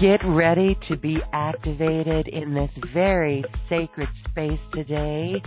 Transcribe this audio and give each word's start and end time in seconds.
Get 0.00 0.20
ready 0.24 0.76
to 0.88 0.96
be 0.96 1.18
activated 1.32 2.28
in 2.28 2.54
this 2.54 2.70
very 2.92 3.44
sacred 3.68 4.08
space 4.28 4.60
today. 4.72 5.40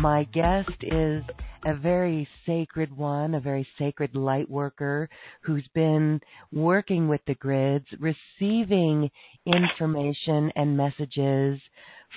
My 0.00 0.24
guest 0.24 0.70
is 0.82 1.24
a 1.64 1.74
very 1.74 2.28
sacred 2.46 2.96
one, 2.96 3.34
a 3.34 3.40
very 3.40 3.66
sacred 3.78 4.14
light 4.14 4.48
worker 4.48 5.08
who's 5.40 5.66
been 5.74 6.20
working 6.52 7.08
with 7.08 7.20
the 7.26 7.34
grids, 7.34 7.86
receiving 7.98 9.10
information 9.46 10.52
and 10.54 10.76
messages 10.76 11.60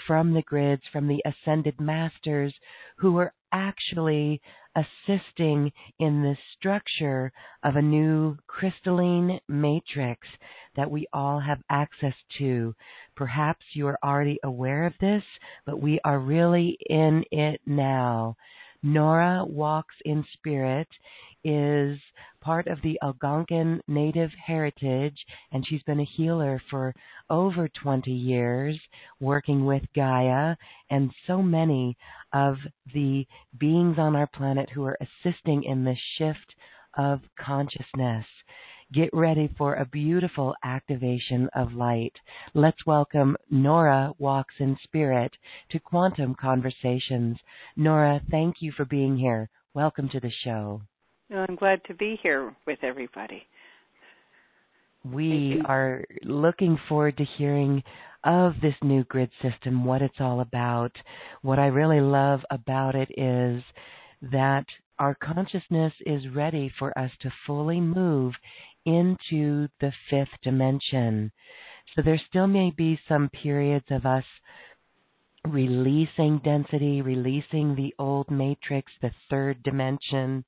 from 0.05 0.33
the 0.33 0.43
grids, 0.43 0.83
from 0.91 1.07
the 1.07 1.23
ascended 1.25 1.79
masters 1.79 2.53
who 2.97 3.17
are 3.17 3.33
actually 3.51 4.39
assisting 4.79 5.71
in 5.99 6.21
the 6.21 6.37
structure 6.57 7.31
of 7.63 7.75
a 7.75 7.81
new 7.81 8.37
crystalline 8.47 9.39
matrix 9.47 10.27
that 10.75 10.89
we 10.89 11.07
all 11.13 11.39
have 11.39 11.59
access 11.69 12.13
to. 12.37 12.73
Perhaps 13.15 13.65
you 13.73 13.87
are 13.87 13.99
already 14.03 14.39
aware 14.43 14.85
of 14.85 14.93
this, 15.01 15.23
but 15.65 15.81
we 15.81 15.99
are 16.03 16.19
really 16.19 16.77
in 16.89 17.23
it 17.31 17.61
now. 17.65 18.35
Nora 18.81 19.43
Walks 19.45 19.95
in 20.05 20.25
Spirit 20.33 20.87
is 21.43 21.99
part 22.41 22.67
of 22.67 22.81
the 22.81 22.99
Algonquin 23.01 23.81
Native 23.87 24.31
heritage, 24.45 25.17
and 25.51 25.65
she's 25.67 25.83
been 25.83 25.99
a 25.99 26.05
healer 26.15 26.61
for 26.69 26.93
over 27.29 27.69
20 27.81 28.11
years, 28.11 28.79
working 29.19 29.65
with 29.65 29.83
Gaia 29.95 30.55
and 30.89 31.11
so 31.27 31.41
many 31.41 31.97
of 32.33 32.57
the 32.93 33.25
beings 33.57 33.97
on 33.97 34.15
our 34.15 34.27
planet 34.27 34.69
who 34.69 34.83
are 34.83 34.97
assisting 35.01 35.63
in 35.63 35.83
the 35.83 35.97
shift 36.17 36.55
of 36.97 37.21
consciousness. 37.39 38.25
Get 38.91 39.09
ready 39.13 39.47
for 39.55 39.75
a 39.75 39.85
beautiful 39.85 40.55
activation 40.63 41.47
of 41.53 41.73
light. 41.73 42.13
Let's 42.55 42.85
welcome 42.87 43.37
Nora 43.51 44.13
Walks 44.17 44.55
in 44.59 44.77
Spirit 44.83 45.31
to 45.69 45.79
Quantum 45.79 46.33
Conversations. 46.33 47.37
Nora, 47.75 48.19
thank 48.31 48.61
you 48.61 48.71
for 48.71 48.85
being 48.85 49.15
here. 49.17 49.49
Welcome 49.75 50.09
to 50.09 50.19
the 50.19 50.31
show. 50.43 50.81
I'm 51.33 51.55
glad 51.55 51.81
to 51.85 51.93
be 51.93 52.19
here 52.23 52.55
with 52.65 52.79
everybody. 52.81 53.43
We 55.05 55.61
are 55.65 56.03
looking 56.23 56.77
forward 56.89 57.17
to 57.17 57.25
hearing 57.37 57.83
of 58.23 58.53
this 58.61 58.75
new 58.81 59.03
grid 59.05 59.29
system, 59.41 59.85
what 59.85 60.01
it's 60.01 60.19
all 60.19 60.41
about. 60.41 60.91
What 61.41 61.59
I 61.59 61.67
really 61.67 62.01
love 62.01 62.41
about 62.49 62.95
it 62.95 63.09
is 63.15 63.63
that 64.31 64.65
our 64.97 65.15
consciousness 65.15 65.93
is 66.05 66.27
ready 66.35 66.71
for 66.77 66.97
us 66.97 67.11
to 67.21 67.31
fully 67.45 67.79
move 67.79 68.33
into 68.85 69.67
the 69.79 69.93
fifth 70.09 70.35
dimension. 70.43 71.31
So 71.95 72.01
there 72.01 72.21
still 72.29 72.47
may 72.47 72.71
be 72.71 72.99
some 73.07 73.29
periods 73.29 73.85
of 73.89 74.05
us 74.05 74.25
releasing 75.49 76.39
density, 76.39 77.01
releasing 77.01 77.75
the 77.75 77.93
old 77.99 78.29
matrix, 78.31 78.91
the 79.01 79.11
third 79.29 79.61
dimension, 79.63 80.43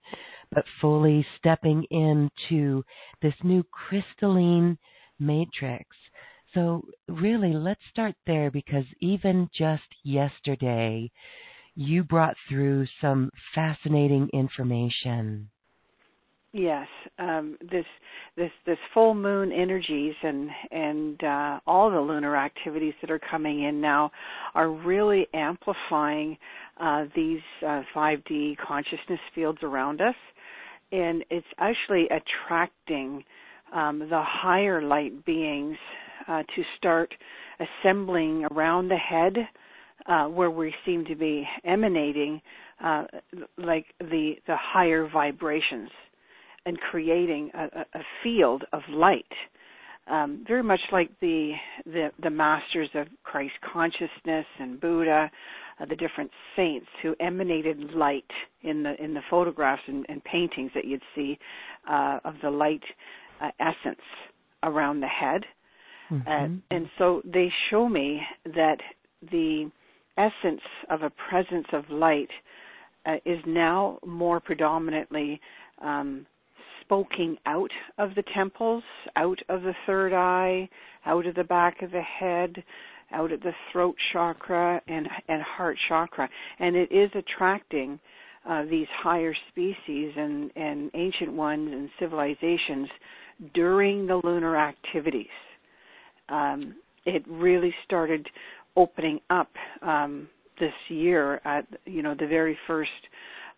but 0.51 0.65
fully 0.79 1.25
stepping 1.37 1.83
into 1.91 2.83
this 3.21 3.35
new 3.43 3.63
crystalline 3.71 4.77
matrix. 5.19 5.85
So, 6.53 6.85
really, 7.07 7.53
let's 7.53 7.81
start 7.89 8.15
there 8.25 8.51
because 8.51 8.85
even 8.99 9.49
just 9.53 9.83
yesterday, 10.03 11.09
you 11.75 12.03
brought 12.03 12.35
through 12.49 12.85
some 12.99 13.31
fascinating 13.55 14.29
information. 14.33 15.49
Yes, 16.53 16.87
um, 17.17 17.57
this 17.61 17.85
this 18.35 18.51
this 18.65 18.77
full 18.93 19.13
moon 19.13 19.53
energies 19.53 20.15
and 20.21 20.49
and 20.69 21.23
uh, 21.23 21.59
all 21.65 21.89
the 21.89 22.01
lunar 22.01 22.35
activities 22.35 22.93
that 22.99 23.09
are 23.09 23.21
coming 23.31 23.63
in 23.63 23.79
now 23.79 24.11
are 24.53 24.69
really 24.69 25.27
amplifying 25.33 26.37
uh, 26.77 27.05
these 27.15 27.39
uh, 27.65 27.83
5D 27.95 28.57
consciousness 28.57 29.19
fields 29.33 29.59
around 29.63 30.01
us, 30.01 30.15
and 30.91 31.23
it's 31.29 31.47
actually 31.57 32.07
attracting 32.09 33.23
um, 33.73 33.99
the 33.99 34.21
higher 34.21 34.81
light 34.81 35.23
beings 35.25 35.77
uh, 36.27 36.43
to 36.53 36.63
start 36.77 37.13
assembling 37.61 38.45
around 38.51 38.89
the 38.89 38.97
head, 38.97 39.37
uh, 40.05 40.25
where 40.25 40.51
we 40.51 40.73
seem 40.85 41.05
to 41.05 41.15
be 41.15 41.47
emanating 41.63 42.41
uh, 42.83 43.05
like 43.57 43.85
the 43.99 44.33
the 44.47 44.57
higher 44.57 45.07
vibrations 45.07 45.89
and 46.65 46.77
creating 46.79 47.51
a, 47.53 47.65
a 47.97 48.01
field 48.23 48.63
of 48.73 48.81
light, 48.89 49.25
um, 50.07 50.43
very 50.47 50.63
much 50.63 50.79
like 50.91 51.09
the, 51.19 51.53
the, 51.85 52.09
the 52.21 52.29
masters 52.29 52.89
of 52.95 53.07
Christ 53.23 53.53
consciousness 53.71 54.45
and 54.59 54.79
Buddha, 54.79 55.31
uh, 55.79 55.85
the 55.85 55.95
different 55.95 56.31
saints 56.55 56.87
who 57.01 57.15
emanated 57.19 57.93
light 57.93 58.29
in 58.61 58.83
the 58.83 59.01
in 59.01 59.13
the 59.13 59.21
photographs 59.29 59.81
and, 59.87 60.05
and 60.09 60.23
paintings 60.23 60.71
that 60.75 60.85
you'd 60.85 61.01
see 61.15 61.37
uh, 61.89 62.19
of 62.25 62.35
the 62.43 62.49
light 62.49 62.83
uh, 63.41 63.49
essence 63.59 64.01
around 64.63 64.99
the 64.99 65.07
head, 65.07 65.41
mm-hmm. 66.11 66.27
Uh, 66.27 66.75
and 66.75 66.89
so 66.97 67.21
they 67.25 67.49
show 67.69 67.87
me 67.87 68.21
that 68.45 68.77
the 69.31 69.71
essence 70.17 70.61
of 70.89 71.03
a 71.03 71.11
presence 71.29 71.67
of 71.73 71.89
light 71.89 72.29
uh, 73.05 73.15
is 73.25 73.39
now 73.47 73.97
more 74.05 74.39
predominantly 74.39 75.39
um, 75.81 76.25
spoking 76.91 77.37
out 77.45 77.71
of 77.99 78.13
the 78.15 78.23
temples, 78.35 78.83
out 79.15 79.39
of 79.47 79.61
the 79.61 79.73
third 79.85 80.13
eye, 80.13 80.67
out 81.05 81.25
of 81.25 81.35
the 81.35 81.43
back 81.45 81.81
of 81.81 81.89
the 81.91 82.01
head, 82.01 82.61
out 83.13 83.31
of 83.31 83.39
the 83.39 83.53
throat 83.71 83.95
chakra 84.11 84.81
and 84.89 85.07
and 85.29 85.41
heart 85.41 85.77
chakra, 85.87 86.27
and 86.59 86.75
it 86.75 86.91
is 86.91 87.09
attracting 87.15 87.97
uh, 88.49 88.63
these 88.65 88.87
higher 89.01 89.33
species 89.49 90.11
and 90.17 90.51
and 90.57 90.91
ancient 90.93 91.31
ones 91.31 91.69
and 91.71 91.89
civilizations 91.97 92.89
during 93.53 94.05
the 94.05 94.19
lunar 94.21 94.57
activities. 94.57 95.27
Um, 96.27 96.75
it 97.05 97.23
really 97.25 97.73
started 97.85 98.27
opening 98.75 99.21
up 99.29 99.51
um, 99.81 100.27
this 100.59 100.73
year 100.89 101.39
at 101.45 101.65
you 101.85 102.01
know 102.01 102.15
the 102.19 102.27
very 102.27 102.57
first 102.67 102.91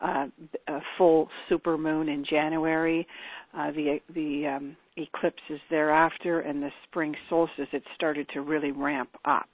uh, 0.04 0.26
a 0.68 0.80
full 0.98 1.30
super 1.50 1.78
moon 1.78 2.10
in 2.10 2.26
January, 2.30 3.08
uh, 3.58 3.72
the 3.72 4.00
the 4.14 4.48
um, 4.48 4.76
eclipses 4.98 5.60
thereafter, 5.70 6.42
and 6.42 6.62
the 6.62 6.70
spring 6.88 7.16
solstice, 7.30 7.68
it 7.72 7.84
started 7.96 8.28
to 8.34 8.42
really 8.42 8.72
ramp 8.72 9.10
up. 9.26 9.50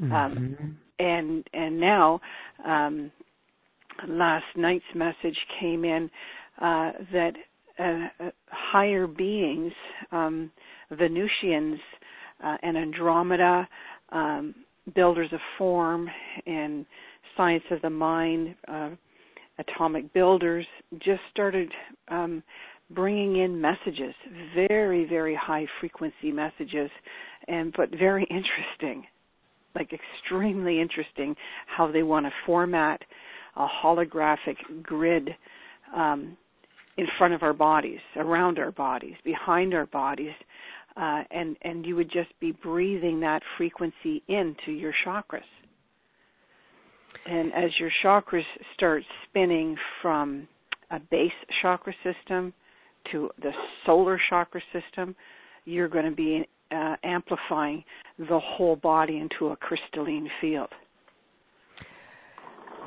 Mm-hmm. 0.00 0.12
Um, 0.12 0.78
and 0.98 1.44
and 1.52 1.80
now, 1.80 2.20
um, 2.64 3.10
last 4.08 4.44
night's 4.56 4.84
message 4.94 5.36
came 5.60 5.84
in 5.84 6.10
uh, 6.60 6.92
that 7.12 7.32
uh, 7.78 8.24
uh 8.26 8.30
higher 8.46 9.06
beings, 9.06 9.72
um, 10.12 10.50
Venusians 10.90 11.80
uh, 12.44 12.56
and 12.62 12.76
Andromeda, 12.76 13.68
um, 14.10 14.54
builders 14.94 15.30
of 15.32 15.40
form 15.56 16.08
and 16.46 16.86
science 17.36 17.64
of 17.70 17.82
the 17.82 17.90
mind, 17.90 18.54
uh, 18.68 18.90
atomic 19.58 20.12
builders, 20.12 20.66
just 20.98 21.20
started 21.30 21.70
um, 22.08 22.42
bringing 22.90 23.36
in 23.36 23.60
messages, 23.60 24.14
very, 24.54 25.04
very 25.04 25.34
high 25.34 25.66
frequency 25.80 26.32
messages, 26.32 26.90
and 27.46 27.72
but 27.76 27.90
very 27.90 28.24
interesting, 28.30 29.04
like 29.74 29.90
extremely 29.92 30.80
interesting 30.80 31.34
how 31.66 31.90
they 31.90 32.02
want 32.02 32.26
to 32.26 32.32
format 32.46 33.00
a 33.56 33.66
holographic 33.84 34.56
grid 34.82 35.30
um, 35.94 36.36
in 36.96 37.06
front 37.16 37.34
of 37.34 37.42
our 37.42 37.52
bodies, 37.52 38.00
around 38.16 38.58
our 38.58 38.72
bodies, 38.72 39.14
behind 39.24 39.74
our 39.74 39.86
bodies, 39.86 40.32
uh, 40.96 41.22
and 41.30 41.56
and 41.62 41.86
you 41.86 41.94
would 41.96 42.10
just 42.10 42.30
be 42.40 42.52
breathing 42.52 43.20
that 43.20 43.42
frequency 43.56 44.22
into 44.28 44.72
your 44.72 44.92
chakras. 45.06 45.42
And 47.28 47.52
as 47.52 47.70
your 47.78 47.90
chakras 48.02 48.42
start 48.74 49.02
spinning 49.28 49.76
from 50.00 50.48
a 50.90 50.98
base 50.98 51.30
chakra 51.60 51.94
system 52.02 52.54
to 53.12 53.30
the 53.42 53.50
solar 53.84 54.18
chakra 54.30 54.62
system, 54.72 55.14
you're 55.66 55.88
going 55.88 56.06
to 56.06 56.16
be 56.16 56.48
uh, 56.70 56.96
amplifying 57.04 57.84
the 58.18 58.40
whole 58.42 58.76
body 58.76 59.18
into 59.18 59.52
a 59.52 59.56
crystalline 59.56 60.28
field. 60.40 60.68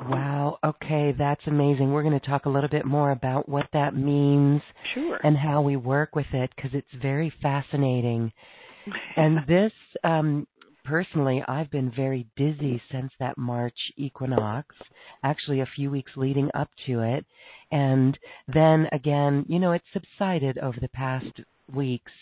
Wow. 0.08 0.58
Okay, 0.64 1.14
that's 1.16 1.42
amazing. 1.46 1.92
We're 1.92 2.02
going 2.02 2.18
to 2.18 2.26
talk 2.26 2.46
a 2.46 2.48
little 2.48 2.68
bit 2.68 2.84
more 2.84 3.12
about 3.12 3.48
what 3.48 3.66
that 3.72 3.94
means 3.94 4.60
sure. 4.94 5.20
and 5.22 5.36
how 5.36 5.62
we 5.62 5.76
work 5.76 6.16
with 6.16 6.26
it 6.32 6.50
because 6.56 6.72
it's 6.74 7.00
very 7.00 7.32
fascinating. 7.40 8.32
and 9.16 9.38
this, 9.46 9.72
um, 10.02 10.48
personally, 10.84 11.42
I've 11.46 11.70
been 11.70 11.90
very 11.90 12.26
dizzy 12.36 12.80
since 12.90 13.12
that 13.18 13.38
March 13.38 13.78
equinox, 13.96 14.74
actually, 15.22 15.60
a 15.60 15.66
few 15.76 15.90
weeks 15.90 16.12
leading 16.16 16.50
up 16.54 16.70
to 16.86 17.00
it. 17.00 17.24
And 17.70 18.18
then 18.52 18.88
again, 18.92 19.44
you 19.48 19.58
know, 19.58 19.72
it 19.72 19.82
subsided 19.92 20.58
over 20.58 20.78
the 20.80 20.88
past 20.88 21.40
weeks. 21.72 22.12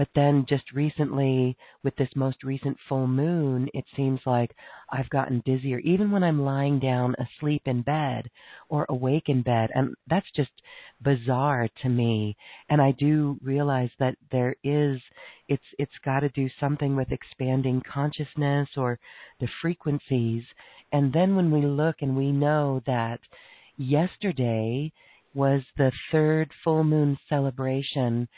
But 0.00 0.08
then 0.14 0.46
just 0.48 0.72
recently, 0.72 1.58
with 1.84 1.94
this 1.96 2.08
most 2.16 2.42
recent 2.42 2.78
full 2.88 3.06
moon, 3.06 3.68
it 3.74 3.84
seems 3.94 4.18
like 4.24 4.56
I've 4.88 5.10
gotten 5.10 5.42
dizzier, 5.44 5.78
even 5.80 6.10
when 6.10 6.24
I'm 6.24 6.40
lying 6.40 6.78
down 6.78 7.14
asleep 7.18 7.60
in 7.66 7.82
bed 7.82 8.30
or 8.70 8.86
awake 8.88 9.28
in 9.28 9.42
bed. 9.42 9.68
And 9.74 9.94
that's 10.06 10.30
just 10.34 10.52
bizarre 11.02 11.68
to 11.82 11.90
me. 11.90 12.34
And 12.70 12.80
I 12.80 12.92
do 12.92 13.38
realize 13.42 13.90
that 13.98 14.16
there 14.32 14.56
is, 14.64 15.02
it's, 15.48 15.66
it's 15.78 15.92
got 16.02 16.20
to 16.20 16.30
do 16.30 16.48
something 16.58 16.96
with 16.96 17.12
expanding 17.12 17.82
consciousness 17.82 18.70
or 18.78 18.98
the 19.38 19.48
frequencies. 19.60 20.44
And 20.92 21.12
then 21.12 21.36
when 21.36 21.50
we 21.50 21.60
look 21.60 21.96
and 22.00 22.16
we 22.16 22.32
know 22.32 22.80
that 22.86 23.20
yesterday 23.76 24.92
was 25.34 25.60
the 25.76 25.92
third 26.10 26.50
full 26.64 26.84
moon 26.84 27.18
celebration 27.28 28.28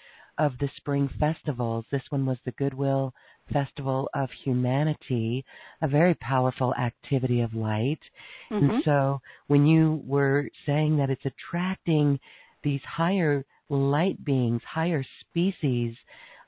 of 0.42 0.58
the 0.58 0.68
spring 0.76 1.08
festivals. 1.20 1.84
This 1.92 2.02
one 2.10 2.26
was 2.26 2.36
the 2.44 2.50
Goodwill 2.52 3.14
Festival 3.52 4.08
of 4.12 4.28
Humanity, 4.44 5.44
a 5.80 5.86
very 5.86 6.14
powerful 6.14 6.74
activity 6.74 7.42
of 7.42 7.54
light. 7.54 8.00
Mm-hmm. 8.50 8.70
And 8.70 8.84
so 8.84 9.20
when 9.46 9.66
you 9.66 10.02
were 10.04 10.48
saying 10.66 10.96
that 10.96 11.10
it's 11.10 11.24
attracting 11.24 12.18
these 12.64 12.80
higher 12.84 13.44
light 13.68 14.24
beings, 14.24 14.62
higher 14.68 15.04
species 15.20 15.94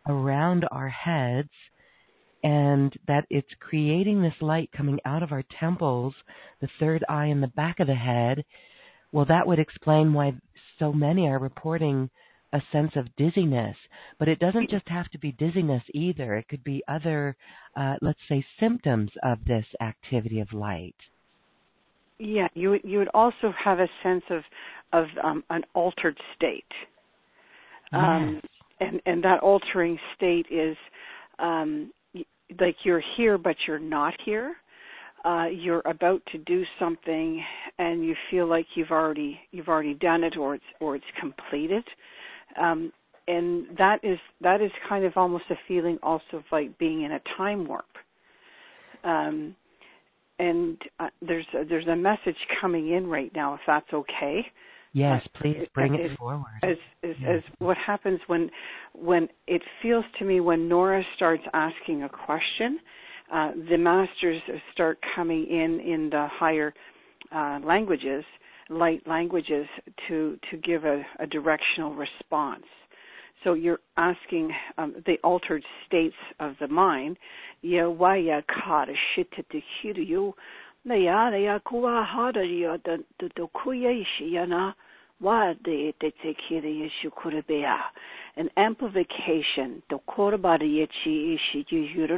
around 0.08 0.66
our 0.72 0.88
heads, 0.88 1.50
and 2.42 2.92
that 3.06 3.26
it's 3.30 3.48
creating 3.60 4.22
this 4.22 4.34
light 4.40 4.70
coming 4.76 4.98
out 5.04 5.22
of 5.22 5.30
our 5.30 5.44
temples, 5.60 6.14
the 6.60 6.68
third 6.80 7.04
eye 7.08 7.26
in 7.26 7.40
the 7.40 7.46
back 7.46 7.78
of 7.78 7.86
the 7.86 7.94
head, 7.94 8.44
well, 9.12 9.24
that 9.26 9.46
would 9.46 9.60
explain 9.60 10.12
why 10.12 10.32
so 10.80 10.92
many 10.92 11.28
are 11.28 11.38
reporting 11.38 12.10
a 12.54 12.62
sense 12.72 12.92
of 12.96 13.14
dizziness. 13.16 13.76
But 14.18 14.28
it 14.28 14.38
doesn't 14.38 14.70
just 14.70 14.88
have 14.88 15.10
to 15.10 15.18
be 15.18 15.32
dizziness 15.32 15.82
either. 15.92 16.36
It 16.36 16.48
could 16.48 16.64
be 16.64 16.82
other, 16.88 17.36
uh, 17.76 17.96
let's 18.00 18.20
say, 18.28 18.44
symptoms 18.60 19.10
of 19.22 19.38
this 19.44 19.66
activity 19.80 20.40
of 20.40 20.52
light. 20.52 20.94
Yeah, 22.18 22.46
you 22.54 22.78
you 22.84 22.98
would 22.98 23.10
also 23.12 23.52
have 23.62 23.80
a 23.80 23.88
sense 24.02 24.22
of 24.30 24.42
of 24.92 25.06
um, 25.22 25.42
an 25.50 25.62
altered 25.74 26.16
state. 26.36 26.64
Um, 27.92 28.40
yes. 28.42 28.50
and 28.80 29.02
and 29.04 29.24
that 29.24 29.40
altering 29.40 29.98
state 30.16 30.46
is 30.48 30.76
um, 31.40 31.92
like 32.60 32.76
you're 32.84 33.02
here 33.16 33.36
but 33.36 33.56
you're 33.66 33.80
not 33.80 34.14
here. 34.24 34.54
Uh, 35.24 35.46
you're 35.46 35.82
about 35.86 36.20
to 36.30 36.38
do 36.38 36.64
something 36.78 37.42
and 37.78 38.04
you 38.04 38.14
feel 38.30 38.46
like 38.46 38.66
you've 38.76 38.90
already 38.90 39.40
you've 39.50 39.68
already 39.68 39.94
done 39.94 40.22
it 40.22 40.36
or 40.36 40.54
it's 40.54 40.64
or 40.80 40.94
it's 40.94 41.04
completed 41.18 41.84
um, 42.60 42.92
and 43.26 43.66
that 43.78 44.00
is 44.02 44.18
that 44.40 44.60
is 44.60 44.70
kind 44.88 45.04
of 45.04 45.12
almost 45.16 45.44
a 45.50 45.54
feeling 45.66 45.98
also 46.02 46.22
of 46.34 46.44
like 46.52 46.76
being 46.78 47.02
in 47.02 47.12
a 47.12 47.20
time 47.36 47.66
warp. 47.66 47.84
Um, 49.02 49.56
and 50.38 50.76
uh, 50.98 51.08
there's 51.22 51.46
a, 51.58 51.64
there's 51.64 51.86
a 51.86 51.96
message 51.96 52.36
coming 52.60 52.92
in 52.92 53.06
right 53.06 53.30
now, 53.34 53.54
if 53.54 53.60
that's 53.66 53.92
okay. 53.92 54.40
Yes, 54.92 55.22
please 55.40 55.66
bring 55.74 55.94
it, 55.94 56.12
it 56.12 56.18
forward. 56.18 56.44
As 56.62 56.76
as, 57.02 57.16
yes. 57.20 57.30
as 57.36 57.42
what 57.58 57.76
happens 57.76 58.20
when 58.26 58.50
when 58.94 59.28
it 59.46 59.62
feels 59.82 60.04
to 60.18 60.24
me 60.24 60.40
when 60.40 60.68
Nora 60.68 61.02
starts 61.16 61.42
asking 61.52 62.04
a 62.04 62.08
question, 62.08 62.78
uh, 63.32 63.50
the 63.70 63.76
masters 63.76 64.40
start 64.72 64.98
coming 65.16 65.46
in 65.46 65.80
in 65.80 66.10
the 66.10 66.28
higher 66.30 66.72
uh, 67.34 67.58
languages 67.64 68.24
light 68.68 69.06
languages 69.06 69.66
to 70.08 70.38
to 70.50 70.56
give 70.58 70.84
a, 70.84 71.02
a 71.18 71.26
directional 71.26 71.94
response. 71.94 72.64
So 73.42 73.52
you're 73.52 73.80
asking 73.98 74.50
um, 74.78 74.94
the 75.06 75.18
altered 75.22 75.62
states 75.86 76.16
of 76.40 76.54
the 76.60 76.68
mind. 76.68 77.18
Ya 77.62 77.88
waya 77.88 78.42
kara 78.48 78.94
shita 79.14 79.46
te 79.50 79.62
hiru 79.82 80.32
na 80.84 80.94
ya 80.94 81.28
ya 81.30 81.58
kuwa 81.60 82.04
hara 82.04 82.44
ya 82.44 82.76
da 82.84 82.96
da 83.18 83.28
da 83.36 83.46
kuya 83.46 83.90
ishi 83.90 84.34
ya 84.34 84.46
na 84.46 84.72
wa 85.20 85.54
de 85.62 85.92
te 86.00 86.10
te 86.22 86.34
kira 86.34 86.68
yeshu 86.68 87.10
kurabea. 87.10 87.78
An 88.36 88.50
amplification, 88.56 89.82
the 89.90 89.98
korabara 90.08 90.62
yechi 90.62 91.36
ishi 91.36 91.64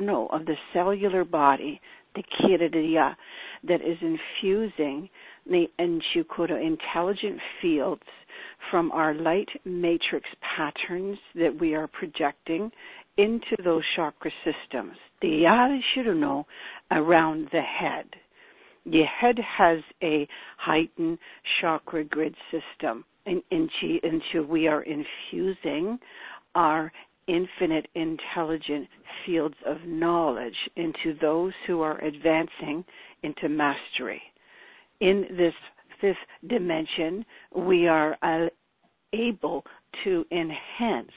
know 0.01 0.29
of 0.29 0.47
the 0.47 0.57
cellular 0.73 1.25
body, 1.25 1.81
the 2.15 2.23
kira 2.23 3.17
that 3.65 3.81
is 3.83 3.99
infusing 4.01 5.09
the 5.49 5.67
Enchukura 5.79 6.61
intelligent 6.65 7.41
fields 7.61 8.03
from 8.71 8.91
our 8.93 9.15
light 9.15 9.49
matrix 9.65 10.27
patterns 10.57 11.19
that 11.35 11.57
we 11.61 11.75
are 11.75 11.87
projecting 11.87 12.71
into 13.17 13.57
those 13.65 13.83
chakra 13.95 14.31
systems. 14.45 14.97
The 15.23 15.29
Yara 15.29 15.81
around 16.91 17.49
the 17.53 17.63
head. 17.63 18.07
The 18.85 19.03
head 19.03 19.37
has 19.59 19.79
a 20.03 20.29
heightened 20.59 21.19
chakra 21.61 22.05
grid 22.05 22.35
system 22.51 23.05
and 23.25 23.43
into, 23.51 23.99
into 24.05 24.47
we 24.49 24.69
are 24.69 24.85
infusing 24.85 25.99
our 26.55 26.93
infinite 27.27 27.89
intelligent 27.95 28.87
fields 29.25 29.57
of 29.67 29.79
knowledge 29.85 30.55
into 30.77 31.19
those 31.21 31.53
who 31.67 31.81
are 31.81 31.99
advancing 32.05 32.85
into 33.23 33.49
mastery 33.49 34.23
in 35.01 35.25
this 35.37 35.55
fifth 36.01 36.17
dimension, 36.49 37.25
we 37.55 37.87
are 37.87 38.17
uh, 38.23 38.49
able 39.13 39.65
to 40.05 40.25
enhance 40.31 41.11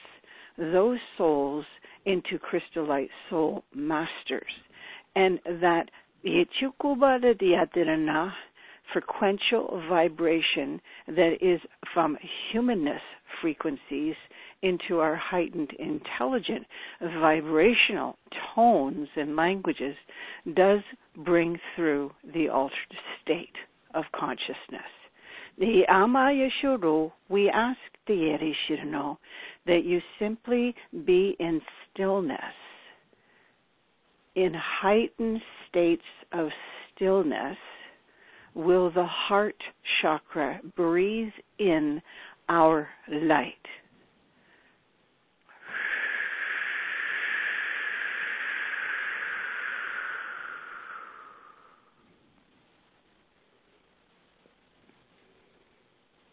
those 0.56 0.98
souls 1.16 1.64
into 2.06 2.38
crystallite 2.38 3.10
soul 3.28 3.64
masters. 3.74 4.52
And 5.16 5.38
that 5.44 5.86
frequential 8.92 9.82
vibration 9.88 10.80
that 11.06 11.36
is 11.40 11.60
from 11.94 12.16
humanness 12.52 13.00
frequencies 13.40 14.14
into 14.62 14.98
our 14.98 15.16
heightened 15.16 15.70
intelligent 15.78 16.66
vibrational 17.00 18.18
tones 18.54 19.08
and 19.16 19.36
languages 19.36 19.96
does 20.54 20.80
bring 21.24 21.58
through 21.76 22.10
the 22.34 22.48
altered 22.48 22.94
state 23.22 23.54
of 23.94 24.04
consciousness. 24.14 24.90
The 25.58 25.82
Shuru, 26.62 27.12
we 27.28 27.50
ask 27.50 27.78
the 28.06 28.30
Eri 28.30 28.56
Shirno 28.68 29.16
that 29.66 29.84
you 29.84 30.00
simply 30.18 30.74
be 31.04 31.36
in 31.38 31.60
stillness, 31.92 32.38
in 34.36 34.52
heightened 34.54 35.40
states 35.68 36.02
of 36.32 36.48
stillness. 36.94 37.56
Will 38.54 38.90
the 38.90 39.06
heart 39.06 39.56
chakra 40.00 40.60
breathe 40.76 41.32
in 41.58 42.00
our 42.48 42.88
light? 43.08 43.54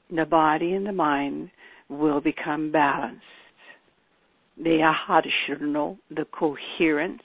The 0.10 0.26
body 0.26 0.74
and 0.74 0.86
the 0.86 0.92
mind 0.92 1.50
will 1.90 2.22
become 2.22 2.72
balanced. 2.72 3.24
The 4.58 4.92
ahadishurno, 5.10 5.98
the 6.10 6.26
coherence 6.32 7.22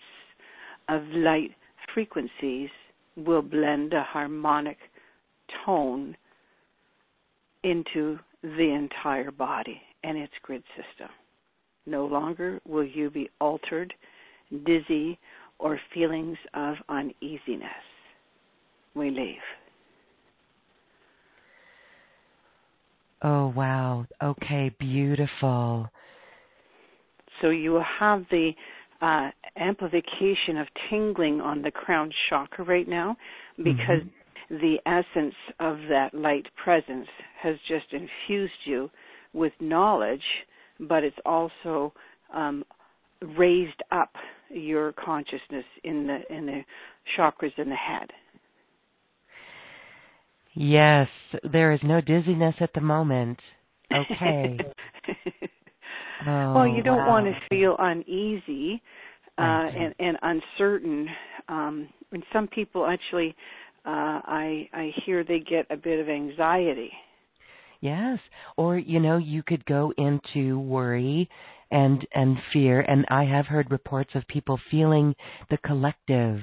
of 0.88 1.02
light 1.08 1.52
frequencies 1.94 2.70
will 3.16 3.42
blend 3.42 3.92
a 3.92 4.02
harmonic 4.02 4.78
tone 5.64 6.16
into 7.62 8.18
the 8.42 8.74
entire 8.74 9.30
body 9.30 9.80
and 10.02 10.18
its 10.18 10.32
grid 10.42 10.62
system. 10.76 11.08
No 11.86 12.06
longer 12.06 12.60
will 12.66 12.84
you 12.84 13.10
be 13.10 13.30
altered, 13.40 13.92
dizzy, 14.64 15.18
or 15.58 15.78
feelings 15.94 16.38
of 16.54 16.74
uneasiness. 16.88 17.70
We 18.94 19.10
leave. 19.10 19.36
Oh, 23.23 23.52
wow. 23.55 24.07
Okay, 24.23 24.75
beautiful. 24.79 25.88
So 27.41 27.50
you 27.50 27.71
will 27.73 27.85
have 28.00 28.25
the 28.31 28.52
uh, 29.00 29.31
amplification 29.57 30.59
of 30.59 30.67
tingling 30.88 31.41
on 31.41 31.62
the 31.62 31.71
crown 31.71 32.11
chakra 32.29 32.64
right 32.64 32.88
now 32.88 33.17
because 33.59 34.02
mm-hmm. 34.49 34.57
the 34.57 34.76
essence 34.87 35.35
of 35.61 35.79
that 35.88 36.11
light 36.14 36.47
presence 36.62 37.09
has 37.41 37.57
just 37.69 37.87
infused 37.93 38.52
you 38.64 38.91
with 39.33 39.52
knowledge, 39.61 40.23
but 40.81 41.05
it's 41.05 41.17
also 41.25 41.93
um, 42.35 42.64
raised 43.38 43.83
up 43.91 44.11
your 44.50 44.93
consciousness 44.93 45.64
in 45.85 46.07
the 46.07 46.35
in 46.35 46.47
the 46.47 46.61
chakras 47.17 47.57
in 47.57 47.69
the 47.69 47.75
head. 47.75 48.09
Yes, 50.54 51.09
there 51.50 51.73
is 51.73 51.80
no 51.82 52.00
dizziness 52.00 52.54
at 52.61 52.73
the 52.75 52.80
moment. 52.80 53.38
Okay. 53.92 54.59
oh, 56.26 56.54
well, 56.54 56.66
you 56.66 56.82
don't 56.82 56.99
wow. 56.99 57.09
want 57.09 57.26
to 57.26 57.35
feel 57.49 57.76
uneasy 57.78 58.82
uh, 59.38 59.40
and, 59.40 59.94
and 59.99 60.18
uncertain. 60.23 61.09
Um, 61.49 61.88
and 62.12 62.23
some 62.32 62.49
people 62.49 62.87
actually, 62.87 63.35
uh, 63.87 64.21
I 64.25 64.68
I 64.73 64.90
hear 65.04 65.25
they 65.25 65.40
get 65.40 65.66
a 65.71 65.76
bit 65.76 66.00
of 66.00 66.09
anxiety. 66.09 66.90
Yes, 67.80 68.18
or 68.56 68.78
you 68.78 69.00
know, 69.00 69.16
you 69.16 69.42
could 69.42 69.64
go 69.64 69.92
into 69.97 70.59
worry 70.61 71.28
and 71.71 72.06
and 72.14 72.37
fear. 72.52 72.80
And 72.82 73.04
I 73.11 73.25
have 73.25 73.47
heard 73.47 73.71
reports 73.71 74.11
of 74.14 74.26
people 74.28 74.61
feeling 74.71 75.14
the 75.50 75.59
collective 75.59 76.40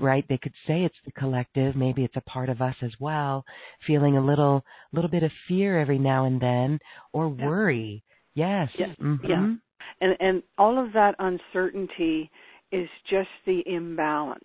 right 0.00 0.24
they 0.28 0.38
could 0.38 0.52
say 0.66 0.82
it's 0.82 0.94
the 1.04 1.12
collective 1.12 1.76
maybe 1.76 2.04
it's 2.04 2.16
a 2.16 2.20
part 2.22 2.48
of 2.48 2.60
us 2.60 2.74
as 2.82 2.92
well 3.00 3.44
feeling 3.86 4.16
a 4.16 4.24
little 4.24 4.64
little 4.92 5.10
bit 5.10 5.22
of 5.22 5.30
fear 5.48 5.80
every 5.80 5.98
now 5.98 6.24
and 6.24 6.40
then 6.40 6.78
or 7.12 7.28
worry 7.28 8.02
yes 8.34 8.68
yeah, 8.78 8.86
mm-hmm. 9.00 9.26
yeah. 9.26 9.54
and 10.00 10.16
and 10.20 10.42
all 10.58 10.84
of 10.84 10.92
that 10.92 11.14
uncertainty 11.18 12.30
is 12.72 12.88
just 13.08 13.28
the 13.46 13.62
imbalance 13.66 14.42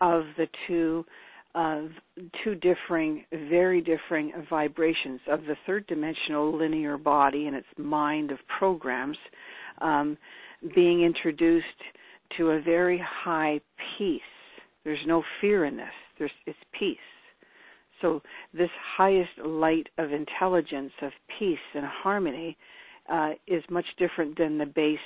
of 0.00 0.22
the 0.36 0.46
two 0.66 1.04
uh, 1.54 1.82
two 2.44 2.54
differing, 2.56 3.24
very 3.32 3.80
differing 3.80 4.32
vibrations 4.48 5.20
of 5.28 5.40
the 5.42 5.56
third 5.66 5.86
dimensional 5.86 6.56
linear 6.56 6.96
body 6.98 7.46
and 7.46 7.56
its 7.56 7.66
mind 7.76 8.30
of 8.30 8.38
programs 8.58 9.16
um, 9.80 10.16
being 10.74 11.02
introduced 11.02 11.66
to 12.36 12.50
a 12.50 12.60
very 12.60 13.02
high 13.24 13.60
peace 13.96 14.20
there's 14.88 15.06
no 15.06 15.22
fear 15.42 15.66
in 15.66 15.76
this. 15.76 15.92
There's 16.18 16.30
it's 16.46 16.58
peace. 16.78 16.96
So 18.00 18.22
this 18.54 18.70
highest 18.96 19.28
light 19.44 19.86
of 19.98 20.12
intelligence, 20.12 20.92
of 21.02 21.10
peace 21.38 21.58
and 21.74 21.84
harmony, 21.84 22.56
uh, 23.12 23.32
is 23.46 23.62
much 23.68 23.84
different 23.98 24.38
than 24.38 24.56
the 24.56 24.64
base 24.64 24.98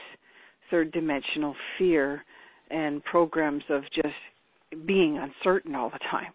third 0.70 0.92
dimensional 0.92 1.56
fear 1.76 2.22
and 2.70 3.02
programs 3.02 3.64
of 3.70 3.82
just 3.92 4.86
being 4.86 5.18
uncertain 5.18 5.74
all 5.74 5.90
the 5.90 5.98
time. 6.12 6.32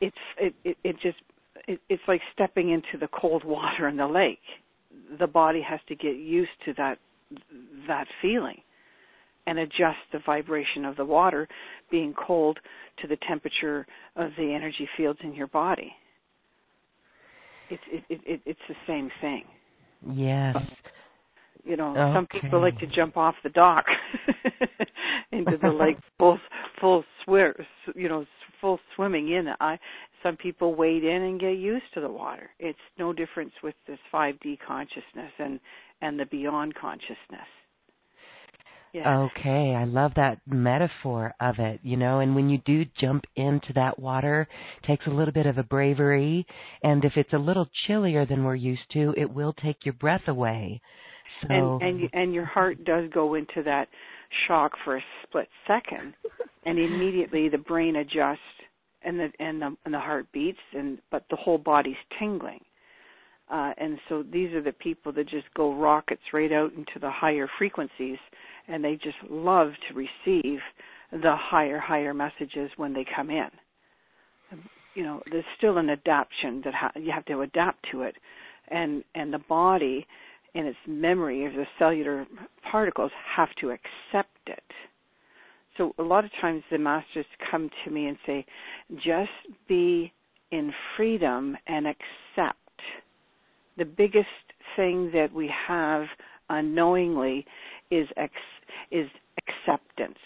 It's 0.00 0.16
it 0.38 0.54
it, 0.64 0.76
it 0.84 0.96
just 1.02 1.18
it, 1.66 1.80
it's 1.88 2.02
like 2.06 2.20
stepping 2.32 2.70
into 2.70 2.96
the 3.00 3.08
cold 3.08 3.42
water 3.44 3.88
in 3.88 3.96
the 3.96 4.06
lake. 4.06 4.38
The 5.18 5.26
body 5.26 5.62
has 5.68 5.80
to 5.88 5.96
get 5.96 6.14
used 6.14 6.50
to 6.66 6.74
that 6.74 6.98
that 7.88 8.06
feeling 8.22 8.60
and 9.46 9.58
adjust 9.58 9.98
the 10.12 10.20
vibration 10.24 10.84
of 10.84 10.96
the 10.96 11.04
water 11.04 11.48
being 11.90 12.14
cold 12.14 12.58
to 13.00 13.08
the 13.08 13.16
temperature 13.28 13.86
of 14.16 14.30
the 14.36 14.52
energy 14.54 14.88
fields 14.96 15.18
in 15.22 15.34
your 15.34 15.48
body. 15.48 15.92
It's 17.70 17.82
it, 18.08 18.20
it, 18.26 18.40
it's 18.44 18.60
the 18.68 18.74
same 18.86 19.10
thing. 19.20 19.44
Yes. 20.12 20.56
You 21.64 21.76
know, 21.76 21.90
okay. 21.92 22.14
some 22.14 22.26
people 22.26 22.60
like 22.60 22.78
to 22.80 22.86
jump 22.86 23.16
off 23.16 23.34
the 23.42 23.48
dock 23.48 23.86
into 25.32 25.56
the 25.60 25.68
lake 25.68 25.96
full 26.18 26.38
full 26.80 27.04
swim, 27.24 27.54
you 27.94 28.08
know, 28.08 28.26
full 28.60 28.78
swimming 28.94 29.30
in. 29.30 29.48
I 29.60 29.78
some 30.22 30.36
people 30.36 30.74
wade 30.74 31.04
in 31.04 31.22
and 31.22 31.40
get 31.40 31.56
used 31.56 31.84
to 31.94 32.00
the 32.00 32.08
water. 32.08 32.50
It's 32.58 32.78
no 32.98 33.12
difference 33.12 33.52
with 33.62 33.74
this 33.86 33.98
5D 34.12 34.58
consciousness 34.66 35.32
and 35.38 35.58
and 36.02 36.20
the 36.20 36.26
beyond 36.26 36.74
consciousness. 36.74 37.48
Yeah. 38.94 39.22
Okay, 39.22 39.74
I 39.76 39.86
love 39.86 40.12
that 40.14 40.38
metaphor 40.46 41.34
of 41.40 41.56
it, 41.58 41.80
you 41.82 41.96
know, 41.96 42.20
and 42.20 42.36
when 42.36 42.48
you 42.48 42.58
do 42.58 42.84
jump 43.00 43.24
into 43.34 43.72
that 43.74 43.98
water, 43.98 44.46
it 44.80 44.86
takes 44.86 45.08
a 45.08 45.10
little 45.10 45.34
bit 45.34 45.46
of 45.46 45.58
a 45.58 45.64
bravery, 45.64 46.46
and 46.84 47.04
if 47.04 47.14
it's 47.16 47.32
a 47.32 47.38
little 47.38 47.68
chillier 47.88 48.24
than 48.24 48.44
we're 48.44 48.54
used 48.54 48.88
to, 48.92 49.12
it 49.16 49.28
will 49.28 49.52
take 49.52 49.84
your 49.84 49.94
breath 49.94 50.28
away. 50.28 50.80
So 51.42 51.48
and 51.50 51.82
and 51.82 52.10
and 52.12 52.34
your 52.34 52.44
heart 52.44 52.84
does 52.84 53.10
go 53.12 53.34
into 53.34 53.64
that 53.64 53.88
shock 54.46 54.70
for 54.84 54.96
a 54.96 55.00
split 55.24 55.48
second, 55.66 56.14
and 56.64 56.78
immediately 56.78 57.48
the 57.48 57.58
brain 57.58 57.96
adjusts 57.96 58.38
and 59.02 59.18
the 59.18 59.28
and 59.40 59.60
the 59.60 59.76
and 59.84 59.92
the 59.92 59.98
heart 59.98 60.26
beats 60.32 60.60
and 60.72 60.98
but 61.10 61.24
the 61.30 61.36
whole 61.36 61.58
body's 61.58 61.96
tingling. 62.20 62.60
Uh, 63.50 63.72
and 63.76 63.98
so 64.08 64.22
these 64.32 64.52
are 64.54 64.62
the 64.62 64.72
people 64.72 65.12
that 65.12 65.28
just 65.28 65.52
go 65.54 65.74
rockets 65.74 66.22
right 66.32 66.50
out 66.50 66.72
into 66.72 66.98
the 67.00 67.10
higher 67.10 67.48
frequencies 67.58 68.18
and 68.68 68.84
they 68.84 68.94
just 68.94 69.16
love 69.28 69.72
to 69.88 69.94
receive 69.94 70.60
the 71.12 71.36
higher 71.36 71.78
higher 71.78 72.14
messages 72.14 72.70
when 72.76 72.92
they 72.92 73.04
come 73.14 73.30
in. 73.30 73.48
You 74.94 75.02
know 75.02 75.22
there's 75.30 75.44
still 75.58 75.78
an 75.78 75.90
adaptation 75.90 76.62
that 76.64 76.74
ha- 76.74 76.92
you 76.96 77.12
have 77.12 77.24
to 77.26 77.40
adapt 77.42 77.86
to 77.92 78.02
it. 78.02 78.16
And 78.68 79.04
and 79.14 79.32
the 79.32 79.38
body 79.38 80.06
in 80.54 80.66
its 80.66 80.78
memory 80.86 81.44
of 81.46 81.52
the 81.52 81.66
cellular 81.78 82.26
particles 82.70 83.10
have 83.36 83.48
to 83.60 83.70
accept 83.70 84.38
it. 84.46 84.62
So 85.76 85.92
a 85.98 86.02
lot 86.02 86.24
of 86.24 86.30
times 86.40 86.62
the 86.70 86.78
masters 86.78 87.26
come 87.50 87.68
to 87.84 87.90
me 87.90 88.06
and 88.06 88.16
say 88.24 88.46
just 88.96 89.30
be 89.68 90.12
in 90.52 90.72
freedom 90.96 91.56
and 91.66 91.86
accept. 91.86 92.58
The 93.76 93.84
biggest 93.84 94.28
thing 94.76 95.10
that 95.12 95.32
we 95.32 95.50
have 95.66 96.04
unknowingly 96.48 97.44
is 97.90 98.06
ex- 98.16 98.32
is 98.90 99.08
acceptance. 99.38 100.18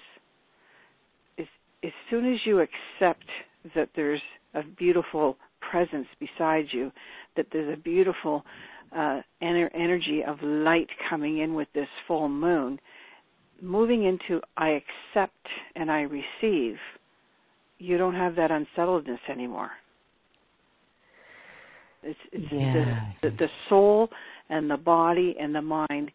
As, 1.38 1.46
as 1.84 1.92
soon 2.10 2.32
as 2.32 2.40
you 2.44 2.60
accept 2.60 3.24
that 3.74 3.90
there's 3.96 4.22
a 4.54 4.62
beautiful 4.62 5.36
presence 5.60 6.06
beside 6.18 6.66
you, 6.72 6.90
that 7.36 7.46
there's 7.52 7.72
a 7.72 7.80
beautiful 7.80 8.44
uh, 8.92 9.20
ener- 9.42 9.70
energy 9.74 10.22
of 10.26 10.38
light 10.42 10.88
coming 11.10 11.38
in 11.38 11.54
with 11.54 11.68
this 11.74 11.88
full 12.06 12.28
moon, 12.28 12.80
moving 13.60 14.04
into 14.04 14.40
I 14.56 14.80
accept 15.14 15.46
and 15.74 15.90
I 15.90 16.02
receive, 16.02 16.76
you 17.78 17.98
don't 17.98 18.14
have 18.14 18.36
that 18.36 18.50
unsettledness 18.50 19.20
anymore. 19.30 19.70
It's, 22.02 22.18
it's 22.32 22.52
yeah. 22.52 23.00
the, 23.22 23.30
the, 23.30 23.36
the 23.36 23.48
soul 23.68 24.08
and 24.48 24.70
the 24.70 24.76
body 24.76 25.36
and 25.38 25.54
the 25.54 25.62
mind 25.62 26.10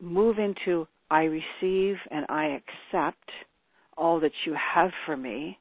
move 0.00 0.38
into 0.38 0.86
I 1.12 1.24
receive 1.24 1.96
and 2.10 2.24
I 2.30 2.58
accept 2.58 3.28
all 3.98 4.18
that 4.20 4.32
you 4.46 4.56
have 4.74 4.90
for 5.04 5.14
me, 5.14 5.58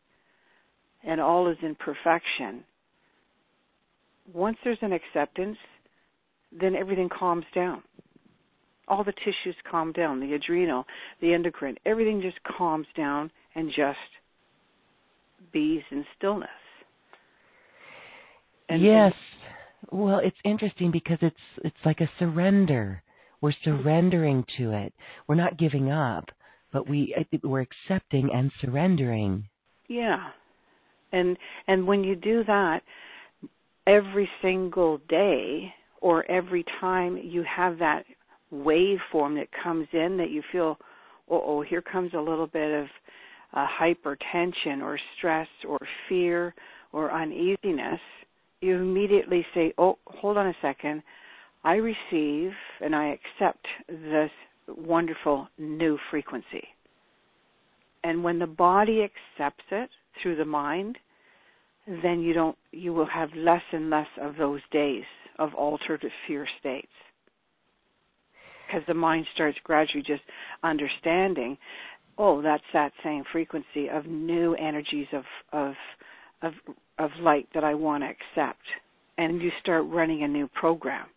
and 1.04 1.20
all 1.20 1.50
is 1.52 1.58
in 1.62 1.76
perfection. 1.76 2.64
once 4.34 4.58
there's 4.64 4.78
an 4.82 4.94
acceptance, 4.94 5.58
then 6.58 6.74
everything 6.74 7.10
calms 7.10 7.44
down. 7.54 7.84
All 8.88 9.04
the 9.04 9.12
tissues 9.12 9.56
calm 9.70 9.92
down, 9.92 10.22
the 10.22 10.34
adrenal, 10.34 10.86
the 11.20 11.34
endocrine, 11.34 11.76
everything 11.86 12.22
just 12.22 12.38
calms 12.58 12.88
down 12.96 13.30
and 13.54 13.68
just 13.70 13.98
bees 15.52 15.84
in 15.92 16.06
stillness. 16.18 16.50
And, 18.70 18.82
yes. 18.82 19.14
Well, 19.92 20.22
it's 20.24 20.38
interesting 20.46 20.92
because 20.92 21.18
it's 21.22 21.36
it's 21.66 21.84
like 21.84 22.00
a 22.00 22.10
surrender. 22.20 23.04
We're 23.42 23.54
surrendering 23.64 24.46
to 24.58 24.72
it. 24.72 24.94
We're 25.28 25.36
not 25.36 25.58
giving 25.58 25.92
up, 25.92 26.30
but 26.72 26.88
we 26.88 27.16
we're 27.44 27.62
accepting 27.62 28.30
and 28.34 28.52
surrendering. 28.62 29.48
Yeah. 29.88 30.30
And 31.12 31.38
and 31.68 31.88
when 31.88 32.04
you 32.04 32.16
do 32.16 32.44
that 32.46 32.82
every 33.88 34.30
single 34.42 35.00
day 35.10 35.74
or 36.02 36.30
every 36.32 36.64
time 36.80 37.18
you 37.18 37.44
have 37.44 37.80
that 37.80 38.06
waveform 38.54 39.36
that 39.36 39.48
comes 39.64 39.88
in 39.94 40.18
that 40.18 40.30
you 40.30 40.44
feel 40.52 40.78
oh, 41.30 41.42
oh 41.46 41.62
here 41.62 41.82
comes 41.82 42.14
a 42.14 42.20
little 42.20 42.48
bit 42.48 42.84
of 42.84 42.88
uh, 43.54 43.66
hypertension 43.80 44.82
or 44.82 45.00
stress 45.18 45.48
or 45.68 45.80
fear 46.08 46.54
or 46.94 47.12
uneasiness, 47.12 48.00
you 48.62 48.76
immediately 48.76 49.46
say, 49.54 49.74
Oh, 49.78 49.98
hold 50.06 50.38
on 50.38 50.48
a 50.48 50.56
second. 50.62 51.02
I 51.64 51.76
receive 51.76 52.52
and 52.82 52.96
I 52.96 53.16
accept 53.16 53.66
this 53.88 54.32
wonderful 54.68 55.48
new 55.58 55.98
frequency. 56.10 56.68
And 58.04 58.24
when 58.24 58.40
the 58.40 58.48
body 58.48 59.04
accepts 59.04 59.64
it 59.72 59.90
through 60.22 60.38
the 60.38 60.46
mind, 60.46 60.98
then 62.04 62.22
you 62.22 62.34
don't 62.34 62.58
you 62.72 62.94
will 62.94 63.08
have 63.08 63.30
less 63.36 63.62
and 63.72 63.90
less 63.90 64.08
of 64.20 64.38
those 64.38 64.62
days 64.72 65.04
of 65.40 65.54
altered 65.54 66.04
fear 66.28 66.48
states. 66.60 66.92
Because 68.68 68.86
the 68.88 68.94
mind 68.94 69.26
starts 69.34 69.58
gradually 69.64 70.04
just 70.04 70.24
understanding 70.64 71.58
oh, 72.18 72.42
that's 72.42 72.64
that 72.74 72.92
same 73.04 73.24
frequency 73.32 73.90
of 73.92 74.06
new 74.06 74.54
energies 74.56 75.08
of 75.14 75.24
of 75.52 75.74
of 76.42 76.54
of 77.00 77.10
light 77.20 77.48
that 77.54 77.64
I 77.64 77.74
want 77.74 78.04
to 78.04 78.10
accept. 78.10 78.62
And 79.18 79.42
you 79.42 79.52
start 79.62 79.86
running 79.88 80.24
a 80.24 80.28
new 80.28 80.48
program. 80.48 81.08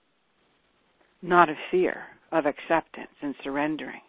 Not 1.25 1.49
of 1.49 1.57
fear, 1.71 2.03
of 2.33 2.45
acceptance 2.45 3.09
and 3.23 3.35
surrendering. 3.43 4.03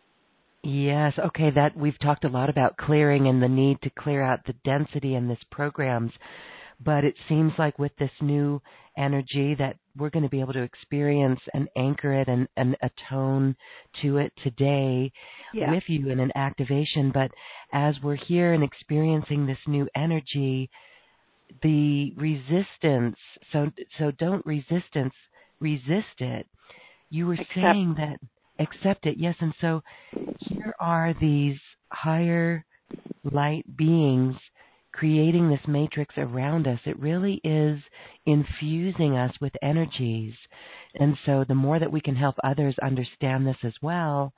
Yes, 0.64 1.14
okay, 1.18 1.50
that 1.56 1.78
we've 1.78 1.98
talked 2.00 2.26
a 2.26 2.30
lot 2.30 2.50
about 2.50 2.76
clearing 2.76 3.28
and 3.28 3.42
the 3.42 3.48
need 3.48 3.82
to 3.84 3.90
clear 3.90 4.22
out 4.22 4.46
the 4.46 4.56
density 4.66 5.16
in 5.16 5.30
this 5.30 5.40
programs, 5.50 6.12
but 6.84 7.06
it 7.06 7.16
seems 7.30 7.54
like 7.58 7.80
with 7.80 7.94
this 7.98 8.12
new 8.20 8.62
energy 8.98 9.56
that 9.58 9.78
we're 9.96 10.10
going 10.10 10.24
to 10.24 10.30
be 10.30 10.42
able 10.42 10.52
to 10.52 10.62
experience 10.62 11.40
and 11.54 11.70
anchor 11.78 12.12
it 12.12 12.28
and, 12.28 12.50
and 12.58 12.76
attone 12.82 13.56
to 14.02 14.18
it 14.18 14.34
today 14.44 15.10
yeah. 15.54 15.72
with 15.72 15.84
you 15.88 16.10
in 16.10 16.20
an 16.20 16.34
activation. 16.36 17.12
But 17.14 17.32
as 17.72 17.96
we're 18.04 18.16
here 18.16 18.52
and 18.52 18.64
experiencing 18.64 19.46
this 19.46 19.58
new 19.68 19.88
energy, 19.96 20.70
the 21.64 22.12
resistance, 22.18 23.16
so, 23.54 23.72
so 24.00 24.12
don't 24.20 24.46
resistance, 24.46 25.14
resist 25.62 26.20
it. 26.20 26.46
You 27.16 27.28
were 27.28 27.34
accept. 27.34 27.52
saying 27.56 27.96
that 27.98 28.20
accept 28.60 29.06
it, 29.06 29.18
yes. 29.18 29.36
And 29.40 29.54
so 29.62 29.82
here 30.40 30.74
are 30.80 31.14
these 31.20 31.58
higher 31.90 32.66
light 33.24 33.66
beings 33.78 34.36
creating 34.96 35.50
this 35.50 35.68
matrix 35.68 36.16
around 36.18 36.68
us, 36.68 36.80
it 36.86 36.98
really 37.00 37.42
is 37.44 37.80
infusing 38.26 39.18
us 39.18 39.34
with 39.42 39.52
energies. 39.62 40.34
And 40.96 41.18
so 41.26 41.44
the 41.46 41.56
more 41.56 41.80
that 41.80 41.92
we 41.92 42.00
can 42.00 42.16
help 42.16 42.36
others 42.44 42.76
understand 42.82 43.46
this 43.46 43.58
as 43.64 43.74
well, 43.82 44.34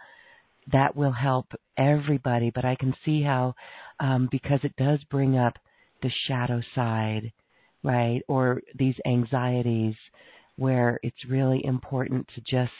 that 0.71 0.95
will 0.95 1.11
help 1.11 1.45
everybody. 1.77 2.51
But 2.53 2.65
I 2.65 2.75
can 2.75 2.95
see 3.05 3.21
how, 3.21 3.53
um, 3.99 4.27
because 4.31 4.59
it 4.63 4.75
does 4.77 4.99
bring 5.11 5.37
up 5.37 5.53
the 6.01 6.11
shadow 6.27 6.61
side, 6.73 7.31
right? 7.83 8.21
Or 8.27 8.61
these 8.77 8.95
anxieties 9.05 9.95
where 10.57 10.99
it's 11.03 11.25
really 11.29 11.63
important 11.65 12.27
to 12.35 12.41
just 12.41 12.71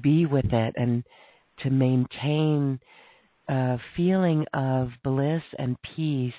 be 0.00 0.26
with 0.26 0.52
it 0.52 0.74
and 0.76 1.04
to 1.62 1.70
maintain 1.70 2.80
a 3.48 3.78
feeling 3.96 4.44
of 4.54 4.88
bliss 5.02 5.42
and 5.58 5.76
peace 5.96 6.32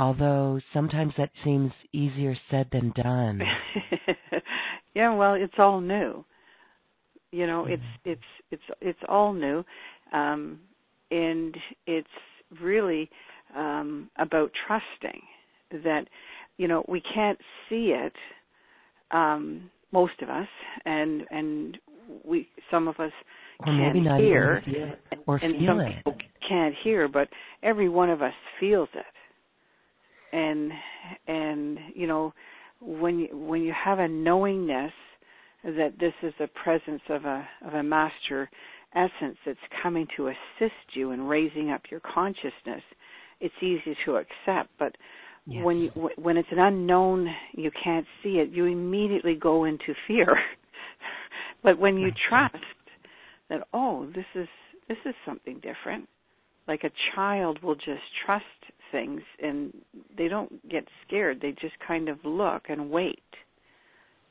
although 0.00 0.58
sometimes 0.72 1.12
that 1.18 1.30
seems 1.44 1.70
easier 1.92 2.34
said 2.50 2.66
than 2.72 2.90
done. 2.96 3.40
yeah, 4.94 5.14
well, 5.14 5.34
it's 5.34 5.54
all 5.58 5.80
new. 5.80 6.24
You 7.32 7.46
know, 7.46 7.66
it's 7.66 7.82
mm-hmm. 7.82 8.10
it's 8.10 8.22
it's 8.50 8.62
it's 8.80 8.98
all 9.08 9.32
new, 9.32 9.62
um, 10.12 10.58
and 11.10 11.56
it's 11.86 12.08
really 12.60 13.08
um, 13.56 14.10
about 14.18 14.50
trusting 14.66 15.20
that 15.84 16.06
you 16.56 16.66
know 16.66 16.84
we 16.88 17.00
can't 17.14 17.38
see 17.68 17.94
it. 17.94 18.14
Um, 19.12 19.70
most 19.92 20.22
of 20.22 20.28
us, 20.28 20.48
and 20.84 21.22
and 21.30 21.78
we 22.24 22.48
some 22.70 22.88
of 22.88 22.98
us 23.00 23.12
or 23.60 23.66
can't 23.66 23.96
hear, 24.20 24.62
or 25.26 25.36
and 25.36 25.56
feel 25.56 25.66
some 25.66 25.80
it. 25.80 25.96
people 25.96 26.16
can't 26.48 26.74
hear, 26.82 27.08
but 27.08 27.28
every 27.62 27.88
one 27.88 28.10
of 28.10 28.22
us 28.22 28.34
feels 28.58 28.88
it 28.94 29.04
and 30.32 30.70
and 31.26 31.78
you 31.94 32.06
know 32.06 32.32
when 32.80 33.18
you 33.18 33.28
when 33.36 33.62
you 33.62 33.72
have 33.72 33.98
a 33.98 34.08
knowingness 34.08 34.92
that 35.64 35.92
this 35.98 36.14
is 36.22 36.32
a 36.40 36.46
presence 36.62 37.02
of 37.08 37.24
a 37.24 37.46
of 37.66 37.74
a 37.74 37.82
master 37.82 38.48
essence 38.94 39.36
that's 39.46 39.58
coming 39.82 40.06
to 40.16 40.28
assist 40.28 40.74
you 40.94 41.12
in 41.12 41.22
raising 41.22 41.70
up 41.70 41.82
your 41.90 42.00
consciousness 42.00 42.82
it's 43.40 43.54
easy 43.62 43.96
to 44.04 44.16
accept 44.16 44.70
but 44.78 44.94
yes. 45.50 45.64
when 45.64 45.78
you 45.78 45.90
when 46.16 46.36
it's 46.36 46.48
an 46.50 46.58
unknown 46.58 47.28
you 47.52 47.70
can't 47.82 48.06
see 48.22 48.38
it 48.38 48.50
you 48.50 48.66
immediately 48.66 49.34
go 49.34 49.64
into 49.64 49.94
fear 50.06 50.36
but 51.62 51.78
when 51.78 51.96
you 51.98 52.10
trust 52.28 52.56
that 53.48 53.66
oh 53.72 54.06
this 54.14 54.24
is 54.34 54.48
this 54.88 54.98
is 55.04 55.14
something 55.26 55.56
different 55.56 56.08
like 56.66 56.84
a 56.84 56.90
child 57.14 57.62
will 57.62 57.74
just 57.74 58.02
trust 58.24 58.44
things 58.92 59.20
and 59.42 59.72
they 60.16 60.28
don't 60.28 60.68
get 60.68 60.84
scared. 61.06 61.40
They 61.40 61.52
just 61.52 61.74
kind 61.86 62.08
of 62.08 62.18
look 62.24 62.64
and 62.68 62.90
wait. 62.90 63.18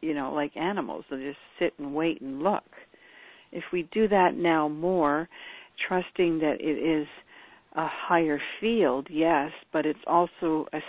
You 0.02 0.14
know, 0.14 0.34
like 0.34 0.56
animals, 0.56 1.04
they 1.10 1.18
just 1.18 1.38
sit 1.60 1.74
and 1.78 1.94
wait 1.94 2.22
and 2.22 2.42
look. 2.42 2.64
If 3.52 3.64
we 3.74 3.90
do 3.92 4.08
that 4.08 4.36
now 4.36 4.70
more, 4.70 5.28
trusting 5.88 6.40
that 6.40 6.58
it 6.62 7.00
is 7.02 7.08
a 7.76 7.88
higher 7.88 8.40
field, 8.62 9.08
yes, 9.10 9.52
but 9.74 9.86
it's 9.86 10.00
also 10.08 10.68
a, 10.72 10.80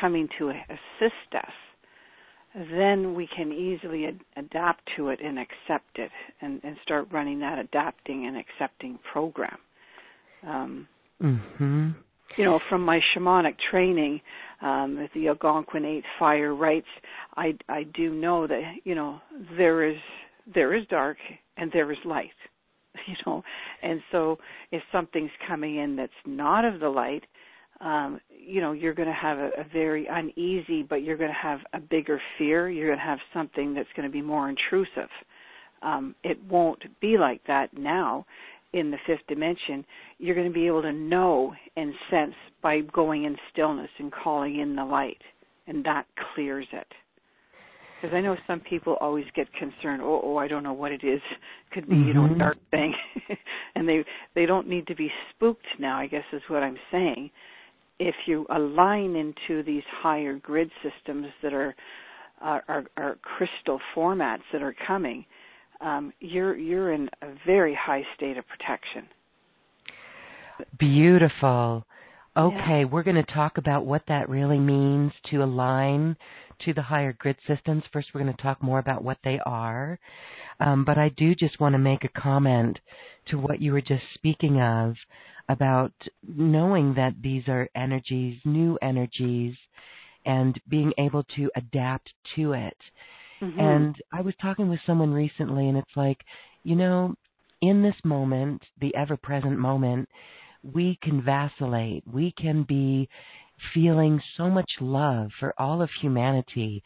coming 0.00 0.28
to 0.38 0.50
assist 0.50 1.34
us, 1.34 1.52
then 2.54 3.14
we 3.14 3.28
can 3.34 3.52
easily 3.52 4.06
ad- 4.06 4.20
adapt 4.36 4.82
to 4.96 5.08
it 5.08 5.20
and 5.22 5.38
accept 5.38 5.98
it 5.98 6.10
and, 6.40 6.60
and 6.64 6.76
start 6.82 7.08
running 7.12 7.40
that 7.40 7.58
adapting 7.58 8.26
and 8.26 8.36
accepting 8.36 8.98
program. 9.12 9.58
Um, 10.46 10.88
mm-hmm 11.22 11.90
you 12.36 12.44
know, 12.44 12.60
from 12.68 12.82
my 12.82 13.00
shamanic 13.14 13.56
training, 13.70 14.20
um, 14.60 15.08
the 15.14 15.28
Algonquin 15.28 15.84
Eight 15.84 16.04
Fire 16.18 16.54
rites, 16.54 16.86
I 17.36 17.54
I 17.68 17.84
do 17.94 18.12
know 18.12 18.46
that 18.46 18.74
you 18.84 18.94
know 18.94 19.20
there 19.56 19.88
is 19.88 19.96
there 20.52 20.74
is 20.74 20.86
dark 20.88 21.16
and 21.56 21.70
there 21.72 21.90
is 21.90 21.98
light, 22.04 22.30
you 23.06 23.14
know, 23.26 23.42
and 23.82 24.00
so 24.12 24.38
if 24.70 24.82
something's 24.92 25.30
coming 25.46 25.76
in 25.76 25.96
that's 25.96 26.12
not 26.26 26.64
of 26.64 26.80
the 26.80 26.88
light, 26.88 27.24
um, 27.80 28.20
you 28.48 28.60
know, 28.60 28.72
you're 28.72 28.94
going 28.94 29.08
to 29.08 29.14
have 29.14 29.38
a, 29.38 29.50
a 29.58 29.64
very 29.72 30.08
uneasy, 30.10 30.82
but 30.82 31.02
you're 31.02 31.16
going 31.16 31.30
to 31.30 31.36
have 31.48 31.60
a 31.74 31.80
bigger 31.80 32.20
fear. 32.38 32.70
You're 32.70 32.88
going 32.88 32.98
to 32.98 33.04
have 33.04 33.18
something 33.34 33.74
that's 33.74 33.88
going 33.94 34.08
to 34.08 34.12
be 34.12 34.22
more 34.22 34.48
intrusive. 34.48 35.10
Um, 35.82 36.14
it 36.24 36.38
won't 36.48 36.82
be 37.00 37.16
like 37.18 37.40
that 37.46 37.76
now 37.76 38.24
in 38.72 38.90
the 38.90 38.98
fifth 39.06 39.26
dimension, 39.28 39.84
you're 40.18 40.34
going 40.34 40.46
to 40.46 40.52
be 40.52 40.66
able 40.66 40.82
to 40.82 40.92
know 40.92 41.54
and 41.76 41.92
sense 42.10 42.34
by 42.62 42.80
going 42.92 43.24
in 43.24 43.36
stillness 43.52 43.88
and 43.98 44.12
calling 44.12 44.60
in 44.60 44.76
the 44.76 44.84
light, 44.84 45.20
and 45.66 45.84
that 45.84 46.04
clears 46.34 46.66
it. 46.72 46.86
Because 48.00 48.14
I 48.14 48.20
know 48.20 48.36
some 48.46 48.60
people 48.60 48.96
always 49.00 49.24
get 49.34 49.52
concerned. 49.54 50.02
Oh, 50.02 50.20
oh, 50.22 50.36
I 50.36 50.46
don't 50.46 50.62
know 50.62 50.72
what 50.72 50.92
it 50.92 51.02
is. 51.02 51.20
Could 51.72 51.88
be, 51.88 51.96
mm-hmm. 51.96 52.08
you 52.08 52.14
know, 52.14 52.24
a 52.24 52.28
mm-hmm. 52.28 52.38
dark 52.38 52.58
thing, 52.70 52.94
and 53.74 53.88
they 53.88 54.04
they 54.34 54.46
don't 54.46 54.68
need 54.68 54.86
to 54.86 54.94
be 54.94 55.10
spooked 55.30 55.66
now. 55.78 55.98
I 55.98 56.06
guess 56.06 56.24
is 56.32 56.42
what 56.48 56.62
I'm 56.62 56.78
saying. 56.92 57.30
If 57.98 58.14
you 58.26 58.46
align 58.50 59.16
into 59.16 59.62
these 59.62 59.82
higher 60.02 60.38
grid 60.38 60.70
systems 60.82 61.26
that 61.42 61.52
are 61.52 61.74
are, 62.40 62.62
are, 62.68 62.84
are 62.96 63.18
crystal 63.22 63.80
formats 63.96 64.42
that 64.52 64.62
are 64.62 64.74
coming, 64.86 65.24
um, 65.80 66.12
you're 66.20 66.56
you're 66.56 66.92
in 66.92 67.08
a 67.22 67.28
very 67.46 67.74
high 67.74 68.04
state 68.16 68.36
of 68.36 68.44
protection. 68.46 69.08
Beautiful. 70.78 71.84
Okay, 72.36 72.80
yeah. 72.80 72.84
we're 72.84 73.02
going 73.02 73.16
to 73.16 73.34
talk 73.34 73.58
about 73.58 73.84
what 73.84 74.02
that 74.08 74.28
really 74.28 74.58
means 74.58 75.12
to 75.30 75.42
align 75.42 76.16
to 76.64 76.74
the 76.74 76.82
higher 76.82 77.12
grid 77.12 77.36
systems. 77.46 77.82
First, 77.92 78.08
we're 78.14 78.22
going 78.22 78.34
to 78.34 78.42
talk 78.42 78.62
more 78.62 78.78
about 78.78 79.02
what 79.02 79.18
they 79.24 79.40
are. 79.44 79.98
Um, 80.60 80.84
but 80.84 80.98
I 80.98 81.10
do 81.16 81.34
just 81.34 81.60
want 81.60 81.74
to 81.74 81.78
make 81.78 82.04
a 82.04 82.20
comment 82.20 82.78
to 83.28 83.38
what 83.38 83.60
you 83.60 83.72
were 83.72 83.80
just 83.80 84.02
speaking 84.14 84.60
of 84.60 84.94
about 85.48 85.92
knowing 86.26 86.94
that 86.94 87.14
these 87.22 87.44
are 87.48 87.68
energies, 87.74 88.38
new 88.44 88.78
energies, 88.82 89.54
and 90.26 90.60
being 90.68 90.92
able 90.98 91.24
to 91.36 91.50
adapt 91.56 92.10
to 92.36 92.52
it. 92.52 92.76
Mm-hmm. 93.40 93.60
And 93.60 93.96
I 94.12 94.20
was 94.20 94.34
talking 94.42 94.68
with 94.68 94.80
someone 94.86 95.12
recently, 95.12 95.68
and 95.68 95.78
it's 95.78 95.96
like, 95.96 96.18
you 96.64 96.76
know, 96.76 97.14
in 97.60 97.82
this 97.82 97.94
moment, 98.04 98.62
the 98.80 98.94
ever 98.94 99.16
present 99.16 99.58
moment, 99.58 100.08
we 100.62 100.98
can 101.02 101.22
vacillate. 101.22 102.04
We 102.06 102.32
can 102.36 102.64
be 102.64 103.08
feeling 103.74 104.20
so 104.36 104.48
much 104.48 104.70
love 104.80 105.30
for 105.40 105.54
all 105.58 105.82
of 105.82 105.90
humanity 106.00 106.82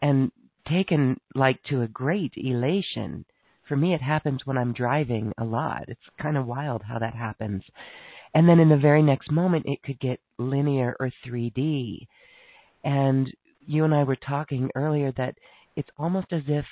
and 0.00 0.30
taken 0.68 1.18
like 1.34 1.62
to 1.64 1.82
a 1.82 1.88
great 1.88 2.32
elation. 2.36 3.24
For 3.68 3.76
me, 3.76 3.94
it 3.94 4.02
happens 4.02 4.42
when 4.44 4.58
I'm 4.58 4.72
driving 4.72 5.32
a 5.38 5.44
lot. 5.44 5.84
It's 5.88 6.00
kind 6.20 6.36
of 6.36 6.46
wild 6.46 6.82
how 6.82 6.98
that 6.98 7.14
happens. 7.14 7.62
And 8.34 8.48
then 8.48 8.58
in 8.58 8.68
the 8.68 8.76
very 8.76 9.02
next 9.02 9.30
moment, 9.30 9.66
it 9.66 9.82
could 9.82 10.00
get 10.00 10.20
linear 10.38 10.96
or 11.00 11.10
3D. 11.26 12.06
And 12.82 13.32
you 13.66 13.84
and 13.84 13.94
I 13.94 14.02
were 14.02 14.16
talking 14.16 14.70
earlier 14.74 15.12
that 15.16 15.36
it's 15.76 15.88
almost 15.98 16.26
as 16.32 16.42
if 16.48 16.64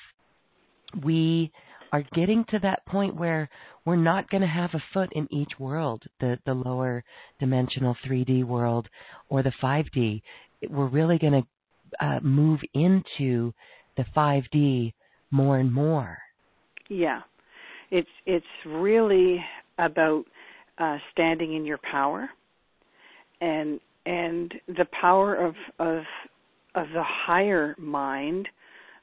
we 1.03 1.51
are 1.93 2.05
getting 2.15 2.45
to 2.49 2.59
that 2.61 2.85
point 2.87 3.15
where 3.15 3.49
we're 3.85 3.97
not 3.97 4.31
going 4.31 4.41
to 4.41 4.47
have 4.47 4.71
a 4.75 4.83
foot 4.93 5.11
in 5.13 5.29
each 5.31 5.53
world, 5.59 6.03
the 6.21 6.39
the 6.47 6.55
lower 6.55 7.05
dimensional 7.39 7.97
3D 8.07 8.45
world 8.45 8.89
or 9.29 9.43
the 9.43 9.53
5D. 9.63 10.23
We're 10.71 10.87
really 10.89 11.19
going 11.19 11.45
to 11.45 12.05
uh, 12.05 12.21
move 12.21 12.61
into 12.73 13.53
the 13.97 14.05
5D 14.17 14.93
more 15.31 15.59
and 15.59 15.73
more. 15.73 16.19
Yeah, 16.93 17.21
it's 17.91 18.09
it's 18.27 18.45
really 18.67 19.43
about 19.79 20.25
uh, 20.77 20.99
standing 21.11 21.55
in 21.55 21.65
your 21.65 21.79
power, 21.91 22.29
and 23.41 23.81
and 24.05 24.53
the 24.69 24.85
power 25.01 25.35
of 25.35 25.55
of 25.79 26.03
of 26.75 26.87
the 26.93 27.03
higher 27.03 27.75
mind 27.79 28.47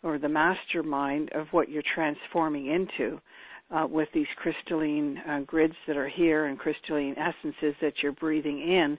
or 0.04 0.20
the 0.20 0.30
mastermind 0.30 1.32
of 1.34 1.48
what 1.50 1.70
you're 1.70 1.82
transforming 1.96 2.68
into 2.68 3.20
uh, 3.72 3.88
with 3.88 4.08
these 4.14 4.28
crystalline 4.38 5.18
uh, 5.28 5.40
grids 5.48 5.74
that 5.88 5.98
are 5.98 6.08
here 6.08 6.46
and 6.46 6.60
crystalline 6.60 7.16
essences 7.18 7.74
that 7.82 7.94
you're 8.04 8.12
breathing 8.14 8.60
in 8.60 8.98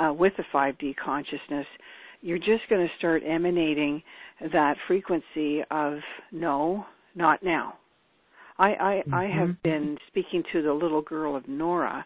uh, 0.00 0.12
with 0.12 0.32
the 0.36 0.44
5D 0.54 0.94
consciousness, 1.04 1.66
you're 2.20 2.38
just 2.38 2.68
going 2.68 2.86
to 2.86 2.92
start 2.96 3.22
emanating 3.26 4.02
that 4.52 4.76
frequency 4.86 5.62
of 5.70 5.98
no, 6.30 6.86
not 7.16 7.42
now. 7.42 7.74
I 8.60 8.68
I, 8.68 9.02
mm-hmm. 9.06 9.14
I 9.14 9.26
have 9.26 9.62
been 9.62 9.96
speaking 10.08 10.42
to 10.52 10.62
the 10.62 10.72
little 10.72 11.02
girl 11.02 11.34
of 11.34 11.48
Nora 11.48 12.04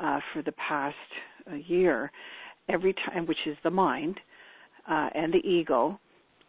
uh, 0.00 0.20
for 0.32 0.42
the 0.42 0.52
past 0.52 0.94
uh, 1.50 1.54
year, 1.54 2.12
every 2.68 2.94
time, 3.06 3.26
which 3.26 3.38
is 3.46 3.56
the 3.64 3.70
mind 3.70 4.20
uh, 4.88 5.08
and 5.14 5.32
the 5.32 5.38
ego, 5.38 5.98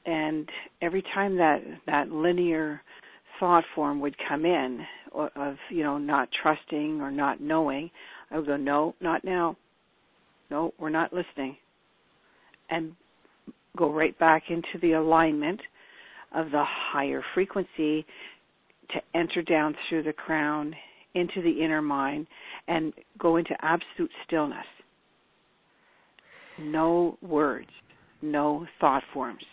and 0.05 0.47
every 0.81 1.03
time 1.13 1.37
that 1.37 1.59
that 1.87 2.11
linear 2.11 2.81
thought 3.39 3.63
form 3.73 3.99
would 4.01 4.15
come 4.29 4.45
in 4.45 4.81
of 5.13 5.55
you 5.69 5.83
know 5.83 5.97
not 5.97 6.27
trusting 6.41 7.01
or 7.01 7.11
not 7.11 7.41
knowing 7.41 7.89
i 8.31 8.37
would 8.37 8.47
go 8.47 8.57
no 8.57 8.95
not 9.01 9.23
now. 9.23 9.55
No 10.51 10.73
we're 10.79 10.89
not 10.89 11.13
listening. 11.13 11.57
And 12.69 12.93
go 13.77 13.91
right 13.91 14.17
back 14.19 14.43
into 14.49 14.79
the 14.81 14.93
alignment 14.93 15.59
of 16.33 16.51
the 16.51 16.63
higher 16.65 17.21
frequency 17.33 18.05
to 18.93 19.17
enter 19.17 19.41
down 19.41 19.75
through 19.87 20.03
the 20.03 20.13
crown 20.13 20.73
into 21.13 21.41
the 21.41 21.63
inner 21.63 21.81
mind 21.81 22.27
and 22.67 22.93
go 23.17 23.37
into 23.37 23.55
absolute 23.61 24.11
stillness. 24.25 24.65
No 26.59 27.17
words 27.21 27.69
no 28.21 28.65
thought 28.79 29.03
forms. 29.13 29.43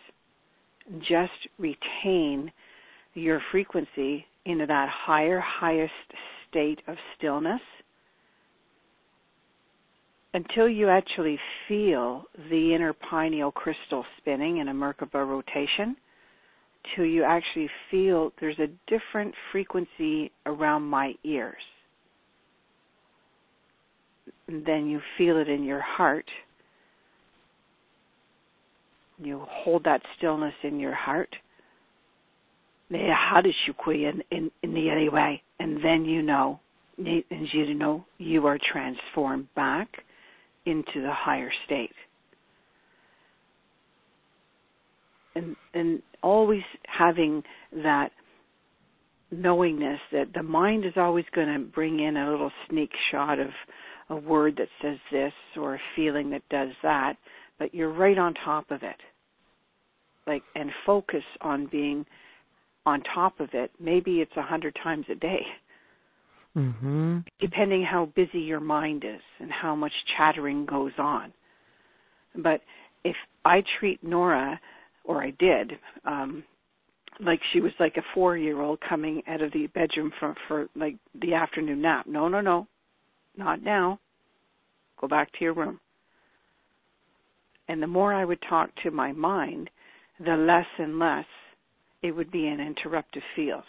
Just 1.01 1.49
retain 1.59 2.51
your 3.14 3.40
frequency 3.53 4.25
into 4.47 4.66
that 4.66 4.88
higher, 4.90 5.40
highest 5.40 5.92
state 6.49 6.81
of 6.88 6.97
stillness 7.16 7.61
until 10.35 10.66
you 10.68 10.88
actually 10.88 11.38
feel 11.68 12.25
the 12.51 12.75
inner 12.75 12.95
pineal 12.95 13.53
crystal 13.53 14.05
spinning 14.18 14.59
in 14.59 14.68
a 14.68 14.73
Merkaba 14.73 15.27
rotation, 15.27 15.95
till 16.95 17.05
you 17.05 17.25
actually 17.25 17.68
feel 17.90 18.33
there's 18.40 18.59
a 18.59 18.68
different 18.88 19.35
frequency 19.51 20.31
around 20.47 20.83
my 20.83 21.14
ears. 21.25 21.62
Then 24.49 24.87
you 24.87 25.01
feel 25.16 25.38
it 25.38 25.49
in 25.49 25.64
your 25.64 25.81
heart 25.81 26.27
you 29.18 29.45
hold 29.49 29.85
that 29.85 30.03
stillness 30.16 30.55
in 30.62 30.81
your 30.81 30.95
heart. 30.95 31.35
In 32.90 34.23
in 34.31 34.51
in 34.62 34.75
the 34.75 34.90
anyway? 34.90 35.42
And 35.59 35.83
then 35.83 36.05
you 36.05 36.23
know, 36.23 36.61
and 36.99 37.25
you 37.53 37.75
know 37.75 38.05
you 38.18 38.47
are 38.47 38.59
transformed 38.73 39.49
back 39.55 39.88
into 40.66 41.01
the 41.01 41.12
higher 41.12 41.51
state. 41.66 41.95
And 45.35 45.57
and 45.75 46.03
always 46.23 46.62
having 46.87 47.42
that 47.73 48.11
knowingness 49.31 49.99
that 50.12 50.27
the 50.35 50.42
mind 50.42 50.85
is 50.85 50.92
always 50.97 51.25
going 51.35 51.49
to 51.49 51.59
bring 51.59 52.01
in 52.01 52.16
a 52.16 52.31
little 52.31 52.53
sneak 52.68 52.90
shot 53.11 53.38
of 53.38 53.49
a 54.11 54.16
word 54.16 54.59
that 54.59 54.68
says 54.83 54.99
this 55.11 55.33
or 55.57 55.77
a 55.77 55.81
feeling 55.97 56.31
that 56.31 56.42
does 56.51 56.68
that, 56.83 57.14
but 57.59 57.75
you're 57.75 57.92
right 57.92 58.18
on 58.18 58.35
top 58.45 58.71
of 58.71 58.83
it. 58.83 58.97
Like 60.27 60.42
and 60.55 60.71
focus 60.85 61.25
on 61.40 61.66
being 61.73 62.05
on 62.85 63.03
top 63.14 63.40
of 63.40 63.49
it. 63.55 63.71
Maybe 63.81 64.21
it's 64.21 64.37
a 64.37 64.42
hundred 64.42 64.77
times 64.83 65.07
a 65.11 65.14
day. 65.14 65.42
Mm-hmm. 66.55 67.21
depending 67.40 67.83
how 67.83 68.11
busy 68.14 68.40
your 68.40 68.61
mind 68.61 69.05
is 69.05 69.23
and 69.40 69.51
how 69.51 69.75
much 69.75 69.92
chattering 70.18 70.66
goes 70.66 70.92
on. 70.99 71.33
But 72.37 72.61
if 73.05 73.16
i 73.45 73.62
treat 73.81 74.05
nora 74.05 74.61
or 75.04 75.22
i 75.22 75.30
did 75.38 75.72
um 76.04 76.42
like 77.20 77.40
she 77.52 77.60
was 77.60 77.72
like 77.78 77.96
a 77.96 78.02
four 78.14 78.36
year 78.36 78.60
old 78.60 78.78
coming 78.88 79.22
out 79.28 79.42
of 79.42 79.52
the 79.52 79.66
bedroom 79.68 80.12
for 80.18 80.34
for 80.48 80.68
like 80.74 80.96
the 81.20 81.34
afternoon 81.34 81.82
nap. 81.82 82.06
No 82.06 82.28
no 82.28 82.40
no. 82.40 82.66
Not 83.36 83.62
now. 83.62 83.98
Go 85.00 85.08
back 85.08 85.30
to 85.32 85.38
your 85.40 85.54
room. 85.54 85.80
And 87.68 87.82
the 87.82 87.86
more 87.86 88.12
i 88.12 88.24
would 88.24 88.42
talk 88.48 88.70
to 88.82 88.90
my 88.90 89.12
mind 89.12 89.70
the 90.24 90.36
less 90.36 90.66
and 90.78 90.98
less 90.98 91.24
it 92.02 92.12
would 92.12 92.30
be 92.30 92.46
an 92.46 92.58
interruptive 92.58 93.22
field. 93.34 93.64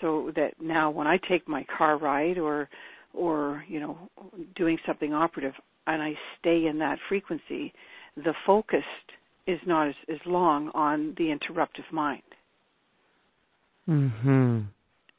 So 0.00 0.32
that 0.34 0.54
now 0.60 0.90
when 0.90 1.06
I 1.06 1.18
take 1.28 1.46
my 1.46 1.64
car 1.76 1.98
ride 1.98 2.38
or 2.38 2.68
or 3.12 3.64
you 3.68 3.80
know 3.80 3.98
doing 4.56 4.78
something 4.86 5.12
operative 5.12 5.54
and 5.86 6.02
I 6.02 6.14
stay 6.38 6.66
in 6.66 6.78
that 6.78 6.98
frequency, 7.08 7.72
the 8.16 8.34
focus 8.46 8.84
is 9.50 9.60
not 9.66 9.88
as, 9.88 9.94
as 10.08 10.18
long 10.26 10.70
on 10.74 11.14
the 11.18 11.36
interruptive 11.36 11.90
mind. 11.92 12.22
Mhm 13.88 14.66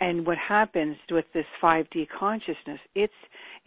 and 0.01 0.25
what 0.25 0.37
happens 0.37 0.97
with 1.11 1.25
this 1.31 1.45
5D 1.61 2.07
consciousness, 2.19 2.79
it's 2.95 3.13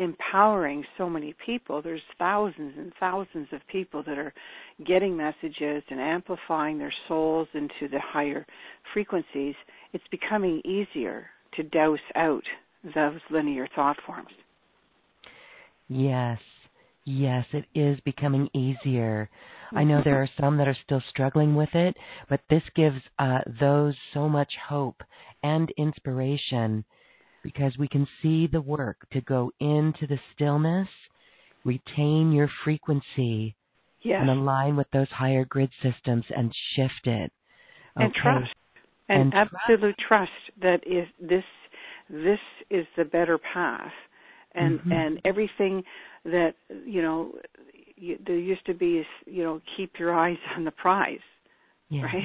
empowering 0.00 0.84
so 0.98 1.08
many 1.08 1.32
people. 1.46 1.80
There's 1.80 2.02
thousands 2.18 2.74
and 2.76 2.92
thousands 2.98 3.46
of 3.52 3.60
people 3.70 4.02
that 4.02 4.18
are 4.18 4.34
getting 4.84 5.16
messages 5.16 5.84
and 5.88 6.00
amplifying 6.00 6.76
their 6.76 6.92
souls 7.06 7.46
into 7.54 7.88
the 7.88 8.00
higher 8.00 8.44
frequencies. 8.92 9.54
It's 9.92 10.04
becoming 10.10 10.60
easier 10.64 11.26
to 11.54 11.62
dose 11.62 12.00
out 12.16 12.42
those 12.96 13.20
linear 13.30 13.68
thought 13.76 13.96
forms. 14.04 14.32
Yes, 15.86 16.40
yes, 17.04 17.46
it 17.52 17.66
is 17.76 18.00
becoming 18.00 18.48
easier. 18.54 19.30
I 19.72 19.84
know 19.84 20.02
there 20.04 20.22
are 20.22 20.28
some 20.40 20.56
that 20.58 20.68
are 20.68 20.76
still 20.84 21.02
struggling 21.10 21.54
with 21.54 21.74
it, 21.74 21.96
but 22.28 22.40
this 22.50 22.62
gives 22.74 23.00
uh, 23.18 23.40
those 23.60 23.94
so 24.12 24.28
much 24.28 24.52
hope 24.68 25.02
and 25.42 25.72
inspiration 25.76 26.84
because 27.42 27.76
we 27.78 27.88
can 27.88 28.06
see 28.22 28.46
the 28.46 28.60
work 28.60 29.06
to 29.12 29.20
go 29.20 29.50
into 29.60 30.06
the 30.06 30.18
stillness, 30.34 30.88
retain 31.64 32.32
your 32.32 32.50
frequency, 32.64 33.54
yes. 34.02 34.18
and 34.20 34.30
align 34.30 34.76
with 34.76 34.86
those 34.92 35.08
higher 35.10 35.44
grid 35.44 35.70
systems 35.82 36.24
and 36.34 36.52
shift 36.74 37.06
it. 37.06 37.32
Okay. 37.96 38.04
And 38.04 38.14
trust. 38.14 38.54
And, 39.08 39.20
and 39.20 39.34
absolute 39.34 39.96
trust. 39.98 40.30
trust 40.48 40.62
that 40.62 40.80
is 40.86 41.06
this 41.20 41.44
this 42.08 42.38
is 42.70 42.86
the 42.96 43.04
better 43.04 43.38
path 43.38 43.92
and 44.54 44.78
mm-hmm. 44.80 44.92
and 44.92 45.20
everything 45.24 45.82
that 46.24 46.54
you 46.86 47.02
know 47.02 47.32
there 48.26 48.36
used 48.36 48.64
to 48.66 48.74
be 48.74 49.04
you 49.26 49.42
know 49.42 49.60
keep 49.76 49.92
your 49.98 50.14
eyes 50.14 50.36
on 50.56 50.64
the 50.64 50.70
prize 50.70 51.18
yeah. 51.88 52.02
right? 52.02 52.22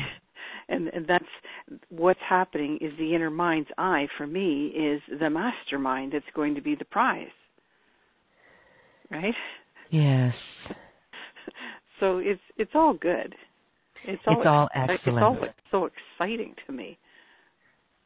And 0.67 0.87
and 0.89 1.07
that's 1.07 1.25
what's 1.89 2.19
happening 2.27 2.77
is 2.81 2.91
the 2.97 3.15
inner 3.15 3.29
mind's 3.29 3.69
eye 3.77 4.07
for 4.17 4.27
me 4.27 4.67
is 4.67 5.01
the 5.19 5.29
mastermind 5.29 6.13
that's 6.13 6.25
going 6.35 6.55
to 6.55 6.61
be 6.61 6.75
the 6.75 6.85
prize 6.85 7.27
right? 9.11 9.33
Yes. 9.89 10.33
So 11.99 12.19
it's 12.19 12.41
it's 12.57 12.71
all 12.75 12.93
good. 12.93 13.35
It's 14.05 14.21
all, 14.25 14.37
it's 14.39 14.47
all 14.47 14.69
excellent 14.73 15.17
it's 15.43 15.53
all 15.73 15.89
so 15.89 15.89
exciting 16.19 16.55
to 16.65 16.73
me. 16.73 16.97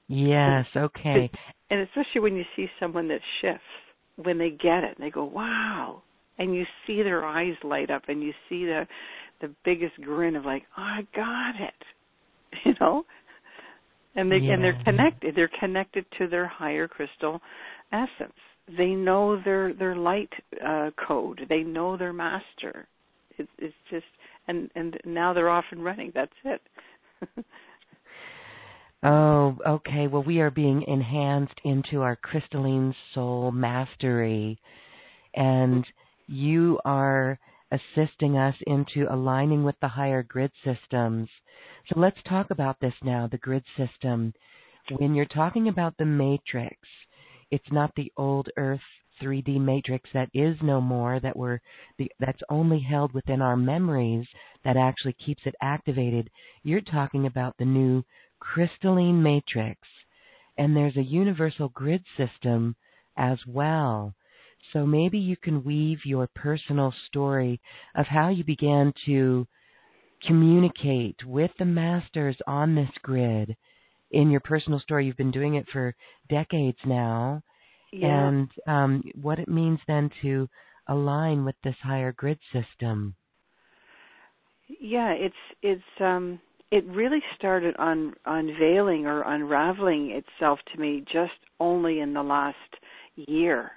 Yes 0.08 0.66
okay. 0.76 1.30
And 1.70 1.82
especially 1.82 2.22
when 2.22 2.36
you 2.36 2.44
see 2.56 2.68
someone 2.80 3.08
that 3.10 3.22
shifts 3.42 3.62
when 4.16 4.38
they 4.38 4.50
get 4.50 4.84
it 4.84 4.98
and 4.98 5.06
they 5.06 5.10
go 5.10 5.26
wow 5.26 6.02
and 6.38 6.56
you 6.56 6.66
see 6.86 7.04
their 7.04 7.26
eyes 7.26 7.56
light 7.64 7.90
up 7.90 8.04
and 8.08 8.22
you 8.22 8.32
see 8.50 8.66
the 8.66 8.88
the 9.42 9.50
biggest 9.66 9.96
grin 10.02 10.36
of 10.36 10.46
like 10.46 10.64
oh 10.78 10.82
i 10.82 11.08
got 11.16 11.56
it 11.62 11.74
you 12.66 12.74
know? 12.80 13.04
And 14.16 14.32
they 14.32 14.38
yeah. 14.38 14.54
and 14.54 14.64
they're 14.64 14.80
connected 14.86 15.36
they're 15.36 15.50
connected 15.60 16.06
to 16.20 16.28
their 16.28 16.48
higher 16.48 16.88
crystal 16.88 17.42
essence. 17.92 18.38
They 18.78 18.90
know 18.90 19.42
their 19.44 19.74
their 19.74 19.96
light 19.96 20.30
uh 20.66 20.92
code. 21.08 21.42
They 21.50 21.62
know 21.62 21.98
their 21.98 22.14
master. 22.14 22.88
It's 23.38 23.50
it's 23.58 23.74
just 23.90 24.06
and 24.48 24.70
and 24.76 24.98
now 25.06 25.34
they're 25.34 25.50
off 25.50 25.66
and 25.72 25.84
running. 25.84 26.12
That's 26.14 26.32
it. 26.46 26.62
Oh 29.06 29.58
okay. 29.68 30.08
Well 30.08 30.24
we 30.24 30.40
are 30.40 30.50
being 30.50 30.86
enhanced 30.88 31.60
into 31.66 32.02
our 32.04 32.16
crystalline 32.16 32.96
soul 33.14 33.52
mastery. 33.52 34.58
And 35.36 35.86
you 36.28 36.80
are 36.86 37.40
assisting 37.72 38.38
us 38.38 38.56
into 38.68 39.08
aligning 39.12 39.64
with 39.64 39.76
the 39.82 39.88
higher 39.88 40.24
grid 40.24 40.52
systems. 40.64 41.30
So 41.90 42.00
let's 42.00 42.22
talk 42.28 42.52
about 42.52 42.80
this 42.80 42.94
now 43.04 43.28
the 43.28 43.38
grid 43.38 43.64
system. 43.78 44.34
When 44.98 45.16
you're 45.16 45.26
talking 45.26 45.68
about 45.68 45.96
the 45.98 46.06
matrix, 46.06 46.78
it's 47.52 47.72
not 47.72 47.94
the 47.96 48.12
old 48.18 48.50
Earth 48.58 48.82
3D 49.22 49.60
matrix 49.60 50.10
that 50.14 50.30
is 50.34 50.58
no 50.62 50.82
more 50.82 51.20
that 51.20 51.36
we're 51.36 51.60
the, 51.98 52.12
that's 52.20 52.42
only 52.50 52.80
held 52.80 53.14
within 53.14 53.42
our 53.42 53.56
memories 53.56 54.28
that 54.64 54.78
actually 54.78 55.14
keeps 55.14 55.42
it 55.46 55.56
activated. 55.62 56.30
You're 56.64 56.82
talking 56.82 57.26
about 57.26 57.56
the 57.58 57.66
new 57.66 58.04
crystalline 58.40 59.22
matrix 59.22 59.80
and 60.58 60.76
there's 60.76 60.98
a 60.98 61.04
universal 61.04 61.70
grid 61.70 62.04
system 62.18 62.76
as 63.18 63.38
well. 63.48 64.14
So 64.74 64.86
maybe 64.88 65.20
you 65.20 65.38
can 65.38 65.64
weave 65.64 66.00
your 66.04 66.28
personal 66.36 66.92
story 67.08 67.62
of 67.96 68.08
how 68.08 68.30
you 68.30 68.44
began 68.44 68.92
to 69.06 69.48
communicate 70.26 71.18
with 71.26 71.52
the 71.60 71.66
masters 71.66 72.36
on 72.48 72.74
this 72.74 72.90
grid 73.04 73.56
in 74.12 74.32
your 74.32 74.40
personal 74.42 74.80
story. 74.80 75.06
You've 75.06 75.18
been 75.18 75.32
doing 75.32 75.56
it 75.56 75.68
for 75.72 75.96
decades 76.28 76.78
now. 76.86 77.44
Yeah. 77.92 78.28
And 78.28 78.50
um, 78.66 79.04
what 79.22 79.38
it 79.38 79.48
means 79.48 79.80
then 79.88 80.10
to 80.24 80.50
align 80.88 81.46
with 81.46 81.56
this 81.64 81.76
higher 81.84 82.12
grid 82.12 82.40
system. 82.52 83.16
Yeah, 84.80 85.12
it's 85.12 85.36
it's 85.62 85.84
um 86.00 86.40
it 86.72 86.84
really 86.86 87.22
started 87.38 87.76
on 87.78 88.16
unveiling 88.26 89.06
or 89.06 89.22
unraveling 89.22 90.10
itself 90.12 90.60
to 90.74 90.80
me 90.80 91.04
just 91.12 91.34
only 91.60 92.00
in 92.00 92.14
the 92.14 92.24
last 92.24 92.58
year 93.16 93.74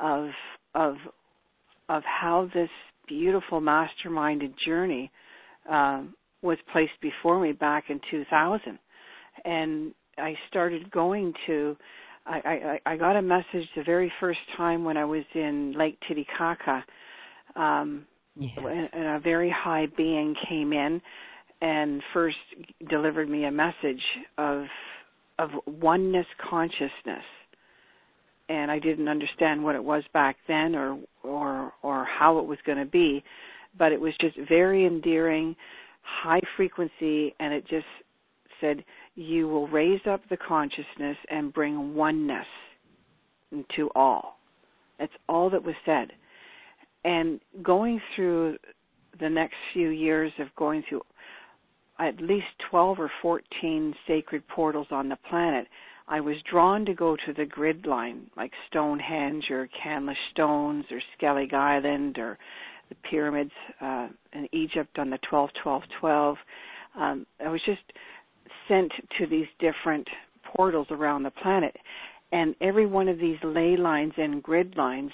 of 0.00 0.28
of 0.74 0.96
of 1.88 2.02
how 2.04 2.48
this 2.54 2.70
beautiful 3.06 3.60
masterminded 3.60 4.54
journey 4.66 5.10
um, 5.70 6.14
was 6.42 6.58
placed 6.72 6.92
before 7.02 7.40
me 7.40 7.52
back 7.52 7.84
in 7.88 8.00
2000, 8.10 8.78
and 9.44 9.94
I 10.18 10.34
started 10.48 10.90
going 10.90 11.32
to. 11.46 11.76
I, 12.26 12.80
I, 12.86 12.92
I 12.92 12.96
got 12.96 13.16
a 13.16 13.22
message 13.22 13.68
the 13.76 13.82
very 13.84 14.10
first 14.18 14.38
time 14.56 14.82
when 14.82 14.96
I 14.96 15.04
was 15.04 15.24
in 15.34 15.74
Lake 15.76 15.98
Titicaca, 16.08 16.82
um, 17.54 18.06
yes. 18.34 18.50
and 18.56 19.04
a 19.04 19.20
very 19.22 19.54
high 19.54 19.88
being 19.94 20.34
came 20.48 20.72
in 20.72 21.02
and 21.60 22.02
first 22.12 22.36
delivered 22.88 23.28
me 23.28 23.44
a 23.44 23.50
message 23.50 24.02
of 24.38 24.64
of 25.38 25.50
oneness 25.66 26.26
consciousness 26.48 27.24
and 28.48 28.70
I 28.70 28.78
didn't 28.78 29.08
understand 29.08 29.62
what 29.62 29.74
it 29.74 29.82
was 29.82 30.02
back 30.12 30.36
then 30.48 30.74
or 30.74 30.98
or 31.22 31.72
or 31.82 32.04
how 32.04 32.38
it 32.38 32.46
was 32.46 32.58
going 32.66 32.78
to 32.78 32.84
be, 32.84 33.22
but 33.78 33.92
it 33.92 34.00
was 34.00 34.12
just 34.20 34.36
very 34.48 34.86
endearing, 34.86 35.56
high 36.02 36.40
frequency, 36.56 37.34
and 37.40 37.52
it 37.52 37.66
just 37.68 37.86
said 38.60 38.84
you 39.14 39.48
will 39.48 39.68
raise 39.68 40.00
up 40.08 40.20
the 40.28 40.36
consciousness 40.36 41.16
and 41.30 41.52
bring 41.52 41.94
oneness 41.94 42.46
to 43.76 43.90
all. 43.94 44.38
That's 44.98 45.12
all 45.28 45.50
that 45.50 45.62
was 45.62 45.74
said. 45.84 46.08
And 47.04 47.40
going 47.62 48.00
through 48.14 48.56
the 49.20 49.28
next 49.28 49.54
few 49.72 49.90
years 49.90 50.32
of 50.38 50.48
going 50.56 50.82
through 50.88 51.02
at 51.98 52.20
least 52.20 52.46
12 52.70 52.98
or 52.98 53.10
14 53.22 53.94
sacred 54.08 54.42
portals 54.48 54.88
on 54.90 55.08
the 55.08 55.16
planet, 55.28 55.66
I 56.06 56.20
was 56.20 56.36
drawn 56.50 56.84
to 56.86 56.94
go 56.94 57.16
to 57.16 57.32
the 57.32 57.46
grid 57.46 57.86
line, 57.86 58.30
like 58.36 58.52
Stonehenge 58.68 59.44
or 59.50 59.68
Callanish 59.82 60.16
Stones 60.32 60.84
or 60.90 61.00
Skellig 61.16 61.54
Island 61.54 62.18
or 62.18 62.38
the 62.88 62.94
pyramids 63.08 63.52
uh, 63.80 64.08
in 64.34 64.48
Egypt 64.52 64.98
on 64.98 65.10
the 65.10 65.18
12 65.28 65.50
12 65.62 65.82
12. 66.00 66.36
Um, 66.96 67.26
I 67.44 67.48
was 67.48 67.60
just 67.64 67.80
sent 68.68 68.92
to 69.18 69.26
these 69.26 69.46
different 69.58 70.06
portals 70.54 70.86
around 70.90 71.22
the 71.22 71.30
planet, 71.30 71.74
and 72.32 72.54
every 72.60 72.86
one 72.86 73.08
of 73.08 73.18
these 73.18 73.38
ley 73.42 73.76
lines 73.76 74.12
and 74.16 74.42
grid 74.42 74.76
lines 74.76 75.10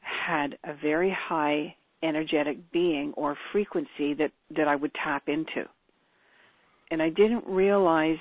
had 0.00 0.56
a 0.64 0.74
very 0.80 1.16
high 1.28 1.74
energetic 2.02 2.58
being 2.72 3.12
or 3.16 3.36
frequency 3.52 4.14
that 4.14 4.30
that 4.56 4.68
I 4.68 4.76
would 4.76 4.92
tap 5.02 5.24
into. 5.26 5.68
And 6.90 7.02
I 7.02 7.08
didn't 7.08 7.44
realize 7.46 8.18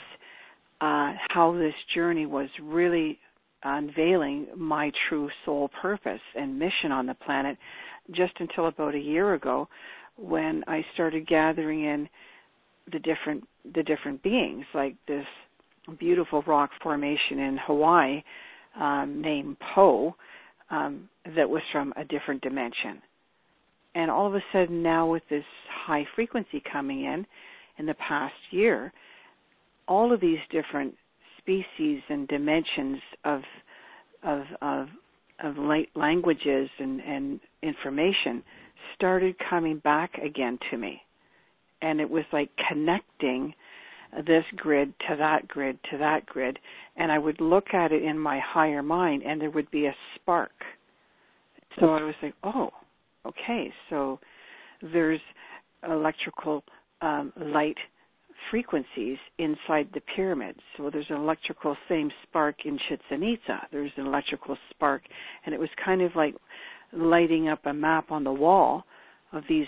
uh, 0.82 1.14
how 1.30 1.54
this 1.54 1.74
journey 1.96 2.26
was 2.26 2.50
really 2.62 3.20
unveiling 3.64 4.48
my 4.58 4.92
true 5.08 5.30
soul 5.46 5.70
purpose 5.82 6.22
and 6.36 6.58
mission 6.58 6.92
on 6.92 7.06
the 7.06 7.14
planet 7.14 7.58
just 8.16 8.34
until 8.40 8.68
about 8.68 8.96
a 8.96 9.00
year 9.00 9.36
ago 9.36 9.68
when 10.18 10.64
I 10.68 10.84
started 10.94 11.28
gathering 11.28 11.84
in 11.84 12.10
the 12.92 13.00
different 13.00 13.48
the 13.76 13.84
different 13.84 14.24
beings 14.24 14.66
like 14.74 14.96
this 15.08 15.26
beautiful 16.00 16.42
rock 16.48 16.72
formation 16.82 17.40
in 17.40 17.60
Hawaii 17.68 18.24
um, 18.80 19.22
named 19.22 19.58
Po 19.76 20.16
um, 20.72 21.10
that 21.36 21.50
was 21.50 21.62
from 21.72 21.94
a 21.96 22.04
different 22.04 22.42
dimension. 22.42 23.02
And 23.94 24.10
all 24.10 24.26
of 24.28 24.34
a 24.34 24.44
sudden 24.52 24.82
now 24.82 25.06
with 25.06 25.24
this 25.30 25.44
high 25.86 26.06
frequency 26.16 26.64
coming 26.72 27.04
in 27.04 27.26
in 27.78 27.86
the 27.86 27.96
past 27.96 28.34
year, 28.52 28.92
all 29.92 30.14
of 30.14 30.22
these 30.22 30.40
different 30.50 30.96
species 31.38 32.02
and 32.10 32.28
dimensions 32.30 33.00
of 33.26 33.42
of 34.24 34.42
of, 34.62 34.88
of 35.44 35.56
languages 35.96 36.70
and, 36.80 37.02
and 37.02 37.40
information 37.62 38.42
started 38.96 39.36
coming 39.50 39.80
back 39.80 40.12
again 40.24 40.58
to 40.70 40.78
me, 40.78 41.02
and 41.82 42.00
it 42.00 42.10
was 42.10 42.24
like 42.32 42.50
connecting 42.70 43.54
this 44.26 44.46
grid 44.56 44.94
to 45.10 45.16
that 45.18 45.48
grid 45.50 45.78
to 45.92 45.98
that 45.98 46.26
grid, 46.26 46.58
and 46.96 47.12
I 47.12 47.20
would 47.20 47.42
look 47.42 47.74
at 47.74 47.92
it 47.92 48.02
in 48.02 48.18
my 48.18 48.40
higher 48.42 48.84
mind, 48.84 49.24
and 49.24 49.42
there 49.42 49.52
would 49.52 49.72
be 49.72 49.88
a 49.88 49.96
spark. 50.16 50.52
So 51.80 51.88
I 51.88 52.04
was 52.04 52.16
like, 52.22 52.34
oh, 52.44 52.70
okay, 53.26 53.74
so 53.90 54.20
there's 54.94 55.22
electrical 55.90 56.64
um, 57.02 57.34
light 57.38 57.78
frequencies 58.50 59.18
inside 59.38 59.90
the 59.94 60.02
pyramids. 60.16 60.60
So 60.78 60.90
there's 60.90 61.10
an 61.10 61.18
electrical 61.18 61.76
same 61.88 62.10
spark 62.24 62.56
in 62.66 62.78
Chichen 62.90 63.24
Itza. 63.24 63.68
There's 63.72 63.92
an 63.98 64.06
electrical 64.06 64.58
spark, 64.70 65.04
and 65.46 65.54
it 65.54 65.60
was 65.60 65.70
kind 65.84 66.02
of 66.02 66.12
like 66.16 66.36
lighting 66.94 67.48
up 67.50 67.66
a 67.66 67.74
map 67.74 68.12
on 68.12 68.24
the 68.24 68.32
wall 68.32 68.84
of 69.32 69.44
these 69.48 69.68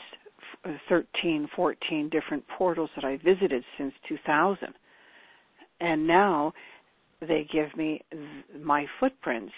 13, 0.90 1.50
14 1.56 2.10
different 2.10 2.44
portals 2.58 2.90
that 2.96 3.06
I 3.06 3.18
visited 3.18 3.64
since 3.78 3.94
2000. 4.08 4.70
And 5.80 6.08
now 6.08 6.54
they 7.22 7.48
give 7.52 7.76
me 7.76 8.02
my 8.62 8.86
footprints 9.00 9.54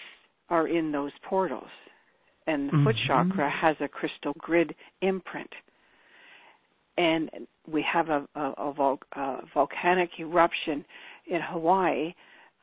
are 0.48 0.68
in 0.68 0.92
those 0.92 1.12
portals. 1.28 1.68
And 2.46 2.68
the 2.68 2.72
mm-hmm. 2.72 2.84
foot 2.84 2.96
chakra 3.06 3.50
has 3.50 3.76
a 3.80 3.88
crystal 3.88 4.32
grid 4.38 4.74
imprint 5.02 5.50
and 6.96 7.30
we 7.70 7.84
have 7.92 8.08
a, 8.08 8.26
a, 8.34 8.40
a, 8.40 8.96
a 9.16 9.40
volcanic 9.54 10.10
eruption 10.18 10.84
in 11.26 11.40
Hawaii 11.40 12.14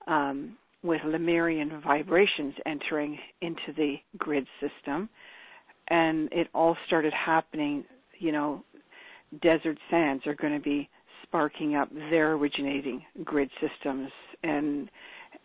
um, 0.07 0.57
with 0.83 1.01
Lemurian 1.05 1.81
vibrations 1.83 2.53
entering 2.65 3.17
into 3.41 3.73
the 3.75 3.95
grid 4.17 4.45
system. 4.59 5.09
and 5.89 6.31
it 6.31 6.47
all 6.53 6.75
started 6.87 7.13
happening, 7.13 7.83
you 8.19 8.31
know, 8.31 8.63
desert 9.41 9.77
sands 9.89 10.25
are 10.27 10.35
going 10.35 10.53
to 10.53 10.63
be 10.63 10.89
sparking 11.23 11.75
up 11.75 11.89
their 12.11 12.33
originating 12.33 13.03
grid 13.23 13.49
systems 13.59 14.09
and 14.43 14.89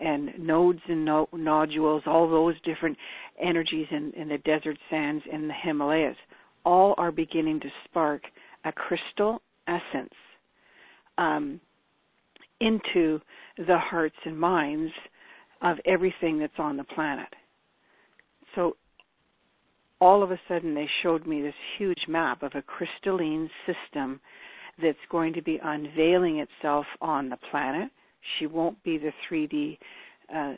and 0.00 0.30
nodes 0.38 0.80
and 0.88 1.04
no, 1.04 1.28
nodules, 1.32 2.02
all 2.06 2.28
those 2.30 2.54
different 2.60 2.96
energies 3.42 3.86
in, 3.90 4.12
in 4.16 4.28
the 4.28 4.38
desert 4.38 4.76
sands 4.90 5.24
in 5.32 5.48
the 5.48 5.54
Himalayas, 5.64 6.16
all 6.64 6.94
are 6.98 7.10
beginning 7.10 7.58
to 7.60 7.68
spark 7.84 8.22
a 8.64 8.72
crystal 8.72 9.42
essence 9.66 10.14
um, 11.16 11.60
into 12.60 13.20
the 13.58 13.78
hearts 13.78 14.16
and 14.24 14.38
minds 14.38 14.92
of 15.62 15.76
everything 15.84 16.38
that's 16.38 16.58
on 16.58 16.76
the 16.76 16.84
planet. 16.84 17.28
So 18.54 18.76
all 20.00 20.22
of 20.22 20.30
a 20.30 20.40
sudden 20.48 20.74
they 20.74 20.88
showed 21.02 21.26
me 21.26 21.42
this 21.42 21.54
huge 21.76 22.06
map 22.08 22.42
of 22.42 22.52
a 22.54 22.62
crystalline 22.62 23.50
system 23.66 24.20
that's 24.80 24.98
going 25.10 25.32
to 25.32 25.42
be 25.42 25.58
unveiling 25.62 26.38
itself 26.38 26.86
on 27.00 27.28
the 27.28 27.38
planet. 27.50 27.90
She 28.38 28.46
won't 28.46 28.82
be 28.84 28.98
the 28.98 29.12
3D 29.30 29.78
uh, 30.34 30.54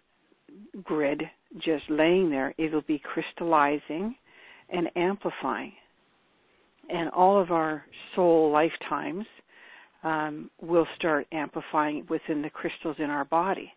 grid 0.83 1.23
just 1.57 1.85
laying 1.89 2.31
there. 2.31 2.55
It'll 2.59 2.83
be 2.83 3.01
crystallizing 3.03 4.15
and 4.69 4.89
amplifying. 4.97 5.73
And 6.93 7.09
all 7.11 7.41
of 7.41 7.51
our 7.51 7.85
soul 8.15 8.51
lifetimes 8.51 9.25
um, 10.03 10.51
will 10.61 10.87
start 10.97 11.27
amplifying 11.33 12.07
within 12.09 12.43
the 12.43 12.51
crystals 12.51 12.97
in 12.99 13.11
our 13.11 13.25
body. 13.25 13.73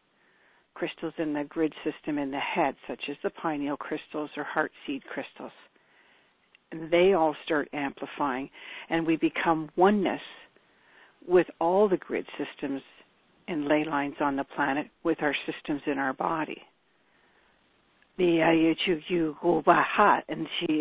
Crystals 0.73 1.13
in 1.17 1.33
the 1.33 1.43
grid 1.43 1.73
system 1.83 2.17
in 2.17 2.31
the 2.31 2.39
head, 2.39 2.75
such 2.87 3.01
as 3.09 3.17
the 3.23 3.29
pineal 3.29 3.77
crystals 3.77 4.31
or 4.35 4.43
heart 4.43 4.71
seed 4.87 5.03
crystals. 5.05 5.51
They 6.89 7.13
all 7.13 7.35
start 7.45 7.69
amplifying, 7.73 8.49
and 8.89 9.05
we 9.05 9.17
become 9.17 9.69
oneness 9.75 10.21
with 11.27 11.45
all 11.61 11.87
the 11.87 11.97
grid 11.97 12.25
systems 12.37 12.81
and 13.47 13.65
ley 13.65 13.85
lines 13.87 14.15
on 14.19 14.35
the 14.35 14.43
planet 14.55 14.87
with 15.03 15.21
our 15.21 15.35
systems 15.45 15.81
in 15.85 15.99
our 15.99 16.13
body. 16.13 16.61
The 18.17 18.41
you 19.07 19.35
go 19.41 19.63
bahat 19.65 20.21
and 20.29 20.47
she 20.59 20.73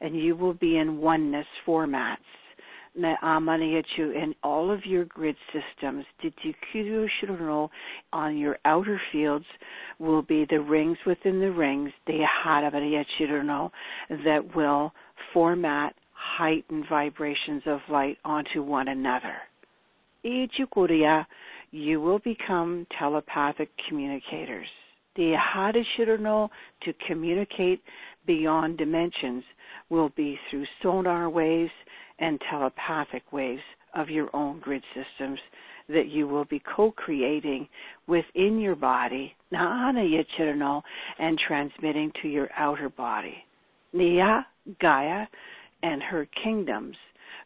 and 0.00 0.16
you 0.16 0.36
will 0.36 0.54
be 0.54 0.78
in 0.78 0.98
oneness 0.98 1.46
formats 1.66 2.16
in 4.12 4.34
all 4.42 4.70
of 4.70 4.84
your 4.84 5.04
grid 5.06 5.36
systems, 5.46 6.04
the 6.22 6.30
shirun 7.22 7.70
on 8.12 8.36
your 8.36 8.58
outer 8.64 9.00
fields 9.10 9.46
will 9.98 10.22
be 10.22 10.44
the 10.50 10.60
rings 10.60 10.98
within 11.06 11.40
the 11.40 11.50
rings, 11.50 11.90
that 14.10 14.54
will 14.54 14.92
format 15.32 15.94
heightened 16.12 16.84
vibrations 16.88 17.62
of 17.66 17.80
light 17.88 18.18
onto 18.24 18.62
one 18.62 18.88
another. 18.88 19.36
You 20.22 22.00
will 22.00 22.18
become 22.18 22.86
telepathic 22.98 23.70
communicators. 23.88 24.68
The 25.16 25.36
Ahadishirano 25.36 26.48
to 26.82 26.92
communicate 27.06 27.82
beyond 28.26 28.78
dimensions 28.78 29.44
will 29.90 30.10
be 30.10 30.38
through 30.50 30.64
sonar 30.82 31.28
waves 31.28 31.70
and 32.18 32.40
telepathic 32.50 33.32
waves 33.32 33.62
of 33.94 34.08
your 34.08 34.34
own 34.34 34.60
grid 34.60 34.82
systems 34.94 35.38
that 35.88 36.08
you 36.08 36.26
will 36.26 36.44
be 36.46 36.62
co-creating 36.74 37.68
within 38.06 38.58
your 38.58 38.76
body, 38.76 39.34
Na'ana 39.52 40.02
Yichirano, 40.08 40.82
and 41.18 41.38
transmitting 41.46 42.12
to 42.22 42.28
your 42.28 42.48
outer 42.56 42.88
body. 42.88 43.44
Nia, 43.92 44.46
Gaia, 44.80 45.26
and 45.82 46.02
her 46.02 46.26
kingdoms 46.42 46.96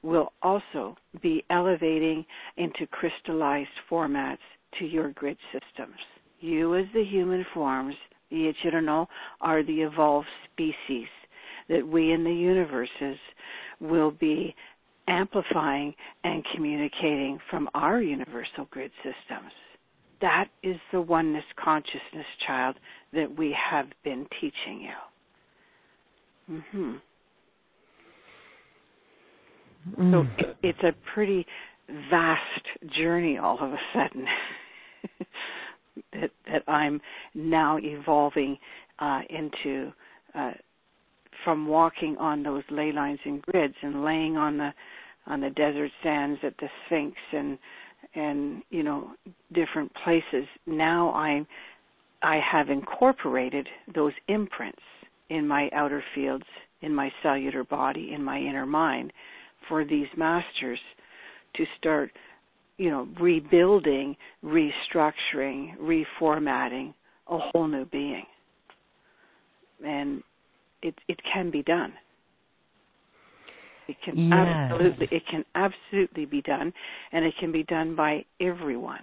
will 0.03 0.33
also 0.43 0.97
be 1.23 1.45
elevating 1.51 2.25
into 2.57 2.87
crystallized 2.89 3.69
formats 3.91 4.39
to 4.79 4.85
your 4.85 5.11
grid 5.13 5.39
systems. 5.53 5.97
You 6.41 6.77
as 6.77 6.87
the 6.95 7.05
human 7.05 7.45
forms, 7.55 7.95
the 8.31 8.53
Ichirano, 8.53 9.07
are 9.41 9.63
the 9.63 9.83
evolved 9.83 10.29
species 10.53 11.09
that 11.69 11.87
we 11.87 12.13
in 12.13 12.25
the 12.25 12.33
universes 12.33 13.19
will 13.81 14.11
be 14.11 14.55
amplifying 15.09 15.95
and 16.25 16.45
communicating 16.55 17.39
from 17.51 17.69
our 17.75 18.01
universal 18.01 18.67
grid 18.71 18.91
systems. 18.99 19.53
That 20.21 20.47
is 20.63 20.77
the 20.93 21.01
oneness 21.01 21.45
consciousness, 21.63 22.27
child, 22.47 22.77
that 23.13 23.37
we 23.37 23.55
have 23.71 23.87
been 24.03 24.27
teaching 24.41 24.89
you. 26.49 26.55
Mm-hmm. 26.57 26.93
Mm. 30.01 30.13
So 30.13 30.47
it's 30.63 30.83
a 30.83 30.93
pretty 31.15 31.47
vast 32.11 32.95
journey 32.99 33.39
all 33.39 33.59
of 33.61 33.73
a 33.73 33.79
sudden 33.95 34.27
that 36.13 36.31
that 36.47 36.69
I'm 36.69 37.01
now 37.35 37.79
evolving 37.81 38.59
uh, 38.99 39.21
into 39.29 39.93
uh, 40.35 40.53
from 41.45 41.67
walking 41.67 42.17
on 42.19 42.43
those 42.43 42.63
ley 42.71 42.93
lines 42.93 43.19
and 43.25 43.43
grids 43.43 43.75
and 43.83 44.05
laying 44.05 44.37
on 44.37 44.59
the 44.59 44.71
on 45.27 45.41
the 45.41 45.51
desert 45.51 45.91
sands 46.03 46.41
at 46.43 46.55
the 46.59 46.69
Sphinx 46.87 47.17
and 47.33 47.59
and 48.15 48.63
you 48.71 48.83
know 48.83 49.11
different 49.53 49.93
places. 50.05 50.47
Now 50.67 51.11
I 51.11 51.47
I 52.23 52.41
have 52.53 52.71
incorporated 52.71 53.69
those 53.95 54.13
imprints 54.29 54.83
in 55.29 55.47
my 55.47 55.69
outer 55.73 56.03
fields, 56.15 56.45
in 56.81 56.95
my 56.95 57.11
cellular 57.23 57.65
body, 57.65 58.13
in 58.15 58.23
my 58.23 58.39
inner 58.39 58.67
mind, 58.67 59.13
for 59.69 59.85
these 59.85 60.07
masters 60.17 60.79
to 61.57 61.65
start, 61.79 62.11
you 62.79 62.91
know, 62.91 63.09
rebuilding, 63.21 64.17
restructuring, 64.45 65.77
reformatting 65.81 66.93
a 67.29 67.39
whole 67.39 67.67
new 67.67 67.85
being. 67.87 68.25
And 69.85 70.23
it 70.83 70.95
it 71.09 71.19
can 71.33 71.51
be 71.51 71.63
done. 71.63 71.93
It 73.89 73.97
can 74.05 74.17
yes. 74.17 74.33
absolutely 74.33 75.09
it 75.11 75.23
can 75.31 75.45
absolutely 75.55 76.25
be 76.25 76.43
done 76.43 76.73
and 77.13 77.25
it 77.25 77.35
can 77.39 77.53
be 77.53 77.63
done 77.65 77.95
by 77.95 78.25
everyone. 78.41 79.03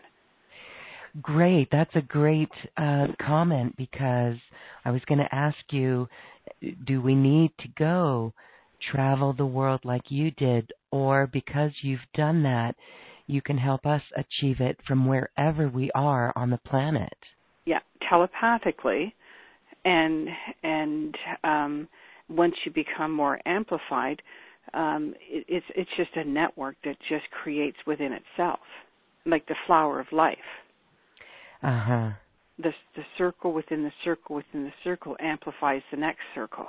Great. 1.22 1.68
That's 1.72 1.96
a 1.96 2.02
great 2.02 2.50
uh, 2.76 3.08
comment 3.22 3.78
because 3.78 4.36
I 4.84 4.90
was 4.90 5.02
going 5.08 5.20
to 5.20 5.36
ask 5.36 5.58
you 5.70 6.08
do 6.86 7.02
we 7.02 7.16
need 7.16 7.52
to 7.60 7.68
go 7.78 8.34
travel 8.92 9.34
the 9.34 9.46
world 9.46 9.80
like 9.84 10.04
you 10.10 10.32
did 10.32 10.72
or 10.92 11.28
because 11.28 11.72
you've 11.82 12.00
done 12.16 12.44
that 12.44 12.76
you 13.28 13.42
can 13.42 13.58
help 13.58 13.86
us 13.86 14.02
achieve 14.16 14.60
it 14.60 14.78
from 14.88 15.06
wherever 15.06 15.68
we 15.68 15.90
are 15.96 16.34
on 16.36 16.50
the 16.50 16.58
planet. 16.58 17.18
Yeah, 17.66 17.80
telepathically 18.10 19.16
and 19.86 20.28
and 20.64 21.18
um, 21.44 21.88
once 22.30 22.56
you 22.66 22.72
become 22.72 23.12
more 23.12 23.40
amplified, 23.46 24.22
um, 24.74 25.14
it, 25.30 25.46
it's 25.48 25.66
it's 25.76 25.90
just 25.98 26.16
a 26.16 26.24
network 26.24 26.76
that 26.84 26.98
just 27.10 27.26
creates 27.44 27.78
within 27.86 28.14
itself, 28.14 28.60
like 29.26 29.46
the 29.48 29.56
flower 29.68 30.00
of 30.00 30.08
life. 30.12 30.38
Uh 31.62 31.80
huh. 31.80 32.10
The 32.60 32.72
the 32.96 33.04
circle 33.18 33.54
within 33.54 33.84
the 33.84 33.92
circle 34.04 34.36
within 34.36 34.64
the 34.64 34.74
circle 34.84 35.16
amplifies 35.20 35.82
the 35.92 35.98
next 35.98 36.22
circle, 36.36 36.68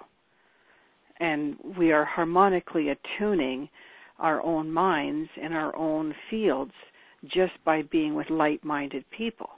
and 1.20 1.56
we 1.78 1.92
are 1.92 2.04
harmonically 2.04 2.88
attuning 2.90 3.68
our 4.18 4.42
own 4.42 4.70
minds 4.70 5.28
and 5.42 5.54
our 5.54 5.74
own 5.76 6.14
fields 6.30 6.72
just 7.24 7.52
by 7.64 7.82
being 7.82 8.14
with 8.14 8.28
light 8.30 8.62
minded 8.64 9.04
people 9.16 9.48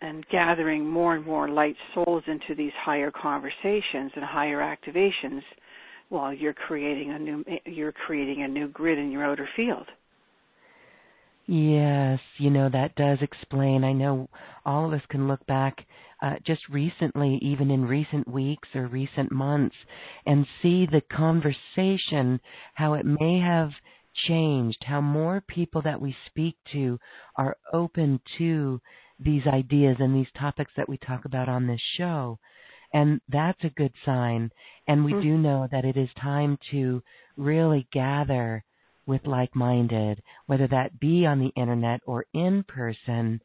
and 0.00 0.26
gathering 0.30 0.86
more 0.86 1.14
and 1.16 1.24
more 1.24 1.48
light 1.48 1.76
souls 1.94 2.22
into 2.26 2.54
these 2.56 2.72
higher 2.84 3.10
conversations 3.10 4.12
and 4.14 4.24
higher 4.24 4.58
activations 4.58 5.42
while 6.10 6.32
you're 6.32 6.52
creating 6.54 7.10
a 7.12 7.18
new 7.18 7.44
you're 7.64 7.92
creating 7.92 8.42
a 8.42 8.48
new 8.48 8.68
grid 8.68 8.98
in 8.98 9.10
your 9.10 9.24
outer 9.24 9.48
field. 9.56 9.86
Yes, 11.46 12.20
you 12.38 12.48
know 12.48 12.70
that 12.70 12.94
does 12.94 13.18
explain. 13.20 13.84
I 13.84 13.92
know 13.92 14.30
all 14.64 14.86
of 14.86 14.94
us 14.94 15.06
can 15.10 15.28
look 15.28 15.44
back 15.46 15.86
uh, 16.22 16.36
just 16.46 16.62
recently, 16.70 17.38
even 17.42 17.70
in 17.70 17.84
recent 17.84 18.26
weeks 18.26 18.68
or 18.74 18.86
recent 18.86 19.30
months, 19.30 19.76
and 20.24 20.46
see 20.62 20.86
the 20.86 21.02
conversation, 21.02 22.40
how 22.74 22.94
it 22.94 23.04
may 23.04 23.40
have 23.40 23.72
changed, 24.26 24.84
how 24.86 25.02
more 25.02 25.42
people 25.46 25.82
that 25.82 26.00
we 26.00 26.16
speak 26.26 26.56
to 26.72 26.98
are 27.36 27.56
open 27.74 28.20
to 28.38 28.80
these 29.18 29.46
ideas 29.46 29.96
and 29.98 30.14
these 30.14 30.32
topics 30.38 30.72
that 30.76 30.88
we 30.88 30.96
talk 30.96 31.26
about 31.26 31.48
on 31.48 31.66
this 31.66 31.82
show. 31.98 32.38
And 32.94 33.20
that's 33.28 33.62
a 33.64 33.70
good 33.70 33.92
sign. 34.06 34.50
And 34.86 35.04
we 35.04 35.12
mm-hmm. 35.12 35.22
do 35.22 35.38
know 35.38 35.68
that 35.70 35.84
it 35.84 35.96
is 35.96 36.08
time 36.20 36.58
to 36.70 37.02
really 37.36 37.86
gather 37.92 38.64
with 39.06 39.26
like 39.26 39.54
minded, 39.54 40.22
whether 40.46 40.66
that 40.68 41.00
be 41.00 41.26
on 41.26 41.38
the 41.40 41.52
internet 41.60 42.00
or 42.06 42.24
in 42.32 42.64
person. 42.64 43.40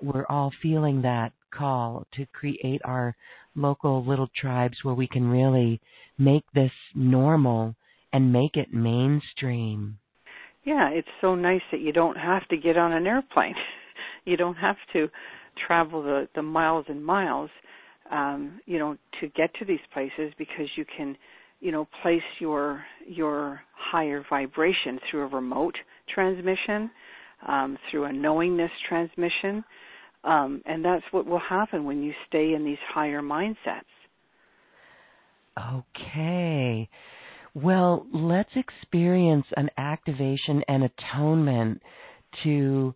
We're 0.00 0.26
all 0.28 0.52
feeling 0.62 1.02
that 1.02 1.32
call 1.52 2.06
to 2.14 2.26
create 2.26 2.80
our 2.84 3.14
local 3.54 4.04
little 4.04 4.28
tribes 4.34 4.78
where 4.82 4.94
we 4.94 5.06
can 5.06 5.28
really 5.28 5.80
make 6.18 6.44
this 6.54 6.72
normal 6.94 7.74
and 8.12 8.32
make 8.32 8.56
it 8.56 8.72
mainstream. 8.72 9.98
Yeah, 10.64 10.90
it's 10.90 11.08
so 11.20 11.34
nice 11.34 11.62
that 11.70 11.80
you 11.80 11.92
don't 11.92 12.16
have 12.16 12.46
to 12.48 12.56
get 12.56 12.76
on 12.76 12.92
an 12.92 13.06
airplane. 13.06 13.54
you 14.24 14.36
don't 14.36 14.56
have 14.56 14.76
to 14.92 15.08
travel 15.66 16.02
the 16.02 16.28
the 16.34 16.42
miles 16.42 16.86
and 16.88 17.04
miles 17.04 17.50
um 18.10 18.58
you 18.64 18.78
know 18.78 18.96
to 19.20 19.28
get 19.28 19.52
to 19.58 19.66
these 19.66 19.80
places 19.92 20.32
because 20.38 20.66
you 20.76 20.84
can 20.96 21.16
you 21.62 21.72
know 21.72 21.88
place 22.02 22.20
your 22.38 22.84
your 23.06 23.60
higher 23.74 24.24
vibration 24.28 24.98
through 25.10 25.22
a 25.22 25.26
remote 25.28 25.74
transmission 26.14 26.90
um 27.48 27.78
through 27.90 28.04
a 28.04 28.12
knowingness 28.12 28.70
transmission 28.88 29.64
um 30.24 30.60
and 30.66 30.84
that's 30.84 31.04
what 31.12 31.26
will 31.26 31.40
happen 31.40 31.84
when 31.84 32.02
you 32.02 32.12
stay 32.28 32.52
in 32.52 32.64
these 32.64 32.78
higher 32.92 33.22
mindsets 33.22 33.82
okay 35.74 36.88
well 37.54 38.06
let's 38.12 38.52
experience 38.56 39.46
an 39.56 39.70
activation 39.78 40.62
and 40.68 40.84
atonement 40.84 41.80
to 42.42 42.94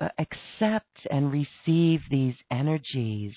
uh, 0.00 0.08
accept 0.18 0.98
and 1.10 1.32
receive 1.32 2.00
these 2.10 2.34
energies. 2.50 3.32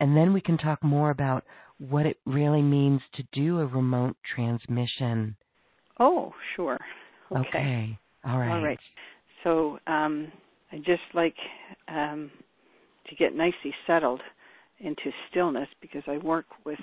And 0.00 0.16
then 0.16 0.32
we 0.32 0.40
can 0.40 0.58
talk 0.58 0.82
more 0.82 1.10
about 1.10 1.44
what 1.78 2.06
it 2.06 2.18
really 2.26 2.62
means 2.62 3.00
to 3.14 3.24
do 3.32 3.60
a 3.60 3.66
remote 3.66 4.16
transmission. 4.34 5.36
Oh, 5.98 6.32
sure. 6.54 6.78
Okay. 7.32 7.48
okay. 7.48 7.98
All 8.24 8.38
right. 8.38 8.50
All 8.50 8.62
right. 8.62 8.78
So 9.44 9.78
um, 9.86 10.30
I 10.72 10.76
just 10.78 11.02
like 11.14 11.36
um, 11.88 12.30
to 13.08 13.14
get 13.14 13.34
nicely 13.34 13.74
settled 13.86 14.20
into 14.80 15.10
stillness 15.30 15.68
because 15.80 16.02
I 16.06 16.18
work 16.18 16.46
with 16.64 16.78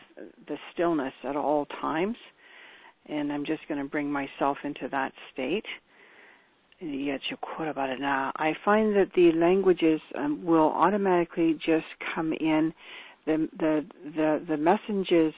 the 0.47 0.57
stillness 0.73 1.13
at 1.23 1.35
all 1.35 1.65
times. 1.81 2.17
And 3.07 3.31
I'm 3.31 3.45
just 3.45 3.67
going 3.67 3.83
to 3.83 3.89
bring 3.89 4.09
myself 4.09 4.57
into 4.63 4.87
that 4.91 5.11
state. 5.33 5.65
And 6.79 6.93
you 6.93 7.05
get 7.05 7.21
your 7.29 7.37
quote 7.37 7.67
about 7.67 7.89
it 7.89 7.99
now, 7.99 8.31
I 8.35 8.53
find 8.65 8.95
that 8.95 9.11
the 9.15 9.31
languages 9.33 10.01
um, 10.15 10.43
will 10.43 10.71
automatically 10.71 11.57
just 11.65 11.85
come 12.15 12.33
in. 12.33 12.73
The 13.25 13.47
the 13.57 13.85
the 14.15 14.45
the 14.47 14.57
messages 14.57 15.33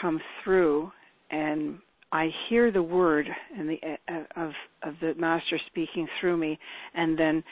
come 0.00 0.20
through, 0.42 0.90
and 1.30 1.78
I 2.12 2.28
hear 2.48 2.70
the 2.70 2.82
word 2.82 3.26
and 3.56 3.68
the 3.68 3.78
uh, 4.08 4.24
of 4.36 4.52
of 4.82 4.94
the 5.00 5.14
master 5.16 5.58
speaking 5.66 6.06
through 6.20 6.36
me, 6.36 6.58
and 6.94 7.18
then 7.18 7.42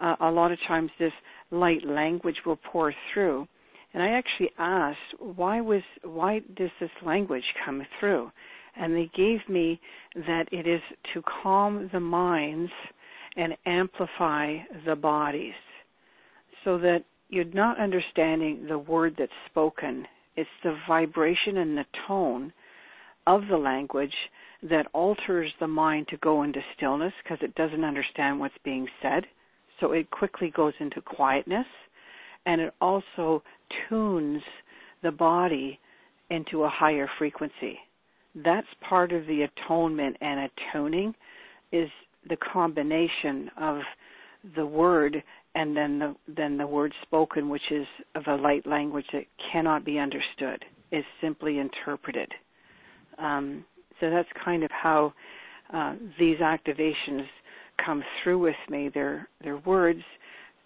uh, 0.00 0.16
a 0.20 0.30
lot 0.30 0.52
of 0.52 0.58
times 0.66 0.90
this 0.98 1.12
light 1.50 1.84
language 1.84 2.36
will 2.44 2.58
pour 2.72 2.92
through. 3.12 3.46
And 3.92 4.02
I 4.02 4.08
actually 4.08 4.50
asked, 4.58 4.98
why 5.20 5.60
was 5.60 5.82
why 6.02 6.40
does 6.56 6.70
this 6.80 6.90
language 7.04 7.44
come 7.64 7.82
through? 8.00 8.30
and 8.76 8.94
they 8.94 9.10
gave 9.16 9.40
me 9.48 9.80
that 10.14 10.46
it 10.52 10.66
is 10.66 10.80
to 11.12 11.22
calm 11.42 11.88
the 11.92 12.00
minds 12.00 12.70
and 13.36 13.54
amplify 13.66 14.56
the 14.86 14.96
bodies 14.96 15.54
so 16.64 16.78
that 16.78 17.04
you're 17.28 17.44
not 17.44 17.80
understanding 17.80 18.66
the 18.68 18.78
word 18.78 19.14
that's 19.18 19.32
spoken. 19.50 20.06
It's 20.36 20.48
the 20.62 20.76
vibration 20.86 21.58
and 21.58 21.76
the 21.76 21.84
tone 22.06 22.52
of 23.26 23.42
the 23.48 23.56
language 23.56 24.14
that 24.62 24.86
alters 24.92 25.50
the 25.60 25.66
mind 25.66 26.08
to 26.08 26.16
go 26.18 26.42
into 26.42 26.60
stillness 26.76 27.12
because 27.22 27.38
it 27.42 27.54
doesn't 27.54 27.84
understand 27.84 28.40
what's 28.40 28.54
being 28.64 28.86
said. 29.02 29.24
So 29.80 29.92
it 29.92 30.10
quickly 30.10 30.52
goes 30.54 30.74
into 30.80 31.00
quietness 31.00 31.66
and 32.46 32.60
it 32.60 32.74
also 32.80 33.42
tunes 33.88 34.42
the 35.02 35.10
body 35.10 35.78
into 36.30 36.64
a 36.64 36.68
higher 36.68 37.08
frequency 37.18 37.78
that's 38.42 38.66
part 38.88 39.12
of 39.12 39.26
the 39.26 39.42
atonement 39.42 40.16
and 40.20 40.50
atoning 40.72 41.14
is 41.72 41.88
the 42.28 42.36
combination 42.36 43.50
of 43.60 43.80
the 44.56 44.66
word 44.66 45.22
and 45.54 45.76
then 45.76 45.98
the 45.98 46.14
then 46.36 46.56
the 46.56 46.66
word 46.66 46.92
spoken 47.02 47.48
which 47.48 47.70
is 47.70 47.86
of 48.14 48.24
a 48.26 48.36
light 48.36 48.66
language 48.66 49.06
that 49.12 49.24
cannot 49.52 49.84
be 49.84 49.98
understood 49.98 50.64
is 50.92 51.04
simply 51.20 51.58
interpreted. 51.58 52.30
Um, 53.18 53.64
so 54.00 54.10
that's 54.10 54.28
kind 54.44 54.64
of 54.64 54.70
how 54.70 55.12
uh, 55.72 55.94
these 56.18 56.38
activations 56.38 57.26
come 57.84 58.02
through 58.22 58.38
with 58.38 58.56
me. 58.68 58.90
They're 58.92 59.28
they're 59.42 59.58
words. 59.58 60.02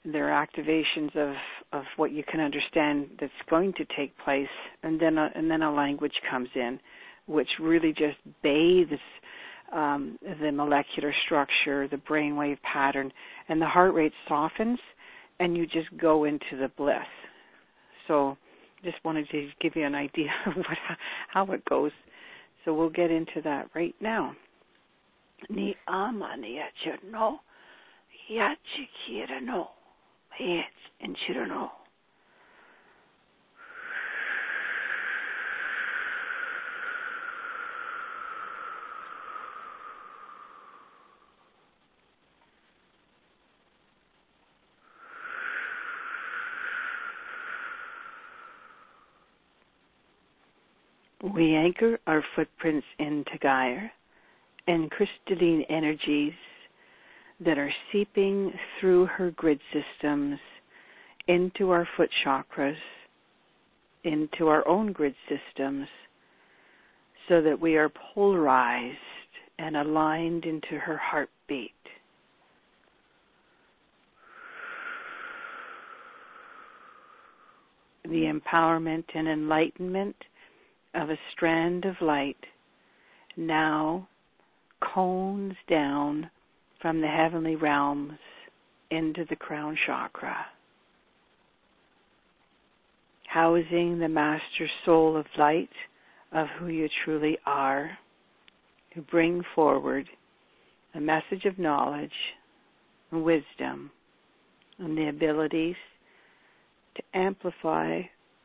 They're 0.05 0.29
activations 0.29 1.15
of 1.17 1.35
of 1.73 1.85
what 1.97 2.13
you 2.13 2.25
can 2.31 2.41
understand 2.41 3.09
that's 3.21 3.33
going 3.51 3.75
to 3.75 3.85
take 3.97 4.17
place. 4.19 4.49
And 4.83 5.01
then 5.01 5.19
a, 5.19 5.31
and 5.35 5.51
then 5.51 5.63
a 5.63 5.73
language 5.73 6.15
comes 6.31 6.49
in 6.55 6.81
which 7.29 7.49
really 7.61 7.93
just 7.93 8.17
bathes 8.43 8.91
um, 9.73 10.19
the 10.43 10.51
molecular 10.53 11.13
structure, 11.27 11.89
the 11.89 11.97
brainwave 11.97 12.59
pattern, 12.63 13.13
and 13.49 13.61
the 13.61 13.67
heart 13.67 13.95
rate 13.95 14.13
softens, 14.29 14.79
and 15.41 15.57
you 15.57 15.67
just 15.67 15.89
go 16.01 16.25
into 16.25 16.57
the 16.59 16.71
bliss. 16.77 16.97
So, 18.07 18.37
just 18.85 18.97
wanted 19.05 19.29
to 19.31 19.49
give 19.61 19.77
you 19.77 19.85
an 19.85 19.95
idea 19.95 20.31
of 20.47 20.55
what, 20.57 20.67
how 21.33 21.47
it 21.53 21.65
goes. 21.65 21.93
So 22.65 22.75
we'll 22.75 22.91
get 22.91 23.11
into 23.11 23.41
that 23.45 23.69
right 23.75 23.95
now. 24.01 24.35
Ni 25.49 25.77
ama 25.87 26.37
ni 26.37 26.61
no, 27.11 27.41
ya 28.29 28.55
chikira 28.75 29.41
no, 29.43 29.71
and 31.01 31.17
We 51.35 51.55
anchor 51.55 51.99
our 52.07 52.25
footprints 52.35 52.87
into 52.99 53.39
Gaia 53.41 53.89
and 54.67 54.91
crystalline 54.91 55.63
energies 55.69 56.33
that 57.41 57.59
are 57.59 57.73
seeping 57.93 58.53
through 58.81 59.07
her 59.07 59.31
grid 59.33 59.61
systems 59.73 60.39
into 61.27 61.71
our 61.71 61.87
foot 61.97 62.11
chakras, 62.25 62.77
into 64.05 64.49
our 64.49 64.67
own 64.67 64.93
grid 64.93 65.15
systems, 65.29 65.87
so 67.29 67.43
that 67.43 67.61
we 67.61 67.77
are 67.77 67.91
polarized 68.15 68.97
and 69.59 69.77
aligned 69.77 70.45
into 70.45 70.79
her 70.79 70.97
heartbeat. 70.97 71.73
The 78.05 78.33
empowerment 78.33 79.05
and 79.15 79.29
enlightenment 79.29 80.17
of 80.95 81.11
a 81.11 81.19
strand 81.33 81.85
of 81.85 81.95
light 82.01 82.37
now 83.37 84.09
cones 84.81 85.55
down 85.69 86.31
from 86.81 87.01
the 87.01 87.07
heavenly 87.07 87.57
realms 87.57 88.19
into 88.91 89.25
the 89.29 89.37
crown 89.37 89.77
chakra, 89.87 90.47
housing 93.27 93.99
the 93.99 94.09
master 94.09 94.69
soul 94.85 95.17
of 95.17 95.27
light 95.37 95.69
of 96.33 96.47
who 96.59 96.69
you 96.69 96.89
truly 97.05 97.39
are, 97.47 97.91
to 98.95 99.03
bring 99.03 99.43
forward 99.55 100.07
a 100.95 101.01
message 101.01 101.45
of 101.45 101.59
knowledge 101.59 102.11
and 103.11 103.23
wisdom 103.23 103.91
and 104.79 104.97
the 104.97 105.09
abilities 105.09 105.77
to 106.97 107.03
amplify 107.15 108.01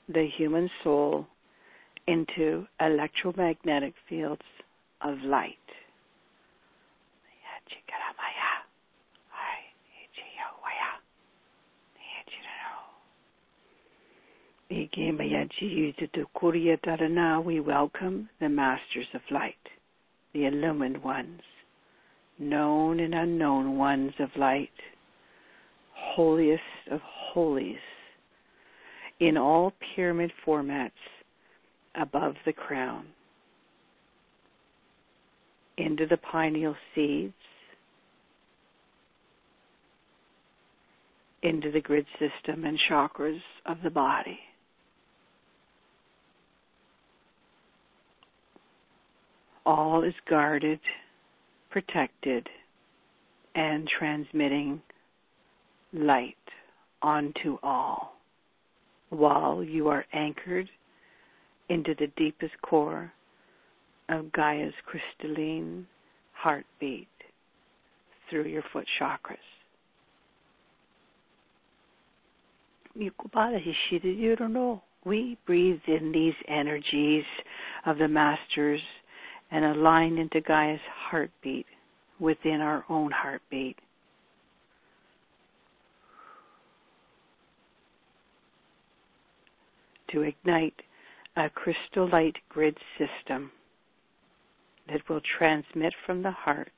the 0.09 0.27
human 0.37 0.69
soul 0.83 1.27
into 2.08 2.66
electromagnetic 2.80 3.93
fields 4.10 4.41
of 5.01 5.18
light. 5.24 5.58
We 17.45 17.60
welcome 17.60 18.30
the 18.39 18.49
Masters 18.49 19.08
of 19.14 19.22
Light, 19.30 19.54
the 20.34 20.45
illumined 20.45 21.04
ones, 21.04 21.41
known 22.39 22.99
and 22.99 23.14
unknown 23.14 23.78
ones 23.78 24.14
of 24.20 24.30
light, 24.36 24.70
holiest 25.93 26.64
of 26.89 27.01
holies, 27.04 27.76
in 29.20 29.38
all 29.38 29.74
pyramid 29.95 30.32
formats 30.45 30.91
above 31.95 32.35
the 32.45 32.53
crown 32.53 33.05
into 35.77 36.05
the 36.07 36.17
pineal 36.17 36.75
seeds, 36.93 37.33
into 41.41 41.71
the 41.71 41.81
grid 41.81 42.05
system 42.13 42.63
and 42.63 42.79
chakras 42.89 43.41
of 43.65 43.77
the 43.83 43.89
body. 43.89 44.39
All 49.65 50.03
is 50.03 50.13
guarded, 50.29 50.79
protected, 51.69 52.47
and 53.55 53.87
transmitting 53.99 54.81
light 55.93 56.35
onto 57.01 57.57
all 57.61 58.17
while 59.09 59.63
you 59.63 59.87
are 59.89 60.05
anchored 60.13 60.69
into 61.70 61.95
the 61.99 62.07
deepest 62.18 62.53
core 62.61 63.11
of 64.09 64.32
Gaia's 64.34 64.74
crystalline 64.86 65.88
heartbeat 66.34 67.07
through 68.30 68.47
your 68.47 68.64
foot 68.74 68.86
chakras. 68.99 69.38
You 72.95 74.36
don't 74.38 74.53
know. 74.53 74.82
We 75.05 75.38
breathe 75.45 75.80
in 75.88 76.11
these 76.11 76.34
energies 76.47 77.26
of 77.86 77.97
the 77.97 78.07
masters 78.07 78.82
and 79.51 79.66
align 79.66 80.18
into 80.18 80.41
Gaia's 80.41 80.80
heartbeat 81.09 81.66
within 82.20 82.61
our 82.61 82.86
own 82.89 83.11
heartbeat. 83.11 83.78
To 90.11 90.22
ignite 90.22 90.76
a 91.36 91.49
crystal 91.49 92.09
light 92.11 92.36
grid 92.49 92.77
system 92.97 93.51
that 94.88 95.01
will 95.09 95.21
transmit 95.38 95.93
from 96.05 96.21
the 96.21 96.31
heart 96.31 96.71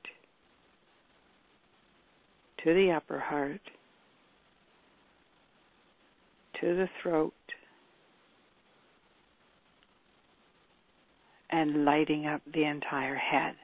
to 2.64 2.74
the 2.74 2.92
upper 2.92 3.20
heart, 3.20 3.62
to 6.60 6.76
the 6.76 6.90
throat, 7.02 7.34
and 11.52 11.86
lighting 11.86 12.26
up 12.26 12.42
the 12.54 12.64
entire 12.64 13.16
head. 13.16 13.56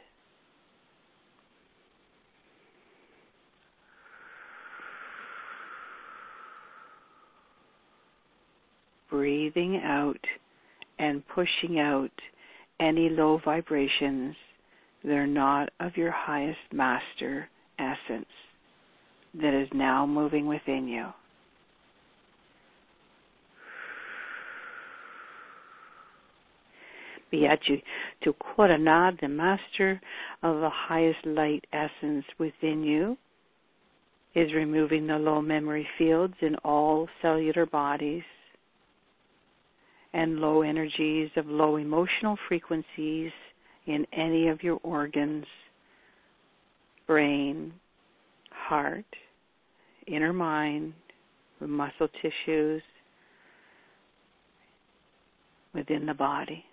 Breathing 9.09 9.81
out 9.83 10.19
and 11.01 11.23
pushing 11.27 11.79
out 11.79 12.11
any 12.79 13.09
low 13.09 13.41
vibrations. 13.43 14.35
That 15.03 15.13
are 15.13 15.25
not 15.25 15.69
of 15.79 15.97
your 15.97 16.11
highest 16.11 16.59
master 16.71 17.49
essence 17.79 18.27
that 19.33 19.59
is 19.59 19.67
now 19.73 20.05
moving 20.05 20.45
within 20.45 20.87
you. 20.87 21.07
Biachi 27.33 27.81
to 28.23 28.33
Korana, 28.33 29.19
the 29.19 29.27
master 29.27 29.99
of 30.43 30.57
the 30.57 30.69
highest 30.71 31.25
light 31.25 31.65
essence 31.73 32.25
within 32.37 32.83
you, 32.83 33.17
is 34.35 34.53
removing 34.53 35.07
the 35.07 35.15
low 35.15 35.41
memory 35.41 35.87
fields 35.97 36.35
in 36.41 36.55
all 36.57 37.07
cellular 37.23 37.65
bodies 37.65 38.21
and 40.14 40.39
low 40.39 40.62
energies 40.62 41.30
of 41.38 41.45
low 41.47 41.78
emotional 41.78 42.38
frequencies 42.47 43.32
in 43.88 44.05
any 44.14 44.49
of 44.49 44.62
your 44.62 44.80
organs, 44.84 45.45
brain, 47.07 47.74
heart, 48.51 49.05
inner 50.07 50.34
mind, 50.34 50.93
muscle 51.59 52.07
tissues 52.22 52.82
within 55.74 56.05
the 56.05 56.14
body, 56.14 56.64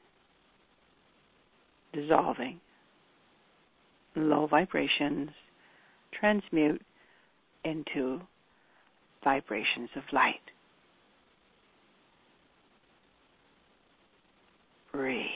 dissolving. 1.93 2.61
Low 4.17 4.47
vibrations 4.49 5.31
transmute 6.19 6.83
into 7.65 8.21
vibrations 9.23 9.91
of 9.97 10.03
light. 10.13 10.35
Breathe. 14.99 15.27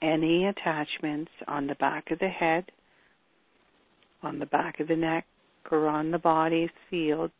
any 0.00 0.46
attachments 0.46 1.32
on 1.48 1.66
the 1.66 1.74
back 1.74 2.12
of 2.12 2.20
the 2.20 2.28
head, 2.28 2.70
on 4.22 4.38
the 4.38 4.46
back 4.46 4.78
of 4.78 4.86
the 4.86 4.94
neck, 4.94 5.26
or 5.68 5.88
on 5.88 6.12
the 6.12 6.18
body 6.18 6.70
field 6.90 7.32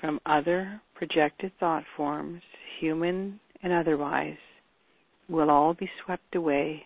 from 0.00 0.18
other 0.24 0.80
projected 0.94 1.52
thought 1.60 1.84
forms, 1.94 2.40
human 2.80 3.38
and 3.62 3.70
otherwise, 3.70 4.38
will 5.28 5.50
all 5.50 5.74
be 5.74 5.90
swept 6.06 6.34
away 6.36 6.82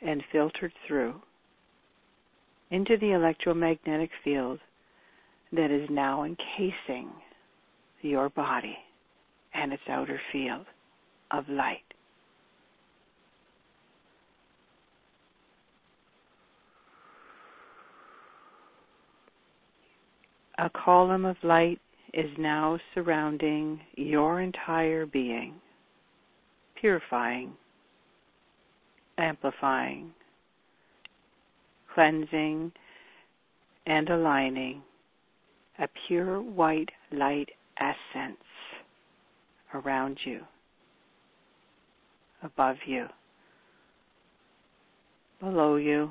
and 0.00 0.24
filtered 0.32 0.72
through 0.88 1.14
into 2.70 2.96
the 2.96 3.12
electromagnetic 3.12 4.10
field 4.24 4.60
that 5.52 5.70
is 5.70 5.90
now 5.90 6.24
encasing 6.24 7.10
your 8.06 8.28
body 8.30 8.76
and 9.54 9.72
its 9.72 9.82
outer 9.88 10.20
field 10.32 10.66
of 11.30 11.48
light. 11.48 11.82
A 20.58 20.70
column 20.70 21.26
of 21.26 21.36
light 21.42 21.80
is 22.14 22.30
now 22.38 22.78
surrounding 22.94 23.78
your 23.96 24.40
entire 24.40 25.04
being, 25.04 25.54
purifying, 26.80 27.52
amplifying, 29.18 30.12
cleansing, 31.94 32.72
and 33.86 34.08
aligning 34.08 34.82
a 35.78 35.88
pure 36.06 36.40
white 36.40 36.88
light 37.12 37.50
essence 37.78 38.36
around 39.74 40.18
you, 40.24 40.40
above 42.42 42.76
you, 42.86 43.06
below 45.40 45.76
you, 45.76 46.10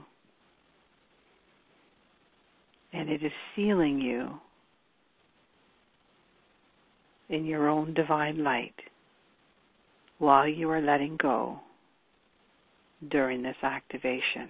and 2.94 3.10
it 3.10 3.24
is 3.24 3.32
sealing 3.56 4.00
you 4.00 4.30
in 7.30 7.46
your 7.46 7.68
own 7.68 7.94
divine 7.94 8.44
light 8.44 8.76
while 10.20 10.48
you 10.48 10.70
are 10.70 10.82
letting 10.82 11.18
go 11.22 11.60
during 13.10 13.42
this 13.42 13.56
activation 13.64 14.50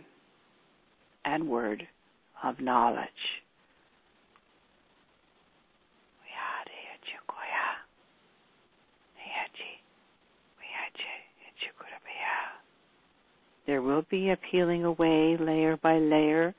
and 1.24 1.48
word 1.48 1.88
of 2.44 2.60
knowledge. 2.60 3.08
There 13.66 13.82
will 13.82 14.04
be 14.10 14.30
a 14.30 14.38
peeling 14.52 14.86
away 14.86 15.38
layer 15.38 15.78
by 15.78 15.98
layer 15.98 16.54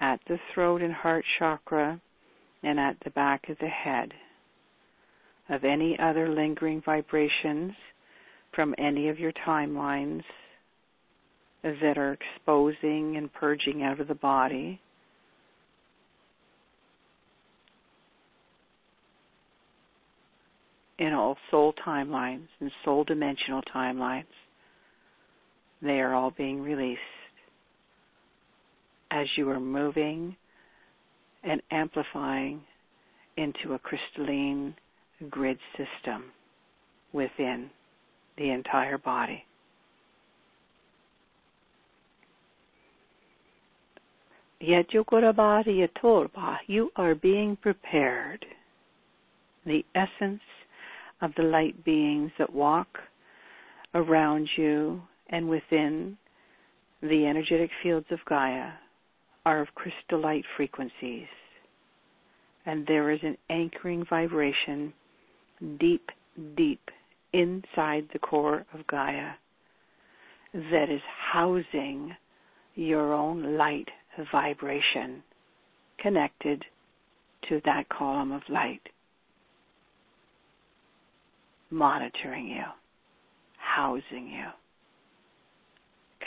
at 0.00 0.20
the 0.28 0.38
throat 0.52 0.82
and 0.82 0.92
heart 0.92 1.24
chakra 1.38 2.00
and 2.62 2.80
at 2.80 2.96
the 3.04 3.10
back 3.10 3.48
of 3.48 3.58
the 3.58 3.68
head 3.68 4.12
of 5.48 5.64
any 5.64 5.98
other 5.98 6.28
lingering 6.28 6.82
vibrations 6.84 7.72
from 8.54 8.74
any 8.78 9.08
of 9.08 9.18
your 9.18 9.32
timelines 9.46 10.22
that 11.62 11.98
are 11.98 12.12
exposing 12.12 13.16
and 13.16 13.32
purging 13.32 13.82
out 13.82 14.00
of 14.00 14.08
the 14.08 14.14
body. 14.14 14.80
In 20.98 21.12
all 21.12 21.36
soul 21.50 21.74
timelines 21.86 22.48
and 22.60 22.70
soul 22.84 23.04
dimensional 23.04 23.62
timelines, 23.74 24.24
they 25.82 26.00
are 26.00 26.14
all 26.14 26.30
being 26.30 26.60
released 26.60 27.00
as 29.10 29.26
you 29.36 29.48
are 29.50 29.60
moving 29.60 30.36
and 31.44 31.62
amplifying 31.70 32.60
into 33.36 33.74
a 33.74 33.78
crystalline 33.78 34.74
grid 35.30 35.58
system 35.72 36.24
within 37.12 37.70
the 38.36 38.50
entire 38.50 38.98
body. 38.98 39.44
Yet 44.60 44.86
you 46.66 46.90
are 46.96 47.14
being 47.14 47.56
prepared. 47.56 48.44
The 49.64 49.84
essence 49.94 50.40
of 51.22 51.30
the 51.36 51.44
light 51.44 51.84
beings 51.84 52.32
that 52.38 52.52
walk 52.52 52.88
around 53.94 54.48
you 54.56 55.00
and 55.28 55.48
within 55.48 56.16
the 57.02 57.26
energetic 57.26 57.70
fields 57.82 58.06
of 58.10 58.18
Gaia 58.28 58.70
are 59.44 59.60
of 59.60 59.68
crystallite 59.74 60.44
frequencies. 60.56 61.26
And 62.66 62.86
there 62.86 63.10
is 63.10 63.20
an 63.22 63.36
anchoring 63.48 64.04
vibration 64.08 64.92
deep, 65.78 66.10
deep 66.56 66.82
inside 67.32 68.08
the 68.12 68.18
core 68.18 68.66
of 68.74 68.86
Gaia 68.86 69.32
that 70.52 70.90
is 70.90 71.00
housing 71.32 72.14
your 72.74 73.12
own 73.12 73.56
light 73.56 73.88
vibration 74.32 75.22
connected 76.00 76.64
to 77.48 77.60
that 77.64 77.88
column 77.88 78.32
of 78.32 78.42
light, 78.48 78.80
monitoring 81.70 82.48
you, 82.48 82.64
housing 83.58 84.28
you, 84.28 84.46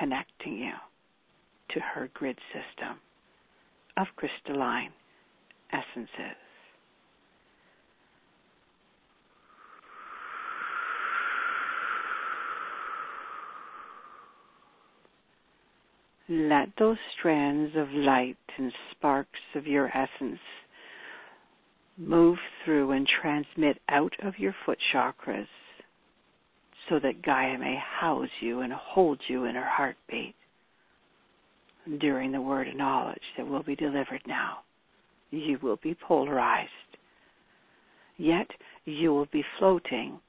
connecting 0.01 0.57
you 0.57 0.73
to 1.69 1.79
her 1.79 2.09
grid 2.15 2.37
system 2.47 2.97
of 3.97 4.07
crystalline 4.15 4.91
essences. 5.71 6.37
Let 16.27 16.69
those 16.79 16.97
strands 17.19 17.75
of 17.75 17.89
light 17.91 18.37
and 18.57 18.71
sparks 18.91 19.29
of 19.53 19.67
your 19.67 19.89
essence 19.89 20.39
move 21.97 22.37
through 22.63 22.91
and 22.91 23.07
transmit 23.21 23.77
out 23.89 24.13
of 24.23 24.39
your 24.39 24.55
foot 24.65 24.79
chakras 24.93 25.47
so 26.89 26.99
that 26.99 27.21
Gaia 27.21 27.57
may 27.57 27.77
house 27.99 28.29
you 28.39 28.61
and 28.61 28.73
hold 28.73 29.19
you 29.27 29.45
in 29.45 29.55
her 29.55 29.67
heartbeat 29.67 30.35
during 31.99 32.31
the 32.31 32.41
word 32.41 32.67
of 32.67 32.75
knowledge 32.75 33.21
that 33.37 33.47
will 33.47 33.63
be 33.63 33.75
delivered 33.75 34.21
now. 34.27 34.59
You 35.31 35.57
will 35.61 35.79
be 35.81 35.95
polarized. 35.95 36.69
Yet 38.17 38.47
you 38.85 39.13
will 39.13 39.27
be 39.31 39.43
floating 39.57 40.19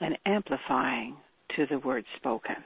and 0.00 0.18
amplifying 0.26 1.16
to 1.56 1.66
the 1.66 1.78
word 1.78 2.04
spoken. 2.16 2.56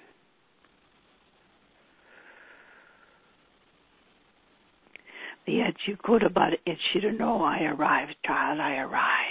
Yet 5.46 5.74
you 5.86 5.96
could 6.02 6.22
about 6.22 6.52
it 6.52 6.78
should 6.92 7.18
know 7.18 7.42
I 7.42 7.62
arrived, 7.64 8.14
child, 8.24 8.60
I 8.60 8.76
arrive. 8.76 9.29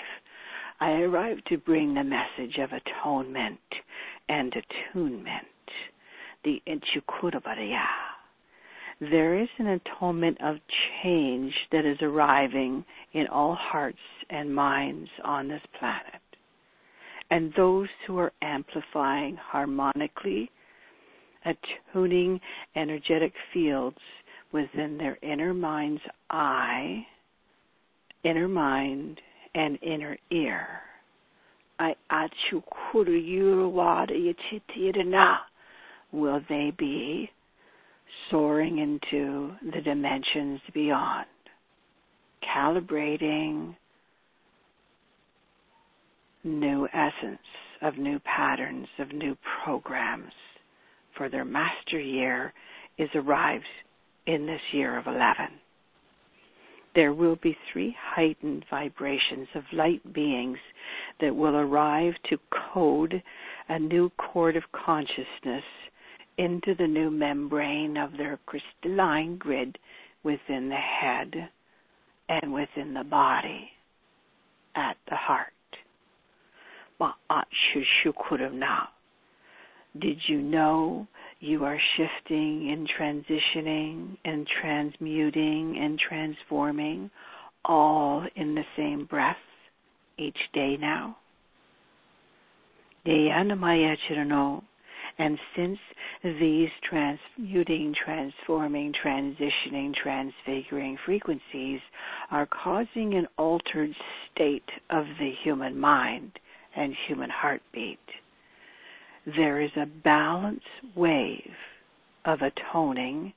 I 0.82 0.92
arrive 1.02 1.44
to 1.46 1.58
bring 1.58 1.94
the 1.94 2.04
message 2.04 2.58
of 2.58 2.70
atonement 2.72 3.60
and 4.30 4.54
attunement. 4.54 5.46
The 6.46 6.62
Inchukurabariya. 6.68 7.86
There 9.02 9.38
is 9.40 9.50
an 9.58 9.68
atonement 9.68 10.38
of 10.42 10.56
change 11.04 11.54
that 11.72 11.86
is 11.86 11.98
arriving 12.02 12.86
in 13.14 13.28
all 13.28 13.56
hearts 13.56 13.98
and 14.30 14.54
minds 14.54 15.10
on 15.24 15.48
this 15.50 15.62
planet. 15.78 16.22
And 17.30 17.54
those 17.56 17.90
who 18.08 18.18
are 18.18 18.32
amplifying 18.42 19.36
harmonically, 19.36 20.50
attuning 21.46 22.40
energetic 22.76 23.34
fields 23.54 23.98
within 24.52 24.98
their 24.98 25.18
inner 25.22 25.54
mind's 25.54 26.02
eye, 26.30 27.06
inner 28.24 28.48
mind, 28.48 29.20
and 29.56 29.78
inner 29.82 30.18
ear. 30.32 30.68
I 31.80 31.96
will 36.12 36.42
they 36.50 36.74
be 36.78 37.30
soaring 38.30 38.80
into 38.80 39.52
the 39.74 39.82
dimensions 39.82 40.60
beyond, 40.74 41.28
calibrating 42.44 43.76
new 46.44 46.88
essence 46.94 47.40
of 47.82 47.98
new 47.98 48.20
patterns, 48.20 48.88
of 49.00 49.14
new 49.14 49.38
programs, 49.64 50.34
for 51.18 51.30
their 51.30 51.46
master 51.46 52.00
year 52.00 52.54
is 52.98 53.10
arrived 53.16 53.66
in 54.26 54.46
this 54.46 54.62
year 54.74 54.98
of 54.98 55.08
11. 55.08 55.26
There 57.00 57.14
will 57.14 57.38
be 57.38 57.58
three 57.72 57.96
heightened 57.98 58.66
vibrations 58.70 59.48
of 59.56 59.64
light 59.72 60.12
beings 60.12 60.58
that 61.22 61.34
will 61.34 61.56
arrive 61.56 62.16
to 62.30 62.38
code 62.74 63.24
a 63.70 63.80
new 63.80 64.10
chord 64.18 64.58
of 64.58 64.64
consciousness 64.74 65.64
into 66.38 66.76
the 66.76 66.88
new 66.88 67.10
membrane 67.10 67.96
of 67.96 68.18
their 68.18 68.38
crystalline 68.46 69.38
grid 69.38 69.80
within 70.24 70.68
the 70.68 70.76
head 70.76 71.50
and 72.28 72.52
within 72.52 72.94
the 72.94 73.06
body 73.06 73.70
at 74.76 74.98
the 75.10 75.16
heart. 75.16 75.54
Did 80.02 80.18
you 80.28 80.42
know 80.42 81.08
you 81.40 81.64
are 81.64 81.80
shifting 81.98 82.72
and 82.72 82.90
transitioning 83.00 84.18
and 84.26 84.48
transmuting 84.62 85.78
and 85.80 86.00
transforming 86.00 87.10
all 87.66 88.26
in 88.36 88.56
the 88.56 88.64
same 88.76 89.06
breath 89.06 89.38
each 90.18 90.38
day 90.54 90.78
now? 90.80 91.16
And 95.18 95.38
since 95.56 95.80
these 96.24 96.70
transmuting, 96.90 97.94
transforming, 98.06 98.94
transitioning, 99.04 99.94
transfiguring 99.96 100.98
frequencies 101.06 101.80
are 102.32 102.46
causing 102.48 103.16
an 103.16 103.28
altered 103.38 103.92
state 104.34 104.70
of 104.90 105.06
the 105.20 105.32
human 105.44 105.78
mind 105.78 106.32
and 106.76 106.94
human 107.08 107.30
heartbeat, 107.30 108.00
there 109.26 109.62
is 109.62 109.72
a 109.76 109.86
balance 110.04 110.64
wave 110.96 111.52
of 112.26 112.40
atoning 112.42 113.34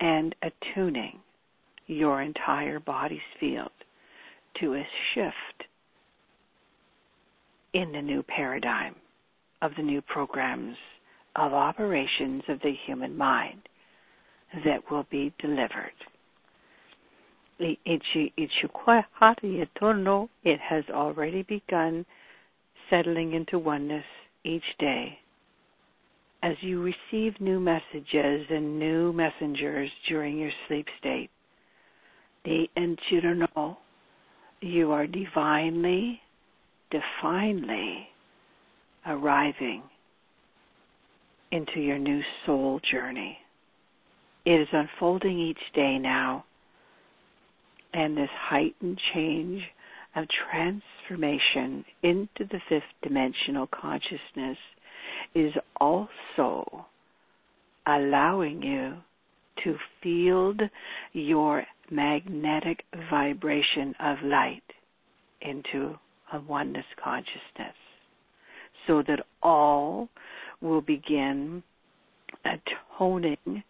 and 0.00 0.34
attuning 0.42 1.18
your 1.86 2.22
entire 2.22 2.80
body's 2.80 3.20
field 3.38 3.70
to 4.60 4.74
a 4.74 4.86
shift 5.14 5.68
in 7.74 7.92
the 7.92 8.02
new 8.02 8.22
paradigm 8.22 8.94
of 9.62 9.72
the 9.76 9.82
new 9.82 10.02
programs 10.02 10.76
of 11.36 11.52
operations 11.52 12.42
of 12.48 12.60
the 12.60 12.74
human 12.86 13.16
mind 13.16 13.62
that 14.64 14.90
will 14.90 15.06
be 15.10 15.32
delivered. 15.40 15.92
It 17.58 17.78
has 20.60 20.84
already 20.90 21.42
begun 21.42 22.06
settling 22.90 23.32
into 23.32 23.58
oneness 23.58 24.04
each 24.44 24.62
day 24.78 25.18
as 26.42 26.56
you 26.60 26.82
receive 26.82 27.40
new 27.40 27.60
messages 27.60 28.46
and 28.50 28.78
new 28.78 29.12
messengers 29.12 29.90
during 30.08 30.38
your 30.38 30.50
sleep 30.66 30.86
state. 30.98 31.30
The 32.44 32.66
know 33.34 33.78
you 34.60 34.90
are 34.90 35.06
divinely, 35.06 36.20
divinely 36.90 38.08
arriving 39.06 39.82
into 41.52 41.80
your 41.80 41.98
new 41.98 42.20
soul 42.44 42.80
journey. 42.90 43.38
It 44.44 44.60
is 44.60 44.68
unfolding 44.72 45.38
each 45.38 45.58
day 45.74 45.98
now, 45.98 46.44
and 47.94 48.16
this 48.16 48.30
heightened 48.48 48.98
change 49.14 49.62
of 50.14 50.26
transformation 50.50 51.84
into 52.02 52.44
the 52.50 52.60
fifth 52.68 52.82
dimensional 53.02 53.66
consciousness 53.68 54.58
is 55.34 55.52
also 55.80 56.86
allowing 57.86 58.62
you 58.62 58.94
to 59.64 59.76
field 60.02 60.60
your 61.12 61.64
magnetic 61.90 62.84
vibration 63.10 63.94
of 64.00 64.16
light 64.24 64.62
into 65.40 65.94
a 66.32 66.40
oneness 66.40 66.84
consciousness 67.02 67.76
so 68.86 69.02
that 69.06 69.20
all 69.42 70.08
will 70.60 70.80
begin 70.80 71.62
atoning 72.44 73.62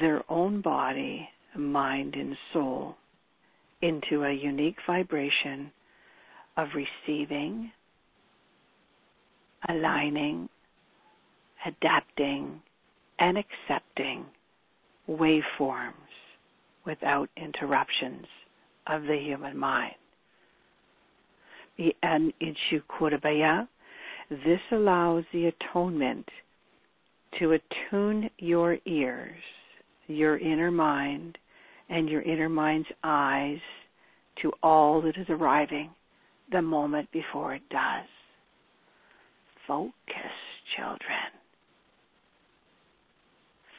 their 0.00 0.22
own 0.30 0.60
body, 0.60 1.28
mind, 1.56 2.14
and 2.14 2.36
soul 2.52 2.96
into 3.82 4.24
a 4.24 4.32
unique 4.32 4.76
vibration 4.86 5.70
of 6.56 6.68
receiving, 6.74 7.70
aligning, 9.68 10.48
adapting, 11.66 12.60
and 13.18 13.38
accepting 13.38 14.24
waveforms 15.08 15.92
without 16.86 17.28
interruptions 17.36 18.26
of 18.86 19.02
the 19.02 19.16
human 19.16 19.56
mind. 19.56 19.94
And 22.02 22.32
in 22.40 22.54
this 24.30 24.60
allows 24.72 25.24
the 25.32 25.46
atonement 25.46 26.28
to 27.38 27.52
attune 27.52 28.30
your 28.38 28.78
ears, 28.86 29.42
your 30.06 30.38
inner 30.38 30.70
mind 30.70 31.38
and 31.90 32.08
your 32.08 32.22
inner 32.22 32.48
mind's 32.48 32.88
eyes 33.02 33.58
to 34.40 34.52
all 34.62 35.02
that 35.02 35.18
is 35.18 35.26
arriving 35.28 35.90
the 36.50 36.62
moment 36.62 37.10
before 37.12 37.54
it 37.54 37.62
does. 37.68 38.06
Focus, 39.66 39.92
children. 40.76 41.00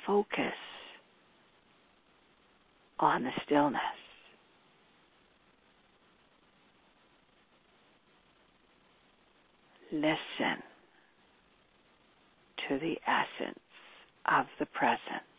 Focus 0.05 0.53
on 2.99 3.23
the 3.23 3.31
stillness. 3.45 3.81
Listen 9.91 10.61
to 12.69 12.79
the 12.79 12.95
essence 13.05 13.59
of 14.31 14.45
the 14.59 14.65
presence. 14.67 15.30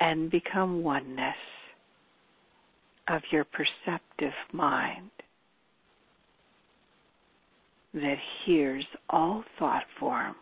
And 0.00 0.30
become 0.30 0.82
oneness 0.82 1.34
of 3.08 3.22
your 3.32 3.44
perceptive 3.44 4.34
mind 4.52 5.10
that 7.94 8.16
hears 8.44 8.84
all 9.10 9.42
thought 9.58 9.84
forms 9.98 10.36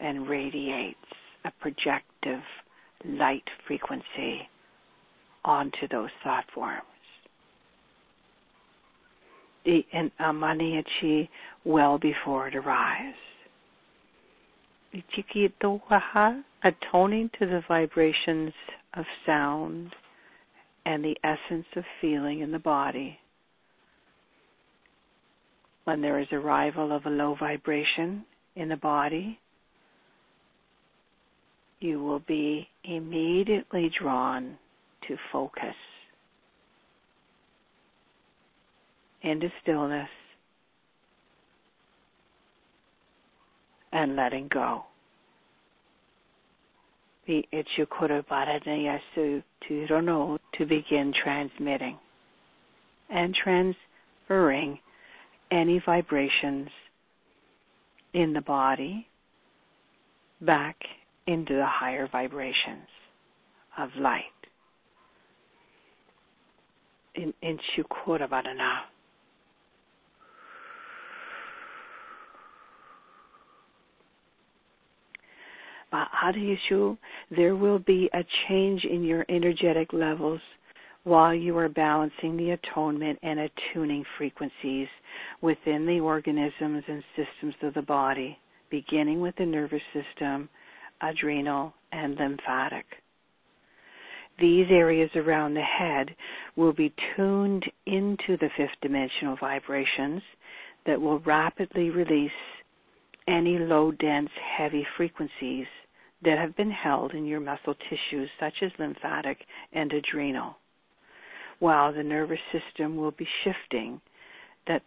and 0.00 0.28
radiates 0.28 0.98
a 1.44 1.50
projective 1.60 2.42
light 3.04 3.44
frequency 3.66 4.48
onto 5.44 5.88
those 5.90 6.10
thought 6.22 6.44
forms. 6.54 6.82
The 9.64 9.84
amaniachi 10.20 11.24
uh, 11.24 11.26
well 11.64 11.98
before 11.98 12.48
it 12.48 12.56
arrives. 12.56 13.16
Atoning 16.64 17.30
to 17.38 17.46
the 17.46 17.62
vibrations 17.68 18.52
of 18.94 19.04
sound 19.24 19.94
and 20.84 21.04
the 21.04 21.16
essence 21.22 21.66
of 21.76 21.84
feeling 22.00 22.40
in 22.40 22.50
the 22.50 22.58
body. 22.58 23.18
When 25.84 26.00
there 26.00 26.18
is 26.18 26.26
arrival 26.32 26.94
of 26.94 27.06
a 27.06 27.10
low 27.10 27.36
vibration 27.38 28.24
in 28.56 28.68
the 28.68 28.76
body, 28.76 29.38
you 31.78 32.02
will 32.02 32.20
be 32.20 32.68
immediately 32.84 33.90
drawn 34.00 34.58
to 35.08 35.16
focus 35.32 35.74
into 39.22 39.48
stillness 39.62 40.08
and 43.92 44.16
letting 44.16 44.48
go. 44.48 44.84
The 47.26 47.44
Ichukura 47.52 48.24
Baranayasu 48.26 49.42
to 49.68 49.86
to 50.58 50.66
begin 50.66 51.12
transmitting 51.22 51.98
and 53.08 53.34
transferring 53.34 54.78
any 55.50 55.82
vibrations 55.84 56.68
in 58.14 58.32
the 58.32 58.40
body 58.40 59.06
back 60.40 60.76
into 61.26 61.54
the 61.54 61.66
higher 61.66 62.08
vibrations 62.10 62.88
of 63.78 63.90
light. 63.98 64.24
In, 67.14 67.34
in 67.42 67.58
Shukura 67.76 68.28
Adiyashu, 75.92 76.96
there 77.36 77.56
will 77.56 77.78
be 77.80 78.08
a 78.12 78.24
change 78.48 78.84
in 78.84 79.02
your 79.02 79.24
energetic 79.28 79.92
levels 79.92 80.40
while 81.04 81.34
you 81.34 81.56
are 81.56 81.68
balancing 81.68 82.36
the 82.36 82.50
atonement 82.50 83.18
and 83.22 83.40
attuning 83.40 84.04
frequencies 84.18 84.88
within 85.40 85.86
the 85.86 85.98
organisms 85.98 86.84
and 86.86 87.02
systems 87.16 87.54
of 87.62 87.74
the 87.74 87.82
body, 87.82 88.38
beginning 88.70 89.20
with 89.20 89.34
the 89.36 89.46
nervous 89.46 89.82
system, 89.92 90.48
adrenal, 91.00 91.72
and 91.92 92.16
lymphatic. 92.16 92.84
These 94.38 94.66
areas 94.70 95.10
around 95.16 95.54
the 95.54 95.60
head 95.60 96.14
will 96.56 96.72
be 96.72 96.94
tuned 97.16 97.64
into 97.86 98.36
the 98.38 98.50
fifth 98.56 98.80
dimensional 98.80 99.36
vibrations 99.40 100.22
that 100.86 101.00
will 101.00 101.18
rapidly 101.20 101.90
release 101.90 102.30
any 103.26 103.58
low, 103.58 103.92
dense, 103.92 104.30
heavy 104.56 104.86
frequencies 104.96 105.66
that 106.22 106.38
have 106.38 106.56
been 106.56 106.70
held 106.70 107.12
in 107.12 107.24
your 107.24 107.40
muscle 107.40 107.74
tissues, 107.74 108.28
such 108.38 108.54
as 108.62 108.70
lymphatic 108.78 109.38
and 109.72 109.92
adrenal, 109.92 110.56
while 111.58 111.92
the 111.92 112.02
nervous 112.02 112.38
system 112.52 112.96
will 112.96 113.12
be 113.12 113.26
shifting, 113.44 114.00
that 114.66 114.82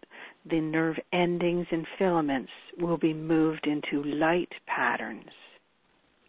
the 0.48 0.60
nerve 0.60 0.96
endings 1.12 1.66
and 1.70 1.86
filaments 1.98 2.50
will 2.78 2.96
be 2.96 3.12
moved 3.12 3.66
into 3.66 4.02
light 4.04 4.52
patterns 4.66 5.30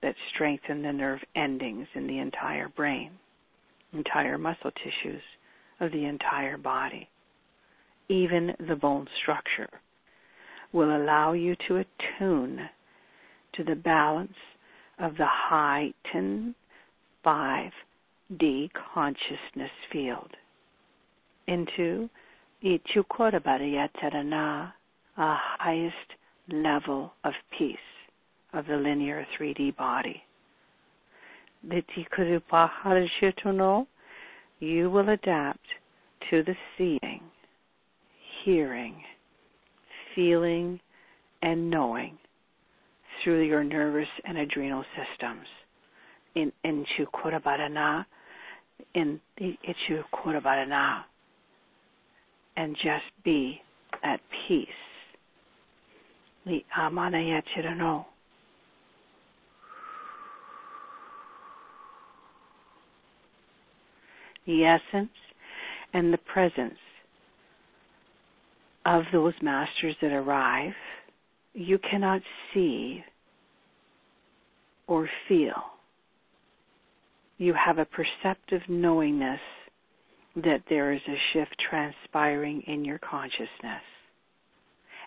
that 0.01 0.15
strengthen 0.33 0.81
the 0.81 0.93
nerve 0.93 1.19
endings 1.35 1.87
in 1.95 2.05
the 2.07 2.19
entire 2.19 2.69
brain, 2.69 3.11
entire 3.93 4.37
muscle 4.37 4.71
tissues 4.71 5.21
of 5.79 5.91
the 5.91 6.05
entire 6.05 6.57
body. 6.57 7.09
Even 8.07 8.53
the 8.67 8.75
bone 8.75 9.07
structure 9.21 9.69
will 10.73 10.95
allow 10.95 11.33
you 11.33 11.55
to 11.67 11.77
attune 11.77 12.69
to 13.53 13.63
the 13.63 13.75
balance 13.75 14.35
of 14.99 15.17
the 15.17 15.27
heightened 15.27 16.55
5D 17.25 18.69
consciousness 18.93 19.71
field 19.91 20.29
into 21.47 22.07
Ichukorabaryatarana, 22.63 24.71
a 25.17 25.35
highest 25.59 26.13
level 26.49 27.11
of 27.23 27.33
peace 27.57 27.77
of 28.53 28.67
the 28.67 28.77
linear 28.77 29.25
3D 29.37 29.75
body. 29.75 30.23
You 34.59 34.89
will 34.89 35.09
adapt 35.09 35.65
to 36.29 36.43
the 36.43 36.55
seeing, 36.77 37.21
hearing, 38.43 39.03
feeling, 40.15 40.79
and 41.41 41.69
knowing 41.69 42.17
through 43.23 43.43
your 43.43 43.63
nervous 43.63 44.07
and 44.25 44.37
adrenal 44.37 44.83
systems 44.95 45.47
in 46.35 46.51
into 46.63 47.09
Kurabarana, 47.13 48.05
in 48.93 49.19
Ichu 49.39 50.03
and 52.57 52.75
just 52.75 53.05
be 53.23 53.61
at 54.03 54.19
peace. 54.47 54.67
The 56.45 56.59
Amanaya 56.77 57.41
Chirano. 57.55 58.05
The 64.45 64.63
essence 64.63 65.09
and 65.93 66.13
the 66.13 66.19
presence 66.19 66.77
of 68.85 69.03
those 69.11 69.33
masters 69.41 69.95
that 70.01 70.11
arrive 70.11 70.73
you 71.55 71.79
cannot 71.89 72.21
see 72.53 73.03
or 74.87 75.09
feel. 75.27 75.63
You 77.37 77.53
have 77.53 77.77
a 77.77 77.85
perceptive 77.85 78.61
knowingness 78.67 79.39
that 80.35 80.63
there 80.69 80.91
is 80.91 81.01
a 81.07 81.15
shift 81.31 81.55
transpiring 81.69 82.61
in 82.67 82.83
your 82.83 82.99
consciousness. 82.99 83.81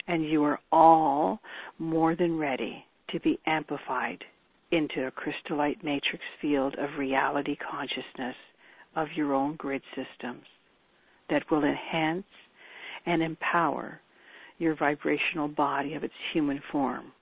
And 0.07 0.25
you 0.25 0.43
are 0.45 0.59
all 0.73 1.39
more 1.79 2.17
than 2.17 2.39
ready 2.39 2.85
to 3.11 3.21
be 3.21 3.39
amplified 3.47 4.25
into 4.73 5.07
a 5.07 5.11
crystallite 5.11 5.85
matrix 5.85 6.25
field 6.41 6.75
of 6.79 6.99
reality 6.99 7.57
consciousness 7.57 8.37
of 8.97 9.09
your 9.15 9.35
own 9.35 9.57
grid 9.57 9.83
systems 9.91 10.45
that 11.29 11.51
will 11.51 11.65
enhance 11.65 12.25
and 13.05 13.23
empower 13.23 14.01
your 14.59 14.77
vibrational 14.77 15.49
body 15.49 15.95
of 15.95 16.05
its 16.05 16.15
human 16.33 16.61
form, 16.71 17.13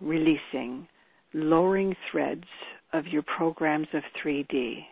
releasing, 0.00 0.86
lowering 1.32 1.94
threads 2.10 2.44
of 2.92 3.06
your 3.06 3.22
programs 3.22 3.88
of 3.94 4.02
3D, 4.24 4.84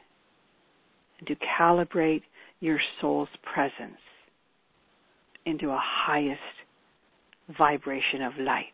and 1.19 1.27
to 1.27 1.37
calibrate 1.59 2.23
your 2.61 2.79
soul's 3.01 3.29
presence 3.53 4.01
into 5.47 5.69
a 5.69 5.81
highest 5.81 6.41
vibration 7.59 8.23
of 8.23 8.33
light. 8.39 8.67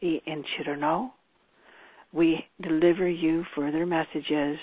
In 0.00 0.42
Chirano, 0.56 1.10
we 2.12 2.44
deliver 2.62 3.08
you 3.08 3.44
further 3.54 3.84
messages 3.84 4.58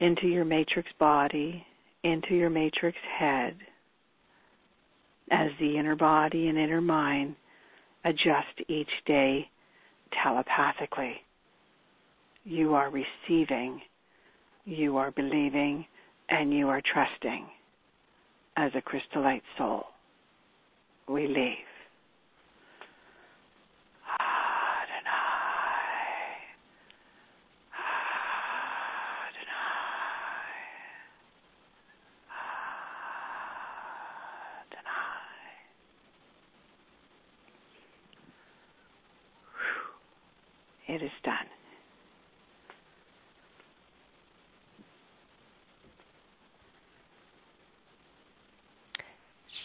into 0.00 0.26
your 0.26 0.44
matrix 0.44 0.88
body, 0.98 1.64
into 2.02 2.34
your 2.34 2.50
matrix 2.50 2.98
head, 3.18 3.56
as 5.30 5.50
the 5.60 5.78
inner 5.78 5.96
body 5.96 6.48
and 6.48 6.58
inner 6.58 6.80
mind 6.80 7.34
adjust 8.04 8.60
each 8.68 8.90
day 9.06 9.48
telepathically. 10.22 11.14
You 12.44 12.74
are 12.74 12.90
receiving, 12.90 13.80
you 14.64 14.96
are 14.96 15.10
believing, 15.10 15.84
and 16.28 16.52
you 16.52 16.68
are 16.68 16.82
trusting 16.92 17.46
as 18.56 18.70
a 18.74 18.82
crystallite 18.82 19.42
soul. 19.58 19.84
We 21.08 21.26
leave. 21.26 21.66
It 40.88 41.02
is 41.02 41.10
done. 41.24 41.34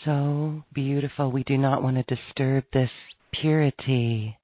So 0.03 0.63
beautiful. 0.73 1.20
We 1.31 1.43
do 1.43 1.57
not 1.57 1.81
want 1.81 1.95
to 1.97 2.15
disturb 2.15 2.65
this 2.73 2.89
purity, 3.33 4.37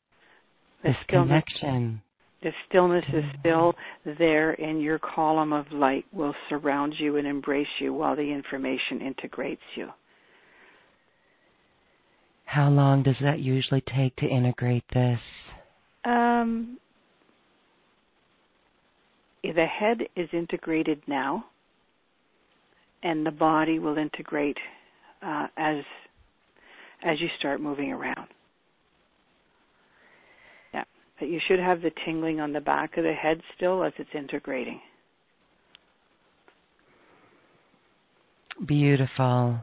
The 0.84 0.90
this 0.90 0.98
stillness, 1.08 1.44
connection. 1.60 2.02
the 2.42 2.52
stillness 2.68 3.06
is 3.14 3.24
still 3.40 3.74
there, 4.06 4.52
and 4.52 4.82
your 4.82 5.00
column 5.00 5.52
of 5.54 5.66
light 5.72 6.06
will 6.14 6.34
surround 6.50 6.94
you 6.98 7.18
and 7.18 7.28
embrace 7.28 7.68
you 7.80 7.94
while 7.94 8.16
the 8.16 8.32
information 8.32 9.02
integrates 9.02 9.62
you. 9.76 9.90
How 12.46 12.70
long 12.70 13.04
does 13.04 13.18
that 13.22 13.40
usually 13.40 13.84
take 13.96 14.16
to 14.18 14.26
integrate 14.26 14.86
this? 14.94 15.20
Um, 16.06 16.78
the 19.44 19.66
head 19.66 20.02
is 20.16 20.30
integrated 20.32 21.02
now, 21.08 21.46
and 23.04 23.26
the 23.26 23.32
body 23.32 23.80
will 23.80 23.98
integrate 23.98 24.58
uh, 25.22 25.48
as 25.58 25.84
as 27.04 27.20
you 27.22 27.28
start 27.40 27.62
moving 27.62 27.92
around. 27.92 28.28
Yeah, 30.74 30.84
but 31.20 31.30
you 31.30 31.40
should 31.48 31.60
have 31.60 31.82
the 31.82 31.92
tingling 32.06 32.40
on 32.40 32.54
the 32.54 32.62
back 32.62 32.98
of 32.98 33.04
the 33.04 33.14
head 33.14 33.42
still 33.56 33.84
as 33.84 33.94
it's 33.98 34.10
integrating. 34.14 34.82
Beautiful. 38.66 39.60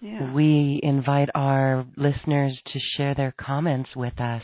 Yeah. 0.00 0.32
We 0.32 0.78
invite 0.82 1.28
our 1.34 1.84
listeners 1.96 2.56
to 2.72 2.78
share 2.96 3.14
their 3.14 3.34
comments 3.38 3.90
with 3.96 4.20
us 4.20 4.42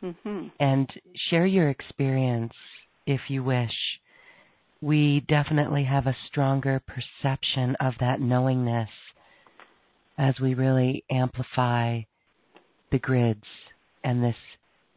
hmm 0.00 0.46
and 0.60 0.88
share 1.28 1.46
your 1.46 1.68
experience 1.68 2.52
if 3.06 3.20
you 3.28 3.42
wish. 3.42 3.74
We 4.80 5.24
definitely 5.28 5.84
have 5.84 6.06
a 6.06 6.16
stronger 6.28 6.80
perception 6.86 7.76
of 7.80 7.94
that 8.00 8.20
knowingness 8.20 8.88
as 10.18 10.34
we 10.40 10.54
really 10.54 11.04
amplify 11.10 12.00
the 12.90 12.98
grids 12.98 13.44
and 14.04 14.22
this 14.22 14.36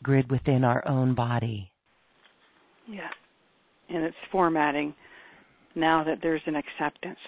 grid 0.03 0.29
within 0.31 0.63
our 0.63 0.87
own 0.87 1.15
body. 1.15 1.71
Yeah. 2.87 3.09
And 3.89 4.03
it's 4.03 4.15
formatting 4.31 4.93
now 5.75 6.03
that 6.03 6.19
there's 6.21 6.41
an 6.45 6.55
acceptance. 6.55 7.19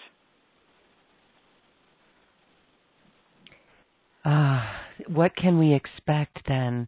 Ah, 4.24 4.86
what 5.08 5.36
can 5.36 5.58
we 5.58 5.74
expect 5.74 6.40
then 6.48 6.88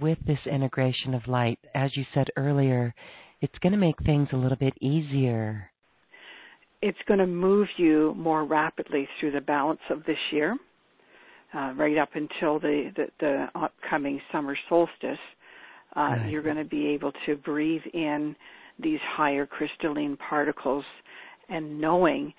with 0.00 0.18
this 0.26 0.38
integration 0.50 1.14
of 1.14 1.28
light? 1.28 1.58
As 1.74 1.96
you 1.96 2.04
said 2.14 2.28
earlier, 2.36 2.94
it's 3.40 3.58
going 3.58 3.72
to 3.72 3.78
make 3.78 4.02
things 4.04 4.28
a 4.32 4.36
little 4.36 4.56
bit 4.56 4.74
easier. 4.80 5.70
It's 6.80 6.98
going 7.06 7.18
to 7.18 7.26
move 7.26 7.68
you 7.76 8.14
more 8.16 8.44
rapidly 8.44 9.08
through 9.18 9.32
the 9.32 9.40
balance 9.40 9.80
of 9.90 10.04
this 10.04 10.18
year, 10.30 10.56
uh, 11.54 11.72
right 11.76 11.98
up 11.98 12.10
until 12.14 12.58
the, 12.60 12.92
the, 12.96 13.06
the 13.20 13.46
upcoming 13.54 14.20
summer 14.32 14.56
solstice. 14.68 15.18
Uh, 15.96 16.00
Right. 16.00 16.30
You're 16.30 16.42
going 16.42 16.56
to 16.56 16.64
be 16.64 16.86
able 16.88 17.12
to 17.26 17.36
breathe 17.36 17.82
in 17.94 18.36
these 18.78 19.00
higher 19.16 19.46
crystalline 19.46 20.16
particles 20.28 20.84
and 21.48 21.80
knowing 21.80 22.32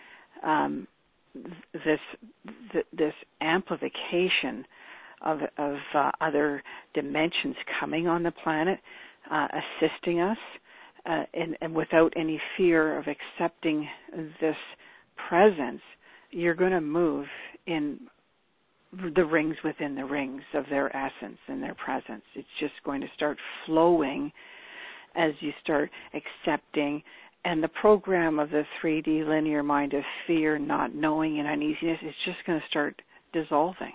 um, 0.43 0.87
th- 1.33 1.47
this 1.73 1.99
th- 2.71 2.85
this 2.97 3.13
amplification 3.41 4.63
of 5.25 5.39
of 5.57 5.75
uh, 5.95 6.11
other 6.21 6.63
dimensions 6.93 7.55
coming 7.79 8.07
on 8.07 8.23
the 8.23 8.31
planet, 8.43 8.79
uh, 9.29 9.47
assisting 9.81 10.21
us, 10.21 10.37
uh, 11.09 11.23
and, 11.33 11.57
and 11.61 11.73
without 11.73 12.13
any 12.15 12.39
fear 12.55 12.97
of 12.97 13.05
accepting 13.07 13.87
this 14.39 14.55
presence, 15.27 15.81
you're 16.29 16.55
going 16.55 16.71
to 16.71 16.81
move 16.81 17.25
in 17.65 17.99
the 19.15 19.25
rings 19.25 19.55
within 19.63 19.95
the 19.95 20.05
rings 20.05 20.41
of 20.53 20.65
their 20.69 20.95
essence 20.95 21.37
and 21.47 21.61
their 21.61 21.75
presence. 21.75 22.23
It's 22.35 22.47
just 22.59 22.73
going 22.85 23.01
to 23.01 23.07
start 23.15 23.37
flowing 23.65 24.31
as 25.15 25.31
you 25.39 25.51
start 25.63 25.89
accepting. 26.13 27.01
And 27.43 27.63
the 27.63 27.69
program 27.69 28.37
of 28.37 28.49
the 28.49 28.63
3D 28.83 29.27
linear 29.27 29.63
mind 29.63 29.93
of 29.93 30.03
fear, 30.27 30.59
not 30.59 30.93
knowing, 30.93 31.39
and 31.39 31.47
uneasiness 31.47 31.97
is 32.05 32.13
just 32.25 32.37
going 32.45 32.59
to 32.59 32.67
start 32.67 33.01
dissolving. 33.33 33.93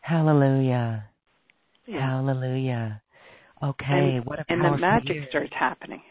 Hallelujah. 0.00 1.04
Hallelujah. 2.00 3.02
Okay, 3.64 4.16
and, 4.16 4.24
what 4.24 4.40
a 4.40 4.44
and 4.48 4.62
the 4.64 4.76
magic 4.76 5.14
year. 5.14 5.26
starts 5.30 5.52
happening. 5.58 6.02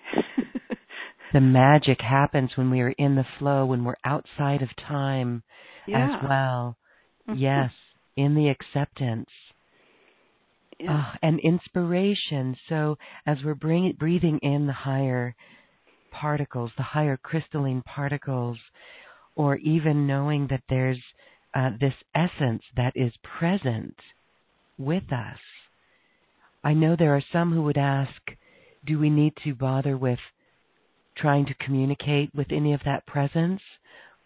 The 1.33 1.41
magic 1.41 1.99
happens 1.99 2.51
when 2.55 2.69
we 2.69 2.81
are 2.81 2.91
in 2.91 3.15
the 3.15 3.25
flow, 3.39 3.65
when 3.65 3.83
we're 3.83 3.95
outside 4.05 4.61
of 4.61 4.69
time 4.75 5.41
yeah. 5.87 6.15
as 6.15 6.29
well. 6.29 6.77
Mhm. 7.27 7.39
Yes, 7.39 7.73
in 8.15 8.35
the 8.35 8.49
acceptance. 8.49 9.29
Yeah. 10.79 10.91
Ah, 10.91 11.17
and 11.23 11.39
inspiration. 11.39 12.55
So 12.69 12.99
as 13.25 13.43
we're 13.43 13.55
bring, 13.55 13.91
breathing 13.93 14.37
in 14.39 14.67
the 14.67 14.73
higher 14.73 15.35
particles, 16.11 16.71
the 16.77 16.83
higher 16.83 17.17
crystalline 17.17 17.81
particles, 17.81 18.59
or 19.35 19.55
even 19.57 20.05
knowing 20.05 20.47
that 20.47 20.63
there's 20.69 21.01
uh, 21.55 21.71
this 21.79 21.95
essence 22.13 22.63
that 22.75 22.93
is 22.95 23.17
present 23.39 23.97
with 24.77 25.11
us. 25.11 25.39
I 26.63 26.73
know 26.73 26.95
there 26.95 27.15
are 27.15 27.23
some 27.31 27.51
who 27.53 27.63
would 27.63 27.77
ask, 27.77 28.21
do 28.85 28.99
we 28.99 29.09
need 29.09 29.33
to 29.43 29.53
bother 29.53 29.97
with 29.97 30.19
trying 31.17 31.45
to 31.45 31.53
communicate 31.55 32.33
with 32.33 32.47
any 32.51 32.73
of 32.73 32.81
that 32.85 33.05
presence? 33.05 33.61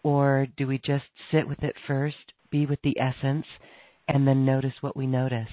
Or 0.02 0.46
do 0.56 0.66
we 0.66 0.78
just 0.78 1.04
sit 1.30 1.46
with 1.46 1.62
it 1.62 1.74
first, 1.86 2.32
be 2.50 2.66
with 2.66 2.80
the 2.82 2.98
essence, 2.98 3.46
and 4.06 4.26
then 4.26 4.44
notice 4.44 4.74
what 4.80 4.96
we 4.96 5.06
notice? 5.06 5.48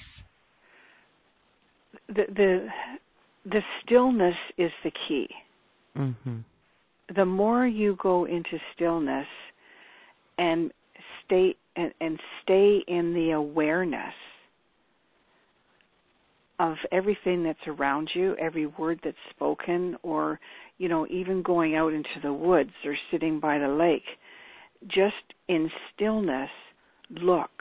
the 2.07 2.23
the 2.36 2.67
the 3.45 3.61
stillness 3.83 4.36
is 4.57 4.71
the 4.83 4.91
key. 5.07 5.27
hmm 5.95 6.39
The 7.15 7.25
more 7.25 7.67
you 7.67 7.97
go 8.01 8.25
into 8.25 8.57
stillness 8.73 9.27
and 10.38 10.71
stay 11.25 11.55
and, 11.75 11.93
and 12.01 12.19
stay 12.43 12.83
in 12.88 13.13
the 13.13 13.31
awareness 13.31 14.13
of 16.60 16.76
everything 16.91 17.43
that's 17.43 17.68
around 17.68 18.10
you, 18.14 18.36
every 18.38 18.66
word 18.66 18.99
that's 19.03 19.18
spoken, 19.32 19.97
or 20.03 20.39
you 20.78 20.89
know, 20.89 21.08
even 21.08 21.41
going 21.41 21.76
out 21.76 21.93
into 21.93 22.20
the 22.22 22.34
woods 22.34 22.72
or 22.86 22.95
sitting 23.12 23.39
by 23.39 23.58
the 23.60 23.68
lake, 23.68 24.03
just 24.88 25.16
in 25.47 25.70
stillness, 25.93 26.49
look 27.10 27.51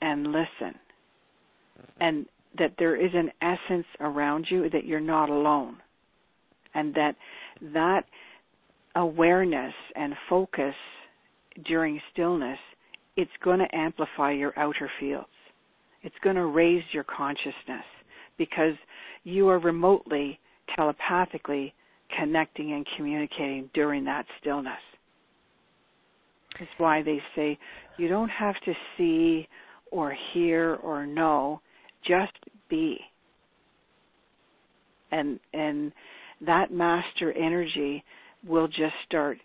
and 0.00 0.26
listen, 0.28 0.78
and 2.00 2.26
that 2.58 2.74
there 2.78 2.96
is 2.96 3.12
an 3.14 3.30
essence 3.42 3.86
around 4.00 4.46
you 4.50 4.68
that 4.70 4.84
you're 4.84 5.00
not 5.00 5.28
alone, 5.28 5.76
and 6.74 6.94
that 6.94 7.14
that 7.72 8.04
awareness 8.96 9.74
and 9.94 10.14
focus 10.28 10.74
during 11.66 12.00
stillness, 12.12 12.58
it's 13.16 13.30
going 13.44 13.58
to 13.58 13.74
amplify 13.74 14.32
your 14.32 14.58
outer 14.58 14.90
fields. 14.98 15.26
It's 16.02 16.14
going 16.24 16.36
to 16.36 16.46
raise 16.46 16.82
your 16.92 17.04
consciousness 17.04 17.84
because 18.40 18.72
you 19.22 19.48
are 19.48 19.58
remotely, 19.58 20.40
telepathically 20.74 21.74
connecting 22.18 22.72
and 22.72 22.86
communicating 22.96 23.68
during 23.74 24.02
that 24.06 24.24
stillness. 24.40 24.72
It's 26.58 26.70
why 26.78 27.02
they 27.02 27.20
say 27.36 27.58
you 27.98 28.08
don't 28.08 28.30
have 28.30 28.54
to 28.64 28.72
see 28.96 29.46
or 29.92 30.16
hear 30.32 30.76
or 30.76 31.06
know, 31.06 31.60
just 32.08 32.32
be. 32.70 32.98
And 35.12 35.38
and 35.52 35.92
that 36.46 36.72
master 36.72 37.32
energy 37.32 38.02
will 38.46 38.68
just 38.68 38.94
start, 39.06 39.36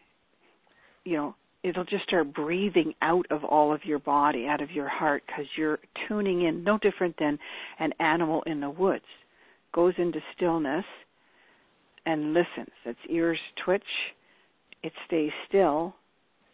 you 1.03 1.17
know, 1.17 1.35
it'll 1.65 1.83
just 1.83 2.03
start 2.03 2.33
breathing 2.33 2.93
out 3.01 3.25
of 3.31 3.43
all 3.43 3.73
of 3.73 3.83
your 3.83 3.99
body, 3.99 4.45
out 4.47 4.61
of 4.61 4.71
your 4.71 4.87
heart, 4.87 5.23
because 5.25 5.45
you're 5.57 5.79
tuning 6.07 6.43
in, 6.43 6.63
no 6.63 6.77
different 6.77 7.15
than 7.17 7.39
an 7.79 7.91
animal 7.99 8.43
in 8.45 8.61
the 8.61 8.69
woods 8.69 9.03
goes 9.73 9.93
into 9.97 10.19
stillness 10.35 10.85
and 12.05 12.33
listens. 12.33 12.73
Its 12.85 12.99
ears 13.09 13.39
twitch, 13.63 13.83
it 14.83 14.93
stays 15.05 15.31
still, 15.49 15.93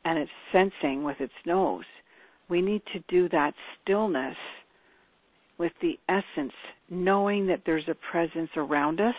and 0.03 0.17
it's 0.17 0.31
sensing 0.51 1.03
with 1.03 1.17
its 1.19 1.33
nose. 1.45 1.85
We 2.49 2.61
need 2.61 2.81
to 2.93 3.03
do 3.07 3.29
that 3.29 3.53
stillness 3.83 4.35
with 5.59 5.71
the 5.81 5.99
essence, 6.09 6.53
knowing 6.89 7.45
that 7.47 7.61
there's 7.65 7.87
a 7.87 7.95
presence 8.11 8.49
around 8.55 8.99
us. 8.99 9.13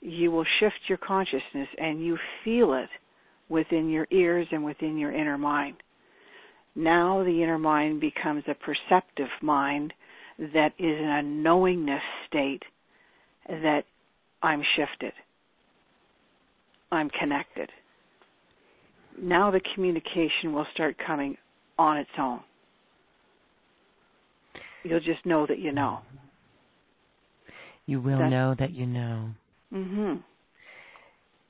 You 0.00 0.30
will 0.30 0.46
shift 0.60 0.78
your 0.88 0.98
consciousness 0.98 1.68
and 1.78 2.04
you 2.04 2.16
feel 2.44 2.74
it 2.74 2.88
within 3.48 3.88
your 3.88 4.06
ears 4.10 4.46
and 4.50 4.64
within 4.64 4.98
your 4.98 5.12
inner 5.12 5.38
mind. 5.38 5.76
Now 6.74 7.24
the 7.24 7.42
inner 7.42 7.58
mind 7.58 8.00
becomes 8.00 8.44
a 8.46 8.54
perceptive 8.54 9.30
mind 9.42 9.92
that 10.38 10.72
is 10.78 10.98
in 10.98 11.08
a 11.08 11.22
knowingness 11.22 12.02
state 12.28 12.62
that 13.48 13.82
I'm 14.42 14.62
shifted. 14.76 15.12
I'm 16.92 17.10
connected. 17.10 17.70
Now 19.20 19.50
the 19.50 19.60
communication 19.74 20.52
will 20.52 20.66
start 20.72 20.96
coming 21.04 21.36
on 21.78 21.96
its 21.96 22.10
own. 22.18 22.40
You'll 24.84 25.00
just 25.00 25.24
know 25.26 25.46
that 25.46 25.58
you 25.58 25.72
know. 25.72 25.98
You 27.86 28.00
will 28.00 28.18
That's, 28.18 28.30
know 28.30 28.54
that 28.58 28.70
you 28.70 28.86
know. 28.86 29.30
Mhm. 29.72 30.22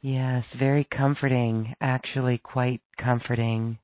Yes, 0.01 0.45
very 0.59 0.87
comforting, 0.97 1.75
actually 1.81 2.39
quite 2.39 2.81
comforting. 3.03 3.79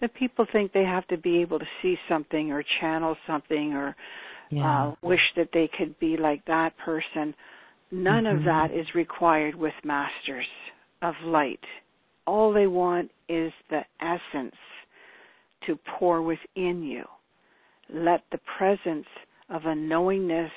If 0.00 0.12
people 0.14 0.46
think 0.52 0.72
they 0.72 0.84
have 0.84 1.06
to 1.08 1.18
be 1.18 1.40
able 1.40 1.58
to 1.58 1.66
see 1.82 1.96
something 2.08 2.52
or 2.52 2.62
channel 2.80 3.16
something 3.26 3.72
or 3.72 3.96
yeah. 4.50 4.88
uh, 4.88 4.94
wish 5.02 5.20
that 5.36 5.48
they 5.52 5.68
could 5.76 5.98
be 5.98 6.16
like 6.16 6.44
that 6.46 6.76
person, 6.84 7.34
none 7.90 8.24
mm-hmm. 8.24 8.38
of 8.38 8.44
that 8.44 8.70
is 8.70 8.86
required 8.94 9.54
with 9.54 9.74
masters 9.84 10.46
of 11.02 11.14
light. 11.24 11.60
All 12.26 12.52
they 12.52 12.66
want 12.66 13.10
is 13.28 13.52
the 13.70 13.80
essence 14.00 14.54
to 15.66 15.78
pour 15.98 16.22
within 16.22 16.82
you. 16.82 17.04
Let 17.92 18.22
the 18.30 18.40
presence 18.58 19.06
of 19.48 19.64
a 19.64 19.74
knowingness 19.74 20.50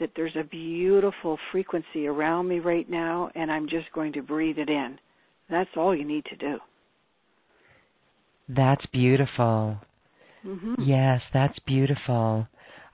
that 0.00 0.10
there's 0.16 0.36
a 0.36 0.44
beautiful 0.44 1.38
frequency 1.52 2.06
around 2.06 2.48
me 2.48 2.58
right 2.58 2.88
now, 2.88 3.30
and 3.34 3.50
I'm 3.50 3.68
just 3.68 3.90
going 3.94 4.12
to 4.14 4.22
breathe 4.22 4.58
it 4.58 4.68
in. 4.68 4.98
That's 5.50 5.70
all 5.76 5.96
you 5.96 6.04
need 6.04 6.24
to 6.26 6.36
do. 6.36 6.58
That's 8.48 8.84
beautiful. 8.86 9.78
Mm-hmm. 10.44 10.82
Yes, 10.82 11.20
that's 11.32 11.58
beautiful. 11.66 12.46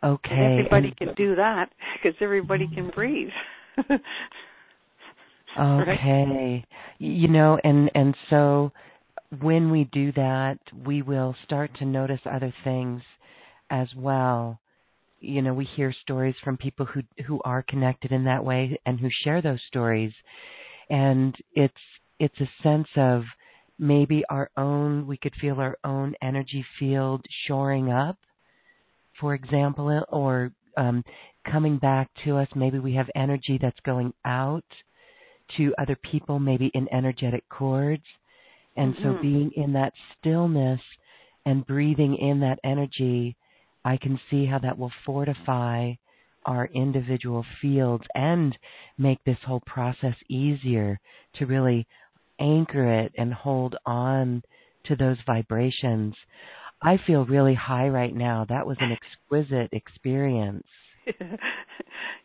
Okay. 0.03 0.31
And 0.31 0.59
everybody 0.59 0.89
and, 0.89 0.97
can 0.97 1.15
do 1.15 1.35
that 1.37 1.71
because 1.95 2.17
everybody 2.21 2.69
can 2.75 2.91
breathe. 2.95 3.29
okay. 5.61 6.65
You 6.99 7.29
know, 7.29 7.59
and 7.63 7.91
and 7.95 8.17
so 8.31 8.73
when 9.41 9.71
we 9.71 9.85
do 9.85 10.13
that, 10.13 10.59
we 10.85 11.03
will 11.03 11.35
start 11.45 11.71
to 11.79 11.85
notice 11.85 12.21
other 12.31 12.53
things 12.65 13.03
as 13.71 13.89
well 13.97 14.59
you 15.23 15.43
know 15.43 15.55
we 15.55 15.65
hear 15.65 15.95
stories 16.03 16.35
from 16.43 16.57
people 16.57 16.87
who 16.87 17.03
who 17.27 17.41
are 17.45 17.63
connected 17.63 18.13
in 18.13 18.25
that 18.25 18.45
way 18.45 18.79
and 18.87 19.01
who 19.01 19.09
share 19.25 19.41
those 19.41 19.61
stories. 19.69 20.13
And 20.91 21.35
it's 21.55 21.75
it's 22.19 22.41
a 22.41 22.51
sense 22.63 22.89
of 22.97 23.23
maybe 23.79 24.25
our 24.29 24.51
own 24.57 25.07
we 25.07 25.17
could 25.17 25.35
feel 25.41 25.61
our 25.61 25.79
own 25.85 26.15
energy 26.23 26.65
field 26.79 27.25
shoring 27.47 27.91
up 27.91 28.19
for 29.21 29.35
example 29.35 30.05
or 30.09 30.53
um, 30.77 31.05
coming 31.51 31.79
back 31.79 32.09
to 32.25 32.37
us. 32.37 32.49
Maybe 32.55 32.79
we 32.79 32.95
have 32.95 33.09
energy 33.15 33.59
that's 33.61 33.79
going 33.85 34.13
out 34.25 34.65
to 35.57 35.75
other 35.79 35.97
people 36.11 36.39
maybe 36.39 36.71
in 36.75 36.89
energetic 36.93 37.49
cords 37.49 38.05
and 38.77 38.95
mm-hmm. 38.95 39.05
so 39.05 39.23
being 39.23 39.51
in 39.57 39.73
that 39.75 39.93
stillness 40.19 40.81
and 41.45 41.67
breathing 41.67 42.17
in 42.17 42.41
that 42.41 42.59
energy 42.65 43.37
I 43.85 43.97
can 43.97 44.19
see 44.31 44.47
how 44.47 44.59
that 44.61 44.79
will 44.79 44.93
fortify 45.05 45.93
our 46.45 46.67
individual 46.67 47.45
fields 47.61 48.05
and 48.15 48.57
make 48.99 49.23
this 49.25 49.39
whole 49.47 49.63
process 49.67 50.15
easier 50.29 50.99
to 51.37 51.47
really 51.47 51.87
anchor 52.41 53.01
it 53.01 53.13
and 53.17 53.33
hold 53.33 53.77
on 53.87 54.43
to 54.87 54.97
those 54.97 55.19
vibrations. 55.27 56.15
I 56.83 56.99
feel 57.07 57.25
really 57.25 57.55
high 57.55 57.89
right 57.89 58.15
now. 58.15 58.45
That 58.49 58.67
was 58.67 58.77
an 58.81 58.91
exquisite 58.93 59.73
experience. 59.73 60.67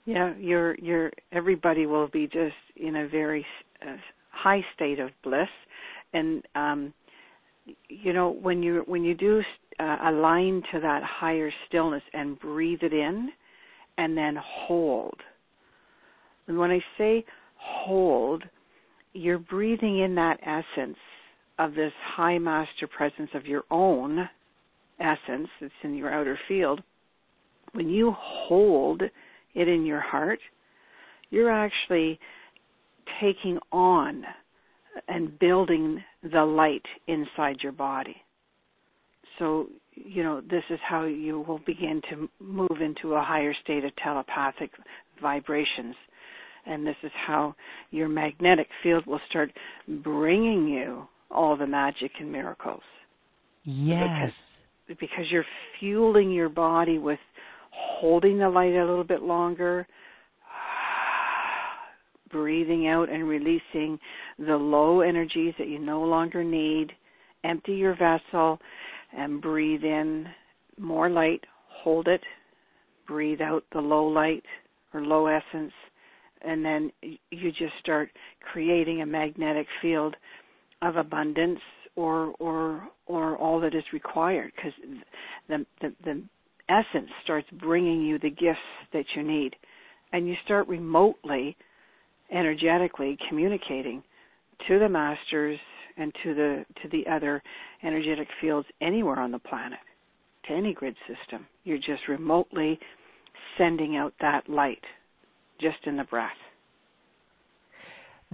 yeah, 0.05 0.33
you're 0.39 0.75
you're 0.75 1.11
everybody 1.31 1.85
will 1.85 2.07
be 2.07 2.25
just 2.27 2.55
in 2.75 2.95
a 2.95 3.07
very 3.07 3.45
uh, 3.81 3.97
high 4.31 4.63
state 4.75 4.99
of 4.99 5.09
bliss 5.23 5.47
and 6.13 6.43
um 6.55 6.93
you 7.89 8.13
know 8.13 8.31
when 8.31 8.63
you 8.63 8.83
when 8.85 9.03
you 9.03 9.13
do 9.13 9.41
uh, 9.79 9.97
align 10.05 10.61
to 10.71 10.79
that 10.79 11.01
higher 11.03 11.51
stillness 11.67 12.03
and 12.13 12.39
breathe 12.39 12.79
it 12.81 12.93
in 12.93 13.29
and 13.97 14.17
then 14.17 14.37
hold. 14.41 15.19
And 16.47 16.57
when 16.57 16.71
I 16.71 16.79
say 16.97 17.25
hold, 17.57 18.43
you're 19.13 19.39
breathing 19.39 19.99
in 19.99 20.15
that 20.15 20.39
essence 20.41 20.97
of 21.59 21.73
this 21.73 21.91
high 22.15 22.37
master 22.37 22.87
presence 22.87 23.29
of 23.33 23.45
your 23.45 23.63
own 23.71 24.29
essence 24.99 25.49
that's 25.59 25.73
in 25.83 25.95
your 25.95 26.13
outer 26.13 26.39
field. 26.47 26.81
When 27.73 27.89
you 27.89 28.13
hold 28.17 29.01
it 29.01 29.67
in 29.67 29.85
your 29.85 30.01
heart, 30.01 30.39
you're 31.29 31.51
actually 31.51 32.19
taking 33.21 33.59
on 33.71 34.23
and 35.07 35.37
building 35.39 36.03
the 36.23 36.43
light 36.43 36.85
inside 37.07 37.57
your 37.61 37.71
body. 37.71 38.15
So 39.39 39.67
you 39.93 40.23
know 40.23 40.41
this 40.41 40.63
is 40.69 40.79
how 40.87 41.05
you 41.05 41.41
will 41.47 41.59
begin 41.65 42.01
to 42.09 42.29
move 42.39 42.81
into 42.81 43.13
a 43.13 43.21
higher 43.21 43.53
state 43.63 43.83
of 43.83 43.91
telepathic 44.03 44.71
vibrations. 45.21 45.95
And 46.65 46.85
this 46.85 46.95
is 47.03 47.11
how 47.25 47.55
your 47.91 48.09
magnetic 48.09 48.67
field 48.83 49.05
will 49.05 49.21
start 49.29 49.51
bringing 49.87 50.67
you 50.67 51.07
all 51.31 51.55
the 51.55 51.67
magic 51.67 52.11
and 52.19 52.31
miracles. 52.31 52.81
Yes. 53.63 54.31
Because, 54.87 54.99
because 54.99 55.25
you're 55.31 55.45
fueling 55.79 56.31
your 56.31 56.49
body 56.49 56.97
with 56.97 57.19
holding 57.71 58.39
the 58.39 58.49
light 58.49 58.73
a 58.73 58.85
little 58.85 59.03
bit 59.03 59.21
longer 59.21 59.87
breathing 62.29 62.87
out 62.87 63.09
and 63.09 63.27
releasing 63.27 63.99
the 64.39 64.55
low 64.55 65.01
energies 65.01 65.53
that 65.57 65.67
you 65.67 65.79
no 65.79 66.03
longer 66.03 66.43
need. 66.43 66.91
Empty 67.43 67.73
your 67.73 67.95
vessel 67.95 68.59
and 69.15 69.41
breathe 69.41 69.83
in 69.83 70.25
more 70.77 71.09
light, 71.09 71.43
hold 71.69 72.07
it, 72.07 72.21
breathe 73.07 73.41
out 73.41 73.63
the 73.73 73.79
low 73.79 74.05
light 74.05 74.43
or 74.93 75.01
low 75.01 75.27
essence, 75.27 75.73
and 76.41 76.63
then 76.63 76.91
you 77.01 77.51
just 77.51 77.73
start 77.79 78.09
creating 78.51 79.01
a 79.01 79.05
magnetic 79.05 79.67
field 79.81 80.15
of 80.81 80.95
abundance 80.95 81.59
or 81.95 82.33
or 82.39 82.87
or 83.07 83.37
all 83.37 83.59
that 83.59 83.73
is 83.73 83.83
required 83.91 84.51
because 84.55 84.73
the, 85.49 85.65
the 85.81 85.93
the 86.03 86.23
essence 86.69 87.09
starts 87.23 87.47
bringing 87.59 88.01
you 88.01 88.19
the 88.19 88.29
gifts 88.29 88.59
that 88.93 89.05
you 89.15 89.23
need. 89.23 89.55
And 90.13 90.27
you 90.27 90.35
start 90.45 90.67
remotely 90.67 91.57
energetically 92.31 93.17
communicating 93.29 94.03
to 94.67 94.79
the 94.79 94.89
masters 94.89 95.59
and 95.97 96.13
to 96.23 96.33
the 96.33 96.65
to 96.81 96.89
the 96.89 97.09
other 97.09 97.41
energetic 97.83 98.27
fields 98.41 98.67
anywhere 98.81 99.19
on 99.19 99.31
the 99.31 99.39
planet, 99.39 99.79
to 100.47 100.53
any 100.53 100.73
grid 100.73 100.95
system. 101.07 101.45
You're 101.63 101.77
just 101.77 102.07
remotely 102.07 102.79
sending 103.57 103.97
out 103.97 104.13
that 104.21 104.47
light 104.49 104.83
just 105.59 105.77
in 105.85 105.97
the 105.97 106.03
breath. 106.03 106.31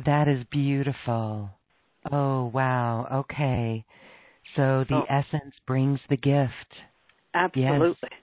That 0.05 0.27
is 0.27 0.43
beautiful. 0.51 1.49
Oh, 2.11 2.51
wow. 2.53 3.07
Okay. 3.13 3.85
So 4.55 4.85
the 4.89 4.95
oh. 4.95 5.05
essence 5.09 5.53
brings 5.65 5.99
the 6.09 6.17
gift. 6.17 6.51
Absolutely. 7.33 8.09
Yes. 8.11 8.19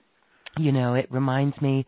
You 0.57 0.71
know, 0.71 0.95
it 0.95 1.11
reminds 1.11 1.59
me 1.61 1.85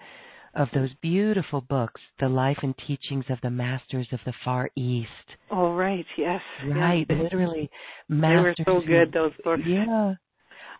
of 0.55 0.67
those 0.73 0.89
beautiful 1.01 1.61
books, 1.61 2.01
The 2.19 2.29
Life 2.29 2.57
and 2.61 2.75
Teachings 2.87 3.25
of 3.29 3.39
the 3.41 3.49
Masters 3.49 4.07
of 4.11 4.19
the 4.25 4.33
Far 4.45 4.69
East. 4.75 5.09
Oh, 5.51 5.73
right, 5.73 6.05
yes. 6.17 6.41
Right, 6.67 7.05
yeah. 7.09 7.15
literally. 7.15 7.69
Masters 8.07 8.55
they 8.65 8.71
were 8.71 8.81
so 8.81 8.87
good, 8.87 9.11
those 9.11 9.31
books. 9.43 9.61
Yeah. 9.65 10.13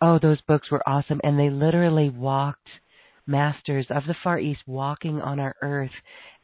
Oh, 0.01 0.19
those 0.21 0.41
books 0.47 0.69
were 0.69 0.87
awesome. 0.87 1.19
And 1.23 1.39
they 1.39 1.49
literally 1.49 2.09
walked, 2.09 2.67
masters 3.25 3.85
of 3.89 4.03
the 4.05 4.15
Far 4.23 4.39
East, 4.39 4.61
walking 4.67 5.21
on 5.21 5.39
our 5.39 5.55
earth, 5.61 5.91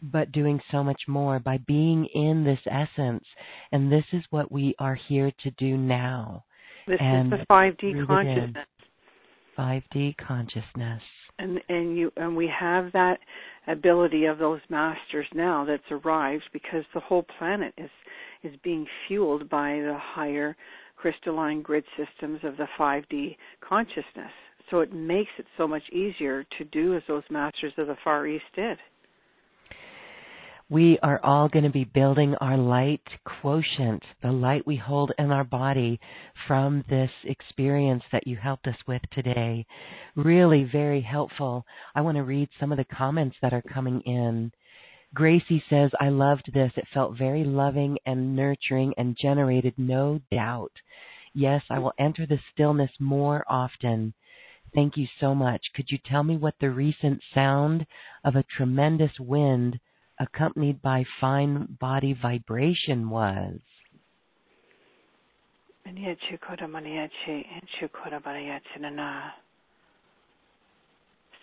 but 0.01 0.31
doing 0.31 0.59
so 0.71 0.83
much 0.83 1.01
more 1.07 1.39
by 1.39 1.57
being 1.67 2.05
in 2.13 2.43
this 2.43 2.59
essence. 2.65 3.25
And 3.71 3.91
this 3.91 4.05
is 4.13 4.23
what 4.29 4.51
we 4.51 4.75
are 4.79 4.97
here 5.07 5.31
to 5.43 5.51
do 5.51 5.77
now. 5.77 6.45
This 6.87 6.97
and 6.99 7.31
is 7.31 7.39
the 7.39 7.45
5D 7.45 8.07
consciousness. 8.07 8.65
5D 9.57 10.15
consciousness. 10.25 11.01
And 11.39 11.59
and 11.69 11.97
you 11.97 12.11
and 12.17 12.35
we 12.35 12.47
have 12.47 12.91
that 12.91 13.19
ability 13.67 14.25
of 14.25 14.37
those 14.37 14.59
masters 14.69 15.27
now 15.33 15.65
that's 15.65 15.91
arrived 15.91 16.43
because 16.51 16.83
the 16.93 16.99
whole 16.99 17.25
planet 17.37 17.73
is 17.77 17.89
is 18.43 18.53
being 18.63 18.85
fueled 19.07 19.49
by 19.49 19.73
the 19.73 19.97
higher 19.97 20.55
crystalline 20.97 21.61
grid 21.61 21.85
systems 21.97 22.39
of 22.43 22.57
the 22.57 22.67
5D 22.77 23.37
consciousness. 23.61 24.31
So 24.69 24.81
it 24.81 24.93
makes 24.93 25.31
it 25.37 25.45
so 25.57 25.67
much 25.67 25.83
easier 25.91 26.45
to 26.57 26.65
do 26.65 26.95
as 26.95 27.01
those 27.07 27.23
masters 27.29 27.73
of 27.77 27.87
the 27.87 27.95
Far 28.03 28.27
East 28.27 28.43
did. 28.55 28.77
We 30.71 30.99
are 31.01 31.19
all 31.23 31.49
going 31.49 31.63
to 31.63 31.71
be 31.71 31.83
building 31.83 32.35
our 32.35 32.55
light 32.55 33.01
quotient, 33.41 34.03
the 34.21 34.31
light 34.31 34.67
we 34.67 34.75
hold 34.75 35.11
in 35.17 35.31
our 35.31 35.43
body 35.43 35.99
from 36.47 36.85
this 36.87 37.09
experience 37.23 38.03
that 38.11 38.27
you 38.27 38.37
helped 38.37 38.67
us 38.67 38.75
with 38.87 39.01
today. 39.11 39.65
Really 40.15 40.69
very 40.71 41.01
helpful. 41.01 41.65
I 41.95 42.01
want 42.01 42.17
to 42.17 42.23
read 42.23 42.49
some 42.59 42.71
of 42.71 42.77
the 42.77 42.85
comments 42.85 43.35
that 43.41 43.51
are 43.51 43.63
coming 43.63 44.01
in. 44.01 44.51
Gracie 45.11 45.63
says, 45.71 45.89
I 45.99 46.09
loved 46.09 46.51
this. 46.53 46.71
It 46.75 46.85
felt 46.93 47.17
very 47.17 47.43
loving 47.43 47.97
and 48.05 48.35
nurturing 48.35 48.93
and 48.95 49.17
generated 49.19 49.73
no 49.75 50.21
doubt. 50.29 50.73
Yes, 51.33 51.63
I 51.71 51.79
will 51.79 51.93
enter 51.97 52.27
the 52.27 52.37
stillness 52.53 52.91
more 52.99 53.43
often. 53.47 54.13
Thank 54.75 54.97
you 54.97 55.07
so 55.19 55.33
much. 55.33 55.61
Could 55.73 55.89
you 55.89 55.97
tell 56.05 56.23
me 56.23 56.37
what 56.37 56.53
the 56.61 56.69
recent 56.69 57.23
sound 57.33 57.87
of 58.23 58.35
a 58.35 58.45
tremendous 58.55 59.19
wind 59.19 59.79
accompanied 60.19 60.81
by 60.81 61.03
fine 61.19 61.77
body 61.79 62.17
vibration 62.19 63.09
was? 63.09 63.59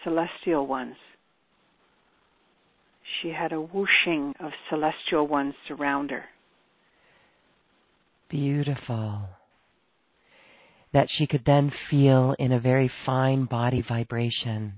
Celestial 0.05 0.67
ones. 0.67 0.95
She 3.21 3.31
had 3.31 3.53
a 3.53 3.61
whooshing 3.61 4.35
of 4.41 4.53
celestial 4.71 5.27
ones 5.27 5.55
surround 5.67 6.11
her. 6.11 6.25
Beautiful 8.29 9.29
that 10.93 11.09
she 11.19 11.27
could 11.27 11.43
then 11.45 11.71
feel 11.91 12.35
in 12.39 12.53
a 12.53 12.61
very 12.61 12.91
fine 13.05 13.45
body 13.45 13.85
vibration. 13.87 14.73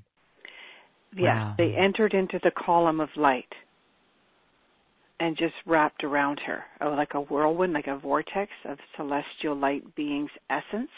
Yeah, 1.16 1.50
wow. 1.50 1.54
they 1.56 1.74
entered 1.76 2.12
into 2.12 2.40
the 2.42 2.50
column 2.50 3.00
of 3.00 3.08
light 3.16 3.46
and 5.20 5.36
just 5.36 5.54
wrapped 5.66 6.04
around 6.04 6.40
her, 6.46 6.64
oh, 6.80 6.90
like 6.90 7.14
a 7.14 7.20
whirlwind, 7.20 7.72
like 7.72 7.86
a 7.86 7.98
vortex 7.98 8.50
of 8.64 8.78
celestial 8.96 9.56
light 9.56 9.94
beings' 9.94 10.30
essence. 10.50 10.90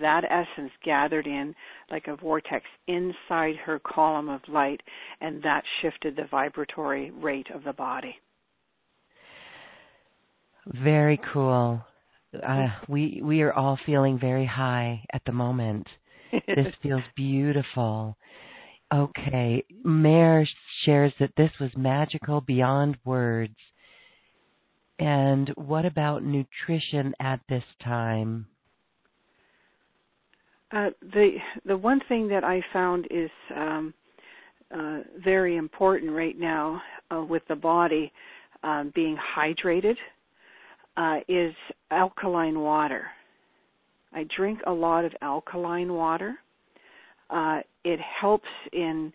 That 0.00 0.22
essence 0.24 0.70
gathered 0.84 1.26
in 1.26 1.54
like 1.90 2.06
a 2.06 2.16
vortex 2.16 2.64
inside 2.86 3.56
her 3.64 3.80
column 3.80 4.28
of 4.28 4.40
light, 4.48 4.80
and 5.20 5.42
that 5.42 5.64
shifted 5.82 6.16
the 6.16 6.28
vibratory 6.30 7.10
rate 7.10 7.48
of 7.52 7.64
the 7.64 7.72
body. 7.72 8.16
Very 10.66 11.20
cool 11.32 11.84
uh, 12.34 12.68
we 12.88 13.20
we 13.22 13.42
are 13.42 13.52
all 13.52 13.78
feeling 13.86 14.18
very 14.18 14.46
high 14.46 15.04
at 15.12 15.22
the 15.26 15.32
moment. 15.32 15.86
this 16.32 16.74
feels 16.82 17.02
beautiful. 17.16 18.16
Okay, 18.92 19.64
Mare 19.84 20.48
shares 20.84 21.12
that 21.20 21.30
this 21.36 21.50
was 21.60 21.70
magical 21.76 22.40
beyond 22.40 22.96
words. 23.04 23.54
And 24.98 25.48
what 25.50 25.86
about 25.86 26.24
nutrition 26.24 27.14
at 27.20 27.40
this 27.48 27.64
time? 27.82 28.46
Uh, 30.72 30.90
the 31.14 31.36
the 31.64 31.76
one 31.76 32.00
thing 32.08 32.28
that 32.28 32.44
I 32.44 32.62
found 32.72 33.06
is 33.10 33.30
um, 33.56 33.94
uh, 34.72 35.00
very 35.22 35.56
important 35.56 36.12
right 36.12 36.38
now 36.38 36.80
uh, 37.10 37.22
with 37.22 37.42
the 37.48 37.56
body 37.56 38.12
um, 38.62 38.92
being 38.94 39.16
hydrated 39.36 39.96
uh, 40.96 41.18
is 41.28 41.54
alkaline 41.90 42.60
water. 42.60 43.06
I 44.12 44.26
drink 44.36 44.60
a 44.66 44.72
lot 44.72 45.04
of 45.04 45.12
alkaline 45.22 45.92
water. 45.92 46.36
Uh, 47.30 47.60
it 47.84 48.00
helps 48.20 48.48
in 48.72 49.12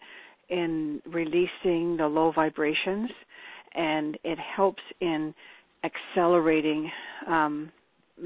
in 0.50 1.02
releasing 1.08 1.98
the 1.98 2.08
low 2.08 2.32
vibrations, 2.32 3.10
and 3.74 4.18
it 4.24 4.38
helps 4.56 4.82
in 5.02 5.34
accelerating 5.84 6.90
um, 7.28 7.72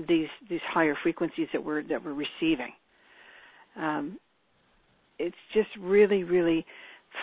these 0.08 0.28
these 0.50 0.60
higher 0.68 0.96
frequencies 1.02 1.48
that 1.54 1.64
we're 1.64 1.84
that 1.84 2.04
we're 2.04 2.14
receiving. 2.14 2.72
Um, 3.76 4.20
it's 5.18 5.36
just 5.54 5.70
really, 5.80 6.24
really 6.24 6.66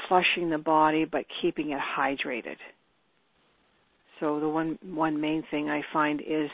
flushing 0.09 0.51
the 0.51 0.59
body, 0.59 1.05
but 1.05 1.25
keeping 1.41 1.71
it 1.71 1.81
hydrated. 1.99 2.57
So 4.21 4.41
the 4.41 4.49
one 4.49 4.79
one 4.83 5.21
main 5.21 5.43
thing 5.51 5.69
I 5.69 5.83
find 5.93 6.21
is 6.21 6.51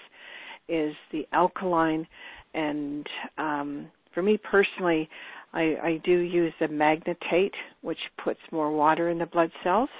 is 0.68 0.94
the 1.10 1.26
alkaline, 1.32 2.06
and 2.54 3.06
um, 3.38 3.86
for 4.14 4.22
me 4.22 4.38
personally, 4.38 5.08
I, 5.52 5.76
I 5.82 6.00
do 6.04 6.18
use 6.18 6.52
the 6.60 6.66
magnetate, 6.66 7.52
which 7.82 7.98
puts 8.22 8.40
more 8.50 8.70
water 8.70 9.10
in 9.10 9.18
the 9.18 9.26
blood 9.26 9.50
cells, 9.62 9.90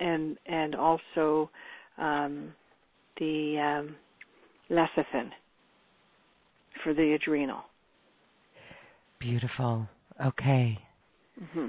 and 0.00 0.36
and 0.46 0.74
also 0.74 1.50
um, 1.98 2.52
the 3.18 3.58
um, 3.58 3.96
lecithin 4.70 5.30
for 6.82 6.94
the 6.94 7.12
adrenal. 7.12 7.62
Beautiful. 9.18 9.88
Okay. 10.24 10.78
Mm-hmm. 11.42 11.66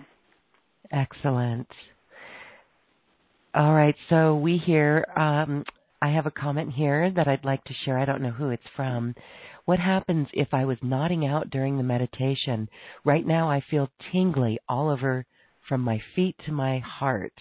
Excellent. 0.92 1.68
All 3.54 3.74
right, 3.74 3.96
so 4.10 4.36
we 4.36 4.58
hear, 4.58 5.06
um, 5.18 5.64
I 6.02 6.10
have 6.10 6.28
a 6.28 6.32
comment 6.32 6.74
here 6.74 7.12
that 7.16 7.28
I'd 7.28 7.44
like 7.44 7.64
to 7.64 7.74
share. 7.84 7.98
I 7.98 8.06
don't 8.06 8.22
know 8.22 8.32
who 8.32 8.50
it's 8.50 8.62
from. 8.76 9.16
What 9.68 9.80
happens 9.80 10.30
if 10.32 10.54
I 10.54 10.64
was 10.64 10.78
nodding 10.82 11.28
out 11.28 11.50
during 11.50 11.76
the 11.76 11.84
meditation? 11.84 12.70
Right 13.04 13.28
now 13.28 13.52
I 13.52 13.62
feel 13.70 13.90
tingly 14.14 14.58
all 14.70 14.90
over 14.90 15.26
from 15.68 15.82
my 15.82 16.00
feet 16.16 16.38
to 16.46 16.54
my 16.54 16.80
heart. 16.80 17.34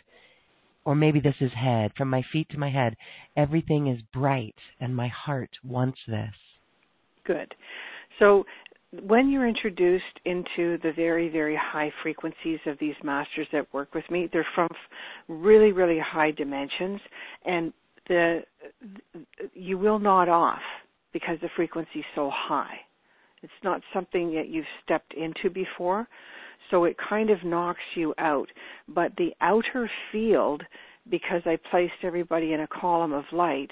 Or 0.84 0.96
maybe 0.96 1.20
this 1.20 1.36
is 1.40 1.52
head, 1.52 1.92
from 1.96 2.10
my 2.10 2.22
feet 2.32 2.48
to 2.48 2.58
my 2.58 2.68
head. 2.68 2.96
Everything 3.36 3.86
is 3.86 4.02
bright 4.12 4.56
and 4.80 4.96
my 4.96 5.06
heart 5.06 5.50
wants 5.62 6.00
this. 6.08 6.34
Good. 7.24 7.54
So 8.18 8.44
when 9.04 9.30
you're 9.30 9.46
introduced 9.46 10.02
into 10.24 10.78
the 10.82 10.92
very, 10.96 11.28
very 11.28 11.56
high 11.56 11.92
frequencies 12.02 12.58
of 12.66 12.76
these 12.80 12.96
masters 13.04 13.46
that 13.52 13.72
work 13.72 13.94
with 13.94 14.10
me, 14.10 14.28
they're 14.32 14.44
from 14.52 14.68
really, 15.28 15.70
really 15.70 16.00
high 16.04 16.32
dimensions, 16.32 17.00
and 17.44 17.72
the 18.08 18.40
you 19.54 19.78
will 19.78 20.00
nod 20.00 20.28
off 20.28 20.60
because 21.12 21.38
the 21.40 21.48
frequency 21.56 22.00
is 22.00 22.04
so 22.14 22.30
high. 22.32 22.76
It's 23.42 23.52
not 23.62 23.82
something 23.92 24.34
that 24.34 24.48
you've 24.48 24.64
stepped 24.84 25.14
into 25.14 25.50
before, 25.50 26.08
so 26.70 26.84
it 26.84 26.96
kind 27.08 27.30
of 27.30 27.44
knocks 27.44 27.80
you 27.94 28.14
out. 28.18 28.48
But 28.88 29.12
the 29.16 29.30
outer 29.40 29.90
field, 30.10 30.62
because 31.08 31.42
I 31.44 31.58
placed 31.70 32.02
everybody 32.02 32.52
in 32.52 32.60
a 32.60 32.68
column 32.68 33.12
of 33.12 33.24
light, 33.32 33.70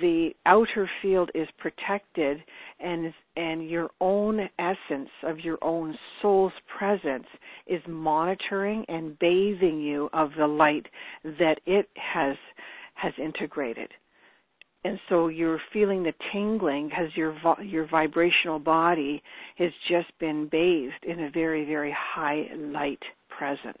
the 0.00 0.30
outer 0.46 0.88
field 1.02 1.30
is 1.34 1.46
protected 1.58 2.42
and 2.80 3.12
and 3.36 3.68
your 3.68 3.90
own 4.00 4.48
essence 4.58 5.10
of 5.22 5.40
your 5.40 5.58
own 5.62 5.94
soul's 6.20 6.52
presence 6.78 7.26
is 7.66 7.82
monitoring 7.86 8.84
and 8.88 9.18
bathing 9.18 9.80
you 9.80 10.08
of 10.14 10.30
the 10.38 10.46
light 10.46 10.86
that 11.24 11.60
it 11.66 11.88
has 11.96 12.36
has 12.94 13.12
integrated 13.18 13.90
and 14.84 14.98
so 15.08 15.28
you're 15.28 15.60
feeling 15.72 16.02
the 16.02 16.12
tingling 16.32 16.88
because 16.88 17.10
your 17.14 17.36
your 17.62 17.86
vibrational 17.88 18.58
body 18.58 19.22
has 19.58 19.70
just 19.88 20.08
been 20.18 20.48
bathed 20.50 21.04
in 21.04 21.24
a 21.24 21.30
very 21.30 21.64
very 21.64 21.94
high 21.96 22.46
light 22.56 23.02
presence 23.36 23.78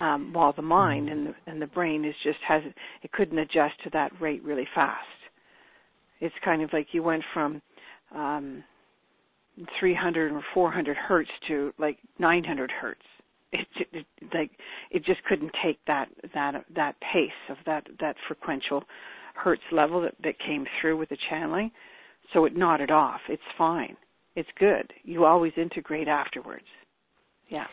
um, 0.00 0.32
while 0.32 0.52
the 0.52 0.62
mind 0.62 1.08
and 1.08 1.26
the, 1.28 1.34
and 1.46 1.60
the 1.60 1.66
brain 1.66 2.04
is 2.04 2.14
just 2.22 2.38
has 2.46 2.62
it 3.02 3.12
couldn't 3.12 3.38
adjust 3.38 3.74
to 3.84 3.90
that 3.90 4.12
rate 4.20 4.42
really 4.44 4.66
fast. 4.74 5.06
It's 6.20 6.34
kind 6.44 6.62
of 6.62 6.72
like 6.72 6.88
you 6.92 7.02
went 7.02 7.22
from 7.32 7.62
um, 8.14 8.64
300 9.78 10.32
or 10.32 10.42
400 10.54 10.96
hertz 10.96 11.30
to 11.48 11.72
like 11.78 11.98
900 12.18 12.70
hertz. 12.70 13.00
It, 13.52 13.66
it, 13.76 13.88
it 13.92 14.06
like 14.34 14.50
it 14.90 15.04
just 15.04 15.24
couldn't 15.24 15.52
take 15.64 15.78
that 15.86 16.08
that 16.34 16.64
that 16.76 16.96
pace 17.00 17.30
of 17.48 17.56
that 17.66 17.86
that 18.00 18.16
frequential 18.28 18.84
hertz 19.38 19.62
level 19.72 20.02
that 20.02 20.14
that 20.22 20.34
came 20.44 20.66
through 20.80 20.96
with 20.96 21.08
the 21.08 21.18
channeling. 21.30 21.70
So 22.32 22.44
it 22.44 22.56
nodded 22.56 22.90
off. 22.90 23.20
It's 23.28 23.42
fine. 23.56 23.96
It's 24.36 24.48
good. 24.58 24.92
You 25.02 25.24
always 25.24 25.52
integrate 25.56 26.08
afterwards. 26.08 26.66
Yeah. 27.48 27.66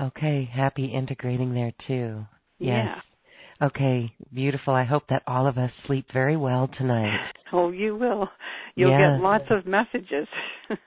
Okay, 0.00 0.48
happy 0.52 0.86
integrating 0.86 1.52
there 1.52 1.72
too. 1.86 2.24
Yes. 2.58 2.86
Yeah. 2.86 3.66
Okay, 3.66 4.14
beautiful. 4.32 4.72
I 4.72 4.84
hope 4.84 5.02
that 5.10 5.22
all 5.26 5.46
of 5.46 5.58
us 5.58 5.70
sleep 5.86 6.06
very 6.12 6.36
well 6.36 6.70
tonight. 6.78 7.18
Oh, 7.52 7.70
you 7.70 7.96
will. 7.96 8.28
You'll 8.76 8.92
yes. 8.92 9.18
get 9.18 9.22
lots 9.22 9.44
of 9.50 9.66
messages. 9.66 10.28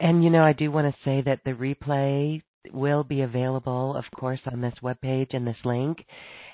and 0.00 0.22
you 0.22 0.28
know, 0.28 0.44
I 0.44 0.52
do 0.52 0.70
want 0.70 0.94
to 0.94 1.00
say 1.02 1.22
that 1.24 1.40
the 1.46 1.52
replay 1.52 2.42
will 2.72 3.02
be 3.02 3.22
available, 3.22 3.96
of 3.96 4.04
course, 4.14 4.40
on 4.52 4.60
this 4.60 4.74
webpage 4.82 5.34
and 5.34 5.46
this 5.46 5.56
link, 5.64 6.04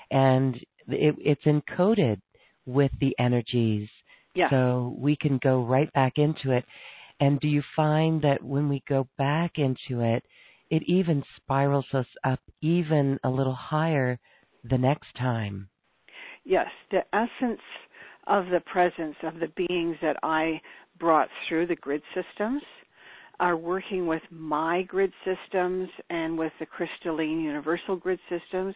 and 0.09 0.55
it, 0.87 1.15
it's 1.19 1.43
encoded 1.43 2.21
with 2.65 2.91
the 2.99 3.15
energies. 3.19 3.89
So 4.49 4.95
we 4.97 5.15
can 5.15 5.39
go 5.43 5.63
right 5.63 5.91
back 5.93 6.13
into 6.17 6.51
it. 6.51 6.65
And 7.19 7.39
do 7.39 7.47
you 7.47 7.61
find 7.75 8.21
that 8.23 8.43
when 8.43 8.67
we 8.67 8.83
go 8.89 9.07
back 9.17 9.53
into 9.57 10.01
it, 10.01 10.23
it 10.69 10.81
even 10.87 11.23
spirals 11.37 11.85
us 11.93 12.07
up 12.23 12.39
even 12.61 13.19
a 13.23 13.29
little 13.29 13.53
higher 13.53 14.19
the 14.69 14.77
next 14.77 15.13
time? 15.17 15.69
Yes, 16.45 16.67
the 16.89 17.03
essence 17.13 17.61
of 18.27 18.45
the 18.47 18.61
presence 18.61 19.15
of 19.23 19.35
the 19.35 19.51
beings 19.55 19.97
that 20.01 20.17
I 20.23 20.59
brought 20.99 21.29
through 21.47 21.67
the 21.67 21.75
grid 21.75 22.01
systems 22.15 22.61
are 23.39 23.57
working 23.57 24.07
with 24.07 24.21
my 24.29 24.83
grid 24.83 25.11
systems 25.25 25.89
and 26.09 26.37
with 26.37 26.53
the 26.59 26.65
crystalline 26.65 27.41
universal 27.41 27.95
grid 27.95 28.19
systems. 28.29 28.75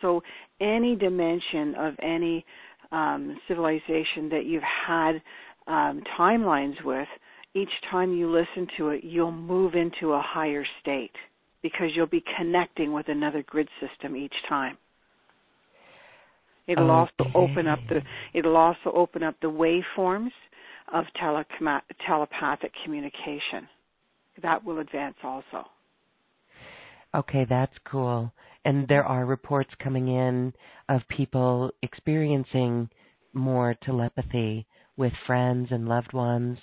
So 0.00 0.22
any 0.60 0.96
dimension 0.96 1.74
of 1.76 1.94
any 2.02 2.44
um, 2.92 3.38
civilization 3.46 4.28
that 4.30 4.44
you've 4.46 4.62
had 4.62 5.20
um, 5.66 6.02
timelines 6.18 6.82
with, 6.84 7.08
each 7.54 7.68
time 7.90 8.12
you 8.12 8.30
listen 8.30 8.66
to 8.76 8.90
it, 8.90 9.04
you'll 9.04 9.32
move 9.32 9.74
into 9.74 10.12
a 10.12 10.22
higher 10.22 10.64
state 10.80 11.12
because 11.62 11.88
you'll 11.94 12.06
be 12.06 12.22
connecting 12.36 12.92
with 12.92 13.08
another 13.08 13.42
grid 13.46 13.68
system 13.80 14.16
each 14.16 14.34
time. 14.48 14.76
It'll 16.66 16.90
okay. 16.90 17.10
also 17.24 17.30
open 17.34 17.66
up 17.66 17.78
the 17.88 18.02
it'll 18.34 18.56
also 18.56 18.92
open 18.94 19.22
up 19.22 19.34
the 19.40 19.48
waveforms 19.48 20.30
of 20.92 21.04
telepathic 21.18 22.72
communication. 22.84 23.66
That 24.42 24.62
will 24.62 24.78
advance 24.78 25.16
also. 25.24 25.66
Okay, 27.14 27.46
that's 27.48 27.72
cool. 27.90 28.30
And 28.68 28.86
there 28.86 29.06
are 29.06 29.24
reports 29.24 29.70
coming 29.82 30.08
in 30.08 30.52
of 30.90 31.00
people 31.08 31.70
experiencing 31.82 32.90
more 33.32 33.74
telepathy 33.82 34.66
with 34.98 35.14
friends 35.26 35.68
and 35.70 35.88
loved 35.88 36.12
ones. 36.12 36.58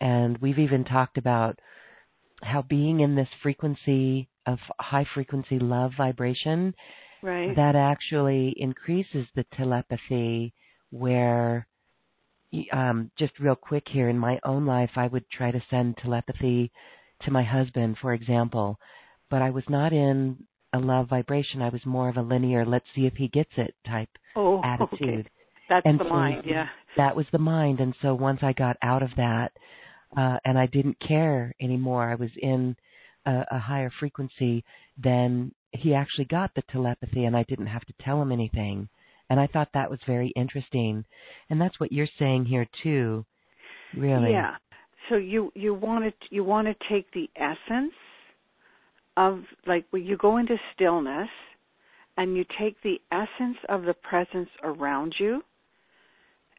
And 0.00 0.36
we've 0.38 0.58
even 0.58 0.82
talked 0.82 1.18
about 1.18 1.56
how 2.42 2.62
being 2.62 2.98
in 2.98 3.14
this 3.14 3.28
frequency 3.44 4.28
of 4.44 4.58
high 4.80 5.06
frequency 5.14 5.60
love 5.60 5.92
vibration 5.96 6.74
right. 7.22 7.54
that 7.54 7.76
actually 7.76 8.52
increases 8.56 9.24
the 9.36 9.44
telepathy 9.56 10.52
where 10.90 11.68
um, 12.72 13.08
just 13.16 13.38
real 13.38 13.54
quick 13.54 13.84
here 13.88 14.08
in 14.08 14.18
my 14.18 14.40
own 14.44 14.66
life 14.66 14.90
I 14.96 15.06
would 15.06 15.30
try 15.30 15.52
to 15.52 15.62
send 15.70 15.96
telepathy 15.98 16.72
to 17.22 17.30
my 17.30 17.44
husband 17.44 17.98
for 18.02 18.14
example 18.14 18.80
but 19.30 19.42
I 19.42 19.50
was 19.50 19.62
not 19.68 19.92
in 19.92 20.36
a 20.72 20.78
love 20.78 21.08
vibration 21.08 21.62
I 21.62 21.68
was 21.68 21.84
more 21.84 22.08
of 22.08 22.16
a 22.16 22.22
linear 22.22 22.64
let's 22.64 22.86
see 22.94 23.06
if 23.06 23.14
he 23.14 23.28
gets 23.28 23.50
it 23.56 23.74
type 23.86 24.10
oh, 24.36 24.60
attitude 24.64 25.20
okay. 25.20 25.28
that's 25.68 25.86
and 25.86 25.98
the 25.98 26.04
so 26.04 26.10
mind 26.10 26.42
yeah 26.46 26.66
that 26.96 27.16
was 27.16 27.26
the 27.32 27.38
mind 27.38 27.80
and 27.80 27.94
so 28.02 28.14
once 28.14 28.40
I 28.42 28.52
got 28.52 28.76
out 28.82 29.02
of 29.02 29.10
that 29.16 29.52
uh, 30.16 30.38
and 30.44 30.58
I 30.58 30.66
didn't 30.66 30.96
care 31.06 31.54
anymore 31.60 32.10
I 32.10 32.14
was 32.14 32.30
in 32.40 32.76
a, 33.26 33.44
a 33.52 33.58
higher 33.58 33.90
frequency 33.98 34.64
then 35.02 35.52
he 35.72 35.94
actually 35.94 36.24
got 36.24 36.50
the 36.54 36.62
telepathy 36.70 37.24
and 37.24 37.36
I 37.36 37.44
didn't 37.44 37.66
have 37.66 37.84
to 37.86 37.94
tell 38.00 38.20
him 38.20 38.32
anything. 38.32 38.88
And 39.28 39.38
I 39.38 39.46
thought 39.46 39.68
that 39.74 39.90
was 39.90 40.00
very 40.06 40.32
interesting. 40.34 41.04
And 41.48 41.60
that's 41.60 41.78
what 41.78 41.92
you're 41.92 42.08
saying 42.18 42.46
here 42.46 42.66
too. 42.82 43.24
Really. 43.96 44.32
Yeah. 44.32 44.56
So 45.08 45.16
you 45.16 45.52
you 45.54 45.74
want 45.74 46.04
to 46.04 46.34
you 46.34 46.44
want 46.44 46.66
to 46.68 46.74
take 46.88 47.10
the 47.12 47.28
essence 47.36 47.92
of 49.16 49.40
like 49.66 49.84
when 49.90 50.04
you 50.04 50.16
go 50.16 50.36
into 50.36 50.56
stillness 50.74 51.28
and 52.16 52.36
you 52.36 52.44
take 52.58 52.76
the 52.82 53.00
essence 53.12 53.56
of 53.68 53.82
the 53.82 53.94
presence 53.94 54.48
around 54.62 55.14
you 55.18 55.42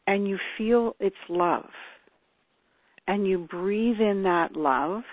and 0.07 0.27
you 0.27 0.37
feel 0.57 0.95
its 0.99 1.15
love 1.29 1.69
and 3.07 3.27
you 3.27 3.47
breathe 3.49 3.99
in 3.99 4.23
that 4.23 4.55
love 4.55 5.03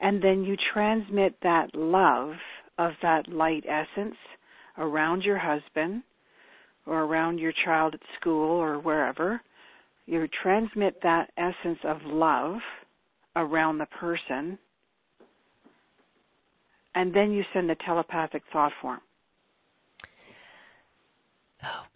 and 0.00 0.22
then 0.22 0.42
you 0.44 0.56
transmit 0.72 1.36
that 1.42 1.74
love 1.74 2.34
of 2.78 2.92
that 3.02 3.28
light 3.28 3.64
essence 3.68 4.16
around 4.78 5.22
your 5.22 5.38
husband 5.38 6.02
or 6.86 7.04
around 7.04 7.38
your 7.38 7.52
child 7.64 7.94
at 7.94 8.00
school 8.20 8.58
or 8.58 8.78
wherever. 8.80 9.40
You 10.06 10.26
transmit 10.42 10.96
that 11.02 11.30
essence 11.36 11.78
of 11.84 11.98
love 12.04 12.56
around 13.36 13.78
the 13.78 13.86
person, 13.86 14.58
and 16.94 17.14
then 17.14 17.32
you 17.32 17.42
send 17.52 17.68
the 17.68 17.76
telepathic 17.86 18.42
thought 18.52 18.72
form. 18.80 19.00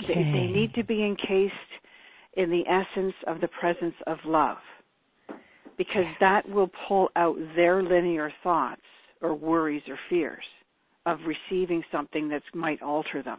Okay. 0.00 0.14
They, 0.14 0.38
they 0.38 0.46
need 0.46 0.74
to 0.74 0.84
be 0.84 1.04
encased 1.04 1.54
in 2.36 2.50
the 2.50 2.62
essence 2.68 3.14
of 3.26 3.40
the 3.40 3.48
presence 3.48 3.94
of 4.06 4.18
love 4.24 4.58
because 5.78 6.04
that 6.20 6.48
will 6.48 6.70
pull 6.88 7.08
out 7.16 7.36
their 7.54 7.82
linear 7.82 8.32
thoughts 8.42 8.82
or 9.20 9.34
worries 9.34 9.82
or 9.88 9.98
fears 10.08 10.44
of 11.06 11.18
receiving 11.26 11.82
something 11.92 12.28
that 12.28 12.42
might 12.54 12.82
alter 12.82 13.22
them. 13.22 13.38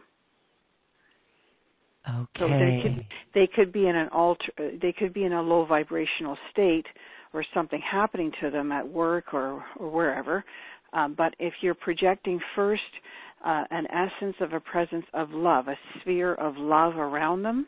Okay. 2.08 2.26
So 2.38 2.48
they 2.48 2.80
could 2.82 3.04
they 3.34 3.48
could 3.54 3.72
be 3.72 3.86
in 3.86 3.96
an 3.96 4.08
alter 4.08 4.52
they 4.80 4.92
could 4.92 5.12
be 5.12 5.24
in 5.24 5.32
a 5.32 5.42
low 5.42 5.66
vibrational 5.66 6.38
state 6.50 6.86
or 7.34 7.44
something 7.52 7.80
happening 7.80 8.32
to 8.40 8.50
them 8.50 8.72
at 8.72 8.86
work 8.86 9.34
or 9.34 9.64
or 9.78 9.90
wherever. 9.90 10.44
Um, 10.92 11.14
but 11.16 11.34
if 11.38 11.54
you're 11.60 11.74
projecting 11.74 12.40
first 12.56 12.82
uh, 13.44 13.64
an 13.70 13.86
essence 13.86 14.36
of 14.40 14.52
a 14.52 14.60
presence 14.60 15.04
of 15.14 15.30
love, 15.30 15.68
a 15.68 15.76
sphere 16.00 16.34
of 16.34 16.56
love 16.56 16.96
around 16.96 17.42
them, 17.42 17.66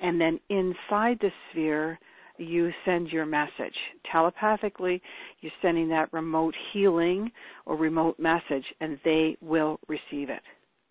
and 0.00 0.20
then 0.20 0.40
inside 0.48 1.18
the 1.20 1.30
sphere 1.50 1.98
you 2.38 2.70
send 2.84 3.08
your 3.08 3.26
message. 3.26 3.74
Telepathically, 4.10 5.02
you're 5.40 5.52
sending 5.60 5.88
that 5.90 6.12
remote 6.12 6.54
healing 6.72 7.30
or 7.66 7.76
remote 7.76 8.18
message, 8.18 8.64
and 8.80 8.98
they 9.04 9.36
will 9.42 9.78
receive 9.88 10.30
it. 10.30 10.42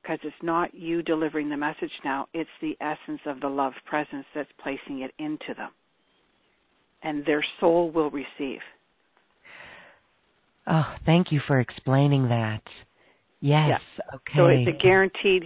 Because 0.01 0.19
it's 0.23 0.35
not 0.43 0.73
you 0.73 1.01
delivering 1.01 1.49
the 1.49 1.57
message 1.57 1.91
now, 2.05 2.27
it's 2.33 2.49
the 2.61 2.77
essence 2.81 3.21
of 3.25 3.41
the 3.41 3.47
love 3.47 3.73
presence 3.85 4.25
that's 4.33 4.49
placing 4.61 5.01
it 5.01 5.11
into 5.19 5.53
them. 5.57 5.71
And 7.03 7.25
their 7.25 7.43
soul 7.59 7.91
will 7.91 8.11
receive. 8.11 8.59
Oh, 10.69 10.95
thank 11.05 11.31
you 11.31 11.41
for 11.47 11.59
explaining 11.59 12.29
that. 12.29 12.61
Yes. 13.41 13.81
Okay. 14.13 14.33
So 14.35 14.45
it's 14.47 14.67
a 14.67 14.83
guaranteed 14.83 15.43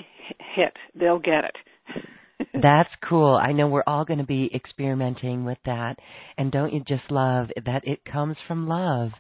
hit. 0.56 0.74
They'll 1.00 1.20
get 1.20 1.46
it. 1.46 2.06
That's 2.62 2.90
cool. 3.08 3.36
I 3.36 3.52
know 3.52 3.68
we're 3.68 3.84
all 3.88 4.06
going 4.06 4.20
to 4.20 4.26
be 4.26 4.50
experimenting 4.54 5.46
with 5.46 5.60
that. 5.66 5.96
And 6.38 6.52
don't 6.52 6.74
you 6.74 6.84
just 6.88 7.10
love 7.10 7.48
that 7.66 7.88
it 7.88 8.04
comes 8.12 8.36
from 8.48 8.68
love? 8.68 9.12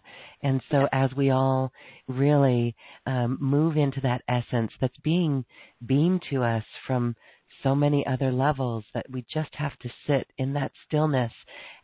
And 0.42 0.62
so 0.72 0.88
as 0.92 1.12
we 1.16 1.30
all 1.30 1.72
really 2.08 2.76
um, 3.06 3.38
move 3.40 3.78
into 3.78 4.02
that 4.02 4.24
essence 4.28 4.72
that's 4.82 4.98
being 5.04 5.46
beamed 5.86 6.24
to 6.32 6.44
us 6.44 6.64
from 6.86 7.16
so 7.62 7.76
many 7.76 8.06
other 8.06 8.32
levels 8.32 8.84
that 8.94 9.06
we 9.10 9.24
just 9.34 9.54
have 9.54 9.78
to 9.80 9.90
sit 10.06 10.28
in 10.38 10.54
that 10.54 10.72
stillness 10.86 11.32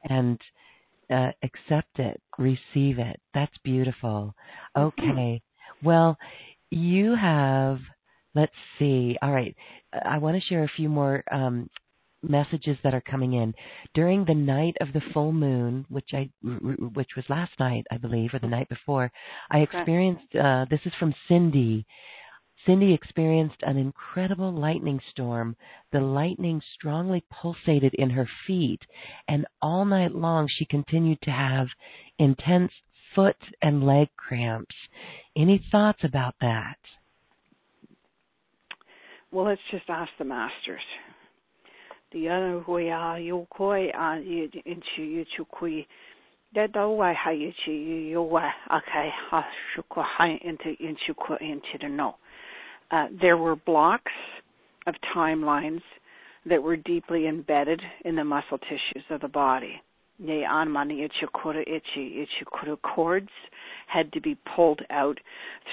and 0.04 0.40
uh, 1.10 1.32
accept 1.44 2.00
it, 2.00 2.22
receive 2.38 3.00
it. 3.00 3.20
That's 3.34 3.58
beautiful. 3.64 4.34
Mm-hmm. 4.76 5.02
Okay. 5.02 5.42
Well, 5.84 6.18
you 6.72 7.16
have, 7.16 7.80
let's 8.36 8.54
see. 8.78 9.18
All 9.22 9.32
right. 9.32 9.56
I 10.06 10.18
want 10.18 10.38
to 10.38 10.48
share 10.48 10.64
a 10.64 10.72
few 10.76 10.90
more 10.90 11.24
um, 11.32 11.70
messages 12.22 12.78
that 12.84 12.94
are 12.94 13.02
coming 13.02 13.34
in 13.34 13.54
during 13.94 14.26
the 14.26 14.34
night 14.34 14.76
of 14.82 14.92
the 14.94 15.02
full 15.14 15.32
moon, 15.32 15.86
which 15.90 16.10
I 16.14 16.30
which 16.44 17.10
was 17.16 17.26
last 17.30 17.52
night, 17.60 17.86
I 17.92 17.98
believe, 17.98 18.32
or 18.34 18.40
the 18.40 18.48
night 18.48 18.70
before. 18.70 19.12
I 19.50 19.60
experienced. 19.60 20.36
Uh, 20.36 20.66
this 20.70 20.82
is 20.86 20.94
from 21.00 21.14
Cindy. 21.28 21.86
Cindy 22.66 22.94
experienced 22.94 23.62
an 23.62 23.78
incredible 23.78 24.52
lightning 24.52 25.00
storm. 25.12 25.56
The 25.92 26.02
lightning 26.02 26.62
strongly 26.76 27.24
pulsated 27.32 27.94
in 27.94 28.10
her 28.10 28.28
feet, 28.46 28.82
and 29.28 29.46
all 29.62 29.86
night 29.86 30.14
long 30.14 30.48
she 30.50 30.66
continued 30.66 31.22
to 31.22 31.32
have 31.32 31.68
intense 32.18 32.72
foot 33.16 33.38
and 33.62 33.84
leg 33.86 34.10
cramps. 34.18 34.76
Any 35.36 35.64
thoughts 35.72 36.04
about 36.04 36.36
that? 36.42 36.78
Well, 39.32 39.46
let's 39.46 39.62
just 39.72 39.90
ask 39.90 40.12
the 40.18 40.26
masters. 40.26 40.82
You 42.12 42.64
you 42.68 43.48
you. 44.98 45.86
That 46.56 46.74
the 46.74 46.90
way 46.90 47.14
how 47.14 47.30
you 47.30 47.54
you 47.68 48.22
way 48.24 48.50
okay 48.74 49.10
ha 49.30 49.46
shuko 49.76 50.04
high 50.04 50.40
into 50.42 50.70
into 50.80 51.14
into 51.42 51.78
the 51.80 51.90
no. 51.90 52.16
Uh, 52.92 53.08
there 53.22 53.38
were 53.38 53.56
blocks 53.56 54.12
of 54.88 54.96
timelines 55.16 55.82
that 56.46 56.62
were 56.62 56.78
deeply 56.78 57.28
embedded 57.28 57.82
in 58.06 58.16
the 58.16 58.24
muscle 58.24 58.58
tissues 58.58 59.04
of 59.10 59.22
the 59.22 59.28
body. 59.28 59.82
Nean 60.20 60.70
mani 60.70 61.04
ichi 61.04 62.26
itchukura 62.26 62.82
cords 62.82 63.30
had 63.88 64.12
to 64.12 64.22
be 64.22 64.38
pulled 64.56 64.82
out 64.90 65.18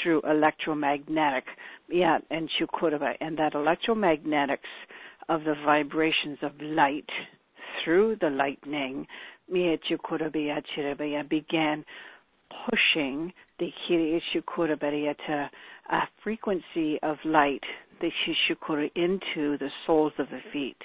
through 0.03 0.21
electromagnetic, 0.23 1.45
yeah, 1.89 2.19
and 2.31 2.49
and 3.21 3.37
that 3.39 3.55
electromagnetics 3.55 4.59
of 5.29 5.43
the 5.45 5.55
vibrations 5.65 6.39
of 6.43 6.53
light 6.61 7.09
through 7.85 8.17
the 8.21 8.31
lightning, 8.31 9.07
began 11.29 11.85
pushing 12.69 13.33
the 13.59 13.71
Kirishikura 13.89 14.79
to 15.27 15.51
a 15.91 16.01
frequency 16.23 16.99
of 17.03 17.17
light, 17.25 17.63
the 18.01 18.11
Shishikura, 18.11 18.91
into 18.95 19.57
the 19.59 19.71
soles 19.87 20.13
of 20.19 20.27
the 20.31 20.41
feet 20.53 20.77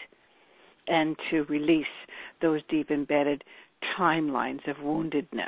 and 0.88 1.15
to 1.30 1.43
release 1.43 1.85
those 2.41 2.61
deep 2.69 2.91
embedded 2.91 3.43
timelines 3.99 4.68
of 4.69 4.77
woundedness. 4.77 5.48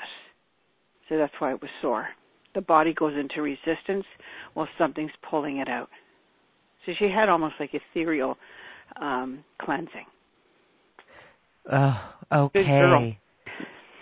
So 1.09 1.17
that's 1.17 1.33
why 1.39 1.51
it 1.51 1.61
was 1.61 1.71
sore. 1.81 2.07
The 2.55 2.61
body 2.61 2.93
goes 2.93 3.13
into 3.17 3.41
resistance 3.41 4.05
while 4.53 4.67
something's 4.77 5.11
pulling 5.29 5.57
it 5.57 5.67
out. 5.67 5.89
So 6.85 6.91
she 6.99 7.05
had 7.05 7.29
almost 7.29 7.55
like 7.59 7.71
ethereal 7.73 8.37
um, 9.01 9.43
cleansing. 9.61 10.05
Oh, 11.71 11.99
okay. 12.31 13.19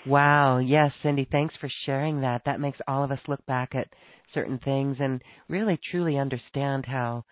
Wow. 0.05 0.59
Yes, 0.59 0.91
Cindy, 1.03 1.27
thanks 1.31 1.53
for 1.59 1.69
sharing 1.85 2.21
that. 2.21 2.41
That 2.45 2.59
makes 2.59 2.79
all 2.87 3.03
of 3.03 3.11
us 3.11 3.19
look 3.27 3.45
back 3.45 3.75
at 3.75 3.87
certain 4.33 4.59
things 4.63 4.97
and 4.99 5.21
really 5.47 5.79
truly 5.91 6.17
understand 6.17 6.85
how 6.85 7.25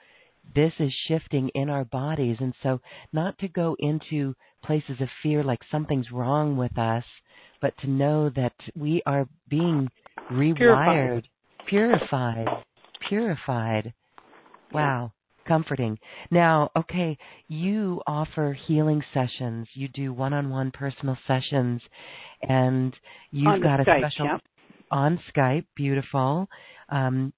this 0.55 0.73
is 0.79 0.91
shifting 1.07 1.49
in 1.55 1.69
our 1.69 1.85
bodies. 1.85 2.37
And 2.39 2.53
so, 2.63 2.79
not 3.13 3.37
to 3.39 3.47
go 3.47 3.75
into 3.79 4.35
places 4.63 4.99
of 4.99 5.07
fear 5.23 5.43
like 5.43 5.59
something's 5.71 6.11
wrong 6.11 6.57
with 6.57 6.77
us, 6.77 7.05
but 7.61 7.73
to 7.79 7.89
know 7.89 8.29
that 8.35 8.53
we 8.75 9.01
are 9.05 9.27
being 9.49 9.89
rewired, 10.31 11.23
purified, 11.67 12.47
purified. 12.47 12.47
purified. 13.07 13.93
Wow 14.71 15.11
comforting. 15.47 15.97
Now, 16.31 16.71
okay, 16.77 17.17
you 17.47 18.01
offer 18.07 18.57
healing 18.67 19.03
sessions. 19.13 19.67
You 19.73 19.87
do 19.87 20.13
one-on-one 20.13 20.71
personal 20.71 21.17
sessions, 21.27 21.81
and 22.41 22.93
you've 23.31 23.47
on 23.47 23.61
got 23.61 23.79
a 23.79 23.83
special 23.83 24.25
yeah. 24.25 24.37
on 24.91 25.19
Skype. 25.35 25.65
Beautiful. 25.75 26.47
Um, 26.89 27.33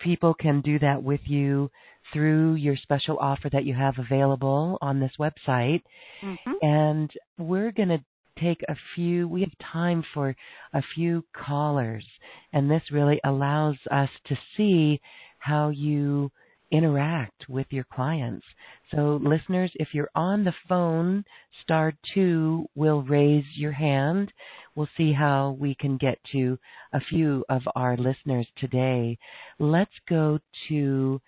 people 0.00 0.34
can 0.34 0.60
do 0.60 0.78
that 0.80 1.02
with 1.02 1.20
you 1.24 1.70
through 2.12 2.54
your 2.54 2.76
special 2.76 3.18
offer 3.18 3.48
that 3.50 3.64
you 3.64 3.74
have 3.74 3.94
available 3.98 4.78
on 4.82 5.00
this 5.00 5.12
website. 5.18 5.82
Mm-hmm. 6.22 6.52
And 6.62 7.10
we're 7.38 7.72
going 7.72 7.88
to 7.88 8.04
take 8.40 8.62
a 8.68 8.76
few, 8.94 9.28
we 9.28 9.40
have 9.40 9.72
time 9.72 10.04
for 10.12 10.34
a 10.72 10.82
few 10.94 11.24
callers. 11.34 12.04
And 12.52 12.70
this 12.70 12.82
really 12.90 13.20
allows 13.24 13.76
us 13.90 14.10
to 14.26 14.36
see 14.56 15.00
how 15.38 15.70
you 15.70 16.30
interact 16.74 17.48
with 17.48 17.66
your 17.70 17.84
clients. 17.84 18.44
So, 18.90 19.20
listeners, 19.22 19.70
if 19.76 19.88
you're 19.92 20.10
on 20.16 20.42
the 20.42 20.54
phone, 20.68 21.24
star 21.62 21.92
two 22.12 22.66
will 22.74 23.02
raise 23.02 23.44
your 23.54 23.70
hand. 23.70 24.32
We'll 24.74 24.88
see 24.96 25.12
how 25.12 25.56
we 25.60 25.76
can 25.76 25.96
get 25.98 26.18
to 26.32 26.58
a 26.92 27.00
few 27.00 27.44
of 27.48 27.62
our 27.76 27.96
listeners 27.96 28.48
today. 28.58 29.16
Let's 29.60 29.94
go 30.08 30.40
to 30.68 31.20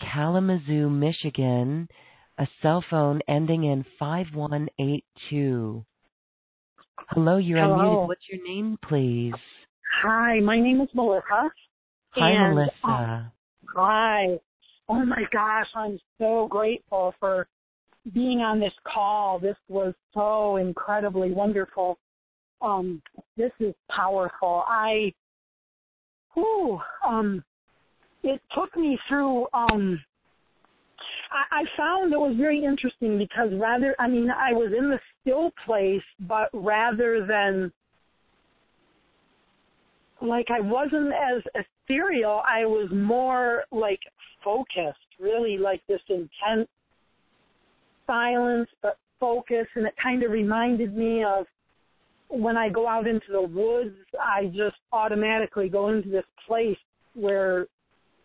Kalamazoo, 0.00 0.90
Michigan, 0.90 1.88
a 2.38 2.48
cell 2.60 2.84
phone 2.90 3.20
ending 3.28 3.62
in 3.64 3.84
5182. 4.00 5.84
Hello, 7.10 7.36
you're 7.36 7.58
Hello. 7.60 7.76
unmuted. 7.76 8.08
What's 8.08 8.28
your 8.28 8.44
name, 8.44 8.76
please? 8.88 9.34
Hi, 10.02 10.40
my 10.40 10.58
name 10.58 10.80
is 10.80 10.88
Melissa. 10.94 11.50
Hi, 12.10 12.30
and, 12.30 12.54
Melissa. 12.56 12.72
Uh, 12.84 13.22
hi. 13.76 14.40
Oh 14.88 15.04
my 15.04 15.22
gosh, 15.32 15.66
I'm 15.74 15.98
so 16.18 16.46
grateful 16.50 17.14
for 17.18 17.46
being 18.12 18.40
on 18.40 18.60
this 18.60 18.72
call. 18.84 19.38
This 19.38 19.56
was 19.68 19.94
so 20.12 20.56
incredibly 20.56 21.32
wonderful. 21.32 21.98
Um, 22.60 23.02
this 23.36 23.52
is 23.60 23.74
powerful. 23.90 24.64
I, 24.66 25.12
whew, 26.34 26.78
um, 27.06 27.42
it 28.22 28.40
took 28.54 28.76
me 28.76 28.98
through, 29.08 29.46
um, 29.54 30.00
I, 31.30 31.60
I 31.60 31.64
found 31.76 32.12
it 32.12 32.18
was 32.18 32.36
very 32.36 32.62
interesting 32.62 33.16
because 33.16 33.50
rather, 33.54 33.96
I 33.98 34.08
mean, 34.08 34.28
I 34.30 34.52
was 34.52 34.72
in 34.76 34.90
the 34.90 35.00
still 35.22 35.50
place, 35.64 36.02
but 36.20 36.50
rather 36.52 37.26
than 37.26 37.72
like 40.20 40.46
I 40.50 40.60
wasn't 40.60 41.12
as 41.12 41.42
ethereal, 41.84 42.42
I 42.46 42.64
was 42.64 42.88
more 42.92 43.64
like 43.70 44.00
focused, 44.42 44.98
really 45.20 45.58
like 45.58 45.82
this 45.88 46.00
intense 46.08 46.68
silence, 48.06 48.68
but 48.82 48.98
focus. 49.20 49.66
And 49.74 49.86
it 49.86 49.94
kind 50.02 50.22
of 50.22 50.30
reminded 50.30 50.96
me 50.96 51.24
of 51.24 51.46
when 52.28 52.56
I 52.56 52.68
go 52.68 52.88
out 52.88 53.06
into 53.06 53.26
the 53.30 53.42
woods, 53.42 53.96
I 54.20 54.46
just 54.46 54.76
automatically 54.92 55.68
go 55.68 55.88
into 55.88 56.08
this 56.08 56.24
place 56.46 56.76
where 57.14 57.66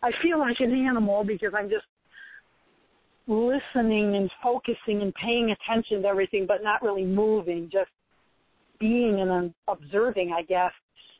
I 0.02 0.10
feel 0.22 0.38
like 0.38 0.56
an 0.60 0.72
animal 0.72 1.24
because 1.24 1.52
I'm 1.56 1.68
just 1.68 1.84
listening 3.26 4.16
and 4.16 4.30
focusing 4.42 5.02
and 5.02 5.14
paying 5.14 5.54
attention 5.54 6.02
to 6.02 6.08
everything, 6.08 6.46
but 6.46 6.62
not 6.62 6.82
really 6.82 7.04
moving, 7.04 7.68
just 7.70 7.90
being 8.80 9.20
and 9.20 9.54
observing, 9.68 10.32
I 10.36 10.42
guess. 10.42 10.72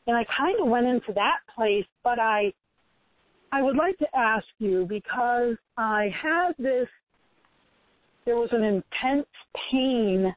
And 0.07 0.17
I 0.17 0.25
kind 0.37 0.59
of 0.59 0.67
went 0.67 0.87
into 0.87 1.13
that 1.13 1.37
place, 1.55 1.85
but 2.03 2.19
I 2.19 2.53
I 3.51 3.61
would 3.61 3.75
like 3.75 3.97
to 3.97 4.07
ask 4.15 4.45
you 4.59 4.85
because 4.87 5.57
I 5.77 6.09
had 6.23 6.53
this, 6.57 6.87
there 8.25 8.37
was 8.37 8.49
an 8.53 8.63
intense 8.63 9.27
pain 9.69 10.33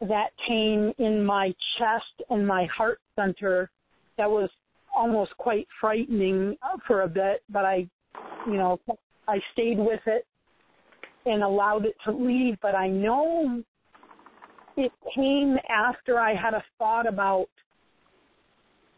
that 0.00 0.30
came 0.46 0.92
in 0.98 1.24
my 1.24 1.54
chest 1.78 2.28
and 2.28 2.44
my 2.46 2.66
heart 2.76 2.98
center 3.14 3.70
that 4.18 4.28
was 4.28 4.50
almost 4.94 5.36
quite 5.38 5.68
frightening 5.80 6.56
for 6.86 7.02
a 7.02 7.08
bit, 7.08 7.42
but 7.48 7.64
I, 7.64 7.86
you 8.46 8.54
know, 8.54 8.80
I 9.28 9.38
stayed 9.52 9.78
with 9.78 10.00
it 10.06 10.26
and 11.26 11.42
allowed 11.42 11.84
it 11.84 11.94
to 12.06 12.12
leave. 12.12 12.56
But 12.60 12.74
I 12.74 12.88
know 12.88 13.62
it 14.76 14.92
came 15.14 15.56
after 15.68 16.18
I 16.18 16.34
had 16.34 16.54
a 16.54 16.64
thought 16.78 17.06
about, 17.06 17.46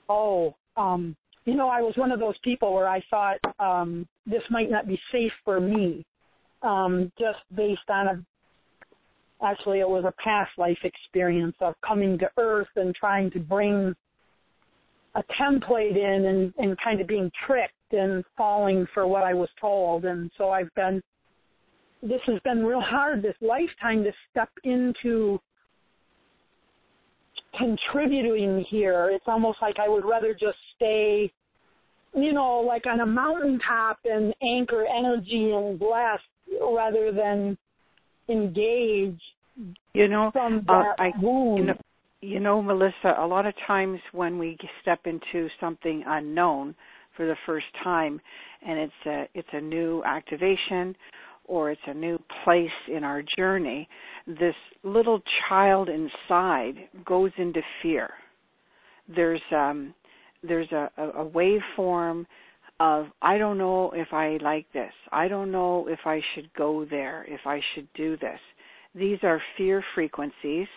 oh, 0.08 0.54
um, 0.76 1.16
you 1.44 1.54
know, 1.54 1.68
I 1.68 1.80
was 1.80 1.94
one 1.96 2.12
of 2.12 2.20
those 2.20 2.36
people 2.44 2.74
where 2.74 2.88
I 2.88 3.02
thought 3.10 3.38
um, 3.58 4.06
this 4.26 4.42
might 4.50 4.70
not 4.70 4.86
be 4.86 5.00
safe 5.12 5.32
for 5.44 5.60
me, 5.60 6.04
um, 6.62 7.10
just 7.18 7.38
based 7.54 7.88
on 7.88 8.06
a. 8.06 8.24
Actually, 9.40 9.78
it 9.78 9.88
was 9.88 10.04
a 10.04 10.12
past 10.22 10.50
life 10.58 10.78
experience 10.82 11.54
of 11.60 11.74
coming 11.86 12.18
to 12.18 12.28
Earth 12.38 12.68
and 12.74 12.92
trying 12.94 13.30
to 13.30 13.38
bring 13.38 13.94
a 15.14 15.22
template 15.40 15.96
in 15.96 16.26
and, 16.26 16.52
and 16.58 16.76
kind 16.82 17.00
of 17.00 17.06
being 17.06 17.30
tricked 17.46 17.72
and 17.92 18.24
falling 18.36 18.86
for 18.92 19.06
what 19.06 19.24
I 19.24 19.34
was 19.34 19.48
told. 19.60 20.04
And 20.04 20.30
so 20.36 20.50
I've 20.50 20.72
been, 20.74 21.00
this 22.02 22.20
has 22.26 22.40
been 22.44 22.64
real 22.64 22.80
hard 22.80 23.22
this 23.22 23.36
lifetime 23.40 24.04
to 24.04 24.12
step 24.30 24.50
into 24.64 25.38
contributing 27.56 28.64
here. 28.70 29.10
It's 29.12 29.24
almost 29.26 29.58
like 29.62 29.76
I 29.78 29.88
would 29.88 30.04
rather 30.04 30.32
just 30.32 30.58
stay 30.76 31.32
you 32.14 32.32
know, 32.32 32.60
like 32.60 32.86
on 32.86 33.00
a 33.00 33.06
mountaintop 33.06 33.98
and 34.04 34.34
anchor 34.42 34.84
energy 34.86 35.52
and 35.54 35.78
bless 35.78 36.20
rather 36.60 37.12
than 37.12 37.56
engage. 38.28 39.20
You 39.94 40.08
know, 40.08 40.30
from 40.32 40.64
uh, 40.68 40.72
that 40.72 40.94
I, 40.98 41.10
wound. 41.20 41.58
You 41.58 41.64
know, 41.66 41.74
you 42.20 42.40
know, 42.40 42.62
Melissa, 42.62 43.14
a 43.18 43.26
lot 43.26 43.46
of 43.46 43.54
times 43.66 44.00
when 44.12 44.38
we 44.38 44.56
step 44.82 45.00
into 45.04 45.48
something 45.60 46.02
unknown 46.06 46.74
for 47.16 47.26
the 47.26 47.36
first 47.46 47.66
time, 47.82 48.20
and 48.66 48.78
it's 48.78 49.06
a 49.06 49.28
it's 49.34 49.48
a 49.52 49.60
new 49.60 50.02
activation 50.04 50.94
or 51.48 51.70
it's 51.70 51.80
a 51.86 51.94
new 51.94 52.18
place 52.44 52.68
in 52.94 53.02
our 53.02 53.22
journey, 53.36 53.88
this 54.26 54.54
little 54.84 55.20
child 55.48 55.88
inside 55.88 56.74
goes 57.04 57.32
into 57.38 57.60
fear. 57.82 58.10
There's 59.14 59.42
um 59.52 59.94
there's 60.42 60.70
a, 60.70 60.90
a, 60.96 61.08
a 61.08 61.30
waveform 61.30 62.26
of 62.78 63.06
I 63.20 63.38
don't 63.38 63.58
know 63.58 63.90
if 63.94 64.12
I 64.12 64.38
like 64.40 64.66
this. 64.72 64.92
I 65.10 65.26
don't 65.26 65.50
know 65.50 65.88
if 65.88 66.00
I 66.04 66.20
should 66.34 66.52
go 66.54 66.84
there, 66.84 67.24
if 67.28 67.40
I 67.46 67.60
should 67.74 67.88
do 67.94 68.16
this. 68.18 68.38
These 68.94 69.18
are 69.22 69.42
fear 69.56 69.82
frequencies 69.94 70.68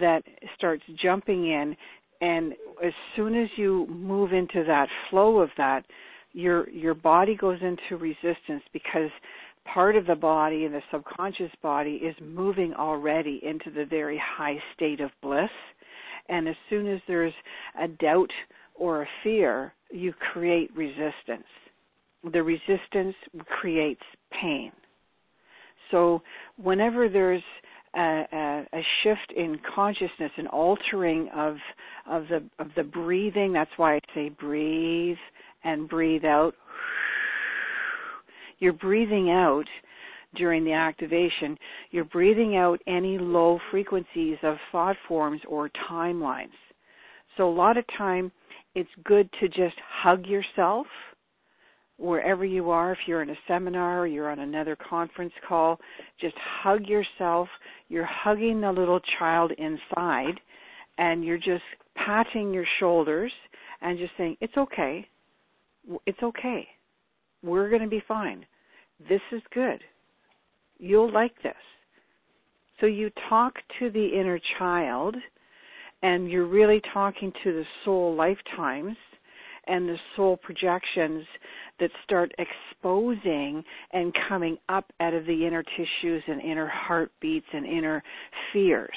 that 0.00 0.22
starts 0.56 0.82
jumping 1.00 1.46
in 1.46 1.76
and 2.20 2.54
as 2.84 2.92
soon 3.14 3.40
as 3.40 3.48
you 3.56 3.86
move 3.88 4.32
into 4.32 4.64
that 4.64 4.88
flow 5.10 5.38
of 5.38 5.50
that, 5.56 5.84
your 6.32 6.68
your 6.70 6.94
body 6.94 7.36
goes 7.36 7.58
into 7.62 7.96
resistance 7.96 8.62
because 8.72 9.10
part 9.72 9.96
of 9.96 10.06
the 10.06 10.14
body 10.14 10.64
and 10.64 10.74
the 10.74 10.82
subconscious 10.90 11.50
body 11.62 11.94
is 11.94 12.14
moving 12.22 12.74
already 12.74 13.40
into 13.42 13.70
the 13.70 13.84
very 13.84 14.20
high 14.22 14.56
state 14.74 15.00
of 15.00 15.10
bliss 15.22 15.50
and 16.28 16.48
as 16.48 16.56
soon 16.68 16.86
as 16.86 17.00
there's 17.08 17.32
a 17.82 17.88
doubt 17.88 18.30
or 18.74 19.02
a 19.02 19.08
fear 19.22 19.72
you 19.90 20.12
create 20.32 20.70
resistance 20.76 21.46
the 22.32 22.42
resistance 22.42 23.14
creates 23.60 24.02
pain 24.40 24.72
so 25.90 26.22
whenever 26.56 27.08
there's 27.08 27.42
a, 27.94 28.00
a, 28.32 28.64
a, 28.72 28.82
shift 29.02 29.32
in 29.36 29.58
consciousness, 29.74 30.30
an 30.36 30.46
altering 30.48 31.28
of 31.34 31.56
of 32.08 32.24
the 32.28 32.42
of 32.58 32.68
the 32.76 32.82
breathing. 32.82 33.52
That's 33.52 33.70
why 33.76 33.96
I 33.96 34.00
say 34.14 34.28
breathe 34.28 35.16
and 35.64 35.88
breathe 35.88 36.24
out. 36.24 36.54
You're 38.58 38.72
breathing 38.72 39.30
out 39.30 39.66
during 40.34 40.64
the 40.64 40.72
activation. 40.72 41.56
You're 41.90 42.04
breathing 42.04 42.56
out 42.56 42.80
any 42.86 43.18
low 43.18 43.58
frequencies 43.70 44.36
of 44.42 44.56
thought 44.70 44.96
forms 45.06 45.40
or 45.48 45.70
timelines. 45.90 46.48
So 47.36 47.48
a 47.48 47.54
lot 47.54 47.76
of 47.76 47.84
time, 47.96 48.32
it's 48.74 48.90
good 49.04 49.28
to 49.40 49.48
just 49.48 49.76
hug 50.02 50.26
yourself 50.26 50.86
wherever 51.98 52.44
you 52.44 52.70
are, 52.70 52.92
if 52.92 52.98
you're 53.06 53.22
in 53.22 53.30
a 53.30 53.38
seminar 53.46 54.00
or 54.00 54.06
you're 54.06 54.30
on 54.30 54.38
another 54.38 54.76
conference 54.76 55.32
call, 55.48 55.78
just 56.20 56.34
hug 56.62 56.86
yourself. 56.86 57.48
You're 57.88 58.08
hugging 58.08 58.60
the 58.60 58.72
little 58.72 59.00
child 59.18 59.52
inside 59.58 60.40
and 60.96 61.24
you're 61.24 61.38
just 61.38 61.64
patting 61.96 62.52
your 62.54 62.66
shoulders 62.78 63.32
and 63.82 63.98
just 63.98 64.12
saying, 64.16 64.36
it's 64.40 64.56
okay. 64.56 65.06
It's 66.06 66.22
okay. 66.22 66.66
We're 67.42 67.68
going 67.68 67.82
to 67.82 67.88
be 67.88 68.02
fine. 68.06 68.44
This 69.08 69.20
is 69.32 69.42
good. 69.54 69.80
You'll 70.78 71.12
like 71.12 71.34
this. 71.42 71.54
So 72.80 72.86
you 72.86 73.10
talk 73.28 73.54
to 73.78 73.90
the 73.90 74.06
inner 74.06 74.40
child 74.58 75.16
and 76.02 76.30
you're 76.30 76.46
really 76.46 76.80
talking 76.92 77.32
to 77.44 77.52
the 77.52 77.64
soul 77.84 78.14
lifetimes 78.14 78.96
and 79.66 79.88
the 79.88 79.96
soul 80.16 80.36
projections 80.36 81.24
that 81.80 81.90
start 82.04 82.32
exposing 82.38 83.62
and 83.92 84.12
coming 84.28 84.56
up 84.68 84.90
out 85.00 85.14
of 85.14 85.26
the 85.26 85.46
inner 85.46 85.62
tissues 85.62 86.22
and 86.26 86.40
inner 86.40 86.68
heartbeats 86.68 87.46
and 87.52 87.66
inner 87.66 88.02
fears. 88.52 88.96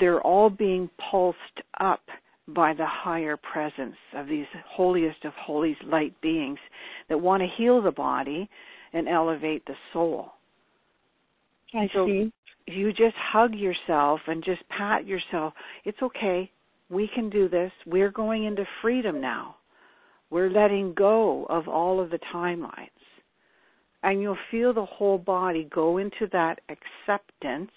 They're 0.00 0.20
all 0.20 0.50
being 0.50 0.88
pulsed 1.10 1.38
up 1.80 2.02
by 2.48 2.72
the 2.72 2.86
higher 2.86 3.36
presence 3.36 3.96
of 4.14 4.28
these 4.28 4.46
holiest 4.68 5.24
of 5.24 5.32
holies 5.34 5.76
light 5.84 6.18
beings 6.20 6.58
that 7.08 7.20
want 7.20 7.42
to 7.42 7.48
heal 7.56 7.82
the 7.82 7.90
body 7.90 8.48
and 8.92 9.08
elevate 9.08 9.64
the 9.66 9.74
soul. 9.92 10.32
I 11.74 11.88
so 11.92 12.06
see. 12.06 12.32
You 12.68 12.90
just 12.90 13.16
hug 13.16 13.54
yourself 13.54 14.20
and 14.26 14.44
just 14.44 14.62
pat 14.68 15.06
yourself. 15.06 15.54
It's 15.84 16.00
okay. 16.02 16.50
We 16.88 17.08
can 17.14 17.30
do 17.30 17.48
this. 17.48 17.70
We're 17.84 18.10
going 18.10 18.44
into 18.44 18.64
freedom 18.82 19.20
now. 19.20 19.56
We're 20.30 20.50
letting 20.50 20.94
go 20.94 21.46
of 21.48 21.68
all 21.68 22.00
of 22.00 22.10
the 22.10 22.18
timelines. 22.34 22.88
And 24.02 24.20
you'll 24.20 24.38
feel 24.50 24.72
the 24.72 24.84
whole 24.84 25.18
body 25.18 25.68
go 25.72 25.98
into 25.98 26.28
that 26.32 26.60
acceptance 26.68 27.70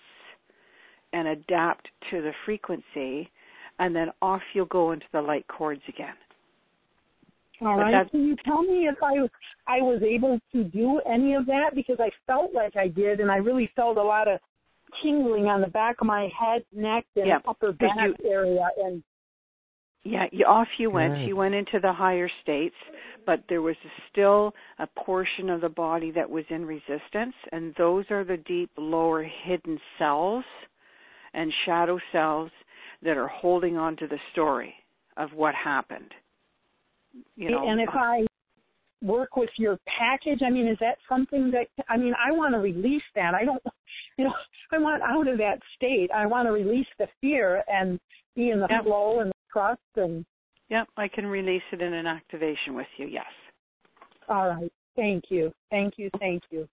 and 1.13 1.27
adapt 1.27 1.87
to 2.11 2.21
the 2.21 2.33
frequency, 2.45 3.31
and 3.79 3.95
then 3.95 4.09
off 4.21 4.41
you'll 4.53 4.65
go 4.65 4.91
into 4.91 5.05
the 5.11 5.21
light 5.21 5.45
chords 5.47 5.81
again. 5.87 6.15
All 7.61 7.77
right. 7.77 8.09
Can 8.09 8.25
you 8.25 8.35
tell 8.45 8.61
me 8.61 8.87
if 8.87 8.95
I 9.03 9.17
I 9.67 9.81
was 9.81 10.01
able 10.01 10.39
to 10.53 10.63
do 10.63 11.01
any 11.11 11.33
of 11.33 11.45
that 11.47 11.71
because 11.75 11.97
I 11.99 12.09
felt 12.25 12.53
like 12.53 12.77
I 12.77 12.87
did, 12.87 13.19
and 13.19 13.29
I 13.29 13.37
really 13.37 13.69
felt 13.75 13.97
a 13.97 14.03
lot 14.03 14.27
of 14.27 14.39
tingling 15.03 15.45
on 15.45 15.61
the 15.61 15.67
back 15.67 15.97
of 15.99 16.07
my 16.07 16.29
head, 16.37 16.63
neck, 16.73 17.05
and 17.15 17.27
yep. 17.27 17.41
upper 17.47 17.73
back 17.73 17.97
you, 17.97 18.29
area, 18.29 18.67
and 18.81 19.03
yeah, 20.03 20.25
you, 20.31 20.45
off 20.45 20.67
you 20.77 20.89
went. 20.89 21.27
You 21.27 21.35
went 21.35 21.53
into 21.53 21.79
the 21.81 21.91
higher 21.91 22.29
states, 22.41 22.75
but 23.25 23.43
there 23.49 23.61
was 23.61 23.75
still 24.09 24.53
a 24.79 24.87
portion 24.87 25.49
of 25.49 25.59
the 25.59 25.69
body 25.69 26.11
that 26.11 26.29
was 26.29 26.45
in 26.49 26.65
resistance, 26.65 27.35
and 27.51 27.75
those 27.77 28.05
are 28.09 28.23
the 28.23 28.37
deep 28.37 28.71
lower 28.77 29.23
hidden 29.23 29.77
cells 29.97 30.45
and 31.33 31.51
shadow 31.65 31.99
cells 32.13 32.51
that 33.03 33.17
are 33.17 33.27
holding 33.27 33.77
on 33.77 33.95
to 33.97 34.07
the 34.07 34.19
story 34.31 34.73
of 35.17 35.29
what 35.33 35.55
happened. 35.55 36.11
You 37.35 37.51
know, 37.51 37.67
and 37.67 37.81
if 37.81 37.89
uh, 37.89 37.99
I 37.99 38.25
work 39.01 39.35
with 39.35 39.49
your 39.57 39.77
package, 39.99 40.41
I 40.45 40.49
mean, 40.49 40.67
is 40.67 40.77
that 40.79 40.97
something 41.07 41.51
that 41.51 41.67
I 41.89 41.97
mean, 41.97 42.13
I 42.13 42.31
want 42.31 42.53
to 42.53 42.59
release 42.59 43.03
that. 43.15 43.33
I 43.33 43.45
don't, 43.45 43.61
you 44.17 44.25
know, 44.25 44.33
I 44.71 44.77
want 44.77 45.01
out 45.03 45.27
of 45.27 45.37
that 45.39 45.59
state. 45.75 46.09
I 46.13 46.25
want 46.25 46.47
to 46.47 46.51
release 46.51 46.87
the 46.97 47.07
fear 47.21 47.63
and 47.67 47.99
be 48.35 48.51
in 48.51 48.59
the 48.59 48.67
yep. 48.69 48.83
flow 48.83 49.19
and 49.21 49.31
trust 49.51 49.81
and 49.95 50.25
Yep, 50.69 50.87
I 50.97 51.07
can 51.07 51.25
release 51.25 51.63
it 51.71 51.81
in 51.81 51.93
an 51.93 52.05
activation 52.05 52.75
with 52.75 52.87
you, 52.97 53.07
yes. 53.07 53.25
All 54.27 54.49
right. 54.49 54.71
Thank 54.95 55.25
you. 55.29 55.51
Thank 55.71 55.95
you. 55.97 56.09
Thank 56.19 56.43
you. 56.51 56.67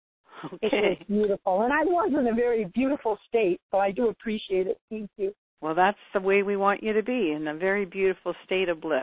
Okay. 0.45 0.59
It 0.63 0.99
was 0.99 1.07
beautiful. 1.09 1.63
And 1.63 1.73
I 1.73 1.83
was 1.83 2.13
in 2.13 2.27
a 2.27 2.35
very 2.35 2.67
beautiful 2.75 3.19
state, 3.27 3.59
so 3.71 3.79
I 3.79 3.91
do 3.91 4.09
appreciate 4.09 4.67
it. 4.67 4.79
Thank 4.91 5.09
you. 5.17 5.35
Well, 5.61 5.75
that's 5.75 5.99
the 6.13 6.21
way 6.21 6.43
we 6.43 6.57
want 6.57 6.83
you 6.83 6.93
to 6.93 7.03
be, 7.03 7.33
in 7.33 7.49
a 7.49 7.55
very 7.55 7.85
beautiful 7.85 8.35
state 8.45 8.69
of 8.69 8.81
bliss. 8.81 9.03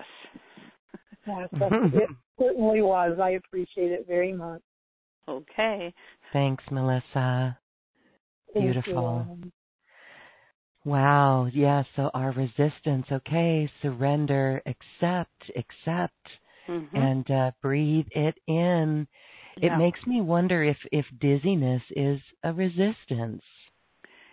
Yes, 1.26 1.48
it 1.54 2.10
certainly 2.38 2.82
was. 2.82 3.18
I 3.18 3.30
appreciate 3.32 3.94
it 3.94 4.06
very 4.06 4.34
much. 4.34 4.62
Okay. 5.30 5.94
Thanks, 6.34 6.64
Melissa. 6.70 7.58
Thank 8.54 8.66
Beautiful. 8.66 9.40
You. 9.42 9.52
Wow. 10.84 11.48
Yeah. 11.54 11.84
So 11.96 12.12
our 12.14 12.32
resistance. 12.34 13.06
Okay. 13.10 13.72
Surrender. 13.82 14.62
Accept. 14.66 15.52
Accept. 15.56 16.28
Mm-hmm. 16.68 16.98
And 16.98 17.32
uh, 17.32 17.52
breathe 17.62 18.08
it 18.12 18.36
in. 18.48 19.08
Yeah. 19.58 19.76
It 19.76 19.78
makes 19.78 20.00
me 20.06 20.22
wonder 20.22 20.64
if 20.64 20.78
if 20.92 21.06
dizziness 21.22 21.84
is 21.96 22.20
a 22.44 22.52
resistance 22.54 23.44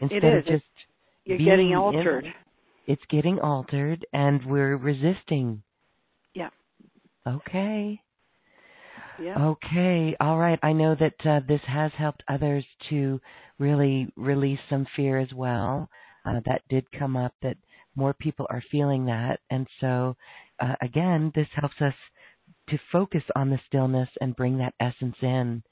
instead 0.01 0.25
it 0.25 0.39
is. 0.39 0.39
of 0.39 0.45
just 0.47 0.65
you're 1.25 1.39
getting 1.39 1.75
altered. 1.75 2.27
It's 2.87 3.03
getting 3.11 3.39
altered, 3.39 4.05
and 4.13 4.45
we're 4.47 4.77
resisting. 4.77 5.63
Yeah. 6.35 6.51
Okay. 7.27 8.01
Yeah. 9.21 9.39
Okay. 9.39 10.17
All 10.19 10.39
right. 10.39 10.59
I 10.63 10.73
know 10.73 10.97
that 10.99 11.27
uh, 11.29 11.41
this 11.47 11.61
has 11.67 11.93
helped 11.97 12.23
others 12.29 12.65
to 12.89 13.21
really 13.59 14.11
release 14.17 14.59
some 14.69 14.87
fear 14.97 15.19
as 15.19 15.33
well 15.35 15.89
uh, 16.25 16.41
that 16.47 16.63
did 16.69 16.91
come 16.93 17.17
up 17.17 17.35
that 17.43 17.57
more 17.95 18.15
people 18.15 18.47
are 18.51 18.63
feeling 18.71 19.05
that. 19.07 19.41
And 19.51 19.67
so, 19.81 20.17
uh, 20.61 20.75
again, 20.81 21.33
this 21.35 21.49
helps 21.55 21.81
us 21.81 21.95
to 22.71 22.79
focus 22.91 23.23
on 23.37 23.51
the 23.51 23.61
stillness 23.67 24.09
and 24.21 24.37
bring 24.37 24.59
that 24.59 24.75
essence 24.81 25.17
in. 25.23 25.63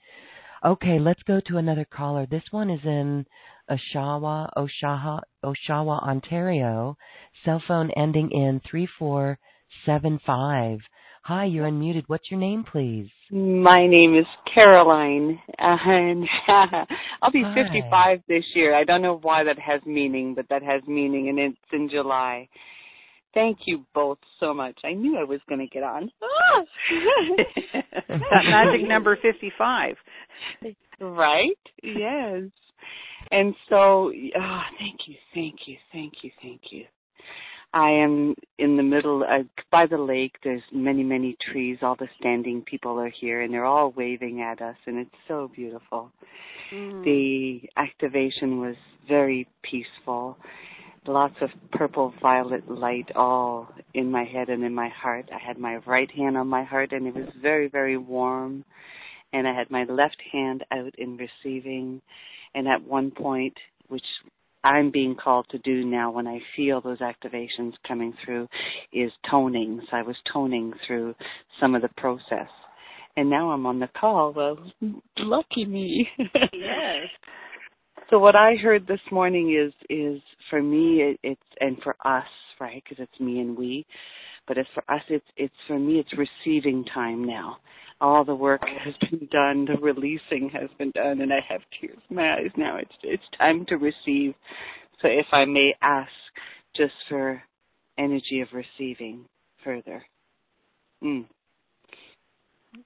Okay, 0.64 0.98
let's 0.98 1.22
go 1.22 1.38
to 1.46 1.58
another 1.58 1.84
caller. 1.84 2.26
This 2.26 2.42
one 2.50 2.68
is 2.68 2.80
in 2.84 3.24
Oshawa, 3.70 4.50
Oshawa, 4.56 5.20
Oshawa, 5.44 6.02
Ontario. 6.02 6.96
Cell 7.44 7.62
phone 7.68 7.92
ending 7.96 8.28
in 8.32 8.60
3475. 8.68 10.80
Hi, 11.22 11.44
you're 11.44 11.68
unmuted. 11.68 12.02
What's 12.08 12.28
your 12.30 12.40
name, 12.40 12.64
please? 12.64 13.08
My 13.30 13.86
name 13.86 14.16
is 14.16 14.26
Caroline, 14.52 15.38
uh, 15.58 15.76
and 15.84 16.26
I'll 17.22 17.30
be 17.30 17.44
Hi. 17.44 17.54
55 17.54 18.22
this 18.26 18.44
year. 18.54 18.74
I 18.74 18.82
don't 18.82 19.02
know 19.02 19.20
why 19.22 19.44
that 19.44 19.60
has 19.60 19.80
meaning, 19.86 20.34
but 20.34 20.48
that 20.48 20.64
has 20.64 20.82
meaning, 20.88 21.28
and 21.28 21.38
it's 21.38 21.56
in 21.72 21.88
July. 21.88 22.48
Thank 23.34 23.58
you 23.66 23.84
both 23.94 24.18
so 24.40 24.54
much. 24.54 24.78
I 24.84 24.92
knew 24.92 25.18
I 25.18 25.24
was 25.24 25.40
going 25.48 25.60
to 25.60 25.66
get 25.66 25.82
on. 25.82 26.10
that 28.08 28.44
magic 28.44 28.88
number 28.88 29.18
55. 29.20 29.96
Right? 31.00 31.58
Yes. 31.82 32.42
And 33.30 33.54
so, 33.68 34.10
oh, 34.36 34.60
thank 34.78 35.00
you, 35.06 35.14
thank 35.34 35.56
you, 35.66 35.76
thank 35.92 36.14
you, 36.22 36.30
thank 36.42 36.60
you. 36.70 36.84
I 37.74 37.90
am 37.90 38.34
in 38.58 38.78
the 38.78 38.82
middle 38.82 39.22
uh, 39.22 39.42
by 39.70 39.84
the 39.86 39.98
lake. 39.98 40.36
There's 40.42 40.62
many, 40.72 41.02
many 41.02 41.36
trees. 41.52 41.78
All 41.82 41.96
the 41.96 42.08
standing 42.18 42.62
people 42.62 42.98
are 42.98 43.12
here, 43.20 43.42
and 43.42 43.52
they're 43.52 43.66
all 43.66 43.92
waving 43.94 44.40
at 44.40 44.62
us, 44.62 44.76
and 44.86 44.98
it's 44.98 45.10
so 45.26 45.50
beautiful. 45.54 46.10
Mm. 46.72 47.04
The 47.04 47.68
activation 47.76 48.58
was 48.58 48.76
very 49.06 49.46
peaceful. 49.62 50.38
Lots 51.08 51.36
of 51.40 51.48
purple 51.72 52.12
violet 52.20 52.70
light 52.70 53.10
all 53.16 53.66
in 53.94 54.10
my 54.10 54.24
head 54.24 54.50
and 54.50 54.62
in 54.62 54.74
my 54.74 54.90
heart. 54.90 55.30
I 55.34 55.38
had 55.38 55.56
my 55.56 55.76
right 55.86 56.10
hand 56.10 56.36
on 56.36 56.48
my 56.48 56.62
heart, 56.64 56.92
and 56.92 57.06
it 57.06 57.14
was 57.14 57.28
very, 57.40 57.66
very 57.66 57.96
warm. 57.96 58.62
And 59.32 59.48
I 59.48 59.54
had 59.54 59.70
my 59.70 59.84
left 59.84 60.18
hand 60.30 60.64
out 60.70 60.94
in 60.98 61.16
receiving. 61.16 62.02
And 62.54 62.68
at 62.68 62.82
one 62.82 63.10
point, 63.10 63.56
which 63.88 64.04
I'm 64.64 64.90
being 64.90 65.14
called 65.14 65.46
to 65.50 65.58
do 65.58 65.82
now 65.84 66.10
when 66.10 66.26
I 66.26 66.40
feel 66.54 66.82
those 66.82 66.98
activations 66.98 67.72
coming 67.86 68.12
through 68.22 68.46
is 68.92 69.10
toning. 69.30 69.80
So 69.90 69.96
I 69.96 70.02
was 70.02 70.16
toning 70.30 70.74
through 70.86 71.14
some 71.58 71.74
of 71.74 71.80
the 71.80 71.90
process. 71.96 72.48
and 73.16 73.30
now 73.30 73.50
I'm 73.50 73.66
on 73.66 73.80
the 73.80 73.88
call. 73.98 74.32
Well, 74.32 74.58
lucky 75.18 75.64
me. 75.64 76.08
yes. 76.52 77.06
So 78.10 78.18
what 78.18 78.34
I 78.34 78.54
heard 78.54 78.86
this 78.86 79.00
morning 79.10 79.54
is 79.54 79.72
is 79.90 80.22
for 80.48 80.62
me 80.62 81.02
it, 81.02 81.20
it's 81.22 81.42
and 81.60 81.76
for 81.82 81.94
us 82.06 82.26
right 82.58 82.82
because 82.82 83.02
it's 83.02 83.20
me 83.20 83.40
and 83.40 83.56
we, 83.56 83.84
but 84.46 84.56
it's 84.56 84.68
for 84.72 84.82
us 84.90 85.02
it's 85.08 85.26
it's 85.36 85.54
for 85.66 85.78
me 85.78 85.98
it's 85.98 86.14
receiving 86.16 86.84
time 86.86 87.24
now. 87.24 87.58
All 88.00 88.24
the 88.24 88.34
work 88.34 88.62
has 88.84 88.94
been 89.10 89.28
done, 89.30 89.66
the 89.66 89.76
releasing 89.80 90.48
has 90.50 90.70
been 90.78 90.92
done, 90.92 91.20
and 91.20 91.32
I 91.32 91.40
have 91.48 91.60
tears 91.80 91.98
in 92.08 92.16
my 92.16 92.34
eyes 92.34 92.50
now. 92.56 92.76
It's 92.76 92.94
it's 93.02 93.22
time 93.36 93.66
to 93.66 93.76
receive. 93.76 94.34
So 95.02 95.08
if 95.08 95.26
I 95.32 95.44
may 95.44 95.74
ask, 95.82 96.10
just 96.74 96.94
for 97.08 97.42
energy 97.98 98.40
of 98.40 98.48
receiving 98.52 99.26
further. 99.62 100.02
Mm. 101.04 101.26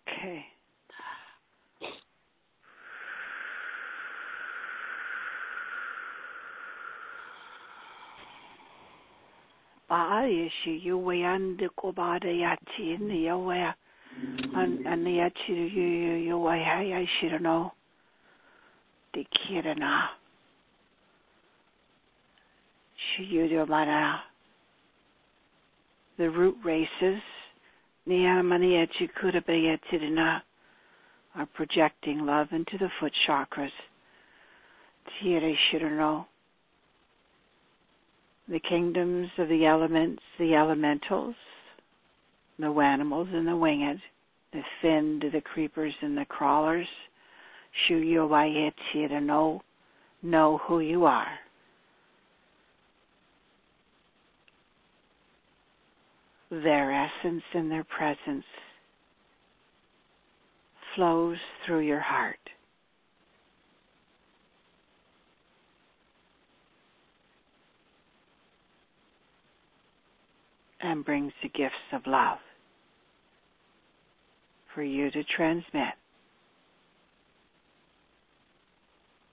Okay. 0.09 0.45
Baaya 9.93 10.49
shi 10.65 10.81
yuwa 10.89 11.13
yanda 11.15 11.69
ko 11.77 11.93
ba 11.93 12.19
da 12.19 12.31
ya 12.31 12.57
ci 12.73 12.97
ni 12.97 13.27
yawa 13.27 13.57
ya 13.57 13.73
an 14.57 14.87
an 14.87 15.05
ya 15.07 15.29
ci 15.29 15.53
yu 15.53 16.17
yuwa 16.33 16.57
ya 16.57 16.81
ya 16.81 17.05
shi 17.21 17.29
no 17.41 17.75
de 19.13 19.27
kira 19.29 19.77
na. 19.77 20.09
Shi 22.97 23.23
yu 23.25 23.67
mana 23.67 24.23
the 26.17 26.31
root 26.31 26.57
races 26.65 27.21
ni 28.07 28.25
mani 28.41 28.77
ya 28.77 28.87
ci 28.97 29.07
kuda 29.09 29.45
ba 29.45 29.53
ya 29.53 29.77
ci 29.91 29.99
na 30.09 30.41
are 31.35 31.45
projecting 31.53 32.25
love 32.25 32.49
into 32.53 32.79
the 32.79 32.89
foot 32.99 33.13
chakras. 33.29 33.77
Tire 35.21 35.55
shirano 35.69 36.25
the 38.49 38.61
kingdoms 38.69 39.29
of 39.39 39.49
the 39.49 39.67
elements, 39.67 40.23
the 40.39 40.55
elementals, 40.55 41.35
the 42.59 42.67
animals 42.67 43.29
and 43.33 43.47
the 43.47 43.57
winged, 43.57 44.01
the 44.53 44.63
finned, 44.81 45.25
the 45.33 45.41
creepers 45.41 45.95
and 46.03 46.17
the 46.17 46.25
crawlers, 46.27 46.87
shu 47.87 48.03
Shuyo 48.03 49.09
to 49.09 49.21
know, 49.21 49.63
know 50.23 50.59
who 50.67 50.81
you 50.81 51.05
are. 51.05 51.39
Their 56.51 56.93
essence 56.93 57.43
and 57.55 57.71
their 57.71 57.85
presence 57.85 58.45
flows 60.95 61.39
through 61.65 61.81
your 61.81 62.01
heart. 62.01 62.42
And 70.83 71.05
brings 71.05 71.33
the 71.43 71.49
gifts 71.49 71.75
of 71.93 72.03
love 72.07 72.39
for 74.75 74.83
you 74.83 75.11
to 75.11 75.23
transmit 75.25 75.95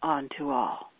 onto 0.02 0.50
all. 0.50 0.92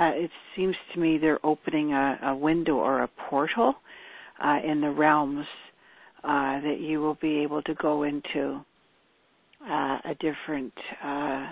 Uh, 0.00 0.12
it 0.14 0.30
seems 0.56 0.74
to 0.94 1.00
me 1.00 1.18
they're 1.18 1.44
opening 1.44 1.92
a, 1.92 2.18
a 2.24 2.36
window 2.36 2.76
or 2.76 3.02
a 3.02 3.08
portal 3.28 3.74
uh, 4.42 4.58
in 4.64 4.80
the 4.80 4.90
realms 4.90 5.46
uh, 6.24 6.60
that 6.60 6.78
you 6.80 7.00
will 7.00 7.18
be 7.20 7.38
able 7.40 7.60
to 7.62 7.74
go 7.74 8.04
into 8.04 8.64
uh, 9.68 9.98
a 10.04 10.14
different 10.20 10.72
uh, 11.04 11.46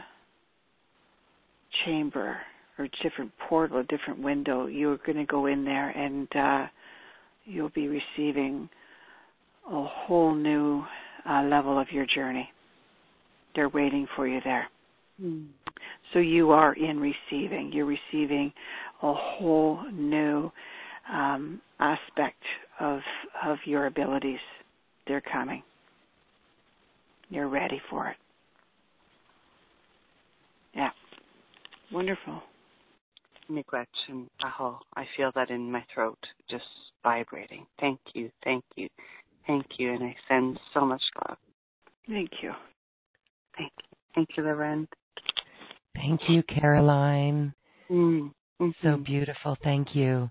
chamber 1.85 2.39
or 2.79 2.89
different 3.03 3.31
portal, 3.49 3.81
a 3.81 3.85
different 3.85 4.23
window. 4.23 4.67
You're 4.67 4.99
going 4.99 5.19
to 5.19 5.27
go 5.27 5.47
in 5.47 5.65
there 5.65 5.91
and 5.91 6.29
uh, 6.35 6.67
you'll 7.45 7.71
be 7.71 7.89
receiving 7.89 8.69
a 9.71 9.85
whole 9.85 10.35
new 10.35 10.83
level 11.27 11.79
of 11.79 11.89
your 11.93 12.07
journey. 12.07 12.49
They're 13.55 13.69
waiting 13.69 14.07
for 14.17 14.27
you 14.27 14.41
there. 14.43 14.69
Mm. 15.23 15.47
So 16.13 16.19
you 16.21 16.51
are 16.51 16.75
in 16.75 17.01
receiving. 17.01 17.71
You're 17.73 17.87
receiving 17.87 18.53
a 19.03 19.13
whole 19.13 19.83
new 19.93 20.51
um, 21.13 21.61
aspect 21.81 22.43
of 22.81 23.01
of 23.45 23.59
your 23.65 23.87
abilities. 23.87 24.39
They're 25.07 25.23
coming. 25.23 25.63
You're 27.31 27.49
ready 27.49 27.81
for 27.91 28.09
it. 28.09 28.17
Yeah. 30.75 30.91
Wonderful. 31.93 32.43
Miigwetch 33.51 33.87
Aho. 34.45 34.79
I 34.95 35.07
feel 35.17 35.33
that 35.35 35.51
in 35.51 35.71
my 35.73 35.83
throat, 35.93 36.19
just 36.51 36.65
vibrating. 37.03 37.67
Thank 37.81 37.99
you, 38.13 38.31
thank 38.45 38.63
you, 38.77 38.89
thank 39.47 39.65
you, 39.79 39.93
and 39.93 40.05
I 40.05 40.15
send 40.29 40.59
so 40.75 40.85
much 40.85 41.03
love. 41.27 41.39
Thank 42.07 42.31
you. 42.43 42.53
Thank 43.57 43.73
you. 43.79 43.97
Thank 44.15 44.29
you, 44.37 44.43
Lauren. 44.43 44.89
Thank 45.95 46.21
you, 46.29 46.43
Caroline. 46.43 47.55
Mm. 47.91 48.33
hmm 48.59 48.71
So 48.83 48.97
beautiful. 48.97 49.57
Thank 49.63 49.95
you. 49.95 50.31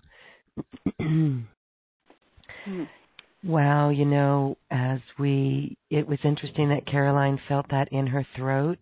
mm. 1.00 1.44
Wow, 3.44 3.90
you 3.90 4.04
know, 4.04 4.56
as 4.70 4.98
we, 5.18 5.76
it 5.90 6.06
was 6.06 6.18
interesting 6.24 6.68
that 6.70 6.86
Caroline 6.86 7.40
felt 7.48 7.66
that 7.70 7.88
in 7.92 8.06
her 8.06 8.26
throat. 8.36 8.78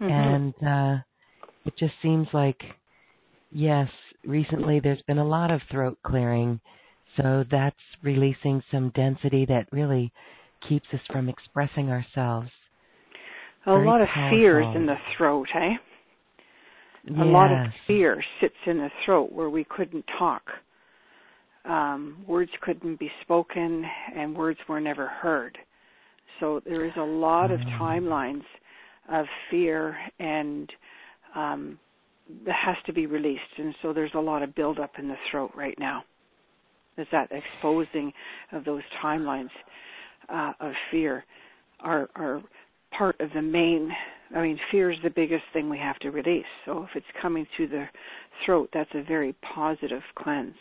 Mm-hmm. 0.00 0.12
And 0.12 0.54
uh, 0.66 1.02
it 1.66 1.74
just 1.76 1.94
seems 2.00 2.28
like, 2.32 2.60
yes, 3.50 3.88
recently 4.24 4.80
there's 4.80 5.02
been 5.08 5.18
a 5.18 5.26
lot 5.26 5.50
of 5.50 5.60
throat 5.70 5.98
clearing. 6.06 6.60
So 7.16 7.44
that's 7.50 7.76
releasing 8.02 8.62
some 8.70 8.92
density 8.94 9.44
that 9.46 9.66
really 9.72 10.12
keeps 10.68 10.86
us 10.92 11.00
from 11.10 11.28
expressing 11.28 11.90
ourselves. 11.90 12.50
A 13.66 13.74
Very 13.74 13.86
lot 13.86 14.00
of 14.00 14.08
powerful. 14.08 14.38
fears 14.38 14.66
in 14.74 14.86
the 14.86 14.96
throat, 15.16 15.48
eh? 15.54 15.76
Yes. 17.04 17.18
A 17.20 17.24
lot 17.24 17.50
of 17.52 17.72
fear 17.86 18.22
sits 18.40 18.54
in 18.66 18.78
the 18.78 18.90
throat 19.04 19.32
where 19.32 19.50
we 19.50 19.64
couldn't 19.64 20.04
talk. 20.18 20.42
Um, 21.64 22.24
words 22.26 22.50
couldn't 22.62 22.98
be 22.98 23.10
spoken 23.22 23.84
and 24.14 24.36
words 24.36 24.58
were 24.68 24.80
never 24.80 25.06
heard. 25.06 25.58
So 26.40 26.60
there 26.60 26.84
is 26.84 26.92
a 26.96 27.02
lot 27.02 27.50
of 27.50 27.60
Mm. 27.60 27.78
timelines 27.78 28.44
of 29.08 29.26
fear 29.50 29.98
and 30.18 30.72
um, 31.34 31.78
that 32.44 32.54
has 32.54 32.76
to 32.86 32.92
be 32.92 33.06
released. 33.06 33.58
And 33.58 33.74
so 33.82 33.92
there's 33.92 34.14
a 34.14 34.20
lot 34.20 34.42
of 34.42 34.54
buildup 34.54 34.98
in 34.98 35.08
the 35.08 35.16
throat 35.30 35.50
right 35.54 35.78
now. 35.78 36.04
There's 36.96 37.08
that 37.10 37.30
exposing 37.32 38.12
of 38.52 38.64
those 38.64 38.82
timelines 39.02 39.50
uh, 40.28 40.52
of 40.60 40.72
fear 40.90 41.24
are, 41.80 42.08
are 42.16 42.42
part 42.96 43.20
of 43.20 43.30
the 43.34 43.42
main 43.42 43.90
I 44.34 44.42
mean, 44.42 44.58
fear 44.70 44.90
is 44.90 44.98
the 45.02 45.10
biggest 45.10 45.44
thing 45.52 45.70
we 45.70 45.78
have 45.78 45.98
to 46.00 46.10
release. 46.10 46.44
So 46.66 46.82
if 46.84 46.90
it's 46.94 47.06
coming 47.22 47.46
through 47.56 47.68
the 47.68 47.86
throat, 48.44 48.68
that's 48.74 48.90
a 48.94 49.02
very 49.02 49.34
positive 49.54 50.02
cleanse. 50.16 50.54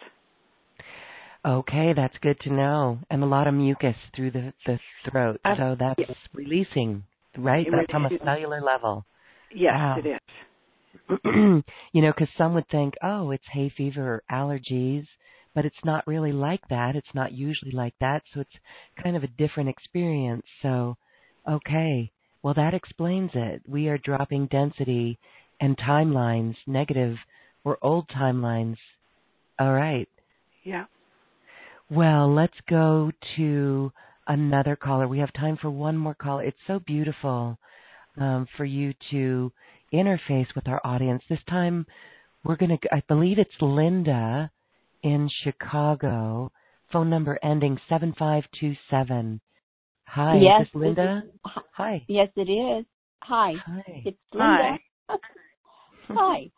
Okay, 1.45 1.93
that's 1.95 2.15
good 2.21 2.39
to 2.41 2.49
know. 2.49 2.99
And 3.09 3.23
a 3.23 3.27
lot 3.27 3.47
of 3.47 3.53
mucus 3.53 3.95
through 4.15 4.31
the 4.31 4.53
the 4.65 4.79
throat, 5.09 5.39
Uh, 5.45 5.55
so 5.57 5.75
that's 5.79 5.99
yes. 5.99 6.17
releasing, 6.33 7.03
right? 7.37 7.65
It 7.67 7.71
That's 7.71 7.93
on 7.93 8.05
a 8.05 8.19
cellular 8.23 8.61
level. 8.61 9.05
Yes, 9.53 9.75
Wow. 9.75 9.97
it 9.97 10.07
is. 10.07 11.23
you 11.93 12.01
know, 12.01 12.11
because 12.11 12.27
some 12.37 12.53
would 12.53 12.67
think, 12.69 12.95
oh, 13.03 13.31
it's 13.31 13.45
hay 13.51 13.69
fever 13.69 14.15
or 14.15 14.23
allergies, 14.31 15.07
but 15.53 15.65
it's 15.65 15.85
not 15.85 16.05
really 16.07 16.31
like 16.33 16.67
that. 16.69 16.95
It's 16.95 17.13
not 17.13 17.31
usually 17.31 17.71
like 17.71 17.93
that, 17.99 18.23
so 18.33 18.41
it's 18.41 18.59
kind 19.01 19.15
of 19.15 19.23
a 19.23 19.27
different 19.27 19.69
experience. 19.69 20.45
So, 20.61 20.97
okay, 21.47 22.11
well, 22.43 22.53
that 22.53 22.73
explains 22.73 23.31
it. 23.34 23.61
We 23.68 23.88
are 23.89 23.97
dropping 23.97 24.47
density 24.47 25.19
and 25.59 25.77
timelines, 25.77 26.55
negative 26.65 27.18
or 27.64 27.77
old 27.81 28.07
timelines. 28.09 28.77
All 29.59 29.73
right. 29.73 30.07
Yeah. 30.64 30.85
Well, 31.89 32.34
let's 32.34 32.57
go 32.69 33.11
to 33.38 33.91
another 34.27 34.76
caller. 34.76 35.07
We 35.07 35.19
have 35.19 35.34
time 35.34 35.57
for 35.61 35.69
one 35.69 35.97
more 35.97 36.15
call. 36.15 36.39
It's 36.39 36.57
so 36.68 36.80
beautiful 36.80 37.57
um, 38.18 38.47
for 38.57 38.65
you 38.65 38.93
to 39.11 39.51
interface 39.93 40.47
with 40.55 40.68
our 40.68 40.81
audience. 40.84 41.23
This 41.30 41.39
time, 41.49 41.85
we're 42.43 42.57
going 42.57 42.77
to, 42.77 42.93
I 42.93 43.01
believe 43.07 43.39
it's 43.39 43.49
Linda 43.61 44.51
in 45.03 45.30
Chicago, 45.43 46.51
phone 46.91 47.09
number 47.09 47.39
ending 47.43 47.80
7527. 47.89 49.39
Hi, 50.07 50.38
yes, 50.38 50.61
is 50.61 50.67
this 50.67 50.81
Linda? 50.81 51.23
Is, 51.25 51.51
Hi. 51.73 52.03
Yes, 52.07 52.29
it 52.35 52.49
is. 52.49 52.85
Hi. 53.23 53.53
Hi. 53.65 54.01
It's 54.05 54.17
Linda. 54.34 54.77
Hi. 55.09 55.17
Hi. 56.09 56.51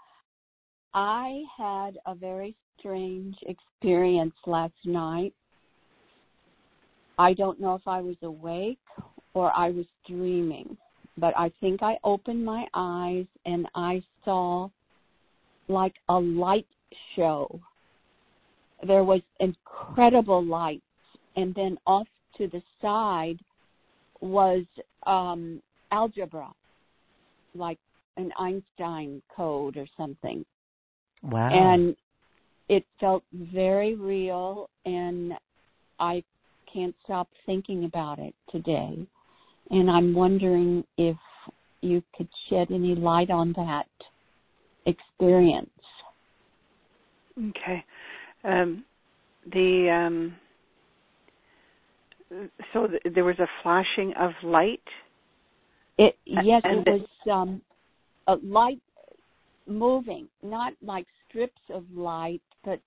I 0.94 1.44
had 1.58 1.98
a 2.06 2.16
very 2.16 2.56
strange 2.78 3.36
experience 3.44 4.34
last 4.46 4.74
night. 4.86 5.34
I 7.18 7.34
don't 7.34 7.60
know 7.60 7.76
if 7.76 7.88
I 7.88 8.02
was 8.02 8.16
awake 8.24 8.80
or 9.34 9.52
I 9.58 9.72
was 9.72 9.86
dreaming, 10.08 10.78
but 11.18 11.38
I 11.38 11.52
think 11.60 11.84
I 11.84 11.98
opened 12.04 12.46
my 12.46 12.66
eyes 12.74 13.26
and 13.46 13.68
I 13.76 14.02
saw 14.24 14.70
like 15.68 15.96
a 16.08 16.16
light 16.16 16.68
show. 17.16 17.60
There 18.86 19.04
was 19.04 19.22
incredible 19.40 20.44
lights, 20.44 20.82
and 21.36 21.54
then 21.54 21.78
off 21.86 22.08
to 22.40 22.48
the 22.48 22.62
side 22.82 23.38
was 24.22 24.66
um, 25.06 25.62
algebra, 25.92 26.50
like 27.54 27.78
an 28.18 28.32
Einstein 28.40 29.22
code 29.36 29.78
or 29.78 29.86
something. 29.96 30.44
Wow. 31.22 31.50
And 31.52 31.96
it 32.68 32.86
felt 33.00 33.24
very 33.34 33.96
real, 33.96 34.70
and 34.86 35.34
I 36.00 36.24
can't 36.72 36.96
stop 37.04 37.28
thinking 37.46 37.86
about 37.86 38.20
it 38.20 38.34
today. 38.52 39.06
And 39.72 39.90
I'm 39.90 40.14
wondering 40.14 40.84
if 40.98 41.18
you 41.82 42.02
could 42.16 42.28
shed 42.50 42.68
any 42.72 42.96
light 42.96 43.30
on 43.30 43.54
that 43.56 43.88
experience. 44.86 45.70
Okay. 47.38 47.84
Um, 48.44 48.84
the 49.52 49.90
um, 49.90 50.36
so 52.74 52.88
th- 52.88 53.02
there 53.16 53.24
was 53.24 53.40
a 53.40 53.48
flashing 53.64 54.14
of 54.20 54.32
light. 54.44 54.82
It 55.98 56.16
yes, 56.26 56.62
and 56.64 56.80
it 56.80 56.86
the- 56.86 56.92
was 56.92 57.08
um, 57.32 57.62
a 58.28 58.36
light 58.46 58.82
moving, 59.68 60.28
not 60.44 60.74
like 60.82 61.06
strips 61.28 61.62
of 61.70 61.86
light, 61.94 62.42
but 62.64 62.80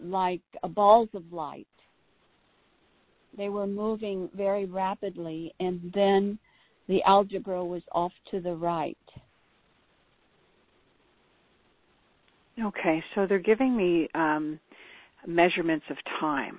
like 0.00 0.42
uh, 0.62 0.68
balls 0.68 1.08
of 1.14 1.32
light. 1.32 1.66
They 3.36 3.48
were 3.48 3.66
moving 3.66 4.30
very 4.34 4.64
rapidly, 4.64 5.52
and 5.60 5.92
then 5.94 6.38
the 6.88 7.02
algebra 7.04 7.64
was 7.64 7.82
off 7.92 8.12
to 8.30 8.40
the 8.40 8.54
right. 8.54 8.96
Okay, 12.62 13.04
so 13.14 13.26
they're 13.26 13.38
giving 13.38 13.76
me 13.76 14.08
um, 14.14 14.58
measurements 15.26 15.84
of 15.90 15.96
time. 16.18 16.58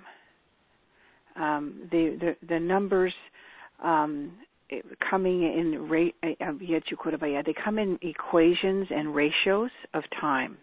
Um, 1.38 1.88
the, 1.92 2.18
the 2.20 2.48
the 2.48 2.60
numbers 2.60 3.14
um, 3.84 4.32
coming 5.10 5.44
in 5.44 5.88
rate. 5.90 6.16
They 6.22 7.56
come 7.64 7.80
in 7.80 7.98
equations 8.02 8.88
and 8.90 9.16
ratios 9.16 9.72
of 9.94 10.04
time, 10.20 10.58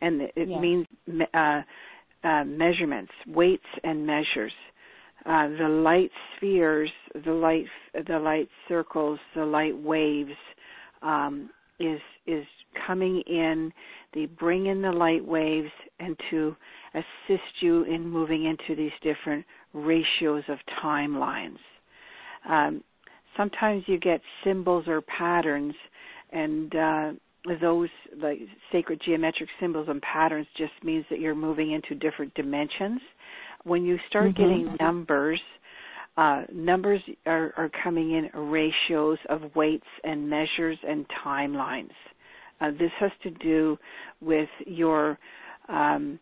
and 0.00 0.22
it 0.22 0.48
Yes. 0.48 0.60
means 0.60 0.86
uh, 1.34 1.62
uh, 2.24 2.44
measurements, 2.44 3.12
weights, 3.26 3.66
and 3.84 4.06
measures. 4.06 4.52
Uh, 5.24 5.48
the 5.48 5.68
light 5.68 6.10
spheres, 6.36 6.90
the 7.24 7.32
light 7.32 7.66
the 8.08 8.18
light 8.18 8.48
circles, 8.68 9.18
the 9.34 9.44
light 9.44 9.76
waves 9.76 10.32
um, 11.02 11.50
is 11.78 12.00
is 12.26 12.44
coming 12.86 13.22
in. 13.26 13.72
They 14.14 14.26
bring 14.26 14.66
in 14.66 14.82
the 14.82 14.90
light 14.90 15.24
waves 15.24 15.70
and 16.00 16.16
to 16.30 16.56
assist 16.94 17.60
you 17.60 17.84
in 17.84 18.08
moving 18.08 18.44
into 18.46 18.74
these 18.74 18.92
different 19.02 19.44
ratios 19.72 20.44
of 20.48 20.58
timelines. 20.82 21.58
Um, 22.48 22.82
sometimes 23.36 23.84
you 23.86 23.98
get 23.98 24.20
symbols 24.44 24.84
or 24.86 25.00
patterns, 25.02 25.74
and 26.32 26.74
uh, 26.74 27.12
those 27.60 27.88
like 28.20 28.38
sacred 28.70 29.00
geometric 29.04 29.48
symbols 29.60 29.88
and 29.88 30.00
patterns 30.02 30.46
just 30.56 30.72
means 30.82 31.04
that 31.10 31.20
you're 31.20 31.34
moving 31.34 31.72
into 31.72 31.94
different 31.94 32.32
dimensions. 32.34 33.00
When 33.64 33.84
you 33.84 33.98
start 34.08 34.32
Mhm. 34.32 34.36
getting 34.36 34.76
numbers, 34.80 35.40
uh, 36.16 36.44
numbers 36.52 37.00
are, 37.26 37.54
are 37.56 37.70
coming 37.82 38.12
in 38.12 38.30
ratios 38.34 39.18
of 39.28 39.54
weights 39.56 39.86
and 40.04 40.28
measures 40.28 40.78
and 40.86 41.06
timelines. 41.24 41.94
Uh, 42.60 42.70
this 42.72 42.92
has 42.98 43.10
to 43.22 43.30
do 43.30 43.78
with 44.20 44.48
your 44.66 45.18
um, 45.68 46.18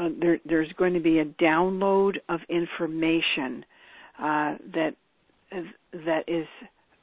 uh, 0.00 0.08
there, 0.20 0.38
there's 0.44 0.72
going 0.78 0.94
to 0.94 1.00
be 1.00 1.18
a 1.18 1.24
download 1.24 2.16
of 2.28 2.40
information 2.48 3.64
uh, 4.18 4.54
that 4.74 4.94
that 5.92 6.24
is 6.28 6.46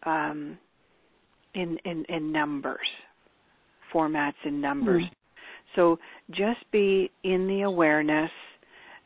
um, 0.06 0.57
in, 1.53 1.78
in 1.86 2.06
in 2.10 2.32
numbers, 2.32 2.88
formats 3.94 4.34
in 4.45 4.61
numbers. 4.61 5.03
Hmm. 5.03 5.14
So 5.76 5.99
just 6.32 6.60
be 6.72 7.11
in 7.24 7.48
the 7.48 7.61
awareness 7.61 8.32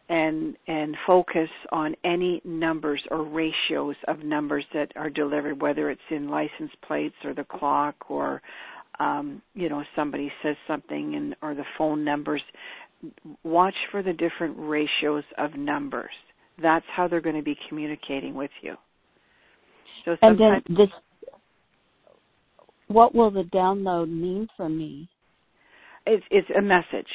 and 0.10 0.56
and 0.68 0.96
focus 1.08 1.50
on 1.72 1.96
any 2.04 2.42
numbers 2.46 3.02
or 3.10 3.24
ratios 3.24 3.96
of 4.08 4.20
numbers 4.20 4.66
that 4.74 4.92
are 4.96 5.10
delivered, 5.10 5.62
whether 5.62 5.90
it's 5.90 6.02
in 6.10 6.30
license 6.30 6.72
plates 6.86 7.16
or 7.24 7.34
the 7.34 7.46
clock 7.46 7.96
or 8.10 8.42
um, 9.00 9.42
you 9.56 9.70
know 9.70 9.84
somebody 9.96 10.32
says 10.44 10.56
something 10.68 11.16
and 11.16 11.36
or 11.42 11.56
the 11.56 11.66
phone 11.78 12.04
numbers. 12.04 12.42
Watch 13.44 13.76
for 13.92 14.04
the 14.04 14.14
different 14.14 14.56
ratios 14.58 15.24
of 15.38 15.56
numbers. 15.56 16.12
That's 16.62 16.86
how 16.96 17.08
they're 17.08 17.22
going 17.22 17.36
to 17.36 17.42
be 17.42 17.58
communicating 17.70 18.36
with 18.36 18.52
you. 18.62 18.76
So 20.06 20.16
And 20.22 20.40
then 20.40 20.62
this, 20.70 20.90
what 22.88 23.16
will 23.16 23.32
the 23.32 23.44
download 23.44 24.10
mean 24.10 24.48
for 24.58 24.70
me? 24.70 25.10
it's 26.06 26.24
it's 26.32 26.48
a 26.58 26.62
message, 26.62 27.08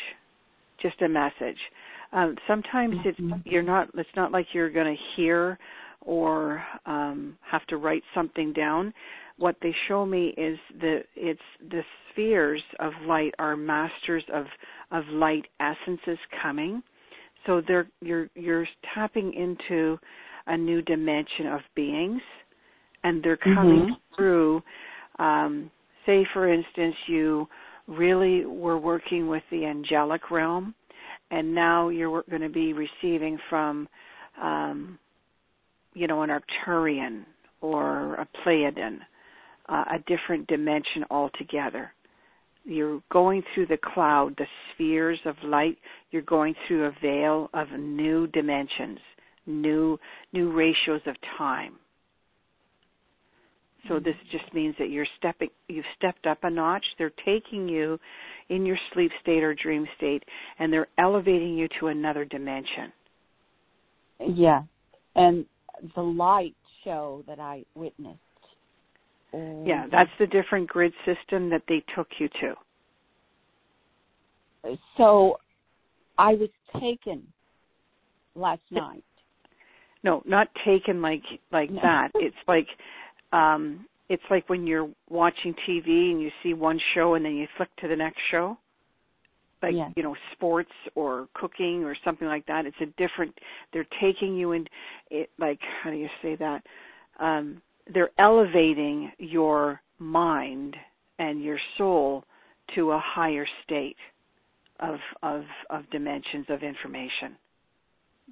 just 0.81 1.01
a 1.03 1.09
message. 1.09 1.59
Um, 2.13 2.37
sometimes 2.47 2.95
Mhm. 2.97 3.07
it's 3.07 3.47
you're 3.47 3.63
not. 3.63 3.91
It's 3.95 4.15
not 4.17 4.33
like 4.33 4.55
you're 4.55 4.71
going 4.71 4.97
to 4.97 5.03
hear 5.17 5.59
or 6.03 6.65
um, 6.87 7.37
have 7.43 7.67
to 7.67 7.77
write 7.77 8.05
something 8.15 8.53
down. 8.53 8.95
What 9.39 9.57
they 9.61 9.75
show 9.89 10.07
me 10.07 10.29
is 10.37 10.59
the 10.81 11.01
it's 11.15 11.41
the 11.71 11.83
spheres 12.11 12.63
of 12.81 12.93
light 13.07 13.35
are 13.39 13.57
masters 13.57 14.25
of 14.33 14.47
of 14.91 15.05
light 15.09 15.47
essences 15.61 16.19
coming. 16.43 16.83
So 17.45 17.61
they're 17.67 17.89
you're 18.01 18.29
you're 18.35 18.67
tapping 18.95 19.35
into 19.35 19.99
a 20.47 20.57
new 20.57 20.81
dimension 20.83 21.47
of 21.49 21.61
beings, 21.75 22.23
and 23.05 23.23
they're 23.23 23.37
coming 23.37 23.87
Mhm. 23.87 23.97
through. 24.17 24.63
Um, 25.19 25.71
say, 26.07 26.25
for 26.33 26.49
instance, 26.49 26.97
you 27.07 27.49
really 27.89 28.45
were 28.47 28.79
working 28.79 29.29
with 29.29 29.43
the 29.51 29.67
angelic 29.67 30.31
realm, 30.31 30.75
and 31.31 31.55
now 31.55 31.89
you're 31.89 32.23
going 32.31 32.43
to 32.43 32.49
be 32.49 32.73
receiving 32.73 33.39
from, 33.49 33.89
um, 34.41 34.99
you 35.95 36.07
know, 36.07 36.23
an 36.23 36.31
Arcturian 36.31 37.25
or 37.61 38.15
a 38.15 38.27
Pleiadian, 38.39 39.01
uh, 39.69 39.85
a 39.95 39.99
different 40.07 40.47
dimension 40.47 41.05
altogether. 41.11 41.93
You're 42.65 43.01
going 43.13 43.43
through 43.55 43.67
the 43.67 43.79
cloud, 43.83 44.35
the 44.39 44.47
spheres 44.73 45.21
of 45.25 45.37
light. 45.45 45.79
You're 46.11 46.23
going 46.23 46.55
through 46.67 46.87
a 46.87 46.93
veil 47.01 47.49
of 47.55 47.69
new 47.79 48.27
dimensions, 48.29 48.99
new 49.47 49.99
new 50.33 50.53
ratios 50.53 51.03
of 51.07 51.15
time. 51.39 51.75
So 53.89 54.01
this 54.01 54.17
just 54.33 54.53
means 54.53 54.75
that 54.81 54.91
you're 54.91 55.07
stepping 55.17 55.49
you've 55.69 55.85
stepped 55.97 56.27
up 56.27 56.39
a 56.43 56.51
notch. 56.51 56.85
They're 56.99 57.13
taking 57.25 57.69
you 57.69 58.01
in 58.49 58.67
your 58.67 58.79
sleep 58.93 59.13
state 59.23 59.45
or 59.45 59.55
dream 59.55 59.87
state 59.97 60.25
and 60.59 60.73
they're 60.73 60.89
elevating 60.99 61.57
you 61.57 61.69
to 61.79 61.87
another 61.89 62.25
dimension. 62.25 62.93
Yeah, 64.19 64.63
and 65.15 65.45
the 65.95 66.03
light 66.03 66.55
show 66.83 67.23
that 67.29 67.39
I 67.39 67.65
witnessed. 67.75 68.19
Yeah, 69.33 69.87
that's 69.91 70.11
the 70.19 70.27
different 70.27 70.69
grid 70.69 70.93
system 71.05 71.51
that 71.51 71.63
they 71.69 71.85
took 71.95 72.09
you 72.19 72.29
to. 72.41 74.77
so. 74.97 75.39
I 76.19 76.35
was 76.35 76.49
taken 76.81 77.27
last 78.35 78.63
night. 78.71 79.05
No, 80.03 80.23
not 80.25 80.49
taken 80.65 81.03
like 81.03 81.23
like 81.53 81.71
No. 81.71 81.83
that. 81.83 82.11
It's 82.15 82.37
like 82.49 82.69
um 83.33 83.87
it's 84.09 84.23
like 84.31 84.49
when 84.49 84.67
you're 84.67 84.89
watching 85.11 85.55
TV 85.69 86.13
and 86.13 86.23
you 86.23 86.31
see 86.43 86.55
one 86.55 86.81
show 86.95 87.15
and 87.15 87.25
then 87.25 87.35
you 87.35 87.47
flick 87.57 87.75
to 87.77 87.89
the 87.89 87.97
next 87.97 88.21
show. 88.31 88.57
Like, 89.63 89.75
Yeah. 89.75 89.89
you 89.97 90.03
know, 90.03 90.15
sports 90.33 90.71
or 90.95 91.29
cooking 91.35 91.83
or 91.83 91.97
something 92.05 92.29
like 92.29 92.47
that. 92.47 92.67
It's 92.67 92.81
a 92.81 92.87
different 92.97 93.37
they're 93.73 93.87
taking 94.01 94.37
you 94.37 94.53
in 94.53 94.67
it 95.11 95.31
like 95.39 95.61
how 95.83 95.91
do 95.91 95.97
you 95.97 96.09
say 96.23 96.37
that? 96.37 96.65
Um 97.19 97.61
they're 97.93 98.11
elevating 98.19 99.13
your 99.19 99.81
mind 99.99 100.77
and 101.19 101.43
your 101.43 101.59
soul 101.79 102.25
to 102.75 102.91
a 102.91 103.03
higher 103.03 103.47
state 103.65 103.97
of 104.81 104.97
of 105.23 105.45
of 105.71 105.89
dimensions 105.91 106.47
of 106.49 106.63
information. 106.63 107.37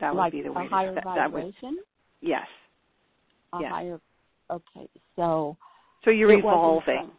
That 0.01 0.15
like 0.15 0.33
would 0.33 0.39
be 0.39 0.49
the 0.49 0.53
way 0.53 0.67
a 0.67 0.69
higher 0.69 0.89
to, 0.89 0.95
that, 0.97 1.05
vibration. 1.05 1.55
That 1.63 1.69
would, 1.69 2.29
yes. 2.29 2.47
A 3.53 3.59
yes. 3.61 3.71
higher. 3.71 4.01
Okay, 4.51 4.89
so. 5.17 5.57
So 6.05 6.11
you're 6.11 6.39
evolving. 6.39 7.11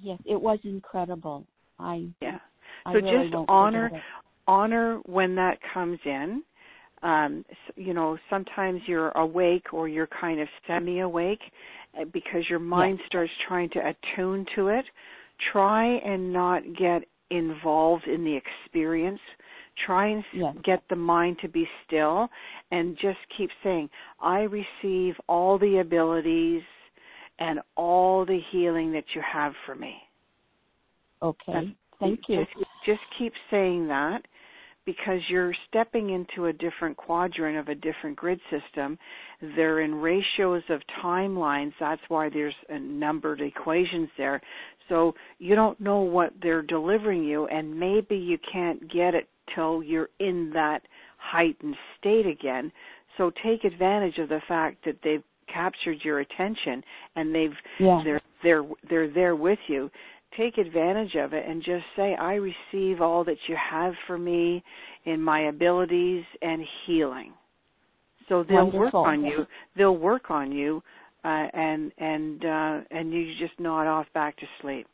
Yes, 0.00 0.18
it 0.24 0.40
was 0.40 0.58
incredible. 0.64 1.46
I 1.78 2.06
yeah. 2.20 2.38
I 2.86 2.92
So 2.92 2.98
really 3.00 3.30
just 3.30 3.44
honor 3.48 3.90
honor 4.46 5.00
when 5.06 5.34
that 5.36 5.58
comes 5.72 5.98
in. 6.04 6.42
Um, 7.04 7.44
you 7.76 7.92
know, 7.92 8.16
sometimes 8.30 8.80
you're 8.86 9.10
awake 9.10 9.74
or 9.74 9.88
you're 9.88 10.08
kind 10.08 10.40
of 10.40 10.48
semi-awake 10.66 11.40
uh, 12.00 12.04
because 12.12 12.48
your 12.48 12.58
mind 12.58 12.98
starts 13.06 13.30
trying 13.46 13.68
to 13.70 13.80
attune 13.80 14.46
to 14.56 14.68
it. 14.68 14.86
Try 15.52 15.84
and 15.98 16.32
not 16.32 16.62
get 16.78 17.02
involved 17.30 18.08
in 18.08 18.24
the 18.24 18.34
experience. 18.34 19.20
Try 19.86 20.06
and 20.08 20.24
Yes. 20.32 20.56
get 20.64 20.82
the 20.88 20.96
mind 20.96 21.36
to 21.42 21.48
be 21.48 21.68
still 21.86 22.30
and 22.70 22.96
just 22.96 23.18
keep 23.36 23.50
saying, 23.62 23.90
I 24.18 24.42
receive 24.42 25.14
all 25.28 25.58
the 25.58 25.78
abilities 25.78 26.62
and 27.38 27.60
all 27.76 28.24
the 28.24 28.40
healing 28.50 28.92
that 28.92 29.04
you 29.14 29.20
have 29.20 29.52
for 29.66 29.74
me. 29.74 29.94
Okay, 31.20 31.52
That's- 31.52 31.74
thank 31.98 32.28
you. 32.28 32.44
Just, 32.44 32.68
just 32.86 33.02
keep 33.18 33.34
saying 33.50 33.88
that 33.88 34.24
because 34.86 35.20
you're 35.28 35.54
stepping 35.68 36.10
into 36.10 36.46
a 36.46 36.52
different 36.52 36.96
quadrant 36.96 37.56
of 37.56 37.68
a 37.68 37.74
different 37.74 38.16
grid 38.16 38.40
system. 38.50 38.98
They're 39.56 39.80
in 39.80 39.94
ratios 39.94 40.62
of 40.68 40.80
timelines. 41.02 41.72
That's 41.80 42.02
why 42.08 42.28
there's 42.28 42.54
a 42.68 42.78
numbered 42.78 43.40
equations 43.40 44.08
there. 44.18 44.40
So 44.88 45.14
you 45.38 45.54
don't 45.54 45.80
know 45.80 46.00
what 46.00 46.32
they're 46.42 46.62
delivering 46.62 47.24
you, 47.24 47.46
and 47.46 47.78
maybe 47.78 48.16
you 48.16 48.38
can't 48.52 48.80
get 48.92 49.14
it 49.14 49.28
till 49.54 49.82
you're 49.82 50.10
in 50.20 50.50
that 50.54 50.82
heightened 51.18 51.76
state 51.98 52.26
again. 52.26 52.70
So 53.16 53.30
take 53.42 53.64
advantage 53.64 54.18
of 54.18 54.28
the 54.28 54.40
fact 54.46 54.84
that 54.84 54.96
they've 55.02 55.22
captured 55.52 55.98
your 56.02 56.20
attention 56.20 56.82
and 57.16 57.34
they've 57.34 57.56
Yeah. 57.78 58.02
they're 58.04 58.20
they're 58.42 58.64
they're 58.88 59.08
there 59.08 59.36
with 59.36 59.58
you 59.68 59.90
take 60.36 60.58
advantage 60.58 61.14
of 61.16 61.32
it 61.32 61.44
and 61.48 61.62
just 61.62 61.84
say 61.96 62.14
i 62.16 62.34
receive 62.34 63.00
all 63.00 63.24
that 63.24 63.36
you 63.48 63.56
have 63.56 63.92
for 64.06 64.18
me 64.18 64.62
in 65.04 65.20
my 65.20 65.48
abilities 65.48 66.24
and 66.42 66.62
healing 66.86 67.32
so 68.28 68.42
they'll 68.42 68.64
Wonderful. 68.70 68.80
work 68.80 68.94
on 68.94 69.24
you 69.24 69.46
they'll 69.76 69.96
work 69.96 70.30
on 70.30 70.52
you 70.52 70.82
uh, 71.24 71.46
and 71.54 71.90
and 71.98 72.44
uh, 72.44 72.80
and 72.90 73.12
you 73.12 73.32
just 73.38 73.58
nod 73.58 73.86
off 73.86 74.06
back 74.14 74.36
to 74.36 74.46
sleep 74.60 74.86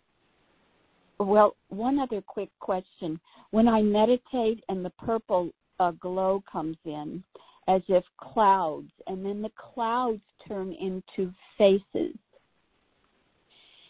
Well, 1.19 1.55
one 1.69 1.99
other 1.99 2.23
quick 2.23 2.51
question. 2.61 3.21
When 3.51 3.69
I 3.69 3.83
meditate 3.83 4.65
and 4.69 4.85
the 4.85 4.91
purple 4.91 5.51
uh, 5.79 5.91
glow 5.93 6.43
comes 6.51 6.79
in, 6.85 7.23
as 7.69 7.83
if 7.89 8.05
clouds, 8.19 8.91
and 9.07 9.25
then 9.25 9.43
the 9.43 9.51
clouds 9.75 10.23
turn 10.49 10.73
into 10.73 11.33
faces, 11.59 12.17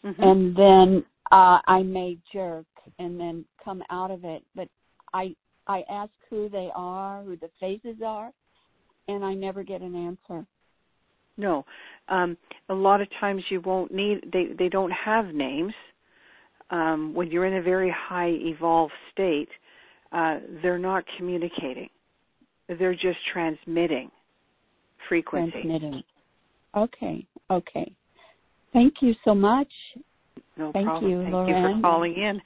Mhm. 0.03 0.19
and 0.19 0.57
then 0.57 1.05
uh, 1.31 1.59
I 1.67 1.83
may 1.83 2.19
jerk 2.33 2.67
and 2.99 3.19
then 3.19 3.45
come 3.65 3.83
out 3.91 4.11
of 4.11 4.25
it. 4.25 4.43
But 4.55 4.69
I 5.13 5.35
I 5.67 5.85
ask 5.91 6.11
who 6.29 6.49
they 6.49 6.71
are, 6.75 7.23
who 7.23 7.37
the 7.37 7.51
faces 7.61 7.97
are, 8.05 8.31
and 9.09 9.25
I 9.25 9.35
never 9.35 9.63
get 9.63 9.81
an 9.81 9.95
answer. 9.95 10.47
No, 11.37 11.65
um, 12.09 12.37
a 12.69 12.75
lot 12.75 13.01
of 13.01 13.09
times 13.19 13.43
you 13.49 13.61
won't 13.61 13.93
need. 13.93 14.29
They 14.33 14.49
they 14.59 14.69
don't 14.69 14.93
have 14.93 15.27
names. 15.35 15.73
Um, 16.71 17.15
when 17.15 17.31
you're 17.31 17.47
in 17.47 17.55
a 17.55 17.63
very 17.63 17.93
high 17.97 18.31
evolved 18.31 18.93
state, 19.13 19.49
uh, 20.13 20.39
they're 20.63 20.79
not 20.79 21.05
communicating. 21.17 21.89
They're 22.69 22.95
just 22.95 23.19
transmitting 23.33 24.11
frequency. 25.09 25.51
Transmitting. 25.51 26.03
Okay, 26.77 27.27
okay. 27.51 27.93
Thank 28.73 28.95
you 29.01 29.15
so 29.25 29.35
much. 29.35 29.69
No 30.61 30.73
Thank 30.73 30.87
problem. 30.89 31.11
you, 31.11 31.23
Thank 31.23 31.49
you 31.49 31.55
for 31.55 31.81
calling 31.81 32.15
in. 32.15 32.41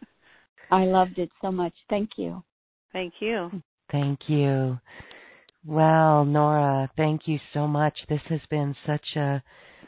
I 0.70 0.84
loved 0.84 1.18
it 1.18 1.30
so 1.42 1.52
much. 1.52 1.74
Thank 1.90 2.12
you. 2.16 2.42
Thank 2.94 3.12
you. 3.20 3.50
Thank 3.92 4.20
you. 4.26 4.80
Well, 5.62 6.24
Nora, 6.24 6.90
thank 6.96 7.28
you 7.28 7.38
so 7.52 7.68
much. 7.68 7.94
This 8.08 8.22
has 8.30 8.40
been 8.48 8.74
such 8.86 9.16
a 9.16 9.42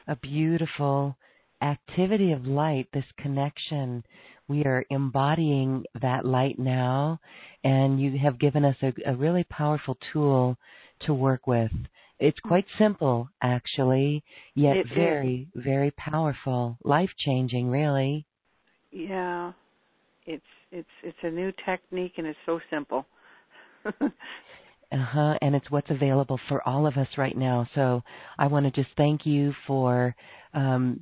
a 0.06 0.16
beautiful 0.16 1.16
activity 1.62 2.32
of 2.32 2.46
light, 2.46 2.88
this 2.92 3.04
connection. 3.18 4.04
We 4.46 4.64
are 4.64 4.84
embodying 4.90 5.84
that 6.02 6.26
light 6.26 6.58
now, 6.58 7.18
and 7.64 7.98
you 7.98 8.18
have 8.18 8.38
given 8.38 8.64
us 8.64 8.76
a, 8.82 8.92
a 9.06 9.14
really 9.14 9.44
powerful 9.44 9.96
tool 10.12 10.58
to 11.06 11.14
work 11.14 11.46
with. 11.46 11.72
It's 12.20 12.38
quite 12.40 12.66
simple, 12.78 13.28
actually, 13.42 14.24
yet 14.54 14.76
It 14.76 14.86
is. 14.86 14.94
very, 14.94 15.48
very 15.54 15.90
powerful, 15.92 16.76
life 16.82 17.10
changing, 17.18 17.70
really. 17.70 18.26
Yeah, 18.90 19.52
it's 20.26 20.42
it's 20.72 20.88
it's 21.02 21.18
a 21.22 21.30
new 21.30 21.52
technique 21.64 22.14
and 22.16 22.26
it's 22.26 22.38
so 22.46 22.58
simple. 22.70 23.06
Uh 24.90 25.04
huh. 25.04 25.38
And 25.42 25.54
it's 25.54 25.70
what's 25.70 25.90
available 25.90 26.40
for 26.48 26.66
all 26.66 26.86
of 26.86 26.96
us 26.96 27.08
right 27.18 27.36
now. 27.36 27.68
So 27.74 28.02
I 28.38 28.46
want 28.46 28.64
to 28.64 28.82
just 28.82 28.94
thank 28.96 29.26
you 29.26 29.52
for 29.66 30.16
um, 30.54 31.00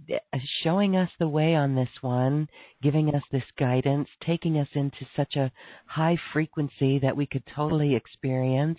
showing 0.65 0.97
us 0.97 1.09
the 1.21 1.29
way 1.29 1.55
on 1.55 1.77
this 1.77 1.89
one, 2.01 2.49
giving 2.83 3.15
us 3.15 3.23
this 3.31 3.45
guidance, 3.57 4.09
taking 4.27 4.59
us 4.59 4.67
into 4.75 5.07
such 5.15 5.37
a 5.37 5.53
high 5.87 6.17
frequency 6.33 6.99
that 6.99 7.17
we 7.17 7.27
could 7.27 7.45
totally 7.55 7.95
experience. 7.95 8.79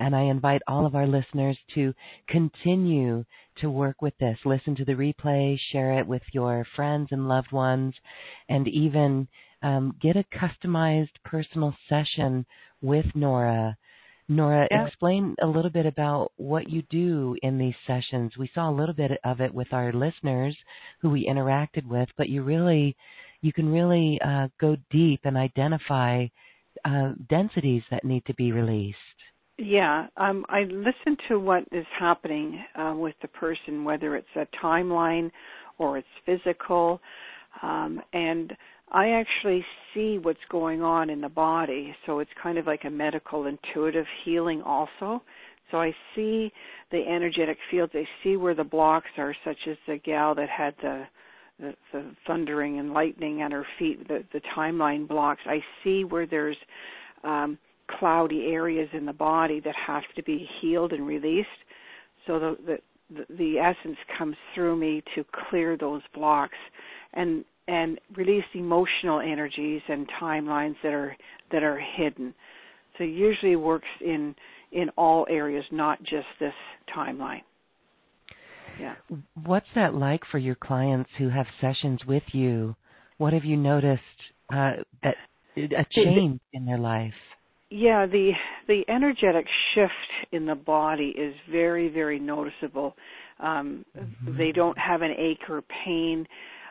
And 0.00 0.14
I 0.16 0.22
invite 0.22 0.62
all 0.66 0.86
of 0.86 0.96
our 0.96 1.06
listeners 1.06 1.56
to 1.74 1.94
continue 2.28 3.24
to 3.60 3.70
work 3.70 4.02
with 4.02 4.16
this. 4.18 4.38
Listen 4.44 4.74
to 4.76 4.84
the 4.84 4.92
replay, 4.94 5.56
share 5.70 6.00
it 6.00 6.06
with 6.06 6.22
your 6.32 6.66
friends 6.74 7.08
and 7.12 7.28
loved 7.28 7.52
ones, 7.52 7.94
and 8.48 8.66
even 8.66 9.28
um, 9.62 9.94
get 10.00 10.16
a 10.16 10.24
customized 10.36 11.14
personal 11.24 11.76
session 11.88 12.44
with 12.82 13.06
Nora. 13.14 13.76
Nora, 14.28 14.68
Yeah. 14.70 14.86
explain 14.86 15.34
a 15.40 15.46
little 15.46 15.70
bit 15.70 15.86
about 15.86 16.32
what 16.36 16.68
you 16.68 16.82
do 16.82 17.36
in 17.42 17.58
these 17.58 17.76
sessions. 17.86 18.36
We 18.36 18.48
saw 18.48 18.68
a 18.68 18.72
little 18.72 18.94
bit 18.94 19.18
of 19.24 19.40
it 19.40 19.52
with 19.52 19.72
our 19.72 19.92
listeners 19.92 20.56
who 21.00 21.10
we 21.10 21.26
interacted 21.26 21.86
with, 21.86 22.08
but 22.16 22.28
you 22.28 22.42
really, 22.42 22.96
you 23.40 23.52
can 23.52 23.72
really 23.72 24.20
uh, 24.20 24.48
go 24.58 24.76
deep 24.90 25.20
and 25.24 25.36
identify 25.36 26.26
uh, 26.84 27.12
densities 27.28 27.82
that 27.90 28.04
need 28.04 28.24
to 28.26 28.34
be 28.34 28.52
released. 28.52 28.98
Yeah, 29.56 30.06
um, 30.16 30.44
I 30.48 30.62
listen 30.62 31.16
to 31.28 31.40
what 31.40 31.64
is 31.72 31.86
happening 31.98 32.62
uh, 32.76 32.94
with 32.96 33.14
the 33.22 33.28
person, 33.28 33.84
whether 33.84 34.14
it's 34.14 34.28
a 34.36 34.46
timeline 34.62 35.32
or 35.78 35.98
it's 35.98 36.06
physical, 36.24 37.00
um, 37.62 38.00
and 38.12 38.56
I 38.90 39.10
actually 39.10 39.64
see 39.94 40.18
what's 40.18 40.38
going 40.50 40.82
on 40.82 41.10
in 41.10 41.20
the 41.20 41.28
body. 41.28 41.94
So 42.06 42.20
it's 42.20 42.30
kind 42.42 42.58
of 42.58 42.66
like 42.66 42.84
a 42.84 42.90
medical 42.90 43.46
intuitive 43.46 44.06
healing, 44.24 44.62
also. 44.62 45.22
So 45.70 45.78
I 45.78 45.94
see 46.14 46.50
the 46.90 47.02
energetic 47.06 47.58
fields. 47.70 47.92
I 47.94 48.04
see 48.24 48.36
where 48.36 48.54
the 48.54 48.64
blocks 48.64 49.10
are, 49.18 49.34
such 49.44 49.58
as 49.68 49.76
the 49.86 49.98
gal 49.98 50.34
that 50.34 50.48
had 50.48 50.74
the 50.82 51.04
the, 51.60 51.74
the 51.92 52.12
thundering 52.24 52.78
and 52.78 52.92
lightning 52.92 53.42
at 53.42 53.50
her 53.50 53.66
feet, 53.80 54.06
the, 54.06 54.22
the 54.32 54.40
timeline 54.56 55.08
blocks. 55.08 55.40
I 55.44 55.58
see 55.82 56.04
where 56.04 56.24
there's 56.24 56.56
um, 57.24 57.58
cloudy 57.98 58.46
areas 58.52 58.88
in 58.92 59.04
the 59.04 59.12
body 59.12 59.60
that 59.64 59.74
have 59.86 60.04
to 60.14 60.22
be 60.22 60.48
healed 60.60 60.92
and 60.92 61.04
released. 61.04 61.48
So 62.26 62.38
the, 62.38 62.56
the 62.64 62.78
the 63.38 63.58
essence 63.58 63.96
comes 64.18 64.36
through 64.54 64.76
me 64.76 65.02
to 65.14 65.24
clear 65.48 65.76
those 65.76 66.02
blocks 66.14 66.58
and 67.14 67.44
and 67.68 68.00
release 68.16 68.44
emotional 68.54 69.20
energies 69.20 69.82
and 69.88 70.08
timelines 70.20 70.74
that 70.82 70.92
are 70.92 71.16
that 71.52 71.62
are 71.62 71.78
hidden. 71.96 72.34
So 72.96 73.04
it 73.04 73.08
usually 73.08 73.56
works 73.56 73.86
in 74.00 74.34
in 74.72 74.88
all 74.96 75.26
areas, 75.30 75.64
not 75.70 76.02
just 76.02 76.26
this 76.40 76.54
timeline. 76.96 77.42
Yeah. 78.80 78.94
What's 79.44 79.66
that 79.74 79.94
like 79.94 80.22
for 80.30 80.38
your 80.38 80.54
clients 80.54 81.10
who 81.18 81.28
have 81.28 81.46
sessions 81.60 82.00
with 82.06 82.22
you? 82.32 82.76
What 83.18 83.32
have 83.32 83.44
you 83.44 83.56
noticed 83.56 84.02
uh, 84.52 84.72
that 85.02 85.16
a 85.56 85.84
change 85.90 86.40
in 86.52 86.64
their 86.64 86.78
life? 86.78 87.14
Yeah, 87.70 88.06
the 88.06 88.32
the 88.66 88.82
energetic 88.88 89.46
shift 89.74 90.32
in 90.32 90.46
the 90.46 90.54
body 90.54 91.14
is 91.16 91.34
very 91.50 91.88
very 91.88 92.18
noticeable. 92.18 92.96
Um, 93.40 93.84
Mhm. 93.96 94.36
They 94.36 94.52
don't 94.52 94.78
have 94.78 95.02
an 95.02 95.14
ache 95.16 95.48
or 95.48 95.62
pain. 95.62 96.26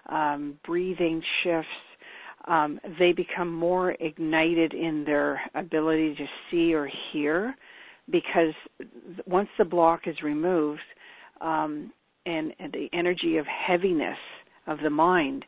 Um, 0.07 0.57
breathing 0.65 1.21
shifts. 1.43 1.69
Um, 2.47 2.79
they 2.97 3.11
become 3.11 3.53
more 3.53 3.91
ignited 3.99 4.73
in 4.73 5.03
their 5.03 5.41
ability 5.53 6.15
to 6.15 6.25
see 6.49 6.73
or 6.73 6.89
hear 7.11 7.55
because 8.09 8.53
once 9.25 9.49
the 9.57 9.65
block 9.65 10.01
is 10.07 10.15
removed 10.23 10.79
um, 11.41 11.91
and, 12.25 12.53
and 12.59 12.71
the 12.71 12.89
energy 12.93 13.37
of 13.37 13.45
heaviness 13.45 14.17
of 14.65 14.79
the 14.81 14.89
mind 14.89 15.45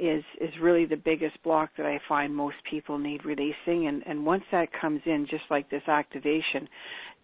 is 0.00 0.22
is 0.40 0.50
really 0.60 0.84
the 0.84 0.96
biggest 0.96 1.42
block 1.42 1.70
that 1.76 1.84
I 1.84 1.98
find 2.08 2.34
most 2.34 2.56
people 2.70 2.98
need 2.98 3.24
releasing 3.24 3.88
and 3.88 4.02
and 4.06 4.24
once 4.24 4.44
that 4.52 4.68
comes 4.80 5.00
in 5.06 5.26
just 5.28 5.42
like 5.50 5.68
this 5.70 5.82
activation 5.88 6.68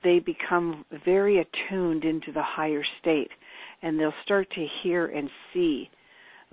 they 0.02 0.19
become 0.19 0.85
very 1.05 1.39
attuned 1.40 2.05
into 2.05 2.32
the 2.32 2.43
higher 2.43 2.82
state 3.01 3.31
and 3.82 3.98
they'll 3.98 4.12
start 4.24 4.51
to 4.51 4.66
hear 4.82 5.06
and 5.06 5.31
see 5.52 5.89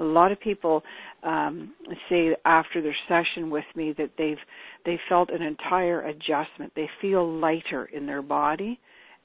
a 0.01 0.03
lot 0.03 0.31
of 0.31 0.39
people 0.39 0.83
um, 1.23 1.73
say 2.09 2.35
after 2.43 2.81
their 2.81 2.95
session 3.07 3.49
with 3.49 3.65
me 3.75 3.93
that 3.97 4.11
they've 4.17 4.37
they 4.85 4.99
felt 5.07 5.29
an 5.29 5.41
entire 5.41 6.01
adjustment. 6.01 6.73
They 6.75 6.89
feel 6.99 7.39
lighter 7.39 7.85
in 7.85 8.07
their 8.07 8.23
body, 8.23 8.79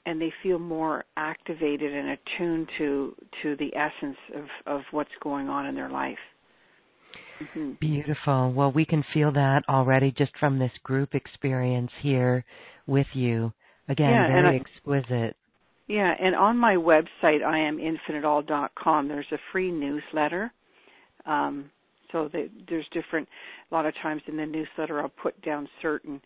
and 0.05 0.21
they 0.21 0.31
feel 0.43 0.59
more 0.59 1.03
activated 1.17 1.93
and 1.93 2.09
attuned 2.09 2.69
to 2.77 3.15
to 3.41 3.55
the 3.57 3.75
essence 3.75 4.17
of 4.35 4.45
of 4.65 4.81
what's 4.91 5.09
going 5.21 5.49
on 5.49 5.65
in 5.65 5.75
their 5.75 5.89
life. 5.89 6.17
Mm-hmm. 7.41 7.71
Beautiful. 7.79 8.53
Well, 8.53 8.71
we 8.71 8.85
can 8.85 9.03
feel 9.13 9.31
that 9.33 9.63
already 9.67 10.11
just 10.11 10.31
from 10.39 10.59
this 10.59 10.71
group 10.83 11.13
experience 11.13 11.91
here 12.01 12.45
with 12.85 13.07
you. 13.13 13.51
Again, 13.89 14.09
yeah, 14.09 14.27
very 14.27 14.57
I, 14.57 14.59
exquisite. 14.59 15.35
Yeah, 15.87 16.13
and 16.19 16.35
on 16.35 16.57
my 16.57 16.75
website, 16.75 17.41
iaminfiniteall.com, 17.41 19.07
there's 19.07 19.31
a 19.31 19.37
free 19.51 19.71
newsletter. 19.71 20.51
Um, 21.27 21.69
so 22.11 22.29
they, 22.31 22.49
there's 22.69 22.85
different. 22.93 23.27
A 23.69 23.75
lot 23.75 23.85
of 23.85 23.93
times 24.01 24.21
in 24.27 24.37
the 24.37 24.45
newsletter, 24.45 25.01
I'll 25.01 25.11
put 25.21 25.39
down 25.43 25.67
certain 25.81 26.21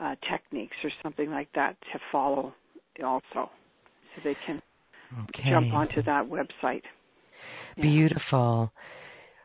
uh, 0.00 0.16
techniques 0.30 0.76
or 0.84 0.90
something 1.02 1.30
like 1.30 1.48
that 1.54 1.76
to 1.92 1.98
follow, 2.10 2.52
also, 3.04 3.22
so 3.34 4.22
they 4.24 4.36
can 4.46 4.60
okay. 5.24 5.50
jump 5.50 5.72
onto 5.72 6.02
that 6.02 6.24
website. 6.24 6.82
Yeah. 7.76 7.82
Beautiful. 7.82 8.72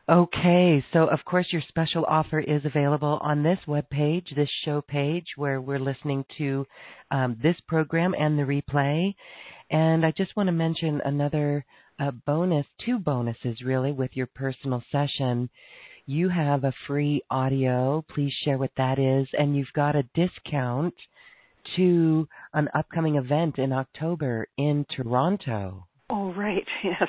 Okay, 0.08 0.84
so 0.92 1.08
of 1.08 1.18
course 1.24 1.48
your 1.50 1.62
special 1.66 2.04
offer 2.04 2.38
is 2.38 2.64
available 2.64 3.18
on 3.22 3.42
this 3.42 3.58
web 3.66 3.90
page, 3.90 4.32
this 4.36 4.48
show 4.64 4.80
page, 4.80 5.26
where 5.34 5.60
we're 5.60 5.80
listening 5.80 6.24
to 6.38 6.64
um, 7.10 7.36
this 7.42 7.56
program 7.66 8.14
and 8.16 8.38
the 8.38 8.44
replay. 8.44 9.12
And 9.70 10.06
I 10.06 10.12
just 10.16 10.36
want 10.36 10.46
to 10.46 10.52
mention 10.52 11.00
another 11.04 11.64
uh, 11.98 12.10
bonus, 12.26 12.66
two 12.84 12.98
bonuses 12.98 13.60
really, 13.62 13.92
with 13.92 14.10
your 14.14 14.26
personal 14.26 14.82
session. 14.92 15.48
You 16.06 16.28
have 16.28 16.64
a 16.64 16.72
free 16.86 17.22
audio. 17.30 18.04
Please 18.14 18.32
share 18.44 18.58
what 18.58 18.70
that 18.76 18.98
is, 18.98 19.26
and 19.32 19.56
you've 19.56 19.72
got 19.74 19.96
a 19.96 20.04
discount 20.14 20.94
to 21.74 22.28
an 22.54 22.68
upcoming 22.74 23.16
event 23.16 23.58
in 23.58 23.72
October 23.72 24.46
in 24.56 24.86
Toronto. 24.94 25.86
Oh, 26.10 26.32
right, 26.34 26.66
yes. 26.84 27.08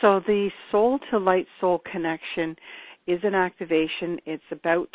So 0.00 0.20
the 0.26 0.50
Soul 0.70 0.98
to 1.10 1.18
Light 1.18 1.46
Soul 1.60 1.82
Connection 1.90 2.56
is 3.06 3.20
an 3.22 3.34
activation. 3.34 4.18
It's 4.26 4.42
about, 4.50 4.88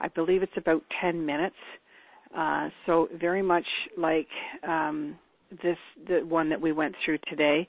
I 0.00 0.08
believe 0.08 0.42
it's 0.42 0.56
about 0.56 0.82
10 1.00 1.24
minutes. 1.24 1.56
Uh, 2.36 2.68
so 2.84 3.08
very 3.18 3.42
much 3.42 3.66
like 3.96 4.28
um, 4.66 5.16
this, 5.62 5.78
the 6.06 6.24
one 6.26 6.48
that 6.50 6.60
we 6.60 6.72
went 6.72 6.94
through 7.04 7.18
today. 7.28 7.66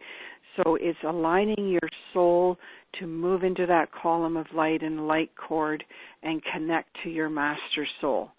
So 0.57 0.75
it's 0.75 0.97
aligning 1.07 1.69
your 1.69 1.89
soul 2.13 2.57
to 2.99 3.07
move 3.07 3.43
into 3.43 3.65
that 3.67 3.89
column 3.91 4.37
of 4.37 4.47
light 4.53 4.81
and 4.83 5.07
light 5.07 5.31
cord 5.35 5.83
and 6.23 6.41
connect 6.53 6.89
to 7.03 7.09
your 7.09 7.29
master 7.29 7.87
soul. 8.01 8.31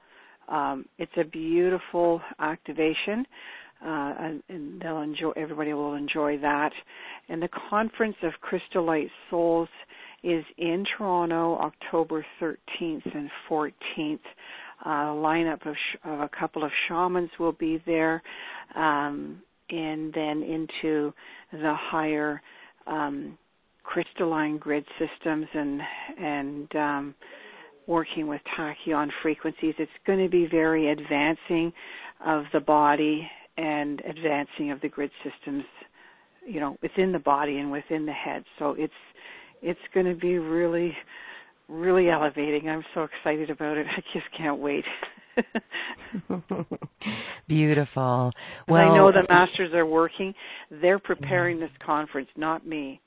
Um, 0.48 0.86
it's 0.98 1.12
a 1.16 1.24
beautiful 1.24 2.20
activation 2.40 3.26
uh, 3.84 4.14
and, 4.18 4.42
and, 4.48 4.80
they'll 4.80 5.02
enjoy. 5.02 5.30
Everybody 5.36 5.72
will 5.72 5.94
enjoy 5.94 6.38
that. 6.38 6.72
And 7.28 7.40
the 7.40 7.48
conference 7.70 8.16
of 8.22 8.32
Crystal 8.40 8.84
Light 8.84 9.08
Souls 9.30 9.68
is 10.24 10.44
in 10.56 10.84
Toronto, 10.96 11.56
October 11.58 12.26
13th 12.40 13.14
and 13.14 13.30
14th. 13.48 14.18
Uh, 14.84 14.88
a 14.88 15.14
lineup 15.14 15.64
of, 15.66 15.74
sh- 15.74 15.96
of, 16.04 16.20
a 16.20 16.28
couple 16.28 16.64
of 16.64 16.70
shamans 16.88 17.30
will 17.38 17.52
be 17.52 17.80
there, 17.86 18.22
um, 18.74 19.40
and 19.70 20.12
then 20.12 20.42
into 20.42 21.12
the 21.52 21.74
higher 21.76 22.40
um, 22.86 23.38
crystalline 23.82 24.58
grid 24.58 24.84
systems 24.98 25.46
and 25.54 25.80
and 26.18 26.76
um, 26.76 27.14
working 27.86 28.26
with 28.26 28.40
tachyon 28.58 29.08
frequencies. 29.22 29.74
It's 29.78 29.90
going 30.06 30.22
to 30.22 30.30
be 30.30 30.46
very 30.50 30.90
advancing 30.90 31.72
of 32.24 32.44
the 32.52 32.60
body 32.60 33.28
and 33.56 34.00
advancing 34.00 34.70
of 34.70 34.80
the 34.82 34.88
grid 34.88 35.10
systems, 35.24 35.64
you 36.46 36.60
know, 36.60 36.76
within 36.82 37.12
the 37.12 37.18
body 37.18 37.58
and 37.58 37.70
within 37.72 38.06
the 38.06 38.12
head. 38.12 38.44
So 38.58 38.74
it's 38.78 38.92
it's 39.62 39.80
going 39.94 40.06
to 40.06 40.14
be 40.14 40.38
really 40.38 40.94
really 41.68 42.08
elevating. 42.10 42.68
I'm 42.68 42.84
so 42.94 43.04
excited 43.04 43.50
about 43.50 43.76
it. 43.76 43.86
I 43.96 44.00
just 44.12 44.26
can't 44.36 44.58
wait. 44.58 44.84
Beautiful. 47.48 48.32
Well, 48.68 48.80
I 48.80 48.96
know 48.96 49.12
the 49.12 49.26
masters 49.28 49.72
are 49.74 49.86
working. 49.86 50.34
They're 50.70 50.98
preparing 50.98 51.60
this 51.60 51.70
conference, 51.84 52.28
not 52.36 52.66
me. 52.66 53.00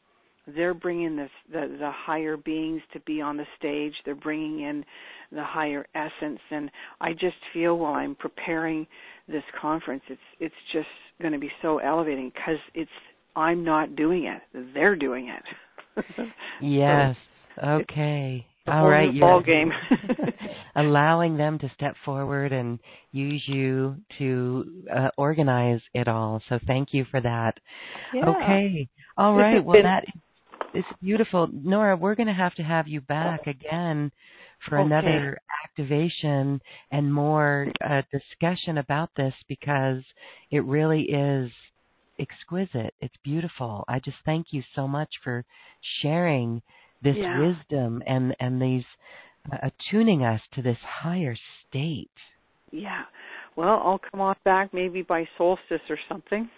They're 0.48 0.74
bringing 0.74 1.16
this 1.16 1.30
the 1.52 1.76
the 1.80 1.92
higher 1.94 2.36
beings 2.36 2.82
to 2.94 3.00
be 3.02 3.22
on 3.22 3.38
the 3.38 3.46
stage. 3.58 3.94
They're 4.06 4.16
bringing 4.16 4.62
in 4.62 4.84
the 5.32 5.44
higher 5.44 5.86
essence, 5.94 6.40
and 6.50 6.72
I 7.00 7.14
just 7.14 7.36
feel 7.54 7.78
while 7.78 7.94
I'm 7.94 8.16
preparing 8.16 8.88
this 9.28 9.44
conference, 9.62 10.02
it's 10.10 10.22
it's 10.40 10.56
just 10.74 10.88
going 11.22 11.34
to 11.34 11.40
be 11.40 11.52
so 11.62 11.78
elevating 11.78 12.32
because 12.34 12.60
it's 12.74 12.90
I'm 13.36 13.64
not 13.64 13.96
doing 13.96 14.26
it; 14.26 14.42
they're 14.74 14.96
doing 14.96 15.30
it. 15.30 16.04
yes. 16.62 17.16
So 17.60 17.68
okay. 17.68 18.46
All 18.68 18.88
right. 18.88 19.10
Ball 19.20 19.44
game. 19.44 19.72
allowing 20.76 21.38
them 21.38 21.60
to 21.60 21.72
step 21.76 21.96
forward 22.06 22.52
and 22.52 22.80
use 23.12 23.44
you 23.46 23.96
to 24.18 24.84
uh, 24.94 25.10
organize 25.18 25.82
it 25.94 26.08
all. 26.08 26.42
So 26.50 26.60
thank 26.68 26.90
you 26.94 27.06
for 27.12 27.22
that. 27.22 27.54
Yeah. 28.14 28.30
Okay. 28.30 28.88
All 29.18 29.36
right. 29.36 29.64
Well, 29.64 29.84
that 29.84 30.06
is 30.74 30.86
beautiful. 31.02 31.50
Nora, 31.52 31.98
we're 31.98 32.16
going 32.16 32.28
to 32.28 32.34
have 32.34 32.56
to 32.56 32.64
have 32.64 32.88
you 32.88 33.02
back 33.02 33.48
again 33.48 34.12
for 34.68 34.80
okay. 34.80 34.86
another 34.86 35.40
activation 35.66 36.62
and 36.92 37.14
more 37.14 37.68
uh, 37.88 38.02
discussion 38.12 38.78
about 38.78 39.10
this 39.18 39.34
because 39.48 40.04
it 40.52 40.64
really 40.66 41.04
is 41.04 41.52
exquisite. 42.20 42.94
It's 43.02 43.16
beautiful. 43.24 43.84
I 43.88 44.00
just 44.00 44.18
thank 44.26 44.48
you 44.52 44.64
so 44.76 44.88
much 44.88 45.10
for 45.24 45.44
sharing 46.02 46.62
this 47.04 47.16
yeah. 47.18 47.40
wisdom 47.40 48.04
and 48.06 48.36
and 48.40 48.62
these 48.62 48.84
attuning 49.64 50.24
us 50.24 50.42
to 50.54 50.62
this 50.62 50.78
higher 51.02 51.36
state. 51.68 52.12
Yeah. 52.72 53.04
Well, 53.56 53.82
I'll 53.84 54.02
come 54.12 54.22
off 54.22 54.38
back 54.46 54.74
maybe 54.74 55.02
by 55.02 55.28
solstice 55.38 55.82
or 55.90 55.98
something. 56.08 56.50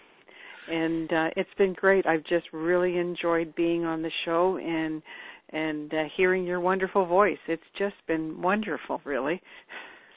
And 0.70 1.12
uh, 1.12 1.30
it's 1.36 1.50
been 1.58 1.74
great. 1.74 2.06
I've 2.06 2.24
just 2.24 2.46
really 2.52 2.96
enjoyed 2.96 3.54
being 3.54 3.84
on 3.84 4.02
the 4.02 4.10
show 4.24 4.58
and 4.58 5.02
and 5.50 5.92
uh, 5.92 6.04
hearing 6.16 6.44
your 6.44 6.58
wonderful 6.58 7.06
voice. 7.06 7.38
It's 7.46 7.62
just 7.78 7.94
been 8.08 8.40
wonderful, 8.40 9.00
really. 9.04 9.40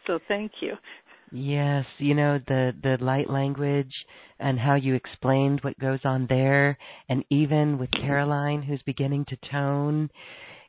So 0.05 0.19
thank 0.29 0.53
you. 0.61 0.71
Yes, 1.33 1.85
you 1.97 2.13
know 2.13 2.39
the 2.47 2.71
the 2.81 2.97
light 3.01 3.29
language 3.29 3.91
and 4.39 4.57
how 4.57 4.75
you 4.75 4.95
explained 4.95 5.59
what 5.61 5.77
goes 5.79 5.99
on 6.05 6.27
there, 6.29 6.77
and 7.09 7.25
even 7.29 7.77
with 7.77 7.91
Caroline, 7.91 8.61
who's 8.61 8.81
beginning 8.85 9.25
to 9.27 9.37
tone, 9.51 10.09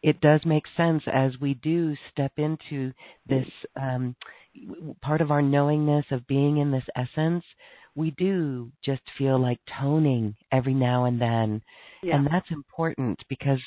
it 0.03 0.21
does 0.21 0.41
make 0.45 0.65
sense 0.77 1.03
as 1.13 1.33
we 1.41 1.55
do 1.55 1.97
step 2.11 2.33
into 2.37 2.93
this 3.27 3.47
um, 3.81 4.15
part 5.03 5.21
of 5.21 5.31
our 5.31 5.43
knowingness 5.43 6.05
of 6.11 6.27
being 6.27 6.59
in 6.59 6.71
this 6.71 6.85
essence. 6.97 7.45
We 7.95 8.13
do 8.13 8.71
just 8.85 9.03
feel 9.17 9.41
like 9.41 9.59
toning 9.81 10.37
every 10.53 10.75
now 10.75 11.07
and 11.07 11.21
then, 11.21 11.63
yeah. 12.03 12.17
and 12.17 12.29
that's 12.31 12.51
important 12.51 13.19
because 13.29 13.61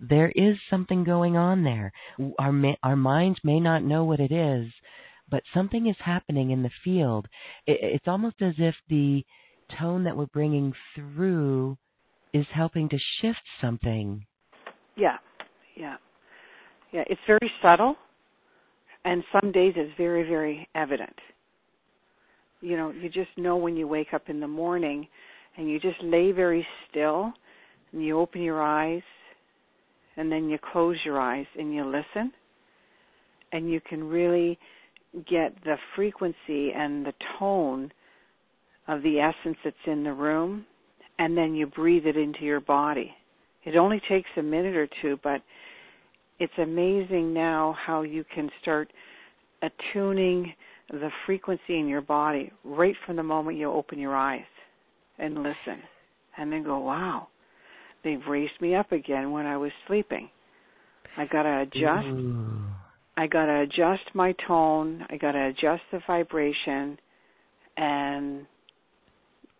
there 0.00 0.32
is 0.34 0.56
something 0.70 1.04
going 1.04 1.36
on 1.36 1.64
there. 1.64 1.92
Our 2.38 2.52
our 2.82 2.96
minds 2.96 3.38
may 3.44 3.60
not 3.60 3.84
know 3.84 4.04
what 4.04 4.20
it 4.20 4.32
is, 4.32 4.72
but 5.28 5.42
something 5.52 5.86
is 5.86 5.96
happening 6.02 6.50
in 6.50 6.62
the 6.62 6.70
field. 6.82 7.26
It's 7.66 8.08
almost 8.08 8.36
as 8.40 8.54
if 8.58 8.74
the 8.88 9.24
tone 9.78 10.04
that 10.04 10.16
we're 10.16 10.26
bringing 10.26 10.72
through 10.94 11.76
is 12.32 12.46
helping 12.52 12.88
to 12.88 12.98
shift 13.20 13.42
something. 13.60 14.26
Yeah, 14.96 15.18
yeah, 15.76 15.96
yeah. 16.92 17.04
It's 17.06 17.20
very 17.26 17.50
subtle, 17.62 17.96
and 19.04 19.22
some 19.32 19.52
days 19.52 19.74
it's 19.76 19.92
very, 19.96 20.22
very 20.28 20.68
evident. 20.74 21.14
You 22.60 22.76
know, 22.76 22.90
you 22.90 23.08
just 23.08 23.30
know 23.36 23.56
when 23.56 23.76
you 23.76 23.86
wake 23.86 24.14
up 24.14 24.28
in 24.28 24.40
the 24.40 24.48
morning, 24.48 25.06
and 25.56 25.68
you 25.68 25.78
just 25.78 26.02
lay 26.02 26.32
very 26.32 26.66
still, 26.90 27.32
and 27.92 28.04
you 28.04 28.18
open 28.18 28.42
your 28.42 28.62
eyes, 28.62 29.02
and 30.16 30.30
then 30.30 30.48
you 30.48 30.58
close 30.72 30.96
your 31.04 31.20
eyes 31.20 31.46
and 31.58 31.74
you 31.74 31.84
listen, 31.84 32.32
and 33.52 33.70
you 33.70 33.80
can 33.80 34.02
really 34.04 34.58
get 35.14 35.54
the 35.64 35.76
frequency 35.94 36.72
and 36.72 37.06
the 37.06 37.12
tone 37.38 37.92
of 38.88 39.02
the 39.02 39.20
essence 39.20 39.56
that's 39.64 39.76
in 39.86 40.04
the 40.04 40.12
room, 40.12 40.64
and 41.18 41.36
then 41.36 41.54
you 41.54 41.66
breathe 41.66 42.06
it 42.06 42.16
into 42.16 42.42
your 42.42 42.60
body. 42.60 43.12
It 43.64 43.76
only 43.76 44.00
takes 44.08 44.28
a 44.36 44.42
minute 44.42 44.76
or 44.76 44.88
two, 45.00 45.18
but 45.22 45.40
it's 46.38 46.52
amazing 46.58 47.32
now 47.32 47.76
how 47.86 48.02
you 48.02 48.24
can 48.34 48.50
start 48.60 48.92
attuning 49.62 50.52
the 50.90 51.10
frequency 51.26 51.78
in 51.78 51.88
your 51.88 52.02
body 52.02 52.52
right 52.64 52.94
from 53.06 53.16
the 53.16 53.22
moment 53.22 53.56
you 53.56 53.70
open 53.70 53.98
your 53.98 54.14
eyes 54.14 54.42
and 55.18 55.36
listen 55.36 55.80
and 56.36 56.52
then 56.52 56.62
go 56.62 56.78
wow 56.78 57.28
they've 58.02 58.26
raised 58.28 58.60
me 58.60 58.74
up 58.74 58.92
again 58.92 59.30
when 59.30 59.46
i 59.46 59.56
was 59.56 59.72
sleeping. 59.86 60.28
I 61.16 61.26
got 61.26 61.44
to 61.44 61.60
adjust. 61.60 62.06
Ooh. 62.06 62.64
i 63.16 63.26
got 63.26 63.46
to 63.46 63.60
adjust 63.60 64.14
my 64.14 64.34
tone. 64.46 65.06
I 65.08 65.16
got 65.16 65.32
to 65.32 65.46
adjust 65.46 65.82
the 65.92 66.00
vibration 66.06 66.98
and 67.76 68.46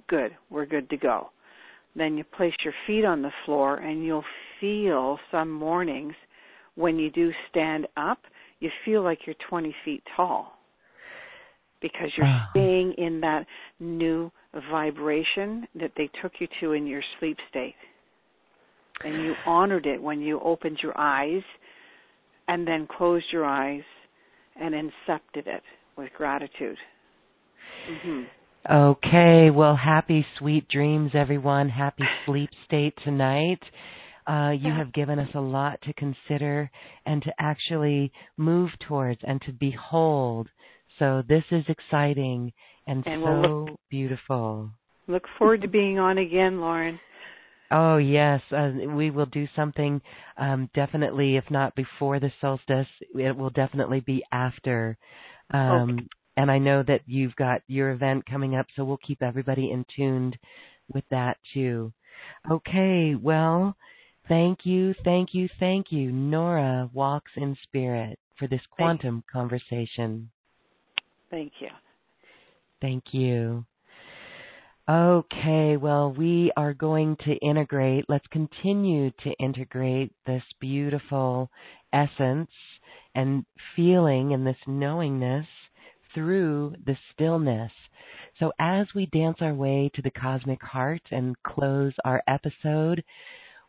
good. 0.09 0.33
We're 0.51 0.67
good 0.67 0.91
to 0.91 0.97
go. 0.97 1.31
Then 1.97 2.19
you 2.19 2.25
place 2.25 2.55
your 2.65 2.75
feet 2.87 3.05
on 3.05 3.23
the 3.23 3.31
floor 3.45 3.77
and 3.77 4.05
you'll 4.05 4.25
feel 4.61 5.19
some 5.31 5.51
mornings 5.51 6.15
when 6.77 6.99
you 6.99 7.11
do 7.11 7.31
stand 7.51 7.87
up 7.97 8.19
you 8.61 8.71
feel 8.85 9.03
like 9.03 9.19
you're 9.27 9.37
20 9.49 9.75
feet 9.85 10.03
tall 10.17 10.59
because 11.83 12.09
you're 12.17 12.27
Ah. 12.27 12.49
staying 12.51 12.95
in 12.95 13.21
that 13.21 13.47
new 13.79 14.33
vibration 14.71 15.69
that 15.75 15.93
they 15.97 16.09
took 16.23 16.33
you 16.41 16.49
to 16.61 16.73
in 16.73 16.87
your 16.87 17.03
sleep 17.19 17.37
state. 17.51 17.75
And 19.05 19.23
you 19.23 19.35
honored 19.47 19.85
it 19.85 20.01
when 20.01 20.21
you 20.23 20.41
opened 20.41 20.79
your 20.83 20.97
eyes 20.97 21.43
and 22.49 22.67
then 22.67 22.87
closed 22.87 23.27
your 23.33 23.45
eyes 23.45 23.83
and 24.57 24.75
accepted 24.75 25.47
it 25.47 25.63
with 25.97 26.11
gratitude. 26.17 26.79
hmm 27.87 28.23
Okay, 28.71 29.51
well, 29.51 29.77
happy 29.77 30.25
sweet 30.39 30.67
dreams, 30.69 31.11
everyone. 31.13 31.69
Happy 31.69 32.05
sleep 32.25 32.49
state 32.65 32.95
tonight. 33.05 33.61
Uh, 34.27 34.55
you 34.59 34.69
Yeah. 34.69 34.79
have 34.79 34.93
given 34.93 35.19
us 35.19 35.29
a 35.35 35.41
lot 35.41 35.81
to 35.83 35.93
consider 35.95 36.71
and 37.05 37.23
to 37.23 37.35
actually 37.39 38.11
move 38.37 38.71
towards 38.81 39.23
and 39.25 39.41
to 39.43 39.53
behold. 39.53 40.49
So 40.99 41.23
this 41.29 41.45
is 41.51 41.69
exciting 41.69 42.53
and, 42.87 43.07
And 43.07 43.23
so 43.23 43.41
we'll 43.41 43.81
beautiful. 43.91 44.71
Look 45.07 45.25
forward 45.39 45.61
to 45.63 45.69
being 45.69 45.99
on 45.99 46.19
again, 46.19 46.61
Lauren. 46.61 46.99
Oh 47.71 47.97
yes, 47.97 48.41
uh, 48.53 48.71
we 48.89 49.11
will 49.11 49.27
do 49.27 49.47
something. 49.57 50.01
Um, 50.37 50.71
definitely, 50.75 51.37
if 51.37 51.51
not 51.51 51.75
before 51.75 52.21
the 52.21 52.33
solstice, 52.41 52.89
it 53.15 53.37
will 53.37 53.51
definitely 53.51 54.01
be 54.01 54.23
after. 54.33 54.97
Um, 55.51 56.09
And 56.37 56.51
I 56.51 56.59
know 56.59 56.83
that 56.83 57.03
you've 57.07 57.37
got 57.37 57.63
your 57.69 57.91
event 57.91 58.27
coming 58.27 58.57
up, 58.57 58.67
so 58.75 58.85
we'll 58.85 58.97
keep 58.99 59.23
everybody 59.23 59.71
in 59.71 59.85
tuned 59.95 60.37
with 60.93 61.05
that 61.11 61.37
too. 61.53 61.93
Okay, 62.51 63.15
well, 63.15 63.77
thank 64.29 64.61
you, 64.65 64.95
thank 65.05 65.35
you, 65.35 65.49
thank 65.59 65.87
you, 65.91 66.13
Nora 66.13 66.91
Walks 66.93 67.33
in 67.37 67.57
Spirit, 67.63 68.19
for 68.39 68.49
this 68.49 68.61
quantum 68.71 69.23
conversation. 69.31 70.31
Thank 71.31 71.53
you. 71.61 71.69
Thank 72.81 73.05
you. 73.13 73.65
Okay, 74.89 75.79
well, 75.79 76.13
we 76.13 76.53
are 76.59 76.75
going 76.75 77.17
to 77.25 77.33
integrate, 77.37 78.05
let's 78.09 78.27
continue 78.27 79.11
to 79.23 79.31
integrate 79.41 80.13
this 80.27 80.43
beautiful 80.61 81.51
essence 81.95 82.51
and 83.15 83.47
feeling 83.75 84.35
and 84.35 84.47
this 84.47 84.59
knowingness 84.67 85.47
through 86.15 86.75
the 86.85 86.97
stillness. 87.13 87.73
So, 88.39 88.53
as 88.59 88.87
we 88.95 89.07
dance 89.07 89.39
our 89.41 89.55
way 89.55 89.91
to 89.95 90.03
the 90.03 90.11
cosmic 90.11 90.63
heart 90.63 91.03
and 91.11 91.35
close 91.43 91.95
our 92.05 92.23
episode, 92.29 93.03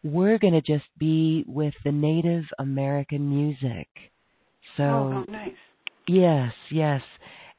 we're 0.06 0.38
going 0.38 0.54
to 0.54 0.62
just 0.62 0.86
be 1.00 1.44
with 1.48 1.74
the 1.84 1.92
Native 1.92 2.44
American 2.60 3.28
music. 3.28 3.88
So, 4.78 4.84
oh, 4.84 5.12
how 5.12 5.26
nice. 5.28 5.52
Yes, 6.08 6.54
yes. 6.72 7.02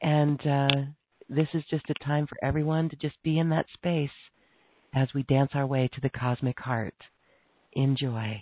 And 0.01 0.39
uh, 0.47 0.67
this 1.27 1.49
is 1.53 1.63
just 1.69 1.83
a 1.89 2.05
time 2.05 2.25
for 2.25 2.37
everyone 2.41 2.87
to 2.89 2.95
just 2.95 3.21
be 3.21 3.37
in 3.37 3.49
that 3.49 3.65
space 3.73 4.09
as 4.95 5.09
we 5.13 5.23
dance 5.23 5.51
our 5.55 5.67
way 5.67 5.89
to 5.93 6.01
the 6.01 6.09
cosmic 6.09 6.57
heart. 6.57 6.95
Enjoy. 7.73 8.41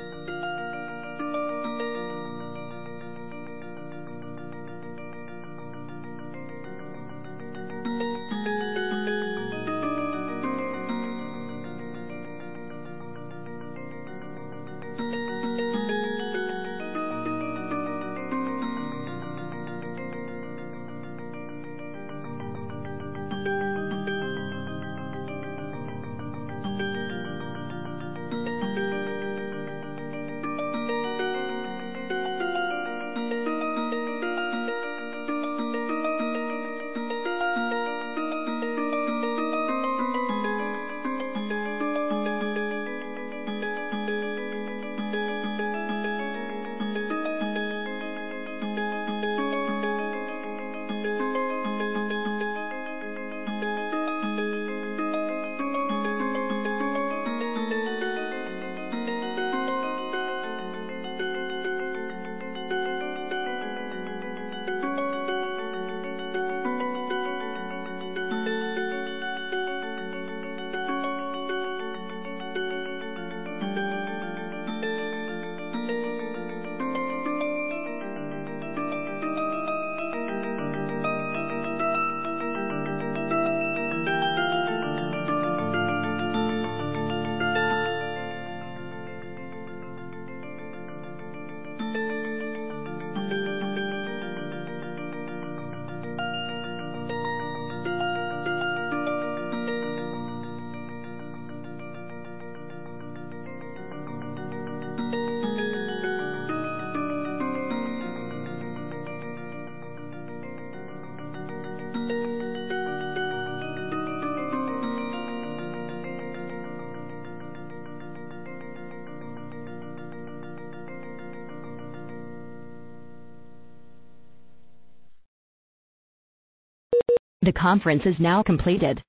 The 127.43 127.51
conference 127.53 128.03
is 128.05 128.13
now 128.19 128.43
completed. 128.43 129.01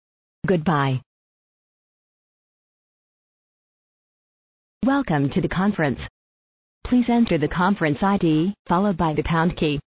Goodbye. 0.47 1.03
Welcome 4.87 5.29
to 5.35 5.43
the 5.43 5.51
conference. 5.51 5.99
Please 6.87 7.05
enter 7.11 7.37
the 7.37 7.49
conference 7.49 7.99
ID 8.01 8.55
followed 8.67 8.97
by 8.97 9.13
the 9.13 9.23
pound 9.25 9.59
key. 9.59 9.81